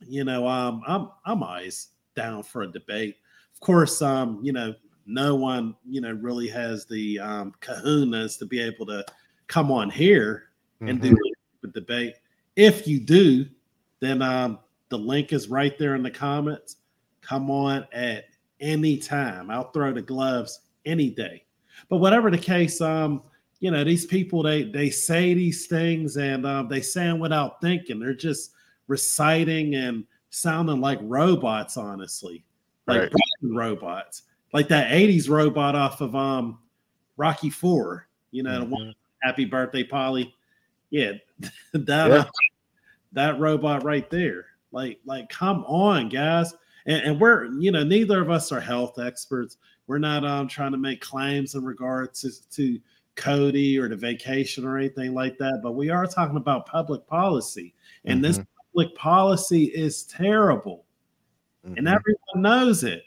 you 0.00 0.24
know 0.24 0.46
um 0.46 0.82
i'm 0.86 1.08
i'm 1.24 1.42
always 1.42 1.88
down 2.14 2.42
for 2.42 2.62
a 2.62 2.66
debate. 2.70 3.16
Of 3.54 3.60
course 3.60 4.02
um 4.02 4.40
you 4.42 4.52
know 4.52 4.74
no 5.06 5.34
one 5.34 5.74
you 5.88 6.00
know 6.00 6.12
really 6.12 6.48
has 6.48 6.86
the 6.86 7.18
um 7.18 7.52
kahunas 7.60 8.38
to 8.38 8.46
be 8.46 8.60
able 8.60 8.86
to 8.86 9.04
come 9.46 9.70
on 9.70 9.90
here 9.90 10.50
and 10.80 11.00
do 11.00 11.16
a 11.64 11.66
debate 11.68 12.14
if 12.56 12.86
you 12.86 12.98
do 12.98 13.46
then 14.00 14.20
um 14.20 14.58
the 14.92 14.98
link 14.98 15.32
is 15.32 15.48
right 15.48 15.78
there 15.78 15.94
in 15.94 16.02
the 16.02 16.10
comments. 16.10 16.76
Come 17.22 17.50
on 17.50 17.86
at 17.92 18.26
any 18.60 18.98
time. 18.98 19.50
I'll 19.50 19.70
throw 19.70 19.90
the 19.90 20.02
gloves 20.02 20.60
any 20.84 21.08
day. 21.08 21.46
But 21.88 21.96
whatever 21.96 22.30
the 22.30 22.36
case 22.36 22.80
um 22.82 23.22
you 23.60 23.70
know 23.70 23.84
these 23.84 24.04
people 24.04 24.42
they 24.42 24.64
they 24.64 24.90
say 24.90 25.32
these 25.32 25.66
things 25.66 26.18
and 26.18 26.44
um, 26.44 26.68
they 26.68 26.82
say 26.82 27.04
them 27.04 27.20
without 27.20 27.60
thinking. 27.62 28.00
They're 28.00 28.12
just 28.12 28.52
reciting 28.86 29.76
and 29.76 30.04
sounding 30.28 30.80
like 30.80 30.98
robots 31.00 31.78
honestly. 31.78 32.44
Like 32.86 33.02
Right. 33.02 33.12
robots 33.40 34.22
like 34.52 34.68
that 34.68 34.90
80s 34.90 35.28
robot 35.28 35.74
off 35.74 36.00
of 36.00 36.14
um 36.14 36.58
rocky 37.16 37.50
four 37.50 38.08
you 38.30 38.42
know 38.42 38.64
one 38.64 38.94
happy 39.22 39.44
birthday 39.44 39.84
Paulie. 39.84 40.32
Yeah 40.90 41.12
that 41.72 42.10
Yeah. 42.10 42.16
uh, 42.16 42.24
that 43.12 43.38
robot 43.38 43.84
right 43.84 44.08
there. 44.10 44.46
Like 44.72 44.98
like 45.04 45.28
come 45.28 45.64
on 45.66 46.08
guys. 46.08 46.54
And, 46.86 47.02
and 47.02 47.20
we're 47.20 47.46
you 47.60 47.70
know 47.70 47.84
neither 47.84 48.20
of 48.20 48.30
us 48.30 48.50
are 48.52 48.60
health 48.60 48.98
experts. 48.98 49.58
We're 49.86 49.98
not 49.98 50.24
um 50.24 50.48
trying 50.48 50.72
to 50.72 50.78
make 50.78 51.00
claims 51.00 51.54
in 51.54 51.64
regards 51.64 52.20
to, 52.22 52.50
to 52.56 52.80
cody 53.14 53.78
or 53.78 53.88
the 53.88 53.96
vacation 53.96 54.64
or 54.64 54.78
anything 54.78 55.12
like 55.12 55.36
that 55.36 55.60
but 55.62 55.72
we 55.72 55.90
are 55.90 56.06
talking 56.06 56.38
about 56.38 56.64
public 56.66 57.06
policy. 57.06 57.74
And 58.06 58.24
this 58.24 58.38
Mhm. 58.38 58.46
public 58.72 58.94
policy 58.96 59.64
is 59.66 60.04
terrible. 60.04 60.86
And 61.64 61.86
Mhm. 61.86 61.94
everyone 61.94 62.42
knows 62.42 62.82
it 62.84 63.04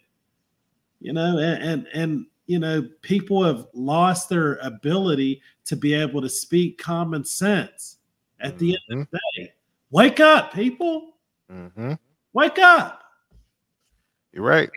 you 1.00 1.14
know 1.14 1.38
and, 1.38 1.64
and 1.64 1.88
and 1.94 2.26
you 2.48 2.60
know 2.60 2.88
people 3.02 3.44
have 3.44 3.68
lost 3.74 4.30
their 4.30 4.56
ability 4.58 5.42
to 5.66 5.76
be 5.76 5.94
able 5.94 6.22
to 6.22 6.30
speak 6.30 6.78
common 6.78 7.24
sense 7.26 7.98
at 8.40 8.58
the 8.60 8.78
end 8.90 9.02
of 9.02 9.08
the 9.12 9.20
day 9.38 9.54
wake 9.92 10.20
up 10.20 10.54
people 10.54 11.12
Mm-hmm. 11.52 11.94
wake 12.34 12.58
up 12.60 13.04
You're 14.34 14.44
right. 14.44 14.70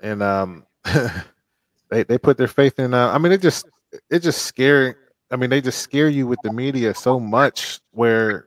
And 0.00 0.22
um 0.22 0.64
they 1.90 2.04
they 2.04 2.18
put 2.18 2.36
their 2.38 2.48
faith 2.48 2.78
in 2.78 2.94
uh 2.94 3.10
I 3.10 3.18
mean 3.18 3.32
it 3.32 3.42
just 3.42 3.66
it 4.10 4.20
just 4.20 4.42
scary. 4.42 4.94
I 5.30 5.36
mean 5.36 5.50
they 5.50 5.60
just 5.60 5.80
scare 5.80 6.08
you 6.08 6.26
with 6.26 6.40
the 6.42 6.52
media 6.52 6.94
so 6.94 7.18
much 7.18 7.80
where 7.90 8.46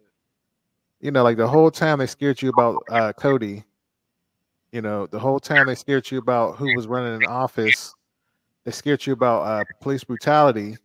you 1.02 1.11
know 1.11 1.23
like 1.23 1.38
the 1.38 1.48
whole 1.48 1.69
time 1.72 1.99
they 1.99 2.07
scared 2.07 2.41
you 2.41 2.49
about 2.49 2.84
uh 2.90 3.11
Cody. 3.14 3.64
You 4.72 4.81
know, 4.81 5.06
the 5.06 5.19
whole 5.19 5.39
time 5.39 5.68
they 5.68 5.76
scared 5.76 6.10
you 6.11 6.18
about 6.18 6.57
who 6.57 6.76
was 6.76 6.88
running 6.88 7.15
an 7.15 7.27
office. 7.27 7.93
They 8.64 8.72
scared 8.72 9.06
you 9.06 9.14
about 9.14 9.41
uh 9.41 9.64
police 9.81 10.03
brutality. 10.03 10.77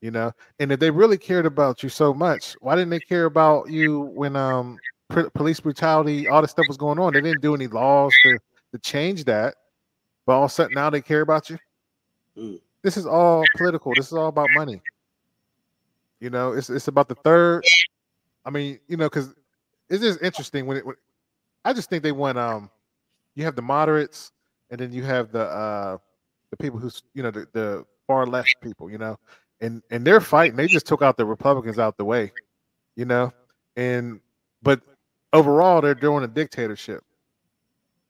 You 0.00 0.10
know, 0.10 0.32
and 0.58 0.72
if 0.72 0.80
they 0.80 0.90
really 0.90 1.16
cared 1.16 1.46
about 1.46 1.84
you 1.84 1.88
so 1.88 2.12
much, 2.12 2.54
why 2.60 2.74
didn't 2.74 2.90
they 2.90 2.98
care 2.98 3.26
about 3.26 3.70
you 3.70 4.00
when 4.00 4.34
um 4.34 4.78
pr- 5.08 5.28
police 5.34 5.60
brutality, 5.60 6.26
all 6.26 6.42
this 6.42 6.50
stuff 6.50 6.66
was 6.66 6.76
going 6.76 6.98
on? 6.98 7.12
They 7.12 7.20
didn't 7.20 7.40
do 7.40 7.54
any 7.54 7.68
laws 7.68 8.12
to 8.24 8.38
to 8.72 8.78
change 8.78 9.24
that, 9.24 9.54
but 10.26 10.32
all 10.32 10.44
of 10.44 10.50
a 10.50 10.54
sudden 10.54 10.74
now 10.74 10.90
they 10.90 11.02
care 11.02 11.20
about 11.20 11.50
you. 11.50 11.58
Mm. 12.36 12.60
This 12.82 12.96
is 12.96 13.06
all 13.06 13.44
political. 13.56 13.94
This 13.94 14.06
is 14.06 14.14
all 14.14 14.26
about 14.26 14.48
money. 14.56 14.82
You 16.18 16.30
know, 16.30 16.52
it's 16.52 16.68
it's 16.68 16.88
about 16.88 17.08
the 17.08 17.14
third. 17.14 17.64
I 18.44 18.50
mean, 18.50 18.80
you 18.88 18.96
know, 18.96 19.08
because 19.08 19.32
it's 19.88 20.02
just 20.02 20.20
interesting 20.20 20.66
when 20.66 20.78
it. 20.78 20.86
When, 20.86 20.96
I 21.64 21.72
just 21.72 21.88
think 21.88 22.02
they 22.02 22.12
want 22.12 22.38
um, 22.38 22.70
you 23.34 23.44
have 23.44 23.56
the 23.56 23.62
moderates, 23.62 24.32
and 24.70 24.80
then 24.80 24.92
you 24.92 25.02
have 25.04 25.32
the 25.32 25.44
uh, 25.44 25.98
the 26.50 26.56
people 26.56 26.78
who's 26.78 27.02
you 27.14 27.22
know 27.22 27.30
the, 27.30 27.46
the 27.52 27.84
far 28.06 28.26
left 28.26 28.56
people, 28.60 28.90
you 28.90 28.98
know, 28.98 29.18
and 29.60 29.82
and 29.90 30.04
they're 30.04 30.20
fighting. 30.20 30.56
They 30.56 30.66
just 30.66 30.86
took 30.86 31.02
out 31.02 31.16
the 31.16 31.24
Republicans 31.24 31.78
out 31.78 31.96
the 31.96 32.04
way, 32.04 32.32
you 32.96 33.04
know, 33.04 33.32
and 33.76 34.20
but 34.62 34.80
overall 35.32 35.80
they're 35.80 35.94
doing 35.94 36.24
a 36.24 36.28
dictatorship. 36.28 37.04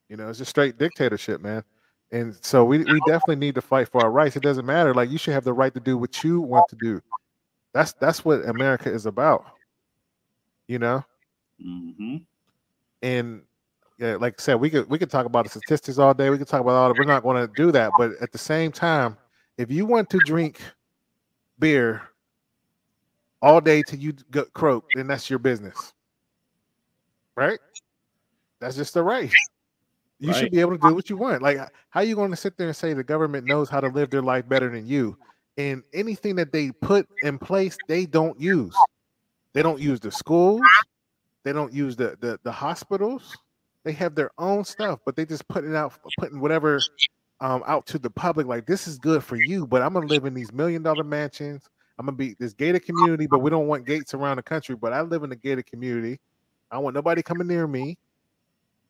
You 0.09 0.16
know, 0.16 0.29
it's 0.29 0.41
a 0.41 0.45
straight 0.45 0.79
dictatorship, 0.79 1.41
man. 1.41 1.65
And 2.11 2.37
so 2.43 2.65
we, 2.65 2.79
we 2.79 3.01
definitely 3.07 3.37
need 3.37 3.55
to 3.55 3.62
fight 3.62 3.89
for 3.89 4.03
our 4.03 4.11
rights. 4.11 4.37
It 4.37 4.43
doesn't 4.43 4.66
matter. 4.66 4.93
Like 4.93 5.11
you 5.11 5.16
should 5.16 5.33
have 5.33 5.45
the 5.45 5.55
right 5.55 5.73
to 5.73 5.81
do 5.81 5.97
what 5.97 6.23
you 6.23 6.43
want 6.43 6.69
to 6.69 6.77
do. 6.77 7.01
That's 7.73 7.95
that's 7.95 8.23
what 8.23 8.47
America 8.47 8.93
is 8.93 9.07
about. 9.07 9.47
You 10.69 10.79
know? 10.79 11.05
Mm-hmm. 11.65 12.16
And 13.03 13.43
yeah, 13.99 14.16
like 14.16 14.35
I 14.39 14.43
said, 14.43 14.55
we 14.57 14.70
could 14.70 14.89
we 14.89 14.99
could 14.99 15.11
talk 15.11 15.27
about 15.27 15.45
the 15.45 15.51
statistics 15.51 15.99
all 15.99 16.15
day. 16.15 16.31
We 16.31 16.39
could 16.39 16.49
talk 16.49 16.61
about 16.61 16.74
all 16.74 16.89
that. 16.89 16.99
We're 16.99 17.05
not 17.05 17.23
going 17.23 17.47
to 17.47 17.53
do 17.55 17.73
that. 17.73 17.93
But 17.99 18.12
at 18.20 18.33
the 18.33 18.39
same 18.39 18.73
time, 18.73 19.16
if 19.59 19.70
you 19.70 19.87
want 19.87 20.11
to 20.11 20.20
drink 20.20 20.61
beer 21.59 22.03
all 23.41 23.61
day 23.61 23.83
till 23.83 23.99
you 23.99 24.12
get 24.31 24.53
croak, 24.53 24.85
then 24.95 25.07
that's 25.07 25.29
your 25.29 25.39
business. 25.39 25.93
Right? 27.37 27.59
That's 28.61 28.77
just 28.77 28.95
the 28.95 29.03
right. 29.03 29.31
You 30.19 30.29
Right. 30.29 30.37
should 30.37 30.53
be 30.53 30.61
able 30.61 30.79
to 30.79 30.89
do 30.89 30.95
what 30.95 31.11
you 31.11 31.16
want. 31.16 31.43
Like, 31.43 31.59
how 31.91 32.01
are 32.01 32.05
you 32.05 32.15
going 32.15 32.31
to 32.31 32.37
sit 32.37 32.57
there 32.57 32.69
and 32.69 32.77
say 32.77 32.93
the 32.93 33.03
government 33.03 33.45
knows 33.47 33.69
how 33.69 33.81
to 33.81 33.89
live 33.89 34.11
their 34.11 34.23
life 34.23 34.49
better 34.49 34.70
than 34.70 34.87
you? 34.87 35.16
And 35.57 35.83
anything 35.93 36.37
that 36.37 36.53
they 36.53 36.70
put 36.70 37.09
in 37.23 37.39
place, 37.39 37.77
they 37.89 38.07
don't 38.07 38.39
use. 38.41 38.77
They 39.53 39.62
don't 39.62 39.81
use 39.81 39.99
the 39.99 40.12
schools. 40.12 40.62
They 41.44 41.52
don't 41.52 41.73
use 41.73 41.97
the 41.97 42.16
the, 42.20 42.39
the 42.43 42.52
hospitals. 42.52 43.36
They 43.85 43.93
have 43.93 44.14
their 44.14 44.31
own 44.39 44.64
stuff, 44.64 45.01
but 45.05 45.16
they 45.16 45.24
just 45.24 45.47
put 45.48 45.64
it 45.64 45.74
out, 45.74 45.93
putting 46.16 46.40
whatever 46.40 46.81
um, 47.40 47.64
out 47.66 47.86
to 47.86 47.98
the 47.98 48.10
public. 48.10 48.47
Like 48.47 48.66
this 48.66 48.86
is 48.86 48.98
good 48.98 49.24
for 49.24 49.36
you, 49.36 49.66
but 49.66 49.82
I'm 49.82 49.93
gonna 49.93 50.06
live 50.06 50.24
in 50.24 50.35
these 50.35 50.52
million 50.52 50.82
dollar 50.82 51.05
mansions. 51.05 51.69
I'm 51.98 52.06
gonna 52.06 52.16
be 52.16 52.35
this 52.39 52.55
gated 52.55 52.85
community, 52.85 53.27
but 53.27 53.40
we 53.40 53.51
don't 53.51 53.66
want 53.66 53.86
gates 53.86 54.14
around 54.14 54.36
the 54.36 54.43
country. 54.43 54.77
But 54.77 54.93
I 54.93 55.02
live 55.02 55.24
in 55.24 55.32
a 55.32 55.36
gated 55.36 55.66
community. 55.66 56.20
I 56.70 56.78
want 56.78 56.94
nobody 56.94 57.23
coming 57.23 57.47
near 57.47 57.66
me. 57.66 57.98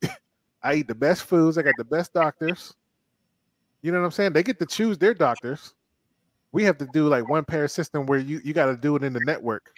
I 0.63 0.75
eat 0.75 0.87
the 0.87 0.95
best 0.95 1.23
foods. 1.23 1.57
I 1.57 1.63
got 1.63 1.75
the 1.77 1.83
best 1.83 2.13
doctors. 2.13 2.73
You 3.81 3.91
know 3.91 3.99
what 3.99 4.05
I'm 4.05 4.11
saying? 4.11 4.33
They 4.33 4.43
get 4.43 4.59
to 4.59 4.65
choose 4.65 4.97
their 4.97 5.13
doctors. 5.13 5.73
We 6.53 6.63
have 6.63 6.77
to 6.77 6.85
do 6.93 7.07
like 7.09 7.27
one 7.27 7.43
pair 7.43 7.67
system 7.67 8.05
where 8.05 8.19
you 8.19 8.39
you 8.43 8.53
got 8.53 8.67
to 8.67 8.77
do 8.77 8.95
it 8.95 9.03
in 9.03 9.11
the 9.11 9.19
network. 9.19 9.73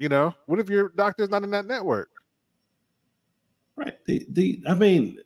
You 0.00 0.08
know, 0.08 0.34
what 0.46 0.58
if 0.58 0.70
your 0.70 0.88
doctor's 0.88 1.28
not 1.28 1.44
in 1.44 1.50
that 1.50 1.66
network? 1.66 2.08
Right. 3.76 4.02
The 4.06 4.26
the 4.30 4.62
I 4.66 4.72
mean, 4.72 5.18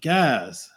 guys, 0.00 0.70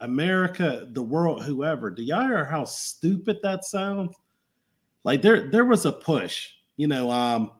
America, 0.00 0.88
the 0.90 1.02
world, 1.02 1.44
whoever, 1.44 1.88
do 1.88 2.02
y'all 2.02 2.26
hear 2.26 2.44
how 2.44 2.64
stupid 2.64 3.38
that 3.44 3.64
sounds? 3.64 4.16
Like 5.04 5.22
there 5.22 5.48
there 5.50 5.64
was 5.64 5.86
a 5.86 5.92
push, 5.92 6.48
you 6.76 6.88
know, 6.88 7.12
um 7.12 7.52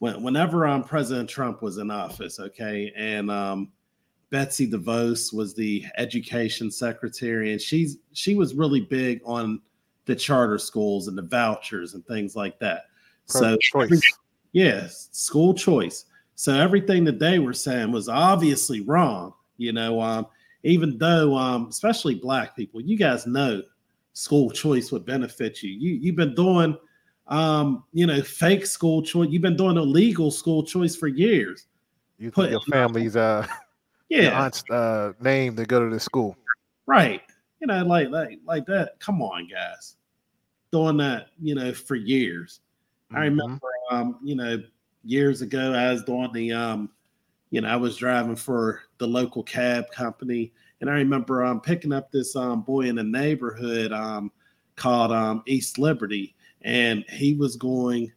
when, 0.00 0.20
whenever 0.24 0.66
um 0.66 0.82
President 0.82 1.30
Trump 1.30 1.62
was 1.62 1.78
in 1.78 1.88
office, 1.92 2.40
okay, 2.40 2.92
and 2.96 3.30
um 3.30 3.70
Betsy 4.30 4.68
DeVos 4.68 5.32
was 5.32 5.54
the 5.54 5.84
education 5.96 6.72
secretary, 6.72 7.52
and 7.52 7.60
she's 7.60 7.98
she 8.14 8.34
was 8.34 8.54
really 8.54 8.80
big 8.80 9.20
on 9.24 9.62
the 10.06 10.16
charter 10.16 10.58
schools 10.58 11.06
and 11.06 11.16
the 11.16 11.22
vouchers 11.22 11.94
and 11.94 12.04
things 12.06 12.34
like 12.34 12.58
that. 12.58 12.86
Pro 13.28 13.40
So 13.40 13.56
choice. 13.60 14.02
Yes, 14.56 15.10
school 15.12 15.52
choice. 15.52 16.06
So 16.34 16.54
everything 16.54 17.04
that 17.04 17.18
they 17.18 17.38
were 17.38 17.52
saying 17.52 17.92
was 17.92 18.08
obviously 18.08 18.80
wrong. 18.80 19.34
You 19.58 19.74
know, 19.74 20.00
um, 20.00 20.28
even 20.62 20.96
though, 20.96 21.34
um, 21.36 21.66
especially 21.68 22.14
black 22.14 22.56
people, 22.56 22.80
you 22.80 22.96
guys 22.96 23.26
know 23.26 23.60
school 24.14 24.48
choice 24.50 24.90
would 24.92 25.04
benefit 25.04 25.62
you. 25.62 25.68
You 25.70 25.96
you've 25.96 26.16
been 26.16 26.34
doing, 26.34 26.74
um, 27.26 27.84
you 27.92 28.06
know, 28.06 28.22
fake 28.22 28.64
school 28.64 29.02
choice. 29.02 29.28
You've 29.30 29.42
been 29.42 29.58
doing 29.58 29.76
illegal 29.76 30.30
school 30.30 30.62
choice 30.64 30.96
for 30.96 31.08
years. 31.08 31.66
You 32.18 32.30
Put- 32.30 32.50
your 32.50 32.62
family's 32.62 33.14
uh 33.14 33.46
your 34.08 34.22
Yeah. 34.22 34.42
aunt's 34.42 34.64
uh 34.70 35.12
name 35.20 35.54
to 35.56 35.66
go 35.66 35.84
to 35.86 35.90
the 35.94 36.00
school. 36.00 36.34
Right. 36.86 37.20
You 37.60 37.66
know, 37.66 37.84
like 37.84 38.08
like 38.08 38.38
like 38.46 38.64
that. 38.68 38.98
Come 39.00 39.20
on, 39.20 39.48
guys. 39.52 39.96
Doing 40.72 40.96
that, 40.96 41.26
you 41.42 41.54
know, 41.54 41.74
for 41.74 41.94
years. 41.94 42.60
I 43.14 43.20
remember 43.20 43.60
um, 43.90 44.18
you 44.22 44.34
know, 44.34 44.62
years 45.04 45.42
ago 45.42 45.72
I 45.72 45.92
was 45.92 46.04
doing 46.04 46.32
the 46.32 46.52
um, 46.52 46.90
you 47.50 47.60
know, 47.60 47.68
I 47.68 47.76
was 47.76 47.96
driving 47.96 48.36
for 48.36 48.82
the 48.98 49.06
local 49.06 49.42
cab 49.42 49.90
company 49.90 50.52
and 50.80 50.90
I 50.90 50.94
remember 50.94 51.44
um 51.44 51.60
picking 51.60 51.92
up 51.92 52.10
this 52.10 52.36
um 52.36 52.62
boy 52.62 52.82
in 52.82 52.96
the 52.96 53.04
neighborhood 53.04 53.92
um 53.92 54.30
called 54.74 55.12
um 55.12 55.42
East 55.46 55.78
Liberty 55.78 56.34
and 56.62 57.04
he 57.08 57.34
was 57.34 57.56
going 57.56 58.12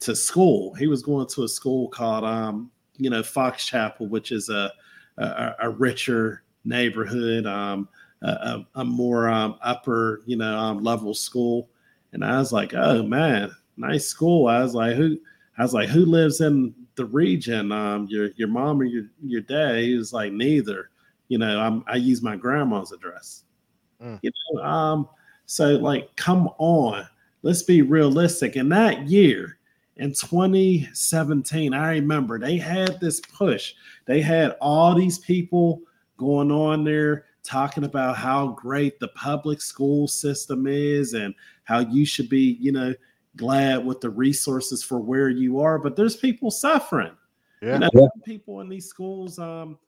to 0.00 0.16
school. 0.16 0.74
He 0.74 0.88
was 0.88 1.02
going 1.02 1.28
to 1.28 1.44
a 1.44 1.48
school 1.48 1.88
called 1.88 2.24
um, 2.24 2.70
you 2.98 3.10
know, 3.10 3.22
Fox 3.22 3.64
Chapel, 3.64 4.08
which 4.08 4.32
is 4.32 4.48
a 4.48 4.72
a, 5.18 5.54
a 5.60 5.70
richer 5.70 6.42
neighborhood, 6.64 7.46
um, 7.46 7.88
a, 8.22 8.60
a, 8.76 8.84
more 8.84 9.28
um, 9.28 9.56
upper, 9.60 10.22
you 10.24 10.36
know, 10.36 10.56
um, 10.56 10.82
level 10.82 11.12
school. 11.12 11.68
And 12.12 12.24
I 12.24 12.38
was 12.38 12.52
like, 12.52 12.72
oh 12.74 13.02
man, 13.02 13.52
nice 13.76 14.06
school. 14.06 14.46
I 14.48 14.62
was 14.62 14.74
like, 14.74 14.96
who? 14.96 15.18
I 15.58 15.62
was 15.62 15.74
like, 15.74 15.88
who 15.88 16.06
lives 16.06 16.40
in 16.40 16.74
the 16.96 17.04
region? 17.04 17.72
Um, 17.72 18.06
your 18.08 18.30
your 18.36 18.48
mom 18.48 18.80
or 18.80 18.84
your 18.84 19.04
your 19.22 19.40
dad? 19.40 19.78
He 19.78 19.96
was 19.96 20.12
like, 20.12 20.32
neither. 20.32 20.90
You 21.28 21.38
know, 21.38 21.60
I'm, 21.60 21.82
I 21.86 21.96
use 21.96 22.22
my 22.22 22.36
grandma's 22.36 22.92
address. 22.92 23.44
You 24.20 24.30
know, 24.54 24.62
um, 24.62 25.08
so 25.46 25.76
like, 25.76 26.14
come 26.16 26.50
on, 26.58 27.06
let's 27.42 27.62
be 27.62 27.82
realistic. 27.82 28.56
In 28.56 28.68
that 28.70 29.08
year, 29.08 29.58
in 29.96 30.12
2017, 30.12 31.72
I 31.72 31.92
remember 31.92 32.38
they 32.38 32.56
had 32.56 33.00
this 33.00 33.20
push. 33.20 33.74
They 34.06 34.20
had 34.20 34.56
all 34.60 34.94
these 34.94 35.18
people 35.18 35.80
going 36.16 36.50
on 36.50 36.84
there 36.84 37.26
talking 37.42 37.84
about 37.84 38.16
how 38.16 38.48
great 38.48 38.98
the 38.98 39.08
public 39.08 39.60
school 39.60 40.06
system 40.06 40.66
is 40.66 41.14
and 41.14 41.34
how 41.64 41.80
you 41.80 42.04
should 42.04 42.28
be, 42.28 42.56
you 42.60 42.72
know, 42.72 42.94
glad 43.36 43.84
with 43.84 44.00
the 44.00 44.10
resources 44.10 44.82
for 44.82 44.98
where 44.98 45.28
you 45.28 45.60
are. 45.60 45.78
But 45.78 45.96
there's 45.96 46.16
people 46.16 46.50
suffering. 46.50 47.12
Yeah. 47.60 47.74
You 47.74 47.78
know, 47.80 47.90
Yeah. 47.94 48.06
people 48.24 48.60
in 48.60 48.68
these 48.68 48.86
schools, 48.86 49.38
um, 49.38 49.78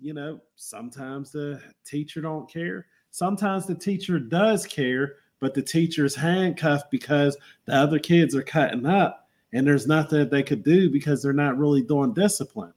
you 0.00 0.14
know, 0.14 0.40
sometimes 0.56 1.30
the 1.30 1.60
teacher 1.84 2.20
don't 2.20 2.48
care. 2.48 2.86
Sometimes 3.10 3.66
the 3.66 3.74
teacher 3.74 4.18
does 4.18 4.66
care, 4.66 5.16
but 5.40 5.54
the 5.54 5.62
teacher's 5.62 6.14
handcuffed 6.14 6.90
because 6.90 7.36
the 7.64 7.74
other 7.74 7.98
kids 7.98 8.34
are 8.34 8.42
cutting 8.42 8.86
up 8.86 9.28
and 9.52 9.66
there's 9.66 9.86
nothing 9.86 10.18
that 10.20 10.30
they 10.30 10.42
could 10.42 10.64
do 10.64 10.90
because 10.90 11.22
they're 11.22 11.32
not 11.32 11.58
really 11.58 11.82
doing 11.82 12.12
discipline. 12.14 12.72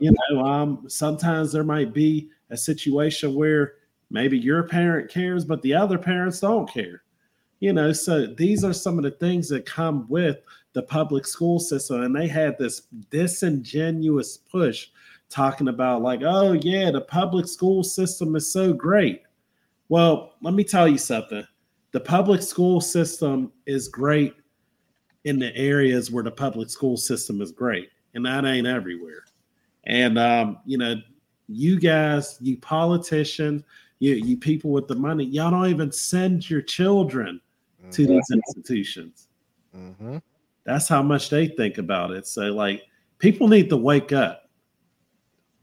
You 0.00 0.12
know, 0.30 0.44
um, 0.44 0.84
sometimes 0.88 1.52
there 1.52 1.62
might 1.62 1.92
be 1.92 2.28
a 2.50 2.56
situation 2.56 3.34
where 3.34 3.74
maybe 4.10 4.36
your 4.36 4.64
parent 4.64 5.08
cares, 5.08 5.44
but 5.44 5.62
the 5.62 5.74
other 5.74 5.96
parents 5.96 6.40
don't 6.40 6.68
care. 6.68 7.03
You 7.64 7.72
know, 7.72 7.94
so 7.94 8.26
these 8.26 8.62
are 8.62 8.74
some 8.74 8.98
of 8.98 9.04
the 9.04 9.12
things 9.12 9.48
that 9.48 9.64
come 9.64 10.04
with 10.10 10.36
the 10.74 10.82
public 10.82 11.26
school 11.26 11.58
system. 11.58 12.02
And 12.02 12.14
they 12.14 12.28
had 12.28 12.58
this 12.58 12.82
disingenuous 13.08 14.36
push 14.36 14.88
talking 15.30 15.68
about, 15.68 16.02
like, 16.02 16.20
oh, 16.22 16.52
yeah, 16.52 16.90
the 16.90 17.00
public 17.00 17.48
school 17.48 17.82
system 17.82 18.36
is 18.36 18.52
so 18.52 18.74
great. 18.74 19.22
Well, 19.88 20.34
let 20.42 20.52
me 20.52 20.62
tell 20.62 20.86
you 20.86 20.98
something. 20.98 21.42
The 21.92 22.00
public 22.00 22.42
school 22.42 22.82
system 22.82 23.50
is 23.64 23.88
great 23.88 24.34
in 25.24 25.38
the 25.38 25.56
areas 25.56 26.10
where 26.10 26.22
the 26.22 26.30
public 26.30 26.68
school 26.68 26.98
system 26.98 27.40
is 27.40 27.50
great, 27.50 27.88
and 28.12 28.26
that 28.26 28.44
ain't 28.44 28.66
everywhere. 28.66 29.24
And 29.84 30.18
um, 30.18 30.58
you 30.66 30.76
know, 30.76 30.96
you 31.48 31.80
guys, 31.80 32.36
you 32.42 32.58
politicians, 32.58 33.62
you 34.00 34.16
you 34.16 34.36
people 34.36 34.70
with 34.70 34.86
the 34.86 34.96
money, 34.96 35.24
y'all 35.24 35.50
don't 35.50 35.70
even 35.70 35.90
send 35.90 36.50
your 36.50 36.60
children 36.60 37.40
to 37.90 38.06
these 38.06 38.30
institutions. 38.30 39.28
Mm-hmm. 39.76 40.18
That's 40.64 40.88
how 40.88 41.02
much 41.02 41.30
they 41.30 41.48
think 41.48 41.78
about 41.78 42.10
it. 42.10 42.26
So, 42.26 42.42
like, 42.52 42.82
people 43.18 43.48
need 43.48 43.68
to 43.70 43.76
wake 43.76 44.12
up. 44.12 44.48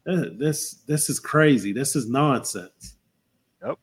Uh, 0.08 0.26
This 0.38 0.82
this 0.88 1.10
is 1.10 1.20
crazy. 1.20 1.74
This 1.74 1.96
is 1.96 2.10
nonsense. 2.10 2.96
Yep. 3.66 3.78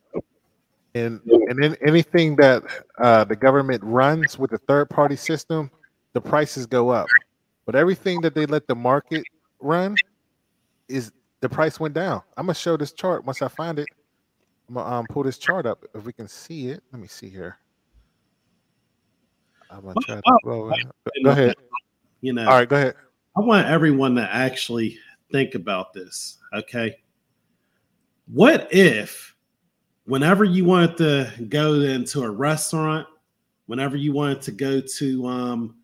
And 0.95 1.21
and 1.49 1.63
then 1.63 1.77
anything 1.87 2.37
that 2.37 2.65
uh, 2.99 3.25
the 3.25 3.37
government 3.37 3.83
runs 3.85 4.39
with 4.39 4.53
a 4.53 4.59
third 4.59 4.91
party 4.91 5.17
system, 5.17 5.71
the 6.13 6.21
prices 6.21 6.67
go 6.67 6.89
up. 6.89 7.07
But 7.67 7.77
everything 7.77 8.21
that 8.23 8.35
they 8.35 8.47
let 8.47 8.67
the 8.67 8.75
market 8.75 9.25
run 9.61 9.95
is 10.89 11.13
the 11.41 11.49
price 11.49 11.79
went 11.79 11.95
down. 11.95 12.23
I'm 12.37 12.47
gonna 12.47 12.55
show 12.55 12.77
this 12.77 12.93
chart 12.93 13.25
once 13.25 13.43
I 13.43 13.49
find 13.49 13.79
it. 13.79 13.87
I'm 14.69 14.75
gonna 14.75 14.97
um, 14.97 15.07
pull 15.09 15.23
this 15.23 15.39
chart 15.39 15.67
up 15.67 15.85
if 15.95 16.05
we 16.05 16.13
can 16.13 16.29
see 16.29 16.69
it. 16.69 16.83
Let 16.93 17.01
me 17.01 17.09
see 17.09 17.29
here. 17.29 17.59
I'm 19.71 19.83
gonna 19.83 19.95
try 20.03 20.17
to. 20.17 20.39
Go 20.45 21.31
ahead. 21.31 21.55
You 22.21 22.33
know. 22.33 22.47
All 22.47 22.55
right, 22.55 22.69
go 22.69 22.77
ahead. 22.77 22.95
I 23.37 23.41
want 23.41 23.67
everyone 23.69 24.15
to 24.17 24.35
actually 24.35 24.99
think 25.31 25.55
about 25.55 25.93
this. 25.93 26.39
Okay. 26.53 26.97
What 28.27 28.69
if, 28.73 29.35
whenever 30.05 30.45
you 30.45 30.65
wanted 30.65 30.97
to 30.99 31.33
go 31.49 31.75
into 31.75 32.23
a 32.23 32.31
restaurant, 32.31 33.07
whenever 33.67 33.97
you 33.97 34.13
wanted 34.13 34.43
to 34.43 34.53
go 34.53 34.81
to, 34.81 35.27
um, 35.27 35.77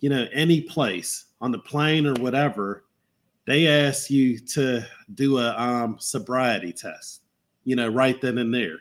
you 0.00 0.10
know, 0.10 0.26
any 0.32 0.62
place 0.62 1.26
on 1.40 1.52
the 1.52 1.58
plane 1.58 2.06
or 2.06 2.14
whatever, 2.14 2.84
they 3.46 3.66
ask 3.66 4.10
you 4.10 4.38
to 4.38 4.86
do 5.14 5.38
a 5.38 5.54
um, 5.56 5.96
sobriety 5.98 6.72
test, 6.72 7.22
you 7.64 7.76
know, 7.76 7.88
right 7.88 8.20
then 8.20 8.38
and 8.38 8.52
there. 8.52 8.78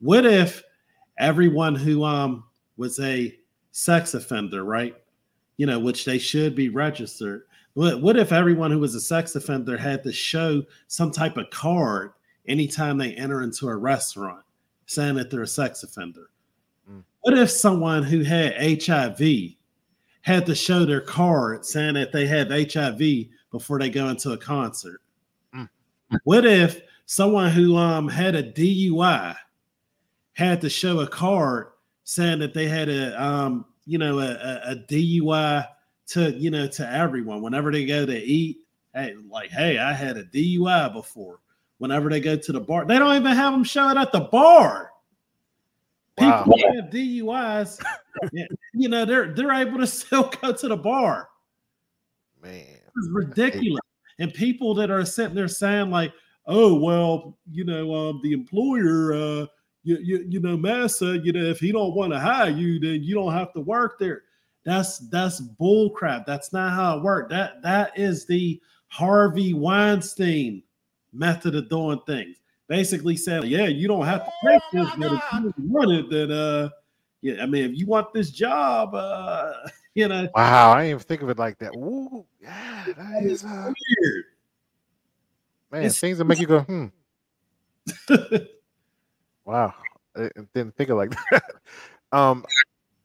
What 0.00 0.24
if 0.24 0.62
everyone 1.18 1.74
who 1.74 2.04
um, 2.04 2.44
was 2.76 2.98
a 3.00 3.36
sex 3.80 4.12
offender, 4.12 4.62
right? 4.62 4.94
You 5.56 5.64
know, 5.64 5.78
which 5.78 6.04
they 6.04 6.18
should 6.18 6.54
be 6.54 6.68
registered. 6.68 7.44
What, 7.72 8.02
what 8.02 8.18
if 8.18 8.30
everyone 8.30 8.70
who 8.70 8.78
was 8.78 8.94
a 8.94 9.00
sex 9.00 9.34
offender 9.34 9.78
had 9.78 10.02
to 10.04 10.12
show 10.12 10.62
some 10.88 11.10
type 11.10 11.38
of 11.38 11.48
card 11.48 12.12
anytime 12.46 12.98
they 12.98 13.14
enter 13.14 13.42
into 13.42 13.68
a 13.68 13.76
restaurant 13.76 14.44
saying 14.84 15.14
that 15.14 15.30
they're 15.30 15.42
a 15.42 15.46
sex 15.46 15.82
offender? 15.82 16.28
What 17.22 17.38
if 17.38 17.50
someone 17.50 18.02
who 18.02 18.22
had 18.22 18.82
HIV 18.82 19.20
had 20.22 20.44
to 20.44 20.54
show 20.54 20.84
their 20.84 21.00
card 21.00 21.64
saying 21.64 21.94
that 21.94 22.12
they 22.12 22.26
had 22.26 22.50
HIV 22.50 23.00
before 23.50 23.78
they 23.78 23.88
go 23.88 24.08
into 24.08 24.32
a 24.32 24.38
concert? 24.38 25.00
What 26.24 26.44
if 26.44 26.82
someone 27.06 27.50
who 27.50 27.76
um 27.76 28.08
had 28.08 28.34
a 28.34 28.42
DUI 28.42 29.36
had 30.34 30.60
to 30.60 30.68
show 30.68 31.00
a 31.00 31.06
card 31.06 31.68
saying 32.04 32.40
that 32.40 32.52
they 32.52 32.66
had 32.66 32.88
a 32.88 33.22
um 33.22 33.64
you 33.90 33.98
know 33.98 34.20
a, 34.20 34.60
a, 34.70 34.76
DUI 34.76 35.66
to 36.06 36.30
you 36.30 36.50
know 36.50 36.68
to 36.68 36.88
everyone. 36.88 37.42
Whenever 37.42 37.72
they 37.72 37.84
go 37.84 38.06
to 38.06 38.16
eat 38.16 38.58
hey 38.94 39.16
like 39.28 39.50
hey 39.50 39.78
I 39.78 39.92
had 39.92 40.16
a 40.16 40.22
DUI 40.22 40.92
before. 40.92 41.40
Whenever 41.78 42.08
they 42.08 42.20
go 42.20 42.36
to 42.36 42.52
the 42.52 42.60
bar 42.60 42.84
they 42.84 43.00
don't 43.00 43.16
even 43.16 43.34
have 43.34 43.52
them 43.52 43.64
show 43.64 43.88
it 43.90 43.96
at 43.96 44.12
the 44.12 44.20
bar. 44.20 44.92
Wow. 46.18 46.44
people 46.44 46.58
who 46.58 46.76
have 46.76 46.90
DUIs 46.90 47.82
you 48.74 48.88
know 48.88 49.04
they're 49.04 49.34
they're 49.34 49.52
able 49.52 49.78
to 49.78 49.86
still 49.88 50.30
go 50.40 50.52
to 50.52 50.68
the 50.68 50.76
bar. 50.76 51.28
Man. 52.40 52.64
It's 52.96 53.08
ridiculous. 53.10 53.80
And 54.20 54.32
people 54.32 54.72
that 54.74 54.90
are 54.90 55.04
sitting 55.04 55.34
there 55.34 55.48
saying 55.48 55.90
like 55.90 56.12
oh 56.46 56.74
well 56.74 57.36
you 57.50 57.64
know 57.64 57.92
um 57.92 58.20
the 58.22 58.32
employer 58.32 59.12
uh 59.14 59.46
you, 59.82 59.98
you, 60.02 60.26
you 60.28 60.40
know 60.40 60.56
massa 60.56 61.18
you 61.18 61.32
know 61.32 61.44
if 61.44 61.58
he 61.58 61.72
don't 61.72 61.94
want 61.94 62.12
to 62.12 62.18
hire 62.18 62.50
you 62.50 62.78
then 62.78 63.02
you 63.02 63.14
don't 63.14 63.32
have 63.32 63.52
to 63.54 63.60
work 63.60 63.98
there. 63.98 64.22
That's 64.64 64.98
that's 65.08 65.40
bull 65.40 65.90
crap 65.90 66.26
that's 66.26 66.52
not 66.52 66.72
how 66.72 66.98
it 66.98 67.02
worked. 67.02 67.30
That 67.30 67.62
that 67.62 67.98
is 67.98 68.26
the 68.26 68.60
harvey 68.88 69.54
weinstein 69.54 70.62
method 71.12 71.54
of 71.54 71.68
doing 71.68 72.00
things. 72.06 72.36
Basically 72.68 73.16
saying 73.16 73.46
yeah 73.46 73.66
you 73.66 73.88
don't 73.88 74.04
have 74.06 74.24
to 74.26 74.32
take 74.46 74.62
this 74.72 74.88
but 74.96 75.12
if 75.12 75.54
you 75.56 75.68
want 75.68 75.90
it 75.90 76.10
then 76.10 76.30
uh 76.30 76.68
yeah 77.22 77.42
i 77.42 77.46
mean 77.46 77.64
if 77.64 77.76
you 77.76 77.84
want 77.86 78.12
this 78.14 78.30
job 78.30 78.94
uh 78.94 79.52
you 79.94 80.08
know. 80.08 80.28
Wow, 80.34 80.72
I 80.72 80.82
didn't 80.82 80.90
even 80.90 81.00
think 81.02 81.22
of 81.22 81.30
it 81.30 81.38
like 81.38 81.58
that. 81.58 81.72
Ooh, 81.76 82.24
yeah, 82.40 82.84
that 82.96 83.24
is 83.24 83.44
uh, 83.44 83.72
weird. 83.98 84.24
man, 85.70 85.80
It's- 85.80 85.98
things 85.98 86.18
that 86.18 86.24
make 86.24 86.38
you 86.38 86.46
go, 86.46 86.60
hmm. 86.60 86.86
wow, 89.50 89.74
I 90.16 90.30
didn't 90.54 90.76
think 90.76 90.90
of 90.90 90.96
like 90.98 91.12
that. 91.32 91.44
um, 92.12 92.44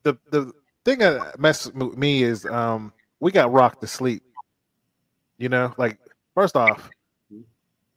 the 0.03 0.17
the 0.31 0.51
thing 0.85 0.99
that 0.99 1.39
messed 1.39 1.73
with 1.76 1.97
me 1.97 2.23
is 2.23 2.45
um, 2.45 2.93
we 3.19 3.31
got 3.31 3.51
rocked 3.51 3.81
to 3.81 3.88
sleep 3.88 4.23
You 5.38 5.49
know, 5.49 5.73
like 5.77 5.99
first 6.35 6.55
off, 6.55 6.93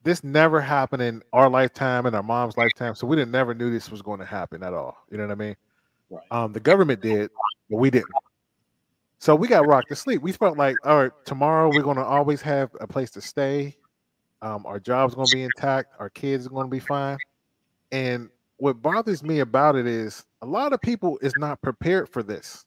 this 0.04 0.24
never 0.24 0.60
happened 0.60 1.02
in 1.02 1.22
our 1.32 1.50
lifetime 1.50 2.06
and 2.06 2.16
our 2.16 2.22
mom's 2.22 2.56
lifetime, 2.56 2.94
so 2.94 3.06
we 3.06 3.16
didn't 3.16 3.32
never 3.32 3.54
knew 3.54 3.70
this 3.70 3.90
was 3.90 4.02
going 4.02 4.20
to 4.20 4.26
happen 4.26 4.62
at 4.62 4.74
all. 4.74 4.96
You 5.10 5.18
know 5.18 5.24
what 5.26 5.32
I 5.32 5.36
mean? 5.36 5.56
Right. 6.10 6.22
Um, 6.30 6.52
the 6.52 6.60
government 6.60 7.00
did, 7.02 7.30
but 7.70 7.78
we 7.78 7.90
didn't. 7.90 8.14
So 9.20 9.34
we 9.34 9.48
got 9.48 9.66
rocked 9.66 9.88
to 9.90 9.96
sleep. 9.96 10.22
We 10.22 10.32
felt 10.32 10.56
like, 10.58 10.76
all 10.84 11.02
right, 11.02 11.12
tomorrow 11.24 11.70
we're 11.72 11.82
going 11.82 11.96
to 11.96 12.04
always 12.04 12.40
have 12.42 12.70
a 12.80 12.86
place 12.86 13.10
to 13.12 13.20
stay. 13.20 13.76
Um, 14.42 14.66
our 14.66 14.80
job's 14.80 15.14
going 15.14 15.28
to 15.28 15.36
be 15.36 15.42
intact. 15.42 15.94
Our 15.98 16.10
kids 16.10 16.46
are 16.46 16.50
going 16.50 16.66
to 16.66 16.70
be 16.70 16.80
fine. 16.80 17.18
And 17.92 18.30
what 18.58 18.82
bothers 18.82 19.22
me 19.22 19.40
about 19.40 19.76
it 19.76 19.86
is 19.86 20.24
a 20.42 20.46
lot 20.46 20.72
of 20.72 20.80
people 20.80 21.18
is 21.22 21.32
not 21.36 21.60
prepared 21.62 22.08
for 22.08 22.22
this. 22.22 22.64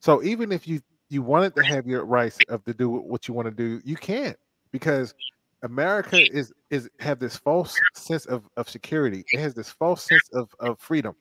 So 0.00 0.22
even 0.22 0.52
if 0.52 0.68
you 0.68 0.80
you 1.08 1.22
wanted 1.22 1.56
to 1.56 1.64
have 1.64 1.86
your 1.86 2.04
rights 2.04 2.38
of 2.48 2.64
to 2.64 2.74
do 2.74 2.88
what 2.88 3.26
you 3.26 3.34
want 3.34 3.46
to 3.46 3.50
do, 3.50 3.80
you 3.84 3.96
can't 3.96 4.36
because 4.70 5.14
America 5.62 6.18
is 6.32 6.52
is 6.70 6.88
have 7.00 7.18
this 7.18 7.36
false 7.36 7.78
sense 7.94 8.26
of, 8.26 8.44
of 8.56 8.68
security. 8.68 9.24
It 9.32 9.40
has 9.40 9.54
this 9.54 9.70
false 9.70 10.04
sense 10.04 10.28
of, 10.32 10.54
of 10.60 10.78
freedom, 10.78 11.14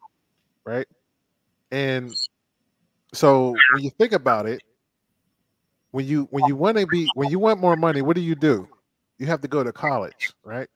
right? 0.64 0.88
And 1.72 2.12
so 3.14 3.56
when 3.74 3.84
you 3.84 3.90
think 3.92 4.14
about 4.14 4.48
it, 4.48 4.62
when 5.92 6.06
you 6.06 6.28
when 6.32 6.46
you 6.46 6.56
want 6.56 6.78
to 6.78 6.88
be 6.88 7.08
when 7.16 7.30
you 7.30 7.40
want 7.40 7.60
more 7.60 7.76
money, 7.76 8.02
what 8.02 8.16
do 8.16 8.22
you 8.22 8.36
do? 8.36 8.68
You 9.18 9.26
have 9.28 9.42
to 9.42 9.48
go 9.48 9.64
to 9.64 9.72
college, 9.72 10.32
right? 10.44 10.70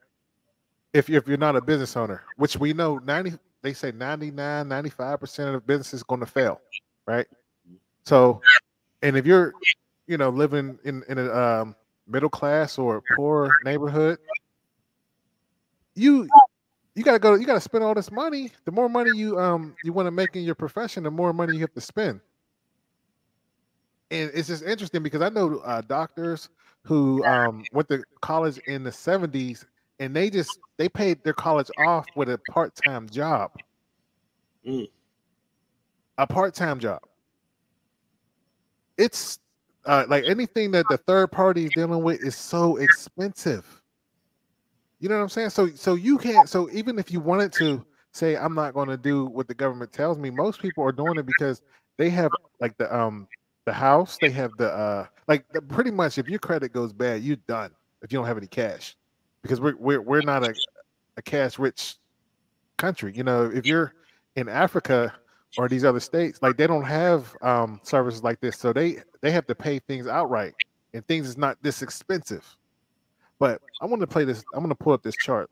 If 0.94 1.08
you're, 1.08 1.18
if 1.18 1.28
you're 1.28 1.36
not 1.36 1.56
a 1.56 1.60
business 1.60 1.96
owner, 1.96 2.22
which 2.36 2.56
we 2.56 2.72
know 2.72 2.98
90 2.98 3.34
they 3.62 3.74
say 3.74 3.92
99 3.92 4.68
95% 4.68 5.54
of 5.54 5.66
business 5.66 5.92
is 5.92 6.02
going 6.02 6.20
to 6.20 6.26
fail, 6.26 6.60
right? 7.06 7.26
So 8.04 8.40
and 9.02 9.16
if 9.16 9.26
you're 9.26 9.52
you 10.06 10.16
know 10.16 10.30
living 10.30 10.78
in 10.84 11.02
in 11.08 11.18
a 11.18 11.32
um, 11.32 11.76
middle 12.06 12.30
class 12.30 12.78
or 12.78 13.02
poor 13.16 13.50
neighborhood, 13.64 14.18
you 15.94 16.28
you 16.94 17.02
gotta 17.02 17.18
go. 17.18 17.34
You 17.34 17.46
gotta 17.46 17.60
spend 17.60 17.82
all 17.82 17.94
this 17.94 18.10
money. 18.10 18.52
The 18.64 18.72
more 18.72 18.88
money 18.88 19.10
you 19.16 19.38
um 19.38 19.74
you 19.82 19.92
want 19.92 20.06
to 20.06 20.10
make 20.10 20.36
in 20.36 20.42
your 20.42 20.54
profession, 20.54 21.02
the 21.02 21.10
more 21.10 21.32
money 21.32 21.54
you 21.54 21.60
have 21.60 21.74
to 21.74 21.80
spend. 21.80 22.20
And 24.10 24.30
it's 24.32 24.48
just 24.48 24.62
interesting 24.62 25.02
because 25.02 25.22
I 25.22 25.28
know 25.28 25.58
uh, 25.58 25.80
doctors 25.80 26.48
who 26.82 27.24
um 27.24 27.64
went 27.72 27.88
to 27.88 28.04
college 28.20 28.58
in 28.66 28.84
the 28.84 28.92
seventies, 28.92 29.66
and 29.98 30.14
they 30.14 30.30
just 30.30 30.58
they 30.76 30.88
paid 30.88 31.22
their 31.24 31.32
college 31.32 31.70
off 31.78 32.06
with 32.16 32.28
a 32.28 32.38
part 32.50 32.74
time 32.74 33.08
job. 33.08 33.52
A 36.18 36.26
part 36.26 36.54
time 36.54 36.78
job. 36.80 37.00
It's 38.96 39.38
uh, 39.84 40.04
like 40.08 40.24
anything 40.24 40.70
that 40.72 40.86
the 40.88 40.96
third 40.98 41.30
party 41.32 41.66
is 41.66 41.70
dealing 41.74 42.02
with 42.02 42.22
is 42.22 42.36
so 42.36 42.76
expensive. 42.76 43.82
You 45.00 45.08
know 45.08 45.16
what 45.16 45.22
I'm 45.22 45.28
saying? 45.28 45.50
So 45.50 45.68
so 45.74 45.94
you 45.94 46.18
can't 46.18 46.48
so 46.48 46.70
even 46.72 46.98
if 46.98 47.10
you 47.10 47.20
wanted 47.20 47.52
to 47.54 47.84
say 48.12 48.36
I'm 48.36 48.54
not 48.54 48.74
going 48.74 48.88
to 48.88 48.96
do 48.96 49.26
what 49.26 49.48
the 49.48 49.54
government 49.54 49.92
tells 49.92 50.18
me, 50.18 50.30
most 50.30 50.60
people 50.60 50.84
are 50.84 50.92
doing 50.92 51.18
it 51.18 51.26
because 51.26 51.62
they 51.98 52.08
have 52.10 52.30
like 52.60 52.76
the 52.78 52.94
um 52.94 53.28
the 53.66 53.72
house, 53.72 54.16
they 54.20 54.30
have 54.30 54.52
the 54.56 54.68
uh 54.70 55.06
like 55.28 55.44
the, 55.52 55.60
pretty 55.60 55.90
much 55.90 56.18
if 56.18 56.28
your 56.28 56.38
credit 56.38 56.72
goes 56.72 56.92
bad, 56.92 57.22
you're 57.22 57.36
done 57.48 57.72
if 58.02 58.12
you 58.12 58.18
don't 58.18 58.26
have 58.26 58.38
any 58.38 58.46
cash. 58.46 58.96
Because 59.44 59.60
we're 59.60 59.76
we're 59.76 60.00
we're 60.00 60.22
not 60.22 60.42
a, 60.42 60.54
a 61.18 61.22
cash 61.22 61.58
rich 61.58 61.96
country. 62.78 63.12
You 63.14 63.22
know, 63.22 63.44
if 63.44 63.66
you're 63.66 63.92
in 64.36 64.48
Africa 64.48 65.12
or 65.58 65.68
these 65.68 65.84
other 65.84 66.00
states, 66.00 66.40
like 66.40 66.56
they 66.56 66.66
don't 66.66 66.84
have 66.84 67.32
um 67.42 67.78
services 67.82 68.24
like 68.24 68.40
this. 68.40 68.58
So 68.58 68.72
they 68.72 68.96
they 69.20 69.30
have 69.30 69.46
to 69.46 69.54
pay 69.54 69.78
things 69.78 70.06
outright 70.06 70.54
and 70.94 71.06
things 71.06 71.28
is 71.28 71.36
not 71.36 71.58
this 71.62 71.82
expensive. 71.82 72.56
But 73.38 73.60
I 73.82 73.86
want 73.86 74.00
to 74.00 74.06
play 74.06 74.24
this. 74.24 74.42
I'm 74.54 74.60
going 74.60 74.70
to 74.70 74.74
pull 74.74 74.94
up 74.94 75.02
this 75.02 75.16
chart 75.16 75.50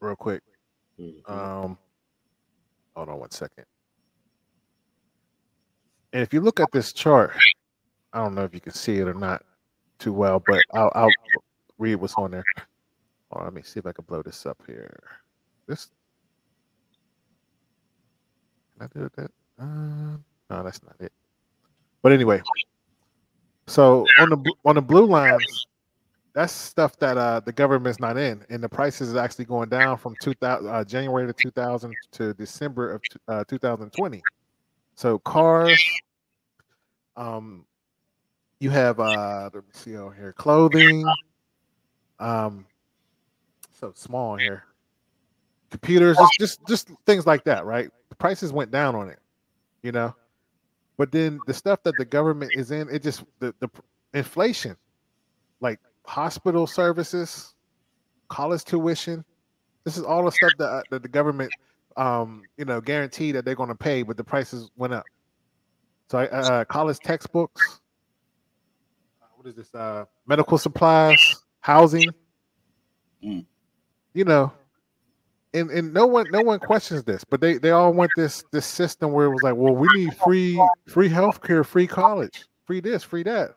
real 0.00 0.14
quick. 0.14 0.42
Um, 1.26 1.78
hold 2.94 3.08
on 3.08 3.18
one 3.18 3.30
second. 3.30 3.64
And 6.12 6.22
if 6.22 6.32
you 6.32 6.40
look 6.40 6.60
at 6.60 6.70
this 6.72 6.92
chart, 6.92 7.32
I 8.12 8.22
don't 8.22 8.34
know 8.34 8.44
if 8.44 8.54
you 8.54 8.60
can 8.60 8.72
see 8.72 8.98
it 8.98 9.08
or 9.08 9.14
not 9.14 9.42
too 9.98 10.12
well, 10.12 10.42
but 10.46 10.62
I'll, 10.74 10.92
I'll 10.94 11.10
read 11.78 11.96
what's 11.96 12.14
on 12.14 12.32
there. 12.32 12.44
Or 13.30 13.44
let 13.44 13.54
me 13.54 13.62
see 13.62 13.78
if 13.78 13.86
I 13.86 13.92
can 13.92 14.04
blow 14.04 14.22
this 14.22 14.46
up 14.46 14.58
here. 14.66 14.98
This. 15.66 15.88
Can 18.78 18.88
I 18.88 18.98
do 18.98 19.10
that? 19.16 19.30
Uh, 19.58 20.16
no, 20.50 20.62
that's 20.62 20.82
not 20.82 20.94
it. 21.00 21.12
But 22.02 22.12
anyway, 22.12 22.40
so 23.66 24.06
on 24.18 24.30
the 24.30 24.54
on 24.64 24.76
the 24.76 24.82
blue 24.82 25.06
lines, 25.06 25.66
that's 26.32 26.52
stuff 26.52 26.98
that 27.00 27.18
uh 27.18 27.40
the 27.40 27.52
government's 27.52 28.00
not 28.00 28.16
in, 28.16 28.44
and 28.48 28.62
the 28.62 28.68
prices 28.68 29.10
is 29.10 29.16
actually 29.16 29.44
going 29.44 29.68
down 29.68 29.98
from 29.98 30.14
2000 30.22 30.68
uh, 30.68 30.84
January 30.84 31.26
to 31.26 31.32
2000 31.32 31.94
to 32.12 32.34
December 32.34 32.92
of 32.92 33.02
uh, 33.26 33.44
2020. 33.48 34.22
So 34.94 35.18
cars, 35.18 35.84
um, 37.16 37.66
you 38.60 38.70
have 38.70 39.00
uh, 39.00 39.50
let 39.52 39.64
me 39.64 39.70
see 39.72 39.96
on 39.96 40.14
here, 40.14 40.32
clothing, 40.32 41.04
um, 42.20 42.66
so 43.72 43.92
small 43.94 44.36
here, 44.36 44.64
computers, 45.70 46.16
just 46.16 46.38
just 46.38 46.66
just 46.66 46.90
things 47.06 47.26
like 47.26 47.44
that, 47.44 47.64
right? 47.64 47.90
The 48.08 48.16
prices 48.16 48.52
went 48.52 48.70
down 48.70 48.94
on 48.94 49.08
it, 49.08 49.18
you 49.82 49.92
know. 49.92 50.14
But 50.96 51.12
then 51.12 51.40
the 51.46 51.54
stuff 51.54 51.82
that 51.84 51.96
the 51.96 52.04
government 52.04 52.52
is 52.56 52.72
in, 52.72 52.88
it 52.88 53.02
just 53.02 53.22
the, 53.38 53.54
the 53.60 53.68
inflation, 54.14 54.76
like 55.60 55.78
hospital 56.04 56.66
services, 56.66 57.54
college 58.28 58.64
tuition. 58.64 59.24
This 59.84 59.96
is 59.96 60.02
all 60.02 60.24
the 60.24 60.32
stuff 60.32 60.50
that, 60.58 60.68
uh, 60.68 60.82
that 60.90 61.02
the 61.02 61.08
government, 61.08 61.52
um, 61.96 62.42
you 62.56 62.64
know, 62.64 62.80
guaranteed 62.80 63.36
that 63.36 63.44
they're 63.44 63.54
going 63.54 63.68
to 63.68 63.76
pay, 63.76 64.02
but 64.02 64.16
the 64.16 64.24
prices 64.24 64.70
went 64.76 64.92
up. 64.92 65.04
So, 66.10 66.18
uh, 66.18 66.64
college 66.64 66.98
textbooks. 66.98 67.80
uh, 69.22 69.26
What 69.36 69.46
is 69.46 69.54
this? 69.54 69.72
Uh, 69.74 70.04
medical 70.26 70.58
supplies, 70.58 71.44
housing. 71.68 72.08
Mm. 73.22 73.44
You 74.14 74.24
know, 74.24 74.52
and 75.52 75.70
and 75.70 75.92
no 75.92 76.06
one 76.06 76.26
no 76.32 76.40
one 76.40 76.58
questions 76.58 77.04
this, 77.04 77.22
but 77.24 77.40
they 77.40 77.58
they 77.58 77.70
all 77.70 77.92
want 77.92 78.10
this 78.16 78.42
this 78.52 78.66
system 78.66 79.12
where 79.12 79.26
it 79.26 79.30
was 79.30 79.42
like, 79.42 79.54
well, 79.54 79.74
we 79.74 79.86
need 79.94 80.16
free 80.16 80.60
free 80.88 81.10
healthcare, 81.10 81.64
free 81.64 81.86
college, 81.86 82.46
free 82.64 82.80
this, 82.80 83.04
free 83.04 83.22
that. 83.24 83.50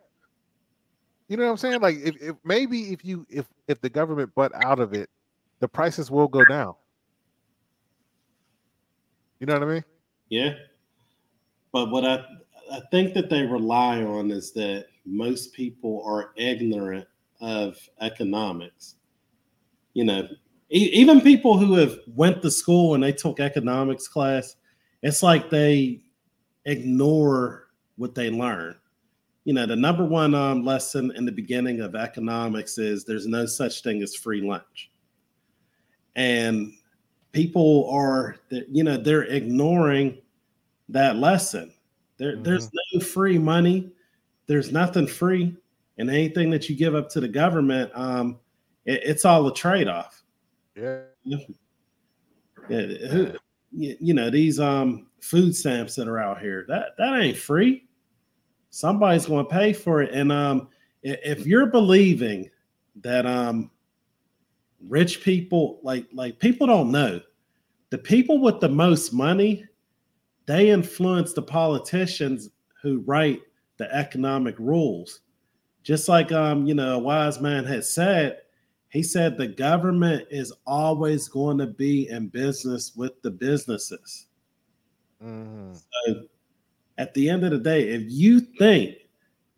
You 1.29 1.37
know 1.37 1.45
what 1.45 1.51
I'm 1.51 1.57
saying? 1.57 1.79
Like 1.79 1.95
if, 2.03 2.21
if 2.21 2.35
maybe 2.43 2.91
if 2.91 3.05
you 3.05 3.25
if 3.29 3.47
if 3.67 3.79
the 3.79 3.89
government 3.89 4.35
butt 4.35 4.51
out 4.53 4.79
of 4.79 4.93
it, 4.93 5.09
the 5.61 5.67
prices 5.67 6.11
will 6.11 6.27
go 6.27 6.43
down. 6.43 6.75
You 9.39 9.47
know 9.47 9.53
what 9.53 9.63
I 9.63 9.73
mean? 9.73 9.83
Yeah. 10.29 10.53
But 11.71 11.89
what 11.89 12.03
I 12.03 12.25
I 12.71 12.81
think 12.91 13.13
that 13.13 13.29
they 13.29 13.43
rely 13.43 14.03
on 14.03 14.31
is 14.31 14.51
that 14.53 14.87
most 15.05 15.53
people 15.53 16.03
are 16.05 16.31
ignorant 16.35 17.07
of 17.41 17.77
economics. 17.99 18.95
You 19.93 20.05
know, 20.05 20.27
e- 20.69 20.91
even 20.93 21.21
people 21.21 21.57
who 21.57 21.75
have 21.75 21.97
went 22.15 22.41
to 22.41 22.51
school 22.51 22.93
and 22.93 23.03
they 23.03 23.11
took 23.11 23.39
economics 23.39 24.07
class, 24.07 24.55
it's 25.01 25.23
like 25.23 25.49
they 25.49 26.01
ignore 26.65 27.67
what 27.97 28.15
they 28.15 28.29
learn. 28.29 28.75
You 29.43 29.53
know, 29.53 29.65
the 29.65 29.75
number 29.75 30.05
one 30.05 30.35
um, 30.35 30.63
lesson 30.63 31.11
in 31.15 31.25
the 31.25 31.31
beginning 31.31 31.81
of 31.81 31.95
economics 31.95 32.77
is 32.77 33.03
there's 33.03 33.27
no 33.27 33.45
such 33.45 33.81
thing 33.81 34.03
as 34.03 34.15
free 34.15 34.41
lunch. 34.41 34.91
And 36.15 36.73
people 37.31 37.89
are, 37.89 38.35
you 38.49 38.83
know, 38.83 38.97
they're 38.97 39.23
ignoring 39.23 40.19
that 40.89 41.15
lesson. 41.15 41.73
There, 42.17 42.35
There's 42.35 42.69
no 42.93 42.99
free 42.99 43.39
money. 43.39 43.91
There's 44.45 44.71
nothing 44.71 45.07
free. 45.07 45.55
And 45.97 46.09
anything 46.09 46.49
that 46.51 46.69
you 46.69 46.75
give 46.75 46.95
up 46.95 47.09
to 47.09 47.19
the 47.19 47.27
government, 47.27 47.91
um, 47.93 48.39
it- 48.85 49.01
it's 49.03 49.25
all 49.25 49.47
a 49.47 49.53
trade 49.53 49.87
off. 49.87 50.23
Yeah. 52.69 52.87
Yeah, 53.73 53.93
you 53.99 54.13
know 54.13 54.29
these 54.29 54.59
um 54.59 55.07
food 55.21 55.55
stamps 55.55 55.95
that 55.95 56.07
are 56.07 56.19
out 56.19 56.41
here 56.41 56.65
that 56.67 56.89
that 56.97 57.19
ain't 57.21 57.37
free 57.37 57.87
somebody's 58.69 59.25
going 59.27 59.45
to 59.45 59.49
pay 59.51 59.71
for 59.71 60.01
it 60.01 60.11
and 60.13 60.29
um 60.31 60.67
if 61.03 61.45
you're 61.47 61.67
believing 61.67 62.49
that 63.01 63.25
um 63.25 63.71
rich 64.87 65.21
people 65.23 65.79
like 65.83 66.05
like 66.13 66.37
people 66.39 66.67
don't 66.67 66.91
know 66.91 67.21
the 67.91 67.97
people 67.97 68.39
with 68.41 68.59
the 68.59 68.67
most 68.69 69.13
money 69.13 69.65
they 70.47 70.69
influence 70.69 71.31
the 71.33 71.41
politicians 71.41 72.49
who 72.81 72.99
write 73.05 73.41
the 73.77 73.89
economic 73.95 74.55
rules 74.59 75.21
just 75.83 76.07
like 76.07 76.31
um 76.31 76.65
you 76.65 76.73
know 76.73 76.95
a 76.95 76.99
wise 76.99 77.39
man 77.41 77.63
had 77.63 77.83
said 77.83 78.37
he 78.89 79.01
said 79.01 79.37
the 79.37 79.47
government 79.47 80.25
is 80.29 80.53
always 80.67 81.27
going 81.27 81.57
to 81.57 81.67
be 81.67 82.09
in 82.09 82.27
business 82.27 82.93
with 82.95 83.21
the 83.21 83.31
businesses 83.31 84.27
Mm-hmm. 85.23 85.73
so 85.73 86.23
at 86.97 87.13
the 87.13 87.29
end 87.29 87.43
of 87.43 87.51
the 87.51 87.57
day, 87.57 87.89
if 87.89 88.03
you 88.07 88.39
think 88.39 88.95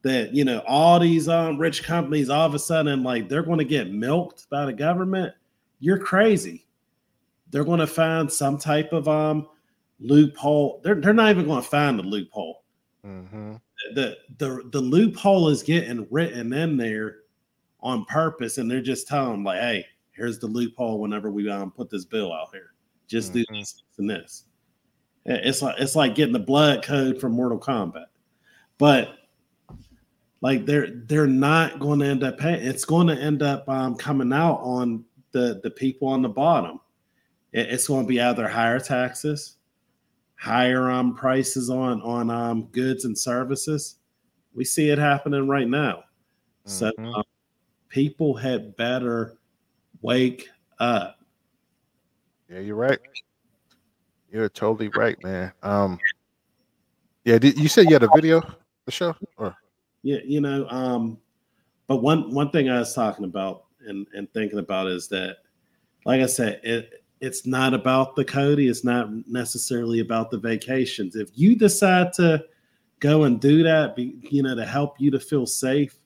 that 0.01 0.33
you 0.33 0.43
know 0.43 0.61
all 0.67 0.99
these 0.99 1.29
um 1.29 1.57
rich 1.57 1.83
companies 1.83 2.29
all 2.29 2.45
of 2.45 2.53
a 2.53 2.59
sudden 2.59 3.03
like 3.03 3.29
they're 3.29 3.43
going 3.43 3.59
to 3.59 3.65
get 3.65 3.91
milked 3.91 4.49
by 4.49 4.65
the 4.65 4.73
government, 4.73 5.33
you're 5.79 5.97
crazy. 5.99 6.65
They're 7.51 7.63
going 7.63 7.79
to 7.79 7.87
find 7.87 8.31
some 8.31 8.57
type 8.57 8.91
of 8.93 9.07
um 9.07 9.47
loophole. 9.99 10.81
They're 10.83 10.95
they're 10.95 11.13
not 11.13 11.31
even 11.31 11.45
going 11.45 11.61
to 11.61 11.67
find 11.67 11.99
the 11.99 12.03
loophole. 12.03 12.63
Mm-hmm. 13.05 13.55
The 13.93 14.17
the 14.37 14.69
the 14.71 14.81
loophole 14.81 15.49
is 15.49 15.63
getting 15.63 16.07
written 16.09 16.53
in 16.53 16.77
there 16.77 17.17
on 17.81 18.05
purpose, 18.05 18.57
and 18.57 18.69
they're 18.71 18.81
just 18.81 19.07
telling 19.07 19.31
them 19.31 19.43
like, 19.43 19.59
"Hey, 19.59 19.85
here's 20.11 20.39
the 20.39 20.47
loophole. 20.47 20.99
Whenever 20.99 21.29
we 21.31 21.49
um 21.49 21.71
put 21.71 21.89
this 21.89 22.05
bill 22.05 22.31
out 22.33 22.49
here, 22.53 22.73
just 23.07 23.33
do 23.33 23.43
this 23.49 23.73
this, 23.73 23.83
and 23.97 24.09
this." 24.09 24.45
It's 25.25 25.61
like 25.61 25.75
it's 25.79 25.95
like 25.95 26.15
getting 26.15 26.33
the 26.33 26.39
blood 26.39 26.83
code 26.83 27.19
from 27.19 27.33
Mortal 27.33 27.59
Kombat, 27.59 28.05
but 28.77 29.15
like 30.41 30.65
they're 30.65 30.89
they're 31.05 31.27
not 31.27 31.79
going 31.79 31.99
to 31.99 32.05
end 32.05 32.23
up 32.23 32.37
paying. 32.37 32.65
It's 32.65 32.85
going 32.85 33.07
to 33.07 33.15
end 33.15 33.41
up 33.41 33.67
um, 33.69 33.95
coming 33.95 34.33
out 34.33 34.59
on 34.61 35.05
the 35.31 35.59
the 35.63 35.71
people 35.71 36.07
on 36.07 36.21
the 36.21 36.29
bottom. 36.29 36.79
It- 37.53 37.69
it's 37.69 37.87
going 37.87 38.03
to 38.03 38.07
be 38.07 38.19
either 38.19 38.47
higher 38.47 38.79
taxes, 38.79 39.57
higher 40.43 40.91
um 40.91 41.15
prices 41.15 41.69
on 41.69 42.01
on 42.01 42.29
um 42.29 42.65
goods 42.73 43.05
and 43.05 43.17
services. 43.17 43.95
We 44.53 44.65
see 44.65 44.89
it 44.89 44.97
happening 44.97 45.47
right 45.47 45.67
now. 45.67 46.03
So 46.65 46.91
um, 46.97 47.23
people 47.87 48.35
had 48.35 48.75
better 48.75 49.37
wake 50.01 50.49
up. 50.79 51.19
Yeah, 52.49 52.59
you're 52.59 52.75
right. 52.75 52.99
You're 54.31 54.49
totally 54.49 54.89
right, 54.89 55.21
man. 55.23 55.53
Um, 55.63 55.99
yeah, 57.23 57.37
did, 57.37 57.57
you 57.57 57.67
said 57.67 57.85
you 57.85 57.93
had 57.93 58.03
a 58.03 58.09
video, 58.13 58.41
the 58.85 58.91
show, 58.91 59.15
or 59.37 59.55
Yeah, 60.03 60.19
you 60.25 60.41
know, 60.41 60.67
um, 60.69 61.17
but 61.87 61.97
one 61.97 62.33
one 62.33 62.49
thing 62.51 62.69
I 62.69 62.79
was 62.79 62.93
talking 62.93 63.25
about 63.25 63.63
and 63.87 64.07
and 64.13 64.31
thinking 64.33 64.59
about 64.59 64.87
is 64.87 65.07
that, 65.07 65.37
like 66.05 66.21
I 66.21 66.25
said, 66.27 66.59
it 66.63 67.02
it's 67.23 67.45
not 67.45 67.73
about 67.73 68.17
the 68.17 68.25
Cody. 68.25 68.67
It's 68.67 68.83
not 68.83 69.07
necessarily 69.29 70.01
about 70.01 70.29
the 70.29 70.37
vacations. 70.37 71.15
If 71.15 71.29
you 71.33 71.55
decide 71.55 72.11
to 72.13 72.43
go 72.99 73.23
and 73.23 73.39
do 73.39 73.63
that, 73.63 73.95
be, 73.95 74.17
you 74.29 74.43
know, 74.43 74.55
to 74.55 74.65
help 74.65 74.99
you 74.99 75.09
to 75.11 75.21
feel 75.21 75.45
safe, 75.45 75.97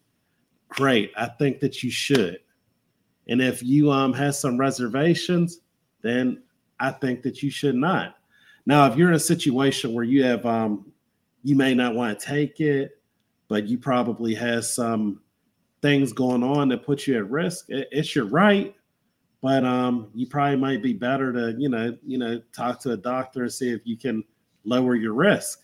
great. 0.69 1.11
I 1.17 1.25
think 1.25 1.59
that 1.61 1.81
you 1.81 1.89
should. 1.89 2.37
And 3.27 3.41
if 3.41 3.63
you 3.63 3.91
um 3.91 4.13
have 4.13 4.35
some 4.35 4.59
reservations, 4.59 5.61
then 6.03 6.43
I 6.79 6.91
think 6.91 7.23
that 7.23 7.41
you 7.41 7.49
should 7.49 7.75
not. 7.75 8.17
Now, 8.67 8.85
if 8.85 8.95
you're 8.95 9.09
in 9.09 9.15
a 9.15 9.19
situation 9.19 9.93
where 9.93 10.03
you 10.03 10.23
have 10.23 10.45
um 10.45 10.91
you 11.41 11.55
may 11.55 11.73
not 11.73 11.95
want 11.95 12.19
to 12.19 12.25
take 12.25 12.59
it, 12.59 13.01
but 13.47 13.67
you 13.67 13.79
probably 13.79 14.35
have 14.35 14.65
some 14.65 15.21
things 15.81 16.13
going 16.13 16.43
on 16.43 16.69
that 16.69 16.85
put 16.85 17.07
you 17.07 17.17
at 17.17 17.27
risk. 17.31 17.65
It's 17.69 18.15
your 18.15 18.25
right, 18.25 18.75
but 19.41 19.63
um 19.63 20.09
you 20.13 20.27
probably 20.27 20.57
might 20.57 20.81
be 20.81 20.93
better 20.93 21.31
to, 21.33 21.55
you 21.57 21.69
know, 21.69 21.95
you 22.05 22.17
know, 22.17 22.41
talk 22.55 22.79
to 22.81 22.91
a 22.91 22.97
doctor 22.97 23.43
and 23.43 23.53
see 23.53 23.69
if 23.69 23.81
you 23.85 23.97
can 23.97 24.23
lower 24.63 24.95
your 24.95 25.13
risk. 25.13 25.63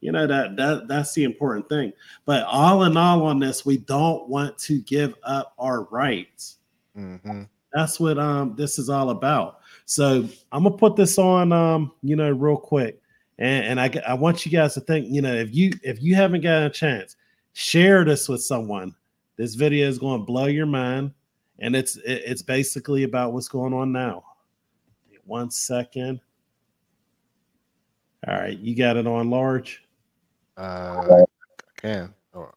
You 0.00 0.12
know 0.12 0.26
that 0.26 0.56
that 0.56 0.88
that's 0.88 1.12
the 1.12 1.24
important 1.24 1.68
thing. 1.68 1.92
But 2.24 2.44
all 2.44 2.84
in 2.84 2.96
all 2.96 3.26
on 3.26 3.38
this, 3.38 3.66
we 3.66 3.76
don't 3.76 4.28
want 4.28 4.56
to 4.58 4.80
give 4.82 5.14
up 5.22 5.52
our 5.58 5.84
rights. 5.84 6.56
Mm-hmm. 6.96 7.42
That's 7.72 8.00
what 8.00 8.18
um 8.18 8.54
this 8.56 8.78
is 8.78 8.88
all 8.88 9.10
about. 9.10 9.60
So 9.84 10.26
I'm 10.52 10.64
gonna 10.64 10.76
put 10.76 10.96
this 10.96 11.18
on 11.18 11.52
um 11.52 11.92
you 12.02 12.16
know 12.16 12.30
real 12.30 12.56
quick, 12.56 13.00
and 13.38 13.78
and 13.78 13.80
I 13.80 13.90
I 14.08 14.14
want 14.14 14.46
you 14.46 14.52
guys 14.52 14.74
to 14.74 14.80
think 14.80 15.06
you 15.10 15.20
know 15.20 15.34
if 15.34 15.54
you 15.54 15.72
if 15.82 16.02
you 16.02 16.14
haven't 16.14 16.40
got 16.40 16.62
a 16.62 16.70
chance, 16.70 17.16
share 17.52 18.04
this 18.04 18.28
with 18.28 18.42
someone. 18.42 18.94
This 19.36 19.54
video 19.54 19.88
is 19.88 19.98
going 19.98 20.20
to 20.20 20.24
blow 20.26 20.46
your 20.46 20.66
mind, 20.66 21.12
and 21.60 21.76
it's 21.76 21.96
it- 21.96 22.22
it's 22.26 22.42
basically 22.42 23.04
about 23.04 23.32
what's 23.32 23.48
going 23.48 23.72
on 23.72 23.92
now. 23.92 24.24
One 25.24 25.50
second. 25.50 26.20
All 28.26 28.34
right, 28.34 28.58
you 28.58 28.74
got 28.74 28.96
it 28.96 29.06
on 29.06 29.30
large. 29.30 29.84
uh, 30.56 31.00
I 31.10 31.24
can 31.80 32.12
or 32.32 32.52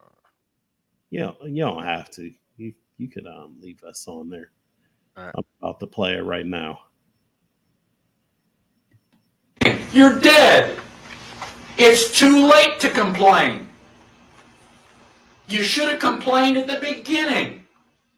You 1.12 1.20
know, 1.20 1.38
you 1.46 1.64
don't 1.64 1.84
have 1.84 2.10
to. 2.12 2.34
You 2.58 2.74
you 2.98 3.08
could 3.08 3.28
um 3.28 3.56
leave 3.62 3.84
us 3.84 4.08
on 4.08 4.30
there. 4.30 4.52
I'm 5.16 5.44
about 5.62 5.80
to 5.82 5.88
play 5.88 6.16
it 6.16 6.22
right 6.24 6.46
now. 6.46 6.80
You're 9.92 10.20
dead. 10.20 10.80
It's 11.78 12.18
too 12.18 12.48
late 12.48 12.80
to 12.80 12.90
complain. 12.90 13.68
You 15.48 15.62
should 15.64 15.90
have 15.90 16.00
complained 16.00 16.58
at 16.58 16.68
the 16.68 16.80
beginning 16.80 17.60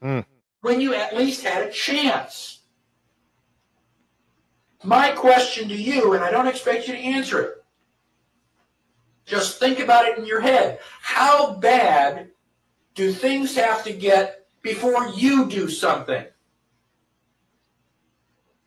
Mm. 0.01 0.25
When 0.65 0.81
you 0.81 0.95
at 0.95 1.15
least 1.15 1.43
had 1.43 1.61
a 1.61 1.71
chance. 1.71 2.61
My 4.83 5.11
question 5.11 5.69
to 5.69 5.75
you, 5.75 6.13
and 6.13 6.23
I 6.23 6.31
don't 6.31 6.47
expect 6.47 6.87
you 6.87 6.95
to 6.95 6.99
answer 6.99 7.39
it, 7.39 7.63
just 9.27 9.59
think 9.59 9.77
about 9.77 10.07
it 10.07 10.17
in 10.17 10.25
your 10.25 10.39
head. 10.39 10.79
How 11.01 11.53
bad 11.53 12.31
do 12.95 13.11
things 13.11 13.55
have 13.55 13.83
to 13.83 13.93
get 13.93 14.47
before 14.63 15.09
you 15.09 15.47
do 15.47 15.69
something? 15.69 16.25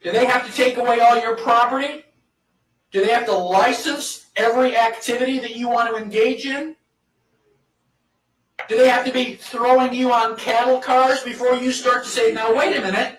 Do 0.00 0.12
they 0.12 0.24
have 0.24 0.46
to 0.46 0.52
take 0.52 0.76
away 0.76 1.00
all 1.00 1.20
your 1.20 1.36
property? 1.36 2.04
Do 2.92 3.04
they 3.04 3.12
have 3.12 3.26
to 3.26 3.36
license 3.36 4.26
every 4.36 4.76
activity 4.76 5.40
that 5.40 5.56
you 5.56 5.68
want 5.68 5.90
to 5.90 6.00
engage 6.00 6.46
in? 6.46 6.76
Do 8.68 8.76
they 8.76 8.88
have 8.88 9.04
to 9.06 9.12
be 9.12 9.34
throwing 9.34 9.94
you 9.94 10.12
on 10.12 10.36
cattle 10.36 10.78
cars 10.78 11.22
before 11.22 11.54
you 11.54 11.72
start 11.72 12.04
to 12.04 12.10
say, 12.10 12.32
now 12.32 12.54
wait 12.54 12.76
a 12.76 12.80
minute, 12.82 13.18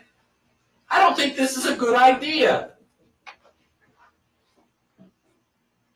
I 0.89 0.99
don't 0.99 1.15
think 1.15 1.35
this 1.35 1.57
is 1.57 1.65
a 1.65 1.76
good 1.76 1.97
idea? 1.97 2.71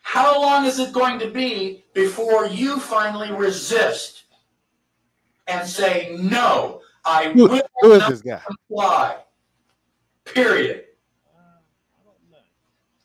How 0.01 0.39
long 0.41 0.65
is 0.65 0.79
it 0.79 0.91
going 0.93 1.19
to 1.19 1.29
be 1.29 1.85
before 1.93 2.47
you 2.47 2.79
finally 2.79 3.31
resist 3.31 4.23
and 5.47 5.67
say, 5.67 6.15
no, 6.19 6.81
I 7.05 7.29
Who- 7.31 7.47
will 7.47 7.61
who 7.81 7.91
is 7.93 7.99
not 7.99 8.09
this 8.09 8.21
guy? 8.21 8.41
comply? 8.45 9.17
Period. 10.25 10.85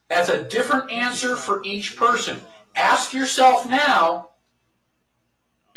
That's 0.08 0.30
a 0.30 0.44
different 0.44 0.90
answer 0.90 1.36
for 1.36 1.62
each 1.64 1.96
person. 1.96 2.40
Ask 2.74 3.12
yourself 3.12 3.68
now, 3.68 4.27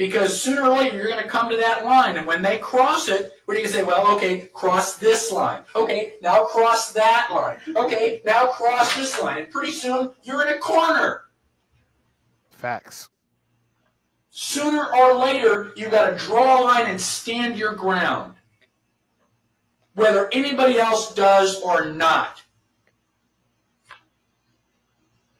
because 0.02 0.42
sooner 0.42 0.64
or 0.64 0.80
later 0.80 0.98
you're 0.98 1.10
going 1.10 1.22
to 1.22 1.30
come 1.30 1.48
to 1.48 1.58
that 1.58 1.86
line, 1.86 2.18
and 2.18 2.26
when 2.26 2.42
they 2.42 2.58
cross 2.58 3.08
it, 3.08 3.34
what 3.46 3.56
are 3.56 3.60
you 3.60 3.66
going 3.66 3.72
to 3.72 3.80
say? 3.82 3.84
Well, 3.84 4.16
okay, 4.16 4.50
cross 4.52 4.96
this 4.96 5.32
line. 5.32 5.62
Okay, 5.76 6.14
now 6.24 6.46
cross 6.46 6.92
that 6.94 7.30
line. 7.32 7.60
Okay, 7.76 8.20
now 8.26 8.48
cross 8.48 8.96
this 8.96 9.22
line, 9.22 9.38
and 9.38 9.52
pretty 9.52 9.72
soon 9.72 10.10
you're 10.24 10.42
in 10.42 10.56
a 10.56 10.58
corner. 10.58 11.26
facts. 12.50 13.10
Sooner 14.32 14.92
or 14.92 15.14
later, 15.14 15.72
you've 15.76 15.92
got 15.92 16.10
to 16.10 16.18
draw 16.18 16.60
a 16.60 16.64
line 16.64 16.88
and 16.88 17.00
stand 17.00 17.56
your 17.56 17.76
ground, 17.76 18.34
whether 19.94 20.30
anybody 20.34 20.80
else 20.80 21.14
does 21.14 21.62
or 21.62 21.92
not. 21.92 22.42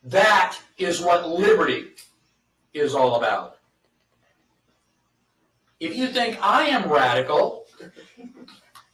That 0.04 0.56
is 0.78 1.02
what 1.02 1.28
liberty 1.28 1.88
is 2.74 2.94
all 2.94 3.16
about. 3.16 3.51
If 5.82 5.98
you 5.98 6.10
think 6.10 6.38
I 6.44 6.66
am 6.66 6.92
radical, 6.92 7.66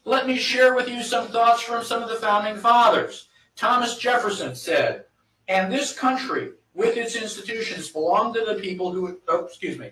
let 0.06 0.26
me 0.26 0.38
share 0.38 0.74
with 0.74 0.88
you 0.88 1.04
some 1.04 1.28
thoughts 1.28 1.62
from 1.62 1.84
some 1.84 2.02
of 2.02 2.08
the 2.08 2.16
founding 2.16 2.56
fathers. 2.56 3.28
Thomas 3.58 3.98
Jefferson 3.98 4.56
said, 4.56 5.04
and 5.50 5.70
this 5.70 5.92
country 5.92 6.52
with 6.74 6.96
its 6.96 7.18
institutions 7.18 7.90
belong 7.90 8.34
to 8.34 8.46
the 8.46 8.56
people 8.56 8.94
who, 8.94 9.20
oh, 9.28 9.44
excuse 9.44 9.78
me, 9.78 9.92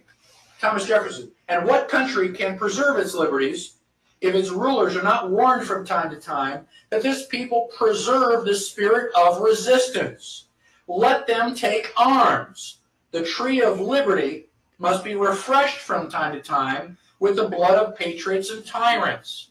Thomas 0.61 0.87
Jefferson, 0.87 1.31
and 1.49 1.67
what 1.67 1.89
country 1.89 2.29
can 2.31 2.57
preserve 2.57 2.97
its 2.97 3.13
liberties 3.13 3.73
if 4.21 4.33
its 4.33 4.49
rulers 4.49 4.95
are 4.95 5.03
not 5.03 5.29
warned 5.29 5.67
from 5.67 5.85
time 5.85 6.09
to 6.11 6.15
time 6.15 6.65
that 6.91 7.03
this 7.03 7.25
people 7.27 7.69
preserve 7.77 8.45
the 8.45 8.55
spirit 8.55 9.11
of 9.17 9.41
resistance? 9.41 10.45
Let 10.87 11.27
them 11.27 11.55
take 11.55 11.91
arms. 11.97 12.77
The 13.11 13.23
tree 13.23 13.61
of 13.61 13.81
liberty 13.81 14.44
must 14.77 15.03
be 15.03 15.15
refreshed 15.15 15.77
from 15.77 16.09
time 16.09 16.33
to 16.33 16.41
time 16.41 16.97
with 17.19 17.35
the 17.35 17.47
blood 17.47 17.75
of 17.75 17.95
patriots 17.95 18.51
and 18.51 18.65
tyrants. 18.65 19.49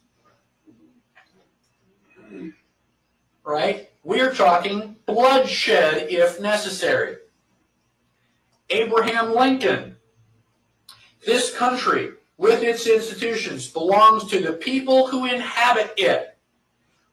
Right? 3.44 3.90
We're 4.02 4.34
talking 4.34 4.96
bloodshed 5.06 6.08
if 6.10 6.40
necessary. 6.40 7.16
Abraham 8.70 9.34
Lincoln. 9.34 9.96
This 11.26 11.54
country, 11.56 12.12
with 12.36 12.62
its 12.62 12.86
institutions, 12.86 13.68
belongs 13.68 14.26
to 14.30 14.40
the 14.40 14.52
people 14.52 15.06
who 15.06 15.26
inhabit 15.26 15.94
it. 15.96 16.36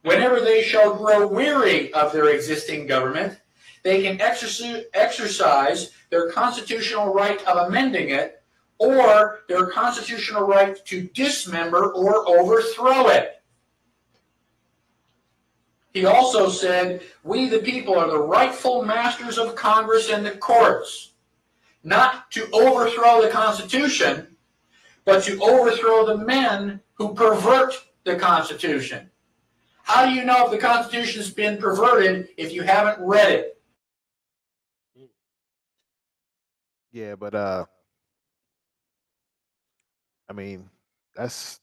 Whenever 0.02 0.40
they 0.40 0.62
shall 0.62 0.94
grow 0.96 1.26
weary 1.26 1.92
of 1.94 2.12
their 2.12 2.30
existing 2.34 2.86
government, 2.86 3.38
they 3.82 4.02
can 4.02 4.20
exercise, 4.20 5.90
their 6.10 6.30
constitutional 6.30 7.12
right 7.12 7.44
of 7.46 7.68
amending 7.68 8.10
it 8.10 8.42
or 8.78 9.40
their 9.48 9.66
constitutional 9.66 10.42
right 10.42 10.84
to 10.86 11.08
dismember 11.14 11.92
or 11.92 12.28
overthrow 12.28 13.08
it. 13.08 13.42
He 15.92 16.06
also 16.06 16.48
said, 16.48 17.02
We 17.22 17.48
the 17.48 17.58
people 17.58 17.98
are 17.98 18.10
the 18.10 18.18
rightful 18.18 18.84
masters 18.84 19.38
of 19.38 19.54
Congress 19.54 20.10
and 20.10 20.24
the 20.24 20.32
courts, 20.32 21.12
not 21.84 22.30
to 22.32 22.48
overthrow 22.52 23.22
the 23.22 23.30
Constitution, 23.30 24.36
but 25.04 25.22
to 25.24 25.40
overthrow 25.42 26.06
the 26.06 26.24
men 26.24 26.80
who 26.94 27.14
pervert 27.14 27.74
the 28.04 28.16
Constitution. 28.16 29.10
How 29.82 30.06
do 30.06 30.12
you 30.12 30.24
know 30.24 30.46
if 30.46 30.52
the 30.52 30.58
Constitution's 30.58 31.30
been 31.30 31.58
perverted 31.58 32.28
if 32.36 32.52
you 32.52 32.62
haven't 32.62 33.04
read 33.04 33.30
it? 33.30 33.51
Yeah, 36.92 37.14
but 37.16 37.34
uh, 37.34 37.64
I 40.28 40.32
mean, 40.32 40.68
that's 41.14 41.60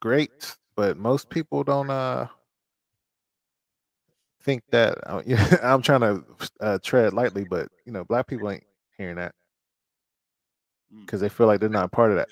great, 0.00 0.56
but 0.76 0.96
most 0.96 1.30
people 1.30 1.64
don't 1.64 1.90
uh 1.90 2.26
think 4.42 4.62
that. 4.70 4.98
Uh, 5.06 5.22
yeah, 5.26 5.56
I'm 5.62 5.82
trying 5.82 6.00
to 6.00 6.24
uh, 6.60 6.78
tread 6.82 7.12
lightly, 7.12 7.44
but 7.44 7.68
you 7.84 7.92
know, 7.92 8.04
black 8.04 8.26
people 8.26 8.50
ain't 8.50 8.64
hearing 8.96 9.16
that 9.16 9.34
because 11.04 11.20
they 11.20 11.28
feel 11.28 11.46
like 11.46 11.60
they're 11.60 11.68
not 11.68 11.92
part 11.92 12.10
of 12.10 12.16
that. 12.16 12.28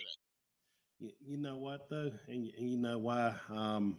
You, 1.01 1.37
know 1.37 1.57
what 1.59 1.89
though, 1.91 2.11
and, 2.29 2.51
and 2.57 2.71
you 2.71 2.79
know 2.79 2.99
why? 2.99 3.35
Um, 3.51 3.99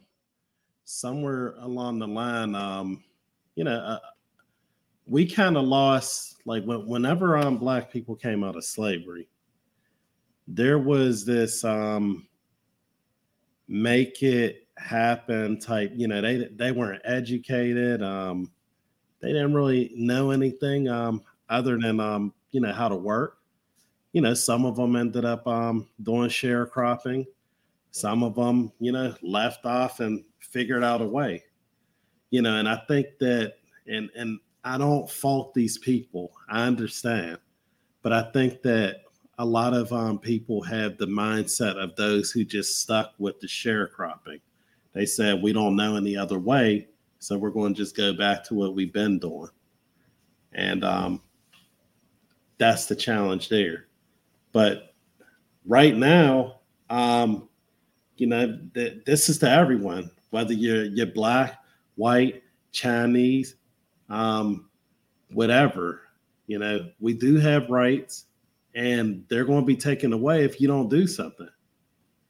somewhere 0.85 1.53
along 1.59 1.99
the 1.99 2.07
line, 2.07 2.55
um, 2.55 3.03
you 3.55 3.63
know, 3.63 3.77
uh, 3.77 3.99
we 5.07 5.25
kind 5.25 5.57
of 5.57 5.65
lost 5.65 6.35
like 6.45 6.63
when, 6.63 6.85
whenever 6.87 7.37
um 7.37 7.57
black 7.57 7.91
people 7.91 8.15
came 8.15 8.43
out 8.43 8.55
of 8.55 8.63
slavery, 8.63 9.27
there 10.47 10.79
was 10.79 11.25
this 11.25 11.63
um 11.63 12.27
make 13.67 14.21
it 14.23 14.67
happen 14.77 15.59
type. 15.59 15.91
You 15.95 16.07
know, 16.07 16.21
they 16.21 16.49
they 16.55 16.71
weren't 16.71 17.01
educated. 17.05 18.03
Um, 18.03 18.51
they 19.21 19.29
didn't 19.29 19.53
really 19.53 19.91
know 19.95 20.31
anything 20.31 20.87
um 20.89 21.23
other 21.49 21.79
than 21.79 21.99
um 21.99 22.33
you 22.51 22.61
know 22.61 22.73
how 22.73 22.87
to 22.87 22.95
work 22.95 23.37
you 24.17 24.21
know, 24.21 24.33
some 24.33 24.65
of 24.65 24.75
them 24.75 24.95
ended 24.95 25.25
up 25.25 25.45
um, 25.47 25.87
doing 26.01 26.27
sharecropping. 26.27 27.27
Some 27.91 28.23
of 28.23 28.33
them, 28.33 28.71
you 28.79 28.91
know, 28.91 29.13
left 29.21 29.63
off 29.63 29.99
and 29.99 30.23
figured 30.39 30.83
out 30.83 31.03
a 31.03 31.05
way. 31.05 31.43
You 32.31 32.41
know, 32.41 32.57
and 32.57 32.67
I 32.67 32.81
think 32.87 33.07
that, 33.19 33.57
and 33.85 34.09
and 34.15 34.39
I 34.67 34.77
don't 34.77 35.09
fault 35.09 35.53
these 35.53 35.77
people. 35.77 36.33
I 36.49 36.63
understand, 36.67 37.37
but 38.01 38.11
I 38.11 38.23
think 38.33 38.61
that 38.63 38.97
a 39.39 39.45
lot 39.45 39.73
of 39.73 39.93
um, 39.93 40.19
people 40.19 40.61
have 40.63 40.97
the 40.97 41.05
mindset 41.05 41.81
of 41.81 41.95
those 41.95 42.31
who 42.31 42.43
just 42.43 42.81
stuck 42.81 43.13
with 43.17 43.39
the 43.39 43.47
sharecropping. 43.47 44.41
They 44.91 45.05
said 45.05 45.41
we 45.41 45.53
don't 45.53 45.77
know 45.77 45.95
any 45.95 46.17
other 46.17 46.37
way, 46.37 46.89
so 47.19 47.37
we're 47.37 47.51
going 47.51 47.75
to 47.75 47.77
just 47.77 47.95
go 47.95 48.11
back 48.13 48.43
to 48.45 48.55
what 48.55 48.75
we've 48.75 48.91
been 48.91 49.19
doing, 49.19 49.49
and 50.51 50.83
um, 50.83 51.21
that's 52.57 52.87
the 52.87 52.95
challenge 52.95 53.47
there. 53.47 53.85
But 54.51 54.93
right 55.65 55.95
now, 55.95 56.59
um, 56.89 57.47
you 58.17 58.27
know, 58.27 58.59
th- 58.73 59.05
this 59.05 59.29
is 59.29 59.37
to 59.39 59.49
everyone, 59.49 60.11
whether 60.31 60.51
you're 60.51 60.83
you're 60.83 61.05
black, 61.05 61.57
white, 61.95 62.43
Chinese, 62.73 63.55
um, 64.09 64.69
whatever. 65.31 66.01
You 66.47 66.59
know, 66.59 66.89
we 66.99 67.13
do 67.13 67.35
have 67.37 67.69
rights, 67.69 68.25
and 68.75 69.25
they're 69.29 69.45
going 69.45 69.61
to 69.61 69.65
be 69.65 69.75
taken 69.75 70.13
away 70.13 70.43
if 70.43 70.61
you 70.61 70.67
don't 70.67 70.89
do 70.89 71.07
something. 71.07 71.49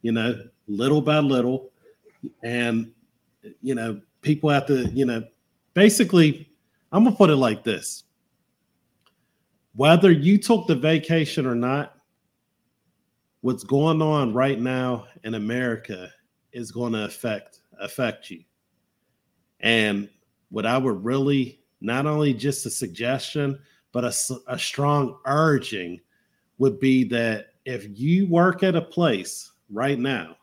You 0.02 0.12
know, 0.12 0.40
little 0.66 1.00
by 1.00 1.18
little, 1.18 1.70
and 2.42 2.92
you 3.62 3.74
know, 3.74 4.00
people 4.22 4.50
have 4.50 4.66
to. 4.66 4.88
You 4.90 5.06
know, 5.06 5.24
basically, 5.74 6.50
I'm 6.92 7.04
gonna 7.04 7.16
put 7.16 7.30
it 7.30 7.36
like 7.36 7.64
this: 7.64 8.04
whether 9.74 10.10
you 10.10 10.38
took 10.38 10.66
the 10.66 10.74
vacation 10.74 11.46
or 11.46 11.54
not, 11.54 11.98
what's 13.40 13.64
going 13.64 14.02
on 14.02 14.34
right 14.34 14.60
now 14.60 15.06
in 15.24 15.34
America 15.34 16.10
is 16.52 16.72
going 16.72 16.92
to 16.92 17.04
affect 17.04 17.60
affect 17.80 18.30
you. 18.30 18.42
And 19.60 20.08
what 20.50 20.66
I 20.66 20.78
would 20.78 21.04
really 21.04 21.57
not 21.80 22.06
only 22.06 22.34
just 22.34 22.66
a 22.66 22.70
suggestion, 22.70 23.58
but 23.92 24.04
a, 24.04 24.14
a 24.48 24.58
strong 24.58 25.18
urging 25.24 26.00
would 26.58 26.78
be 26.80 27.04
that 27.04 27.48
if 27.64 27.86
you 27.98 28.26
work 28.26 28.62
at 28.62 28.76
a 28.76 28.82
place 28.82 29.52
right 29.70 29.98
now 29.98 30.36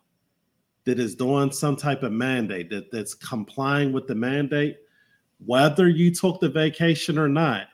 that 0.85 0.99
is 0.99 1.15
doing 1.15 1.51
some 1.51 1.75
type 1.75 2.03
of 2.03 2.11
mandate 2.11 2.69
that, 2.69 2.91
that's 2.91 3.13
complying 3.13 3.91
with 3.91 4.07
the 4.07 4.15
mandate, 4.15 4.77
whether 5.45 5.89
you 5.89 6.13
took 6.13 6.39
the 6.39 6.49
vacation 6.49 7.17
or 7.17 7.27
not, 7.27 7.67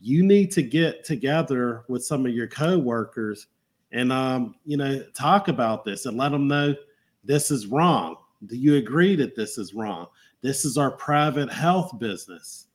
you 0.00 0.22
need 0.22 0.50
to 0.52 0.62
get 0.62 1.04
together 1.04 1.84
with 1.88 2.04
some 2.04 2.26
of 2.26 2.32
your 2.32 2.46
coworkers 2.46 3.48
and 3.92 4.12
um, 4.12 4.54
you 4.64 4.76
know 4.76 5.02
talk 5.14 5.48
about 5.48 5.84
this 5.84 6.06
and 6.06 6.16
let 6.16 6.30
them 6.30 6.48
know 6.48 6.74
this 7.24 7.50
is 7.50 7.66
wrong. 7.66 8.16
Do 8.46 8.56
you 8.56 8.76
agree 8.76 9.16
that 9.16 9.34
this 9.34 9.56
is 9.56 9.72
wrong? 9.72 10.08
This 10.42 10.64
is 10.64 10.76
our 10.76 10.90
private 10.90 11.50
health 11.50 11.98
business. 11.98 12.66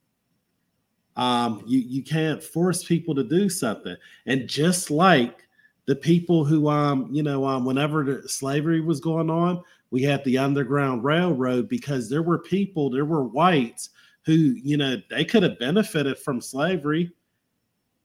Um, 1.15 1.63
you 1.65 1.79
you 1.79 2.03
can't 2.03 2.41
force 2.41 2.83
people 2.83 3.13
to 3.15 3.23
do 3.23 3.49
something. 3.49 3.95
And 4.25 4.47
just 4.47 4.89
like 4.89 5.47
the 5.85 5.95
people 5.95 6.45
who 6.45 6.69
um 6.69 7.07
you 7.11 7.23
know 7.23 7.45
um 7.45 7.65
whenever 7.65 8.23
slavery 8.27 8.81
was 8.81 8.99
going 8.99 9.29
on, 9.29 9.63
we 9.91 10.01
had 10.03 10.23
the 10.23 10.37
Underground 10.37 11.03
Railroad 11.03 11.67
because 11.67 12.09
there 12.09 12.23
were 12.23 12.39
people, 12.39 12.89
there 12.89 13.05
were 13.05 13.23
whites 13.23 13.89
who 14.25 14.33
you 14.33 14.77
know 14.77 14.97
they 15.09 15.25
could 15.25 15.43
have 15.43 15.59
benefited 15.59 16.17
from 16.17 16.41
slavery 16.41 17.11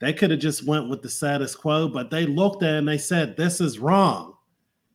they 0.04 0.12
could 0.12 0.30
have 0.30 0.40
just 0.40 0.66
went 0.66 0.88
with 0.90 1.00
the 1.00 1.08
status 1.08 1.54
quo, 1.54 1.88
but 1.88 2.10
they 2.10 2.26
looked 2.26 2.62
at 2.62 2.74
and 2.74 2.86
they 2.86 2.98
said, 2.98 3.36
this 3.36 3.60
is 3.60 3.78
wrong. 3.78 4.34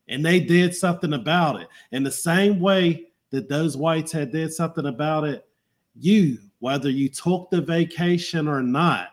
And 0.07 0.25
they 0.25 0.39
did 0.39 0.75
something 0.75 1.13
about 1.13 1.59
it. 1.61 1.67
In 1.91 2.03
the 2.03 2.11
same 2.11 2.59
way 2.59 3.07
that 3.31 3.49
those 3.49 3.77
whites 3.77 4.11
had 4.11 4.31
did 4.31 4.53
something 4.53 4.87
about 4.87 5.23
it, 5.23 5.47
you, 5.95 6.37
whether 6.59 6.89
you 6.89 7.09
took 7.09 7.49
the 7.49 7.61
vacation 7.61 8.47
or 8.47 8.61
not, 8.61 9.09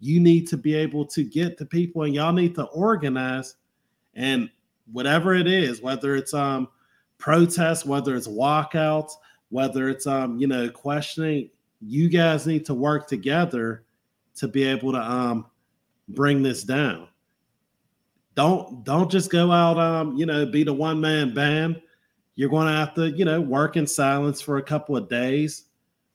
you 0.00 0.20
need 0.20 0.46
to 0.48 0.56
be 0.56 0.74
able 0.74 1.06
to 1.06 1.24
get 1.24 1.56
to 1.58 1.64
people 1.64 2.02
and 2.02 2.14
y'all 2.14 2.32
need 2.32 2.54
to 2.54 2.64
organize 2.64 3.56
and 4.14 4.50
whatever 4.92 5.34
it 5.34 5.46
is, 5.46 5.80
whether 5.80 6.14
it's 6.14 6.34
um 6.34 6.68
protests, 7.18 7.84
whether 7.84 8.16
it's 8.16 8.28
walkouts, 8.28 9.12
whether 9.48 9.88
it's 9.88 10.06
um, 10.06 10.38
you 10.38 10.46
know, 10.46 10.68
questioning, 10.68 11.48
you 11.80 12.08
guys 12.08 12.46
need 12.46 12.66
to 12.66 12.74
work 12.74 13.06
together 13.06 13.84
to 14.36 14.48
be 14.48 14.64
able 14.64 14.92
to 14.92 15.00
um 15.00 15.46
bring 16.08 16.42
this 16.42 16.64
down. 16.64 17.08
Don't 18.34 18.84
don't 18.84 19.10
just 19.10 19.30
go 19.30 19.52
out 19.52 19.78
um 19.78 20.16
you 20.16 20.26
know 20.26 20.44
be 20.44 20.64
the 20.64 20.74
one 20.74 21.00
man 21.00 21.32
band. 21.34 21.80
You're 22.36 22.50
going 22.50 22.66
to 22.66 22.72
have 22.72 22.94
to 22.94 23.10
you 23.10 23.24
know 23.24 23.40
work 23.40 23.76
in 23.76 23.86
silence 23.86 24.40
for 24.40 24.58
a 24.58 24.62
couple 24.62 24.96
of 24.96 25.08
days, 25.08 25.64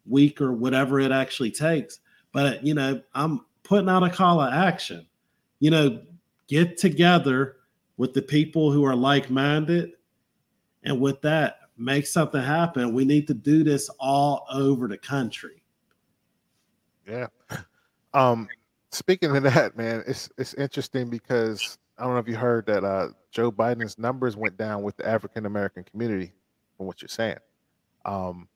week 0.10 0.42
or 0.42 0.54
whatever 0.54 1.00
it 1.00 1.12
actually 1.12 1.52
takes. 1.52 2.00
But 2.32 2.66
you 2.66 2.74
know 2.74 3.02
I'm 3.14 3.46
putting 3.64 3.90
out 3.90 4.04
a 4.04 4.10
call 4.10 4.42
of 4.42 4.54
action. 4.54 5.08
You 5.60 5.72
know 5.72 6.02
get 6.48 6.78
together 6.78 7.58
with 7.98 8.14
the 8.14 8.22
people 8.22 8.72
who 8.72 8.84
are 8.86 8.96
like 8.96 9.30
minded, 9.30 9.92
and 10.84 11.00
with 11.00 11.22
that 11.22 11.60
make 11.78 12.06
something 12.06 12.42
happen. 12.42 12.94
We 12.94 13.06
need 13.06 13.28
to 13.28 13.34
do 13.34 13.64
this 13.64 13.90
all 14.00 14.46
over 14.52 14.88
the 14.88 14.98
country. 14.98 15.64
Yeah. 17.08 17.28
Um, 18.12 18.48
speaking 18.92 19.38
of 19.38 19.44
that, 19.44 19.78
man, 19.78 20.04
it's 20.08 20.32
it's 20.40 20.56
interesting 20.56 21.12
because 21.12 21.78
I 22.00 22.04
don't 22.04 22.14
know 22.14 22.20
if 22.20 22.28
you 22.28 22.36
heard 22.36 22.66
that 22.66 22.84
uh, 22.84 23.10
Joe 23.32 23.52
Biden's 23.52 24.00
numbers 24.00 24.36
went 24.36 24.58
down 24.58 24.82
with 24.82 24.98
the 24.98 25.08
African 25.08 25.46
American 25.46 25.84
community, 25.84 26.34
from 26.76 26.88
what 26.88 27.04
you're 27.04 27.10
saying. 27.10 27.38
Um, 28.06 28.48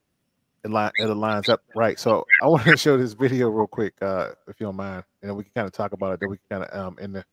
it, 0.64 0.72
li- 0.72 0.91
it 0.98 1.07
aligns 1.07 1.49
up 1.49 1.61
right. 1.76 1.99
So 1.99 2.26
I 2.41 2.48
want 2.48 2.64
to 2.65 2.77
show 2.77 2.98
this 2.98 3.14
video 3.14 3.49
real 3.49 3.68
quick, 3.68 3.94
uh, 4.02 4.30
if 4.48 4.60
you 4.60 4.68
don't 4.68 4.76
mind, 4.76 5.03
and 5.22 5.30
then 5.30 5.38
we 5.38 5.44
can 5.44 5.52
kind 5.56 5.68
of 5.68 5.73
talk 5.73 5.91
about 5.94 6.14
it. 6.14 6.19
Then 6.19 6.30
we 6.30 6.38
can 6.38 6.61
kind 6.61 6.64
of 6.64 6.88
um 6.88 6.98
in 6.99 7.14
the 7.14 7.26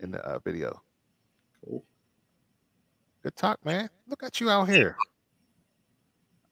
in 0.00 0.10
the 0.10 0.18
uh, 0.18 0.38
video. 0.44 0.80
Cool. 1.64 1.84
Good 3.22 3.36
talk, 3.36 3.64
man. 3.64 3.90
Look 4.06 4.22
at 4.22 4.40
you 4.40 4.50
out 4.50 4.68
here. 4.68 4.96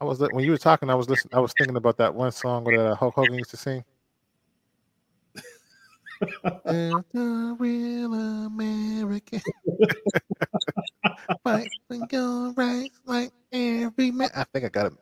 I 0.01 0.05
was 0.05 0.19
when 0.19 0.45
you 0.45 0.51
were 0.51 0.59
talking, 0.59 0.91
I 0.91 0.95
was 0.95 1.09
listening. 1.09 1.35
I 1.35 1.41
was 1.41 1.55
thinking 1.57 1.77
about 1.77 1.97
that 1.99 2.15
one 2.15 2.33
song 2.33 2.65
that 2.65 2.79
uh, 2.79 2.95
Hulk 2.95 3.15
Hogan 3.15 3.35
used 3.35 3.51
to 3.51 3.57
sing. 3.57 3.85
There's 6.65 7.05
the 7.13 7.57
real 7.59 8.15
American. 8.15 9.41
Fight 11.45 11.69
for 11.89 11.99
your 12.11 12.53
right 12.53 12.91
like 13.05 13.33
every 13.53 14.11
man. 14.11 14.31
I 14.35 14.45
think 14.53 14.65
I 14.65 14.69
got 14.69 14.87
it. 14.87 14.93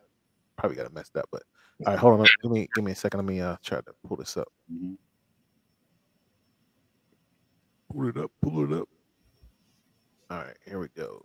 Probably 0.57 0.75
got 0.77 0.85
it 0.85 0.93
messed 0.93 1.15
up, 1.17 1.27
but 1.31 1.43
all 1.85 1.93
right, 1.93 1.99
hold 1.99 2.19
on. 2.19 2.27
Give 2.41 2.51
me 2.51 2.69
give 2.73 2.83
me 2.83 2.91
a 2.93 2.95
second. 2.95 3.19
Let 3.19 3.25
me 3.25 3.41
uh 3.41 3.57
try 3.63 3.79
to 3.79 3.93
pull 4.07 4.17
this 4.17 4.37
up. 4.37 4.47
Pull 7.91 8.07
it 8.09 8.17
up. 8.17 8.31
Pull 8.41 8.63
it 8.63 8.79
up. 8.81 8.89
All 10.29 10.37
right, 10.39 10.57
here 10.65 10.79
we 10.79 10.87
go. 10.95 11.21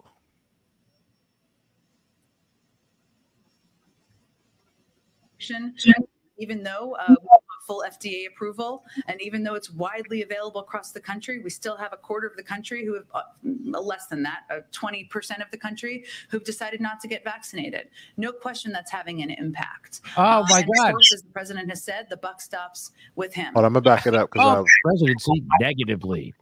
even 6.38 6.62
though 6.62 6.96
uh, 7.00 7.06
we 7.08 7.28
have 7.32 7.39
full 7.66 7.84
FDA 7.86 8.26
approval, 8.26 8.84
and 9.06 9.20
even 9.20 9.42
though 9.42 9.54
it's 9.54 9.70
widely 9.70 10.22
available 10.22 10.60
across 10.60 10.92
the 10.92 11.00
country, 11.00 11.40
we 11.40 11.50
still 11.50 11.76
have 11.76 11.92
a 11.92 11.96
quarter 11.96 12.26
of 12.26 12.36
the 12.36 12.42
country 12.42 12.84
who 12.84 12.94
have 12.94 13.04
uh, 13.14 13.22
mm, 13.46 13.74
less 13.84 14.06
than 14.06 14.22
that, 14.22 14.40
uh, 14.50 14.60
20% 14.72 15.08
of 15.44 15.50
the 15.50 15.58
country 15.58 16.04
who've 16.30 16.44
decided 16.44 16.80
not 16.80 17.00
to 17.00 17.08
get 17.08 17.22
vaccinated. 17.24 17.88
No 18.16 18.32
question 18.32 18.72
that's 18.72 18.90
having 18.90 19.22
an 19.22 19.30
impact. 19.30 20.00
Oh, 20.16 20.44
my 20.48 20.62
God. 20.76 20.92
course, 20.92 21.12
as 21.12 21.22
the 21.22 21.30
president 21.30 21.68
has 21.70 21.82
said, 21.84 22.06
the 22.10 22.16
buck 22.16 22.40
stops 22.40 22.90
with 23.16 23.34
him. 23.34 23.52
Hold 23.54 23.64
on, 23.64 23.64
I'm 23.66 23.72
gonna 23.74 23.82
back 23.96 24.06
it 24.06 24.14
up 24.14 24.30
because 24.32 24.46
Oh, 24.58 24.64
presidency 24.84 25.42
negatively. 25.60 26.34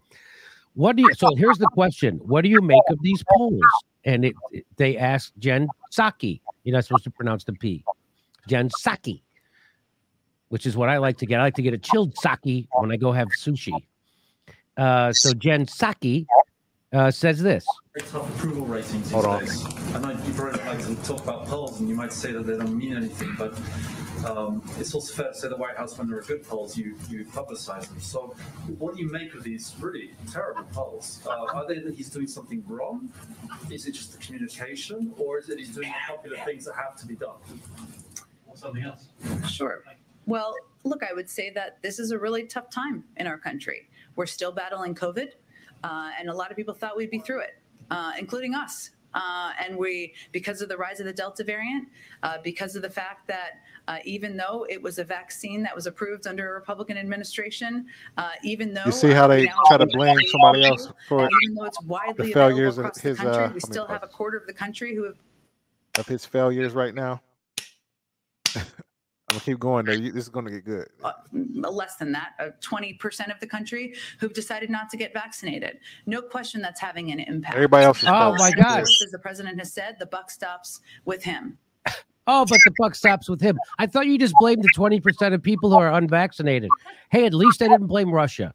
What 0.74 0.94
do 0.96 1.02
you? 1.02 1.12
So 1.14 1.34
here's 1.34 1.58
the 1.58 1.66
question: 1.72 2.18
What 2.22 2.42
do 2.42 2.48
you 2.48 2.60
make 2.62 2.82
of 2.88 2.98
these 3.02 3.24
polls? 3.32 3.60
And 4.04 4.24
it, 4.24 4.34
it- 4.52 4.64
they 4.76 4.96
asked 4.96 5.32
Jen 5.38 5.66
Psaki. 5.92 6.40
You're 6.62 6.74
not 6.74 6.84
supposed 6.84 7.04
to 7.04 7.10
pronounce 7.10 7.42
the 7.44 7.52
P. 7.54 7.84
Jen 8.46 8.68
Psaki, 8.68 9.22
which 10.48 10.66
is 10.66 10.76
what 10.76 10.88
I 10.88 10.98
like 10.98 11.18
to 11.18 11.26
get. 11.26 11.40
I 11.40 11.44
like 11.44 11.54
to 11.56 11.62
get 11.62 11.74
a 11.74 11.78
chilled 11.78 12.16
sake 12.18 12.66
when 12.72 12.92
I 12.92 12.96
go 12.96 13.12
have 13.12 13.28
sushi. 13.28 13.72
Uh, 14.76 15.12
so 15.12 15.32
Jen 15.34 15.66
Psaki 15.66 16.26
uh, 16.92 17.10
says 17.10 17.42
this. 17.42 17.66
very 17.94 18.08
tough 18.10 18.36
approval 18.36 18.64
ratings 18.64 18.92
these 18.92 19.10
Hold 19.12 19.26
on. 19.26 19.40
days. 19.40 19.64
I 19.94 19.98
know 19.98 20.10
you 20.10 20.32
probably 20.32 20.58
don't 20.58 20.66
like 20.66 20.86
to 20.86 20.94
talk 21.04 21.22
about 21.22 21.46
polls, 21.46 21.80
and 21.80 21.88
you 21.88 21.94
might 21.94 22.12
say 22.12 22.32
that 22.32 22.46
they 22.46 22.56
don't 22.56 22.76
mean 22.78 22.96
anything, 22.96 23.34
but 23.36 23.58
um, 24.24 24.62
it's 24.78 24.94
also 24.94 25.22
fair 25.22 25.32
to 25.32 25.38
say 25.38 25.48
the 25.48 25.56
White 25.56 25.76
House, 25.76 25.98
when 25.98 26.08
there 26.08 26.18
are 26.18 26.22
good 26.22 26.44
polls, 26.44 26.76
you 26.76 26.96
you 27.10 27.24
publicize 27.26 27.88
them. 27.88 28.00
So, 28.00 28.34
what 28.78 28.94
do 28.94 29.02
you 29.02 29.10
make 29.10 29.34
of 29.34 29.42
these 29.44 29.74
really 29.80 30.12
terrible 30.32 30.64
polls? 30.72 31.20
Uh, 31.26 31.44
are 31.52 31.66
they 31.66 31.80
that 31.80 31.94
he's 31.94 32.08
doing 32.08 32.26
something 32.26 32.64
wrong? 32.66 33.10
Is 33.70 33.86
it 33.86 33.92
just 33.92 34.12
the 34.12 34.18
communication, 34.18 35.12
or 35.18 35.38
is 35.38 35.48
it 35.50 35.58
he's 35.58 35.74
doing 35.74 35.88
the 35.88 36.14
popular 36.14 36.38
things 36.44 36.64
that 36.64 36.74
have 36.74 36.96
to 37.00 37.06
be 37.06 37.16
done? 37.16 37.36
Or 38.46 38.56
something 38.56 38.82
else? 38.82 39.08
Sure. 39.48 39.82
Well, 40.28 40.54
look, 40.84 41.02
I 41.02 41.14
would 41.14 41.28
say 41.28 41.48
that 41.50 41.78
this 41.80 41.98
is 41.98 42.10
a 42.10 42.18
really 42.18 42.44
tough 42.44 42.68
time 42.68 43.02
in 43.16 43.26
our 43.26 43.38
country. 43.38 43.88
We're 44.14 44.26
still 44.26 44.52
battling 44.52 44.94
COVID, 44.94 45.30
uh, 45.82 46.10
and 46.20 46.28
a 46.28 46.34
lot 46.34 46.50
of 46.50 46.56
people 46.56 46.74
thought 46.74 46.98
we'd 46.98 47.10
be 47.10 47.18
through 47.18 47.40
it, 47.40 47.58
uh, 47.90 48.12
including 48.18 48.54
us. 48.54 48.90
Uh, 49.14 49.52
and 49.58 49.74
we, 49.74 50.12
because 50.32 50.60
of 50.60 50.68
the 50.68 50.76
rise 50.76 51.00
of 51.00 51.06
the 51.06 51.14
Delta 51.14 51.42
variant, 51.42 51.88
uh, 52.22 52.36
because 52.44 52.76
of 52.76 52.82
the 52.82 52.90
fact 52.90 53.26
that 53.26 53.60
uh, 53.88 54.00
even 54.04 54.36
though 54.36 54.66
it 54.68 54.80
was 54.80 54.98
a 54.98 55.04
vaccine 55.04 55.62
that 55.62 55.74
was 55.74 55.86
approved 55.86 56.26
under 56.26 56.50
a 56.50 56.52
Republican 56.52 56.98
administration, 56.98 57.86
uh, 58.18 58.32
even 58.44 58.74
though 58.74 58.84
You 58.84 58.92
see 58.92 59.12
how 59.12 59.26
they 59.26 59.46
try 59.68 59.78
to 59.78 59.84
it's 59.84 59.94
blame 59.94 60.18
somebody 60.30 60.66
else 60.66 60.92
for 61.08 61.20
and 61.20 61.30
even 61.44 61.54
though 61.54 61.64
it's 61.64 61.82
widely 61.84 62.26
the 62.26 62.34
failures 62.34 62.76
of 62.76 62.94
his, 62.94 63.16
country, 63.16 63.38
we 63.38 63.44
I 63.44 63.48
mean, 63.48 63.60
still 63.60 63.86
have 63.86 64.02
a 64.02 64.08
quarter 64.08 64.36
of 64.36 64.46
the 64.46 64.52
country 64.52 64.94
who 64.94 65.04
have 65.04 65.16
of 65.98 66.06
his 66.06 66.26
failures 66.26 66.74
right 66.74 66.94
now. 66.94 67.22
I'm 69.30 69.34
gonna 69.36 69.44
keep 69.44 69.58
going 69.58 69.84
there. 69.84 69.94
You- 69.94 70.10
This 70.10 70.24
is 70.24 70.30
gonna 70.30 70.50
get 70.50 70.64
good. 70.64 70.88
uh, 71.04 71.12
less 71.70 71.96
than 71.96 72.12
that, 72.12 72.30
uh, 72.38 72.48
20% 72.62 73.30
of 73.30 73.38
the 73.40 73.46
country 73.46 73.94
who've 74.20 74.32
decided 74.32 74.70
not 74.70 74.88
to 74.88 74.96
get 74.96 75.12
vaccinated. 75.12 75.80
No 76.06 76.22
question 76.22 76.62
that's 76.62 76.80
having 76.80 77.12
an 77.12 77.20
impact. 77.20 77.54
Everybody 77.54 77.84
else 77.84 77.98
is 78.02 78.08
Oh, 78.08 78.12
failed. 78.12 78.38
my 78.38 78.46
And 78.48 78.58
of 78.58 78.64
God. 78.64 78.80
As 78.80 79.10
the 79.12 79.18
president 79.18 79.58
has 79.58 79.70
said, 79.72 79.96
the 79.98 80.06
buck 80.06 80.30
stops 80.30 80.80
with 81.04 81.22
him. 81.22 81.58
Oh, 82.30 82.44
but 82.46 82.58
the 82.66 82.72
buck 82.78 82.94
stops 82.94 83.26
with 83.26 83.40
him. 83.40 83.58
I 83.78 83.86
thought 83.86 84.06
you 84.06 84.18
just 84.18 84.34
blamed 84.38 84.62
the 84.62 84.68
20% 84.76 85.32
of 85.32 85.42
people 85.42 85.70
who 85.70 85.76
are 85.76 85.90
unvaccinated. 85.90 86.68
Hey, 87.10 87.24
at 87.24 87.32
least 87.32 87.62
I 87.62 87.68
didn't 87.68 87.86
blame 87.86 88.10
Russia. 88.12 88.52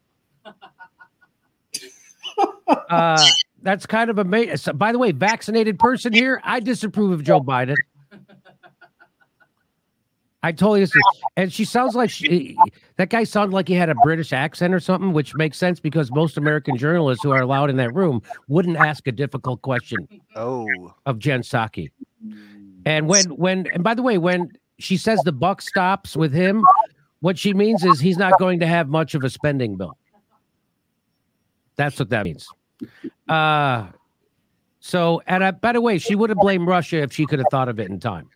Uh, 2.68 3.26
that's 3.64 3.88
kind 3.88 4.12
of 4.12 4.20
amazing. 4.20 4.78
By 4.78 4.92
the 4.92 5.00
way, 5.00 5.12
vaccinated 5.12 5.80
person 5.80 6.14
here, 6.14 6.40
I 6.44 6.60
disapprove 6.60 7.14
of 7.14 7.24
Joe 7.24 7.42
Biden. 7.42 7.74
I 10.44 10.52
totally 10.52 10.82
disagree. 10.82 11.02
And 11.38 11.52
she 11.52 11.64
sounds 11.64 11.96
like 11.96 12.10
she, 12.10 12.58
that 12.98 13.10
guy 13.10 13.24
sounded 13.24 13.56
like 13.56 13.70
he 13.70 13.74
had 13.76 13.90
a 13.90 13.96
British 13.96 14.34
accent 14.34 14.74
or 14.74 14.80
something, 14.82 15.14
which 15.14 15.34
makes 15.36 15.58
sense 15.58 15.80
because 15.80 16.12
most 16.12 16.38
American 16.38 16.78
journalists 16.78 17.24
who 17.24 17.32
are 17.32 17.42
allowed 17.42 17.70
in 17.70 17.78
that 17.78 17.94
room 17.96 18.22
wouldn't 18.50 18.76
ask 18.76 19.08
a 19.08 19.12
difficult 19.14 19.62
question 19.62 20.06
Oh, 20.36 20.94
of 21.06 21.18
Jen 21.18 21.42
Psaki. 21.42 21.92
And 22.86 23.08
when 23.08 23.26
when 23.38 23.68
and 23.74 23.84
by 23.86 23.94
the 23.94 24.04
way, 24.04 24.18
when 24.18 24.52
she 24.80 24.98
says 24.98 25.22
the 25.24 25.32
buck 25.32 25.62
stops 25.62 26.18
with 26.18 26.34
him, 26.34 26.66
what 27.22 27.40
she 27.40 27.54
means 27.54 27.86
is 27.86 28.02
he's 28.02 28.18
not 28.18 28.38
going 28.38 28.60
to 28.60 28.68
have 28.68 28.90
much 28.90 29.16
of 29.16 29.24
a 29.24 29.30
spending 29.30 29.78
bill. 29.78 29.98
That's 31.78 31.98
what 31.98 32.10
that 32.10 32.26
means. 32.26 32.50
Uh 33.30 33.88
so 34.82 35.22
and 35.26 35.46
I, 35.46 35.52
by 35.52 35.72
the 35.72 35.80
way, 35.80 35.98
she 35.98 36.16
would 36.16 36.30
have 36.30 36.40
blamed 36.40 36.68
Russia 36.68 36.98
if 36.98 37.14
she 37.14 37.26
could 37.26 37.40
have 37.40 37.48
thought 37.50 37.70
of 37.70 37.80
it 37.80 37.90
in 37.90 38.02
time. 38.02 38.30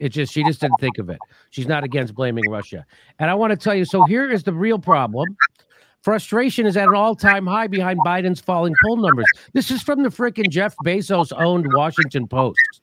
It 0.00 0.08
just 0.08 0.32
she 0.32 0.42
just 0.42 0.60
didn't 0.60 0.80
think 0.80 0.98
of 0.98 1.10
it. 1.10 1.18
She's 1.50 1.68
not 1.68 1.84
against 1.84 2.14
blaming 2.14 2.50
Russia. 2.50 2.84
And 3.18 3.30
I 3.30 3.34
want 3.34 3.50
to 3.50 3.56
tell 3.56 3.74
you, 3.74 3.84
so 3.84 4.04
here 4.04 4.30
is 4.30 4.42
the 4.42 4.52
real 4.52 4.78
problem. 4.78 5.36
Frustration 6.02 6.64
is 6.66 6.78
at 6.78 6.88
an 6.88 6.94
all-time 6.94 7.46
high 7.46 7.66
behind 7.66 8.00
Biden's 8.00 8.40
falling 8.40 8.74
poll 8.82 8.96
numbers. 8.96 9.26
This 9.52 9.70
is 9.70 9.82
from 9.82 10.02
the 10.02 10.08
freaking 10.08 10.48
Jeff 10.48 10.74
Bezos 10.84 11.30
owned 11.38 11.66
Washington 11.74 12.26
Post. 12.26 12.80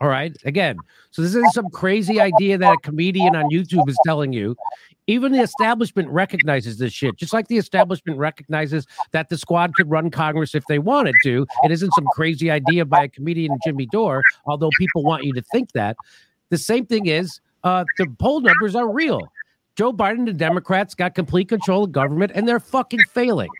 All 0.00 0.08
right. 0.08 0.36
Again, 0.44 0.76
so 1.10 1.22
this 1.22 1.30
isn't 1.30 1.52
some 1.52 1.70
crazy 1.70 2.20
idea 2.20 2.58
that 2.58 2.72
a 2.72 2.78
comedian 2.78 3.36
on 3.36 3.44
YouTube 3.50 3.88
is 3.88 3.98
telling 4.04 4.32
you. 4.32 4.56
Even 5.06 5.32
the 5.32 5.40
establishment 5.40 6.08
recognizes 6.08 6.78
this 6.78 6.92
shit, 6.92 7.16
just 7.16 7.32
like 7.32 7.48
the 7.48 7.58
establishment 7.58 8.18
recognizes 8.18 8.86
that 9.12 9.28
the 9.28 9.36
squad 9.36 9.74
could 9.74 9.90
run 9.90 10.10
Congress 10.10 10.54
if 10.54 10.64
they 10.66 10.78
wanted 10.78 11.14
to. 11.24 11.46
It 11.62 11.70
isn't 11.70 11.92
some 11.94 12.06
crazy 12.12 12.50
idea 12.50 12.86
by 12.86 13.04
a 13.04 13.08
comedian, 13.08 13.56
Jimmy 13.64 13.86
Dore, 13.92 14.22
although 14.46 14.70
people 14.78 15.02
want 15.02 15.24
you 15.24 15.32
to 15.34 15.42
think 15.42 15.72
that. 15.72 15.96
The 16.48 16.58
same 16.58 16.86
thing 16.86 17.06
is 17.06 17.40
uh, 17.64 17.84
the 17.98 18.06
poll 18.18 18.40
numbers 18.40 18.74
are 18.74 18.90
real. 18.90 19.20
Joe 19.76 19.92
Biden, 19.92 20.24
the 20.24 20.32
Democrats, 20.32 20.94
got 20.94 21.14
complete 21.14 21.48
control 21.48 21.84
of 21.84 21.92
government, 21.92 22.32
and 22.34 22.48
they're 22.48 22.60
fucking 22.60 23.00
failing. 23.12 23.50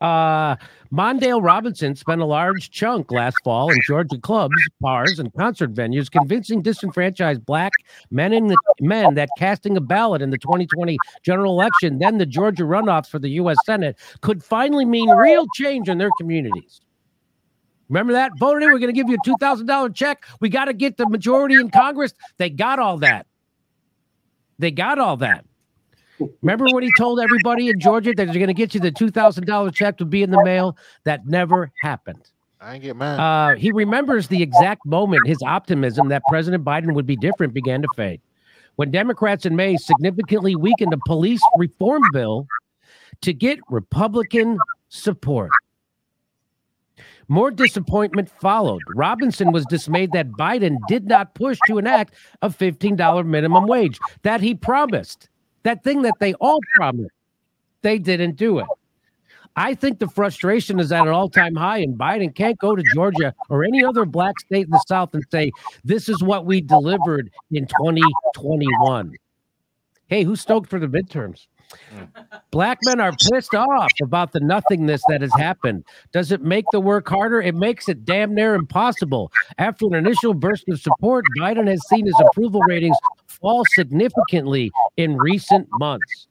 Uh, 0.00 0.56
Mondale 0.90 1.42
Robinson 1.42 1.94
spent 1.94 2.20
a 2.20 2.24
large 2.24 2.70
chunk 2.70 3.12
last 3.12 3.36
fall 3.44 3.70
in 3.70 3.78
Georgia 3.86 4.18
clubs, 4.18 4.54
bars, 4.80 5.18
and 5.18 5.32
concert 5.34 5.74
venues, 5.74 6.10
convincing 6.10 6.62
disenfranchised 6.62 7.44
black 7.44 7.72
men 8.10 8.32
and 8.32 8.54
men 8.80 9.14
that 9.14 9.28
casting 9.38 9.76
a 9.76 9.80
ballot 9.80 10.22
in 10.22 10.30
the 10.30 10.38
2020 10.38 10.96
general 11.22 11.52
election, 11.52 11.98
then 11.98 12.18
the 12.18 12.26
Georgia 12.26 12.64
runoffs 12.64 13.08
for 13.08 13.18
the 13.18 13.28
U.S. 13.30 13.58
Senate, 13.66 13.96
could 14.22 14.42
finally 14.42 14.84
mean 14.84 15.10
real 15.10 15.46
change 15.54 15.88
in 15.88 15.98
their 15.98 16.10
communities. 16.18 16.80
Remember 17.90 18.12
that? 18.12 18.32
Voted 18.38 18.62
in, 18.62 18.72
we're 18.72 18.78
going 18.78 18.94
to 18.94 18.98
give 18.98 19.08
you 19.08 19.16
a 19.16 19.28
$2,000 19.28 19.94
check. 19.94 20.24
We 20.40 20.48
got 20.48 20.66
to 20.66 20.72
get 20.72 20.96
the 20.96 21.08
majority 21.08 21.56
in 21.56 21.70
Congress. 21.70 22.14
They 22.38 22.48
got 22.48 22.78
all 22.78 22.98
that. 22.98 23.26
They 24.58 24.70
got 24.70 24.98
all 24.98 25.16
that. 25.18 25.44
Remember 26.42 26.66
when 26.72 26.82
he 26.82 26.90
told 26.96 27.20
everybody 27.20 27.68
in 27.68 27.80
Georgia 27.80 28.12
that 28.14 28.24
they're 28.26 28.34
going 28.34 28.46
to 28.48 28.54
get 28.54 28.74
you 28.74 28.80
the 28.80 28.92
$2,000 28.92 29.74
check 29.74 29.98
to 29.98 30.04
be 30.04 30.22
in 30.22 30.30
the 30.30 30.42
mail? 30.44 30.76
That 31.04 31.26
never 31.26 31.70
happened. 31.80 32.30
I 32.60 32.74
ain't 32.74 32.82
get 32.82 32.96
mad. 32.96 33.18
Uh, 33.18 33.56
he 33.56 33.72
remembers 33.72 34.28
the 34.28 34.42
exact 34.42 34.84
moment 34.84 35.26
his 35.26 35.38
optimism 35.42 36.08
that 36.08 36.22
President 36.28 36.64
Biden 36.64 36.94
would 36.94 37.06
be 37.06 37.16
different 37.16 37.54
began 37.54 37.80
to 37.80 37.88
fade. 37.96 38.20
When 38.76 38.90
Democrats 38.90 39.46
in 39.46 39.56
May 39.56 39.76
significantly 39.76 40.56
weakened 40.56 40.92
a 40.92 40.98
police 41.06 41.42
reform 41.56 42.02
bill 42.12 42.46
to 43.22 43.32
get 43.32 43.58
Republican 43.68 44.58
support. 44.88 45.50
More 47.28 47.50
disappointment 47.50 48.28
followed. 48.28 48.82
Robinson 48.94 49.52
was 49.52 49.64
dismayed 49.66 50.12
that 50.12 50.32
Biden 50.32 50.76
did 50.88 51.06
not 51.06 51.34
push 51.34 51.58
to 51.68 51.78
enact 51.78 52.14
a 52.42 52.50
$15 52.50 53.24
minimum 53.24 53.66
wage 53.66 53.98
that 54.22 54.40
he 54.40 54.54
promised. 54.54 55.29
That 55.62 55.84
thing 55.84 56.02
that 56.02 56.14
they 56.20 56.34
all 56.34 56.60
promised. 56.74 57.14
They 57.82 57.98
didn't 57.98 58.36
do 58.36 58.58
it. 58.58 58.66
I 59.56 59.74
think 59.74 59.98
the 59.98 60.08
frustration 60.08 60.78
is 60.78 60.92
at 60.92 61.06
an 61.06 61.12
all 61.12 61.28
time 61.28 61.54
high, 61.54 61.78
and 61.78 61.98
Biden 61.98 62.34
can't 62.34 62.58
go 62.58 62.76
to 62.76 62.82
Georgia 62.94 63.34
or 63.48 63.64
any 63.64 63.84
other 63.84 64.04
black 64.04 64.38
state 64.38 64.66
in 64.66 64.70
the 64.70 64.82
South 64.86 65.12
and 65.12 65.24
say, 65.30 65.50
This 65.84 66.08
is 66.08 66.22
what 66.22 66.46
we 66.46 66.60
delivered 66.60 67.30
in 67.50 67.66
2021. 67.66 69.14
Hey, 70.06 70.24
who's 70.24 70.40
stoked 70.40 70.68
for 70.68 70.78
the 70.78 70.86
midterms? 70.86 71.46
Mm. 71.94 72.08
Black 72.50 72.78
men 72.84 73.00
are 73.00 73.12
pissed 73.12 73.54
off 73.54 73.92
about 74.02 74.32
the 74.32 74.40
nothingness 74.40 75.02
that 75.08 75.20
has 75.20 75.32
happened. 75.34 75.84
Does 76.12 76.32
it 76.32 76.42
make 76.42 76.64
the 76.72 76.80
work 76.80 77.08
harder? 77.08 77.40
It 77.40 77.54
makes 77.54 77.88
it 77.88 78.04
damn 78.04 78.34
near 78.34 78.54
impossible. 78.54 79.32
After 79.58 79.86
an 79.86 79.94
initial 79.94 80.34
burst 80.34 80.68
of 80.68 80.80
support, 80.80 81.24
Biden 81.38 81.68
has 81.68 81.80
seen 81.88 82.06
his 82.06 82.20
approval 82.20 82.60
ratings 82.62 82.96
fall 83.26 83.64
significantly 83.74 84.70
in 84.96 85.16
recent 85.16 85.68
months. 85.78 86.26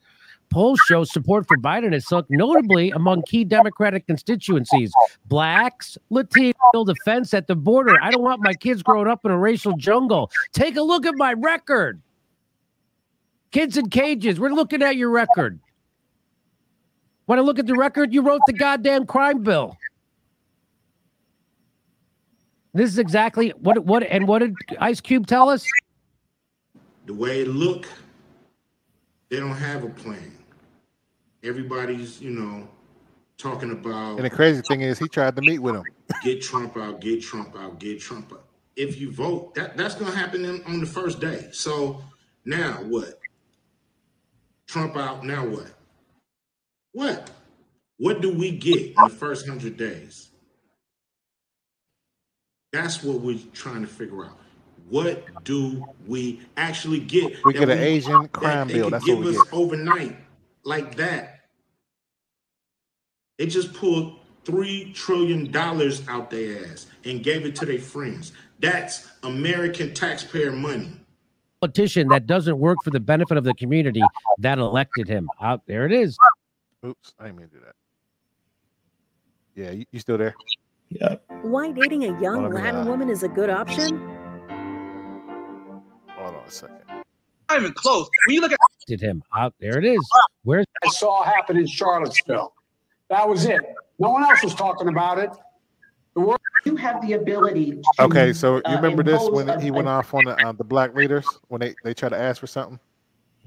Polls 0.50 0.80
show 0.88 1.04
support 1.04 1.48
for 1.48 1.58
Biden 1.58 1.94
has 1.94 2.08
sunk 2.08 2.26
notably 2.30 2.90
among 2.90 3.22
key 3.24 3.44
Democratic 3.44 4.08
constituencies. 4.08 4.92
Blacks, 5.26 5.96
Latinos, 6.12 6.86
defense 6.86 7.36
at 7.36 7.46
the 7.46 7.56
border. 7.56 7.96
I 8.02 8.10
don't 8.10 8.24
want 8.24 8.42
my 8.44 8.54
kids 8.54 8.82
growing 8.82 9.08
up 9.08 9.24
in 9.26 9.32
a 9.32 9.38
racial 9.38 9.78
jungle. 9.78 10.32
Take 10.52 10.76
a 10.76 10.82
look 10.82 11.06
at 11.06 11.14
my 11.18 11.34
record. 11.34 12.02
Kids 13.52 13.78
in 13.78 13.90
cages. 13.90 14.40
We're 14.40 14.50
looking 14.50 14.84
at 14.84 14.96
your 14.96 15.10
record. 15.10 15.60
Want 17.28 17.40
to 17.40 17.44
look 17.44 17.60
at 17.60 17.68
the 17.68 17.76
record? 17.76 18.14
You 18.14 18.22
wrote 18.22 18.42
the 18.48 18.54
goddamn 18.54 19.06
crime 19.06 19.44
bill. 19.44 19.78
This 22.74 22.90
is 22.92 23.00
exactly 23.00 23.50
what 23.50 23.84
what 23.86 24.04
and 24.04 24.28
what 24.28 24.40
did 24.40 24.56
Ice 24.80 25.02
Cube 25.02 25.26
tell 25.26 25.50
us? 25.50 25.66
The 27.08 27.14
way 27.14 27.42
it 27.42 27.48
look, 27.48 27.88
they 29.30 29.38
don't 29.38 29.56
have 29.56 29.84
a 29.84 29.90
plan. 29.90 30.38
Everybody's, 31.44 32.22
you 32.22 32.30
know, 32.30 32.68
talking 33.38 33.72
about 33.72 34.18
And 34.18 34.26
the 34.26 34.30
crazy 34.30 34.62
thing 34.68 34.82
is, 34.82 35.00
he 35.00 35.08
tried 35.08 35.36
to 35.36 35.42
meet 35.42 35.60
with 35.60 35.76
him. 35.76 35.84
get 36.24 36.42
Trump 36.42 36.78
out, 36.78 37.02
get 37.02 37.22
Trump 37.24 37.56
out, 37.58 37.80
get 37.80 38.00
Trump 38.00 38.32
out. 38.34 38.46
If 38.76 39.00
you 39.00 39.12
vote, 39.12 39.56
that, 39.56 39.76
that's 39.76 39.96
gonna 39.96 40.16
happen 40.16 40.46
on 40.68 40.80
the 40.80 40.86
first 40.86 41.20
day. 41.20 41.50
So 41.52 42.04
now 42.46 42.74
what? 42.84 43.19
Trump 44.70 44.96
out, 44.98 45.26
now 45.26 45.48
what? 45.48 45.72
What? 46.92 47.32
What 47.98 48.22
do 48.22 48.32
we 48.32 48.52
get 48.52 48.78
in 48.78 48.94
the 49.04 49.10
first 49.10 49.48
hundred 49.48 49.78
days? 49.78 50.30
That's 52.72 53.04
what 53.04 53.20
we're 53.22 53.40
trying 53.52 53.82
to 53.82 53.88
figure 53.88 54.26
out. 54.26 54.38
What 54.90 55.44
do 55.44 55.84
we 56.08 56.42
actually 56.56 57.00
get? 57.00 57.44
We 57.44 57.54
get 57.54 57.70
an 57.70 57.80
Asian 57.80 58.28
crime 58.28 58.68
they 58.68 58.76
bill. 58.76 58.92
That's 58.92 59.06
give 59.06 59.18
what 59.18 59.26
we 59.26 59.38
us 59.38 59.44
get. 59.44 59.54
overnight 59.54 60.18
like 60.64 60.96
that. 60.98 61.40
They 63.40 63.48
just 63.48 63.74
pulled 63.74 64.20
three 64.46 64.94
trillion 64.94 65.52
dollars 65.52 66.08
out 66.08 66.30
their 66.30 66.66
ass 66.66 66.86
and 67.06 67.24
gave 67.24 67.44
it 67.44 67.56
to 67.56 67.66
their 67.66 67.80
friends. 67.80 68.34
That's 68.60 69.10
American 69.24 69.96
taxpayer 69.96 70.52
money. 70.52 70.99
Politician 71.62 72.08
that 72.08 72.26
doesn't 72.26 72.58
work 72.58 72.78
for 72.84 72.90
the 72.90 73.00
benefit 73.02 73.38
of 73.38 73.44
the 73.44 73.54
community 73.54 74.02
that 74.38 74.60
elected 74.60 75.10
him. 75.10 75.30
Out 75.42 75.62
there 75.68 75.86
it 75.86 75.92
is. 75.92 76.18
Oops, 76.86 77.14
I 77.20 77.26
didn't 77.26 77.38
mean 77.38 77.48
to 77.50 77.56
do 77.56 77.62
that. 77.66 77.76
Yeah, 79.56 79.72
you, 79.72 79.86
you 79.92 80.00
still 80.00 80.18
there? 80.18 80.36
Yeah. 80.90 81.16
Why 81.42 81.72
dating 81.72 82.06
a 82.06 82.22
young 82.22 82.44
Well, 82.44 82.52
Latin 82.52 82.82
uh, 82.82 82.86
woman 82.86 83.10
is 83.10 83.24
a 83.24 83.28
good 83.28 83.50
option? 83.50 83.98
Hold 86.12 86.36
on 86.36 86.44
a 86.48 86.52
second. 86.52 86.78
Not 86.88 87.60
even 87.60 87.74
close. 87.74 88.10
When 88.28 88.36
you 88.36 88.42
look 88.42 88.54
at 88.54 88.60
Did 88.88 89.02
him. 89.02 89.22
Out 89.36 89.54
there 89.60 89.78
it 89.78 89.86
is. 89.86 90.00
Where's 90.44 90.66
I 90.84 90.88
saw 90.90 91.24
happen 91.24 91.58
in 91.58 91.68
Charlottesville. 91.68 92.54
That 93.10 93.28
was 93.28 93.46
it. 93.46 93.60
No 94.00 94.12
one 94.12 94.24
else 94.24 94.44
was 94.44 94.56
talking 94.56 94.88
about 94.88 95.20
it. 95.20 95.30
The 96.16 96.22
world 96.22 96.40
you 96.66 96.76
have 96.76 97.02
the 97.02 97.14
ability 97.14 97.72
to 97.72 98.04
Okay, 98.04 98.34
so 98.34 98.58
you 98.58 98.62
uh, 98.66 98.76
remember 98.76 99.04
this 99.04 99.22
when 99.30 99.50
a- 99.50 99.60
he 99.62 99.72
went 99.72 99.88
a- 99.88 99.92
off 99.92 100.14
on 100.14 100.26
the, 100.26 100.36
uh, 100.46 100.52
the 100.52 100.64
black 100.64 100.94
leaders 100.96 101.26
when 101.48 101.62
they 101.62 101.76
they 101.84 101.94
tried 101.94 102.10
to 102.10 102.18
ask 102.20 102.40
for 102.40 102.48
something? 102.48 102.80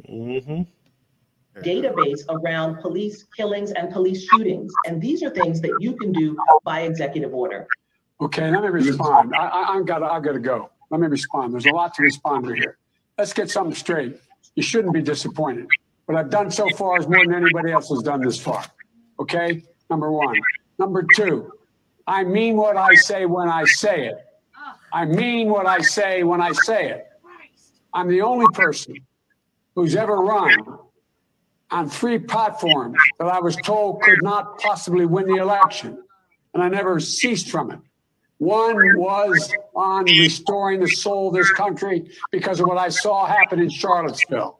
Mm-hmm. 0.09 0.62
database 1.60 2.22
around 2.30 2.76
police 2.80 3.24
killings 3.36 3.72
and 3.72 3.93
police 3.93 4.24
shootings. 4.24 4.72
And 4.86 5.01
these 5.02 5.22
are 5.22 5.30
things 5.30 5.60
that 5.60 5.72
you 5.80 5.94
can 5.97 6.12
do 6.12 6.36
by 6.64 6.80
executive 6.82 7.34
order. 7.34 7.66
Okay, 8.20 8.51
let 8.51 8.62
me 8.62 8.68
respond. 8.68 9.34
I, 9.34 9.48
I, 9.48 9.76
I've 9.76 9.84
got, 9.86 10.02
I've 10.02 10.22
got 10.22 10.32
to 10.32 10.39
go. 10.40 10.70
Let 10.90 11.01
me 11.01 11.09
respond. 11.09 11.52
There's 11.52 11.66
a 11.66 11.70
lot 11.72 11.93
to 11.94 12.02
respond 12.02 12.47
to 12.47 12.55
here. 12.55 12.78
Let's 13.18 13.32
get 13.32 13.51
something 13.51 13.74
straight. 13.74 14.18
You 14.55 14.62
shouldn't 14.62 14.94
be 14.94 15.02
disappointed. 15.02 15.66
What 16.06 16.16
I've 16.16 16.30
done 16.30 16.51
so 16.51 16.68
far 16.70 16.98
is 16.98 17.06
more 17.06 17.24
than 17.24 17.34
anybody 17.34 17.72
else 17.72 17.89
has 17.90 18.02
done 18.02 18.20
this 18.22 18.39
far. 18.40 18.64
Okay, 19.20 19.62
number 19.90 20.10
one. 20.10 20.36
Number 20.78 21.05
two, 21.16 21.52
I 22.07 22.24
mean 22.24 22.57
what 22.57 22.77
I 22.77 22.95
say 22.95 23.27
when 23.27 23.49
I 23.49 23.65
say 23.65 24.07
it. 24.07 24.16
I 24.93 25.05
mean 25.05 25.49
what 25.49 25.66
I 25.66 25.81
say 25.81 26.23
when 26.23 26.41
I 26.41 26.53
say 26.53 26.91
it. 26.91 27.07
I'm 27.95 28.09
the 28.09 28.23
only 28.23 28.47
person 28.53 28.97
who's 29.74 29.97
ever 29.97 30.16
run 30.16 30.57
on 31.70 31.89
three 31.89 32.19
platforms 32.19 32.99
that 33.19 33.27
I 33.27 33.41
was 33.41 33.57
told 33.57 34.03
could 34.03 34.23
not 34.23 34.59
possibly 34.59 35.07
win 35.07 35.27
the 35.27 35.37
election. 35.37 36.03
And 36.55 36.62
I 36.62 36.69
never 36.69 37.01
ceased 37.01 37.51
from 37.51 37.70
it. 37.70 37.79
One 38.39 38.77
was 38.99 39.53
on 39.74 40.05
restoring 40.05 40.81
the 40.81 40.89
soul 40.89 41.29
of 41.29 41.35
this 41.35 41.51
country 41.53 42.11
because 42.31 42.61
of 42.61 42.66
what 42.66 42.77
I 42.77 42.89
saw 42.89 43.24
happen 43.24 43.61
in 43.61 43.70
Charlottesville. 43.70 44.59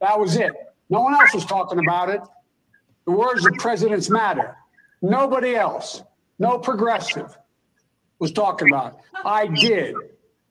That 0.00 0.18
was 0.18 0.36
it. 0.36 0.52
No 0.90 1.00
one 1.00 1.14
else 1.14 1.32
was 1.32 1.46
talking 1.46 1.78
about 1.78 2.10
it. 2.10 2.20
The 3.06 3.12
words 3.12 3.46
of 3.46 3.54
presidents 3.54 4.10
matter. 4.10 4.56
Nobody 5.00 5.54
else, 5.54 6.02
no 6.40 6.58
progressive, 6.58 7.38
was 8.18 8.32
talking 8.32 8.68
about. 8.68 8.98
I 9.24 9.46
did. 9.46 9.94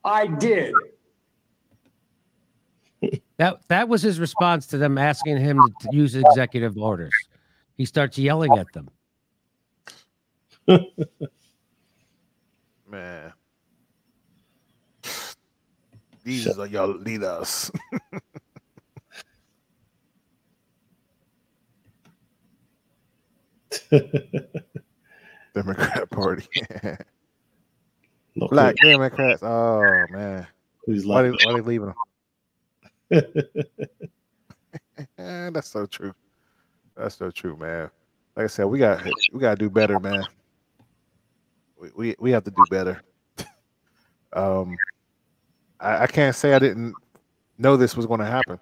I 0.06 0.28
did. 0.28 0.74
That 3.38 3.60
that 3.68 3.90
was 3.90 4.02
his 4.02 4.20
response 4.20 4.68
to 4.68 4.78
them 4.78 4.98
asking 4.98 5.38
him 5.38 5.60
to 5.82 5.90
use 5.91 6.16
executive 6.16 6.78
orders. 6.78 7.14
He 7.76 7.86
starts 7.86 8.18
yelling 8.18 8.57
at 8.57 8.68
them. 8.74 8.90
Man. 12.90 13.34
These 16.24 16.48
are 16.57 16.68
your 16.68 16.88
leaders. 16.88 17.72
Democrat 26.60 26.98
Party. 26.98 27.10
Look, 28.36 28.52
Black 28.52 28.76
Democrats. 28.77 29.44
Oh 29.44 30.06
man. 30.11 30.48
Who's 30.86 31.06
why, 31.06 31.23
they, 31.23 31.30
why 31.30 31.53
they 31.53 31.61
leaving 31.61 31.94
them? 33.10 33.23
That's 35.53 35.69
so 35.69 35.86
true. 35.86 36.14
That's 36.95 37.15
so 37.15 37.31
true, 37.31 37.56
man. 37.57 37.90
Like 38.36 38.45
I 38.45 38.48
said, 38.48 38.65
we 38.65 38.80
got 38.80 39.03
we 39.34 39.40
got 39.40 39.52
to 39.52 39.56
do 39.56 39.69
better, 39.69 39.99
man. 39.99 40.26
We, 41.80 41.90
we 41.95 42.15
we 42.19 42.31
have 42.31 42.44
to 42.45 42.52
do 42.52 42.64
better. 42.69 43.02
Um, 44.31 44.77
I, 45.80 46.03
I 46.03 46.07
can't 46.07 46.36
say 46.36 46.53
I 46.53 46.60
didn't 46.60 46.94
know 47.57 47.76
this 47.76 47.98
was 47.98 48.06
going 48.06 48.19
to 48.19 48.27
happen, 48.27 48.60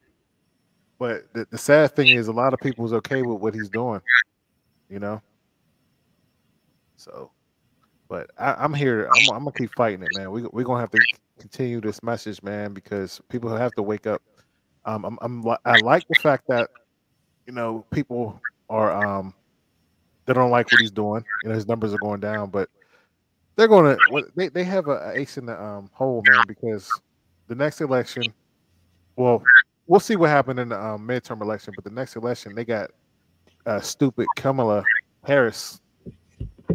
but 0.97 1.27
the, 1.33 1.45
the 1.51 1.57
sad 1.57 1.93
thing 1.93 2.07
is, 2.07 2.29
a 2.29 2.31
lot 2.31 2.53
of 2.53 2.59
people 2.61 2.85
is 2.85 2.93
okay 2.93 3.21
with 3.21 3.41
what 3.41 3.53
he's 3.53 3.67
doing. 3.67 3.99
You 4.89 4.99
know. 4.99 5.21
So, 6.95 7.31
but 8.07 8.29
I, 8.37 8.53
I'm 8.53 8.73
here. 8.73 9.05
I'm, 9.07 9.35
I'm 9.35 9.43
gonna 9.43 9.51
keep 9.51 9.71
fighting 9.75 10.03
it, 10.03 10.09
man. 10.17 10.31
We 10.31 10.43
we're 10.51 10.63
gonna 10.63 10.79
have 10.79 10.91
to 10.91 10.99
continue 11.39 11.81
this 11.81 12.01
message, 12.03 12.41
man, 12.43 12.73
because 12.73 13.21
people 13.29 13.55
have 13.55 13.73
to 13.73 13.83
wake 13.83 14.07
up. 14.07 14.21
Um, 14.85 15.05
I'm, 15.05 15.17
I'm 15.21 15.57
I 15.65 15.79
like 15.81 16.05
the 16.07 16.19
fact 16.19 16.45
that 16.47 16.69
you 17.45 17.53
know 17.53 17.85
people 17.91 18.39
are 18.69 18.91
um 18.91 19.33
they 20.25 20.33
don't 20.33 20.51
like 20.51 20.71
what 20.71 20.81
he's 20.81 20.91
doing. 20.91 21.23
You 21.43 21.49
know 21.49 21.55
his 21.55 21.67
numbers 21.67 21.93
are 21.93 21.99
going 21.99 22.19
down, 22.19 22.49
but 22.49 22.69
they're 23.55 23.67
going 23.67 23.97
to 23.97 24.25
they 24.35 24.49
they 24.49 24.63
have 24.63 24.87
a 24.87 25.11
ace 25.15 25.37
in 25.37 25.45
the 25.45 25.61
um 25.61 25.89
hole, 25.93 26.23
man, 26.27 26.43
because 26.47 26.89
the 27.47 27.55
next 27.55 27.81
election, 27.81 28.23
well, 29.15 29.43
we'll 29.87 29.99
see 29.99 30.15
what 30.15 30.29
happened 30.29 30.59
in 30.59 30.69
the 30.69 30.79
um, 30.81 31.07
midterm 31.07 31.41
election, 31.41 31.73
but 31.75 31.83
the 31.83 31.89
next 31.89 32.15
election 32.15 32.53
they 32.55 32.65
got 32.65 32.91
uh, 33.65 33.79
stupid 33.79 34.27
Kamala 34.35 34.83
Harris 35.23 35.81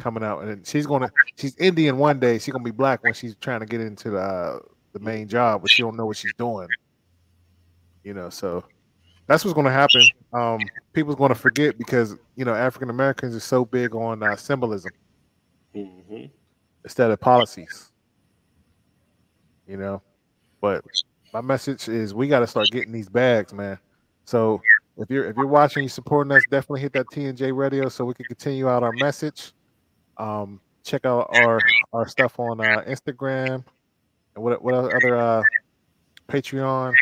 coming 0.03 0.25
out, 0.25 0.43
and 0.43 0.67
she's 0.67 0.87
gonna 0.87 1.11
she's 1.37 1.57
Indian 1.57 1.99
one 1.99 2.19
day, 2.19 2.39
she's 2.39 2.53
gonna 2.53 2.65
be 2.65 2.71
black 2.71 3.03
when 3.05 3.15
she's 3.15 3.37
trying 3.37 3.61
to 3.61 3.67
get 3.67 3.81
into 3.81 4.11
the 4.11 4.19
uh, 4.19 4.59
the 4.93 4.99
main 4.99 5.29
job, 5.29 5.63
but 5.63 5.71
she 5.71 5.83
don't 5.83 5.97
know 5.97 6.07
what 6.07 6.17
she's 6.17 6.33
doing. 6.35 6.69
You 8.03 8.15
know, 8.15 8.29
so 8.31 8.65
that's 9.27 9.45
what's 9.45 9.55
gonna 9.55 9.71
happen. 9.71 10.03
Um, 10.33 10.59
people's 10.93 11.17
gonna 11.17 11.35
forget 11.35 11.79
because 11.79 12.17
you 12.37 12.45
know 12.45 12.55
African 12.55 12.91
Americans 12.91 13.37
are 13.37 13.41
so 13.41 13.65
big 13.65 13.95
on 13.95 14.23
uh, 14.23 14.37
symbolism 14.37 14.93
instead 15.75 17.11
of 17.11 17.21
policies. 17.21 17.91
You 19.69 19.77
know, 19.77 20.03
but 20.61 20.85
my 21.33 21.41
message 21.41 21.89
is 21.89 22.13
we 22.13 22.29
got 22.29 22.41
to 22.41 22.47
start 22.47 22.69
getting 22.71 22.93
these 22.93 23.09
bags, 23.09 23.55
man. 23.55 23.79
So 24.25 24.61
if 24.99 25.09
you're 25.11 25.25
if 25.25 25.37
you're 25.37 25.47
watching, 25.47 25.85
you 25.85 25.89
supporting 25.89 26.33
us, 26.33 26.43
definitely 26.51 26.81
hit 26.81 26.93
that 26.95 27.07
T 27.13 27.25
and 27.25 27.39
J 27.39 27.53
Radio 27.53 27.89
so 27.89 28.05
we 28.05 28.15
can 28.15 28.27
continue 28.27 28.69
out 28.69 28.83
our 28.83 28.93
message. 28.93 29.53
Um, 30.19 30.61
check 30.85 31.05
out 31.05 31.31
our 31.35 31.61
our 31.93 32.09
stuff 32.09 32.39
on 32.39 32.61
uh, 32.61 32.83
Instagram 32.87 33.65
and 34.35 34.45
what 34.45 34.63
what 34.63 34.75
other 34.75 35.17
uh, 35.17 35.43
Patreon. 36.29 36.95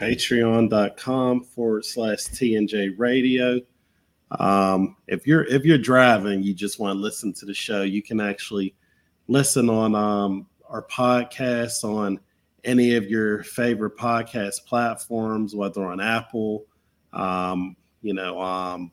patreon.com 0.00 1.44
forward 1.44 1.84
slash 1.84 2.18
TNJ 2.18 2.94
radio. 2.96 3.60
Um, 4.38 4.96
if 5.06 5.26
you're 5.26 5.44
if 5.44 5.64
you're 5.64 5.78
driving, 5.78 6.42
you 6.42 6.54
just 6.54 6.78
want 6.78 6.96
to 6.96 7.00
listen 7.00 7.32
to 7.34 7.46
the 7.46 7.54
show, 7.54 7.82
you 7.82 8.02
can 8.02 8.20
actually 8.20 8.74
listen 9.28 9.68
on 9.68 9.94
um, 9.94 10.46
our 10.68 10.82
podcast 10.82 11.84
on 11.84 12.20
any 12.64 12.94
of 12.94 13.08
your 13.08 13.42
favorite 13.42 13.96
podcast 13.96 14.64
platforms, 14.66 15.54
whether 15.54 15.84
on 15.84 16.00
Apple, 16.00 16.66
um, 17.12 17.76
you 18.02 18.14
know, 18.14 18.40
um, 18.40 18.92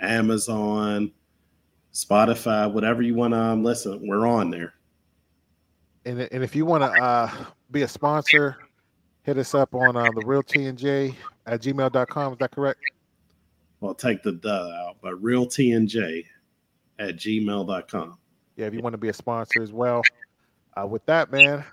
Amazon, 0.00 1.12
Spotify, 1.98 2.70
whatever 2.70 3.02
you 3.02 3.14
want 3.14 3.34
to 3.34 3.38
um, 3.40 3.64
listen, 3.64 3.98
we're 4.06 4.26
on 4.26 4.50
there. 4.50 4.74
And, 6.04 6.20
and 6.20 6.44
if 6.44 6.54
you 6.54 6.64
want 6.64 6.84
to 6.84 7.02
uh, 7.02 7.30
be 7.72 7.82
a 7.82 7.88
sponsor, 7.88 8.56
hit 9.24 9.36
us 9.36 9.52
up 9.52 9.74
on 9.74 9.96
uh, 9.96 10.04
the 10.14 10.24
real 10.24 10.42
TNJ 10.42 11.14
at 11.46 11.60
gmail.com. 11.60 12.32
Is 12.32 12.38
that 12.38 12.52
correct? 12.52 12.78
Well, 13.80 13.94
take 13.94 14.22
the 14.22 14.32
duh 14.32 14.70
out, 14.86 14.96
but 15.02 15.20
real 15.20 15.44
TNJ 15.44 16.24
at 17.00 17.16
gmail.com. 17.16 18.18
Yeah, 18.56 18.66
if 18.66 18.74
you 18.74 18.80
want 18.80 18.94
to 18.94 18.98
be 18.98 19.08
a 19.08 19.12
sponsor 19.12 19.60
as 19.60 19.72
well. 19.72 20.02
uh, 20.80 20.86
with 20.86 21.04
that, 21.06 21.32
man, 21.32 21.64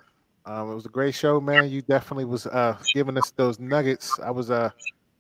um, 0.48 0.72
it 0.72 0.76
was 0.76 0.88
a 0.88 0.90
great 0.90 1.14
show, 1.14 1.40
man. 1.40 1.70
You 1.70 1.84
definitely 1.84 2.26
was 2.26 2.48
uh, 2.48 2.78
giving 2.94 3.18
us 3.18 3.32
those 3.32 3.60
nuggets. 3.60 4.20
I 4.20 4.32
was 4.32 4.50
uh, 4.50 4.72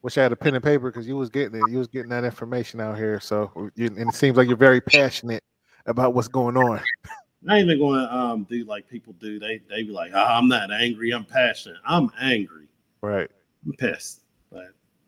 wish 0.05 0.19
I 0.19 0.21
had 0.21 0.31
a 0.31 0.35
pen 0.35 0.53
and 0.53 0.63
paper 0.63 0.91
because 0.91 1.07
you 1.07 1.17
was 1.17 1.31
getting 1.31 1.59
it. 1.59 1.71
You 1.71 1.79
was 1.79 1.87
getting 1.87 2.09
that 2.09 2.23
information 2.23 2.79
out 2.79 2.95
here. 2.95 3.19
So, 3.19 3.71
you, 3.73 3.87
and 3.87 4.07
it 4.07 4.13
seems 4.13 4.37
like 4.37 4.47
you're 4.47 4.55
very 4.55 4.79
passionate 4.79 5.43
about 5.87 6.13
what's 6.13 6.27
going 6.27 6.55
on. 6.55 6.79
I 7.49 7.57
ain't 7.57 7.65
even 7.65 7.79
going 7.79 7.99
to 7.99 8.15
um, 8.15 8.43
do 8.43 8.63
like 8.65 8.87
people 8.87 9.13
do. 9.13 9.39
They 9.39 9.61
they 9.67 9.81
be 9.81 9.89
like, 9.89 10.11
oh, 10.13 10.23
I'm 10.23 10.47
not 10.47 10.71
angry. 10.71 11.11
I'm 11.11 11.25
passionate. 11.25 11.79
I'm 11.85 12.11
angry. 12.21 12.67
Right. 13.01 13.29
I'm 13.65 13.73
pissed. 13.73 14.21
But 14.51 14.67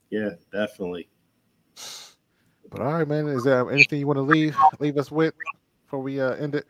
yeah, 0.09 0.31
definitely. 0.51 1.09
But 2.71 2.81
all 2.81 2.93
right, 2.93 3.07
man. 3.07 3.27
Is 3.27 3.43
there 3.43 3.71
anything 3.71 3.99
you 3.99 4.07
want 4.07 4.17
to 4.17 4.23
leave 4.23 4.57
leave 4.79 4.97
us 4.97 5.11
with 5.11 5.35
before 5.85 5.99
we 5.99 6.19
uh, 6.19 6.31
end 6.35 6.55
it? 6.55 6.65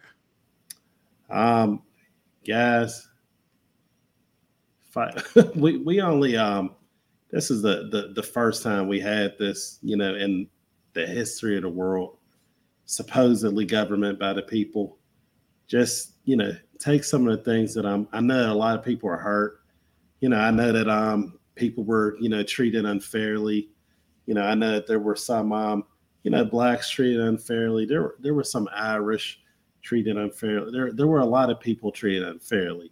Um, 1.30 1.82
guys, 2.46 3.08
fight. 4.90 5.22
we 5.56 5.78
we 5.78 6.02
only 6.02 6.38
um, 6.38 6.76
this 7.30 7.52
is 7.52 7.62
the 7.62 7.90
the 7.92 8.14
the 8.16 8.24
first 8.24 8.64
time 8.64 8.88
we 8.88 9.00
had 9.00 9.38
this, 9.38 9.80
you 9.82 9.98
know, 9.98 10.16
in 10.16 10.48
the 10.94 11.06
history 11.06 11.58
of 11.58 11.64
the 11.64 11.70
world, 11.70 12.18
supposedly 12.86 13.66
government 13.66 14.20
by 14.20 14.34
the 14.34 14.42
people. 14.42 14.98
Just 15.68 16.14
you 16.24 16.38
know, 16.38 16.52
take 16.80 17.04
some 17.04 17.28
of 17.28 17.38
the 17.38 17.44
things 17.44 17.74
that 17.74 17.86
I'm. 17.86 18.08
I 18.14 18.22
know 18.22 18.52
a 18.52 18.56
lot 18.56 18.78
of 18.78 18.86
people 18.86 19.10
are 19.10 19.18
hurt. 19.18 19.62
You 20.22 20.30
know, 20.30 20.40
I 20.40 20.52
know 20.52 20.72
that 20.72 20.88
um 20.90 21.38
people 21.56 21.84
were 21.84 22.18
you 22.20 22.30
know 22.30 22.44
treated 22.44 22.86
unfairly. 22.86 23.70
You 24.26 24.34
know, 24.34 24.44
I 24.44 24.56
know 24.56 24.74
that 24.74 24.88
there 24.88 25.00
were 25.00 25.16
some 25.16 25.52
um 25.52 25.84
you 26.24 26.32
know 26.32 26.46
blacks 26.46 26.90
treated 26.90 27.22
unfairly. 27.22 27.86
There 27.86 28.02
were 28.02 28.16
there 28.20 28.34
were 28.34 28.44
some 28.44 28.70
Irish 28.74 29.42
treated 29.82 30.18
unfairly. 30.18 30.72
There 30.72 30.94
there 30.94 31.08
were 31.08 31.20
a 31.20 31.26
lot 31.26 31.50
of 31.50 31.60
people 31.60 31.92
treated 31.92 32.24
unfairly, 32.24 32.92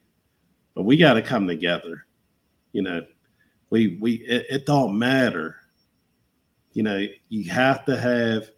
but 0.74 0.84
we 0.84 0.98
got 0.98 1.14
to 1.14 1.22
come 1.22 1.48
together. 1.48 2.06
You 2.74 2.82
know, 2.82 3.02
we 3.70 3.98
we 4.00 4.16
it, 4.16 4.46
it 4.50 4.66
don't 4.66 4.98
matter. 4.98 5.58
You 6.74 6.84
know, 6.84 7.06
you 7.30 7.50
have 7.52 7.86
to 7.86 7.98
have 7.98 8.50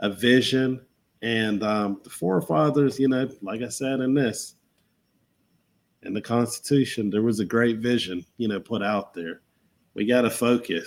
a 0.00 0.10
vision, 0.10 0.84
and 1.22 1.62
um, 1.62 2.00
the 2.04 2.10
forefathers. 2.10 2.98
You 2.98 3.08
know, 3.08 3.28
like 3.42 3.62
I 3.62 3.68
said 3.68 4.00
in 4.00 4.14
this, 4.14 4.56
in 6.02 6.14
the 6.14 6.20
Constitution, 6.20 7.10
there 7.10 7.22
was 7.22 7.40
a 7.40 7.44
great 7.44 7.78
vision. 7.78 8.24
You 8.36 8.48
know, 8.48 8.60
put 8.60 8.82
out 8.82 9.14
there. 9.14 9.40
We 9.94 10.06
got 10.06 10.22
to 10.22 10.30
focus. 10.30 10.86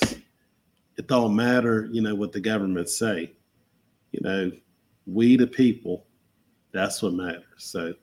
It 0.97 1.07
don't 1.07 1.35
matter. 1.35 1.87
You 1.91 2.01
know 2.01 2.15
what 2.15 2.31
the 2.31 2.41
government 2.41 2.89
say. 2.89 3.33
You 4.11 4.19
know, 4.21 4.51
we 5.05 5.35
the 5.35 5.47
people 5.47 6.07
that's 6.77 7.01
what 7.01 7.13
matters. 7.13 7.43
So 7.57 7.93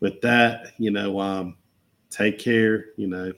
with 0.00 0.20
that, 0.20 0.72
you 0.78 0.90
know, 0.90 1.18
um, 1.18 1.56
take 2.10 2.38
care, 2.38 2.86
you 2.96 3.08
know, 3.08 3.32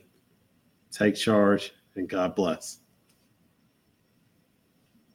take 0.90 1.14
charge, 1.14 1.72
and 1.96 2.08
God 2.08 2.34
bless. 2.34 2.80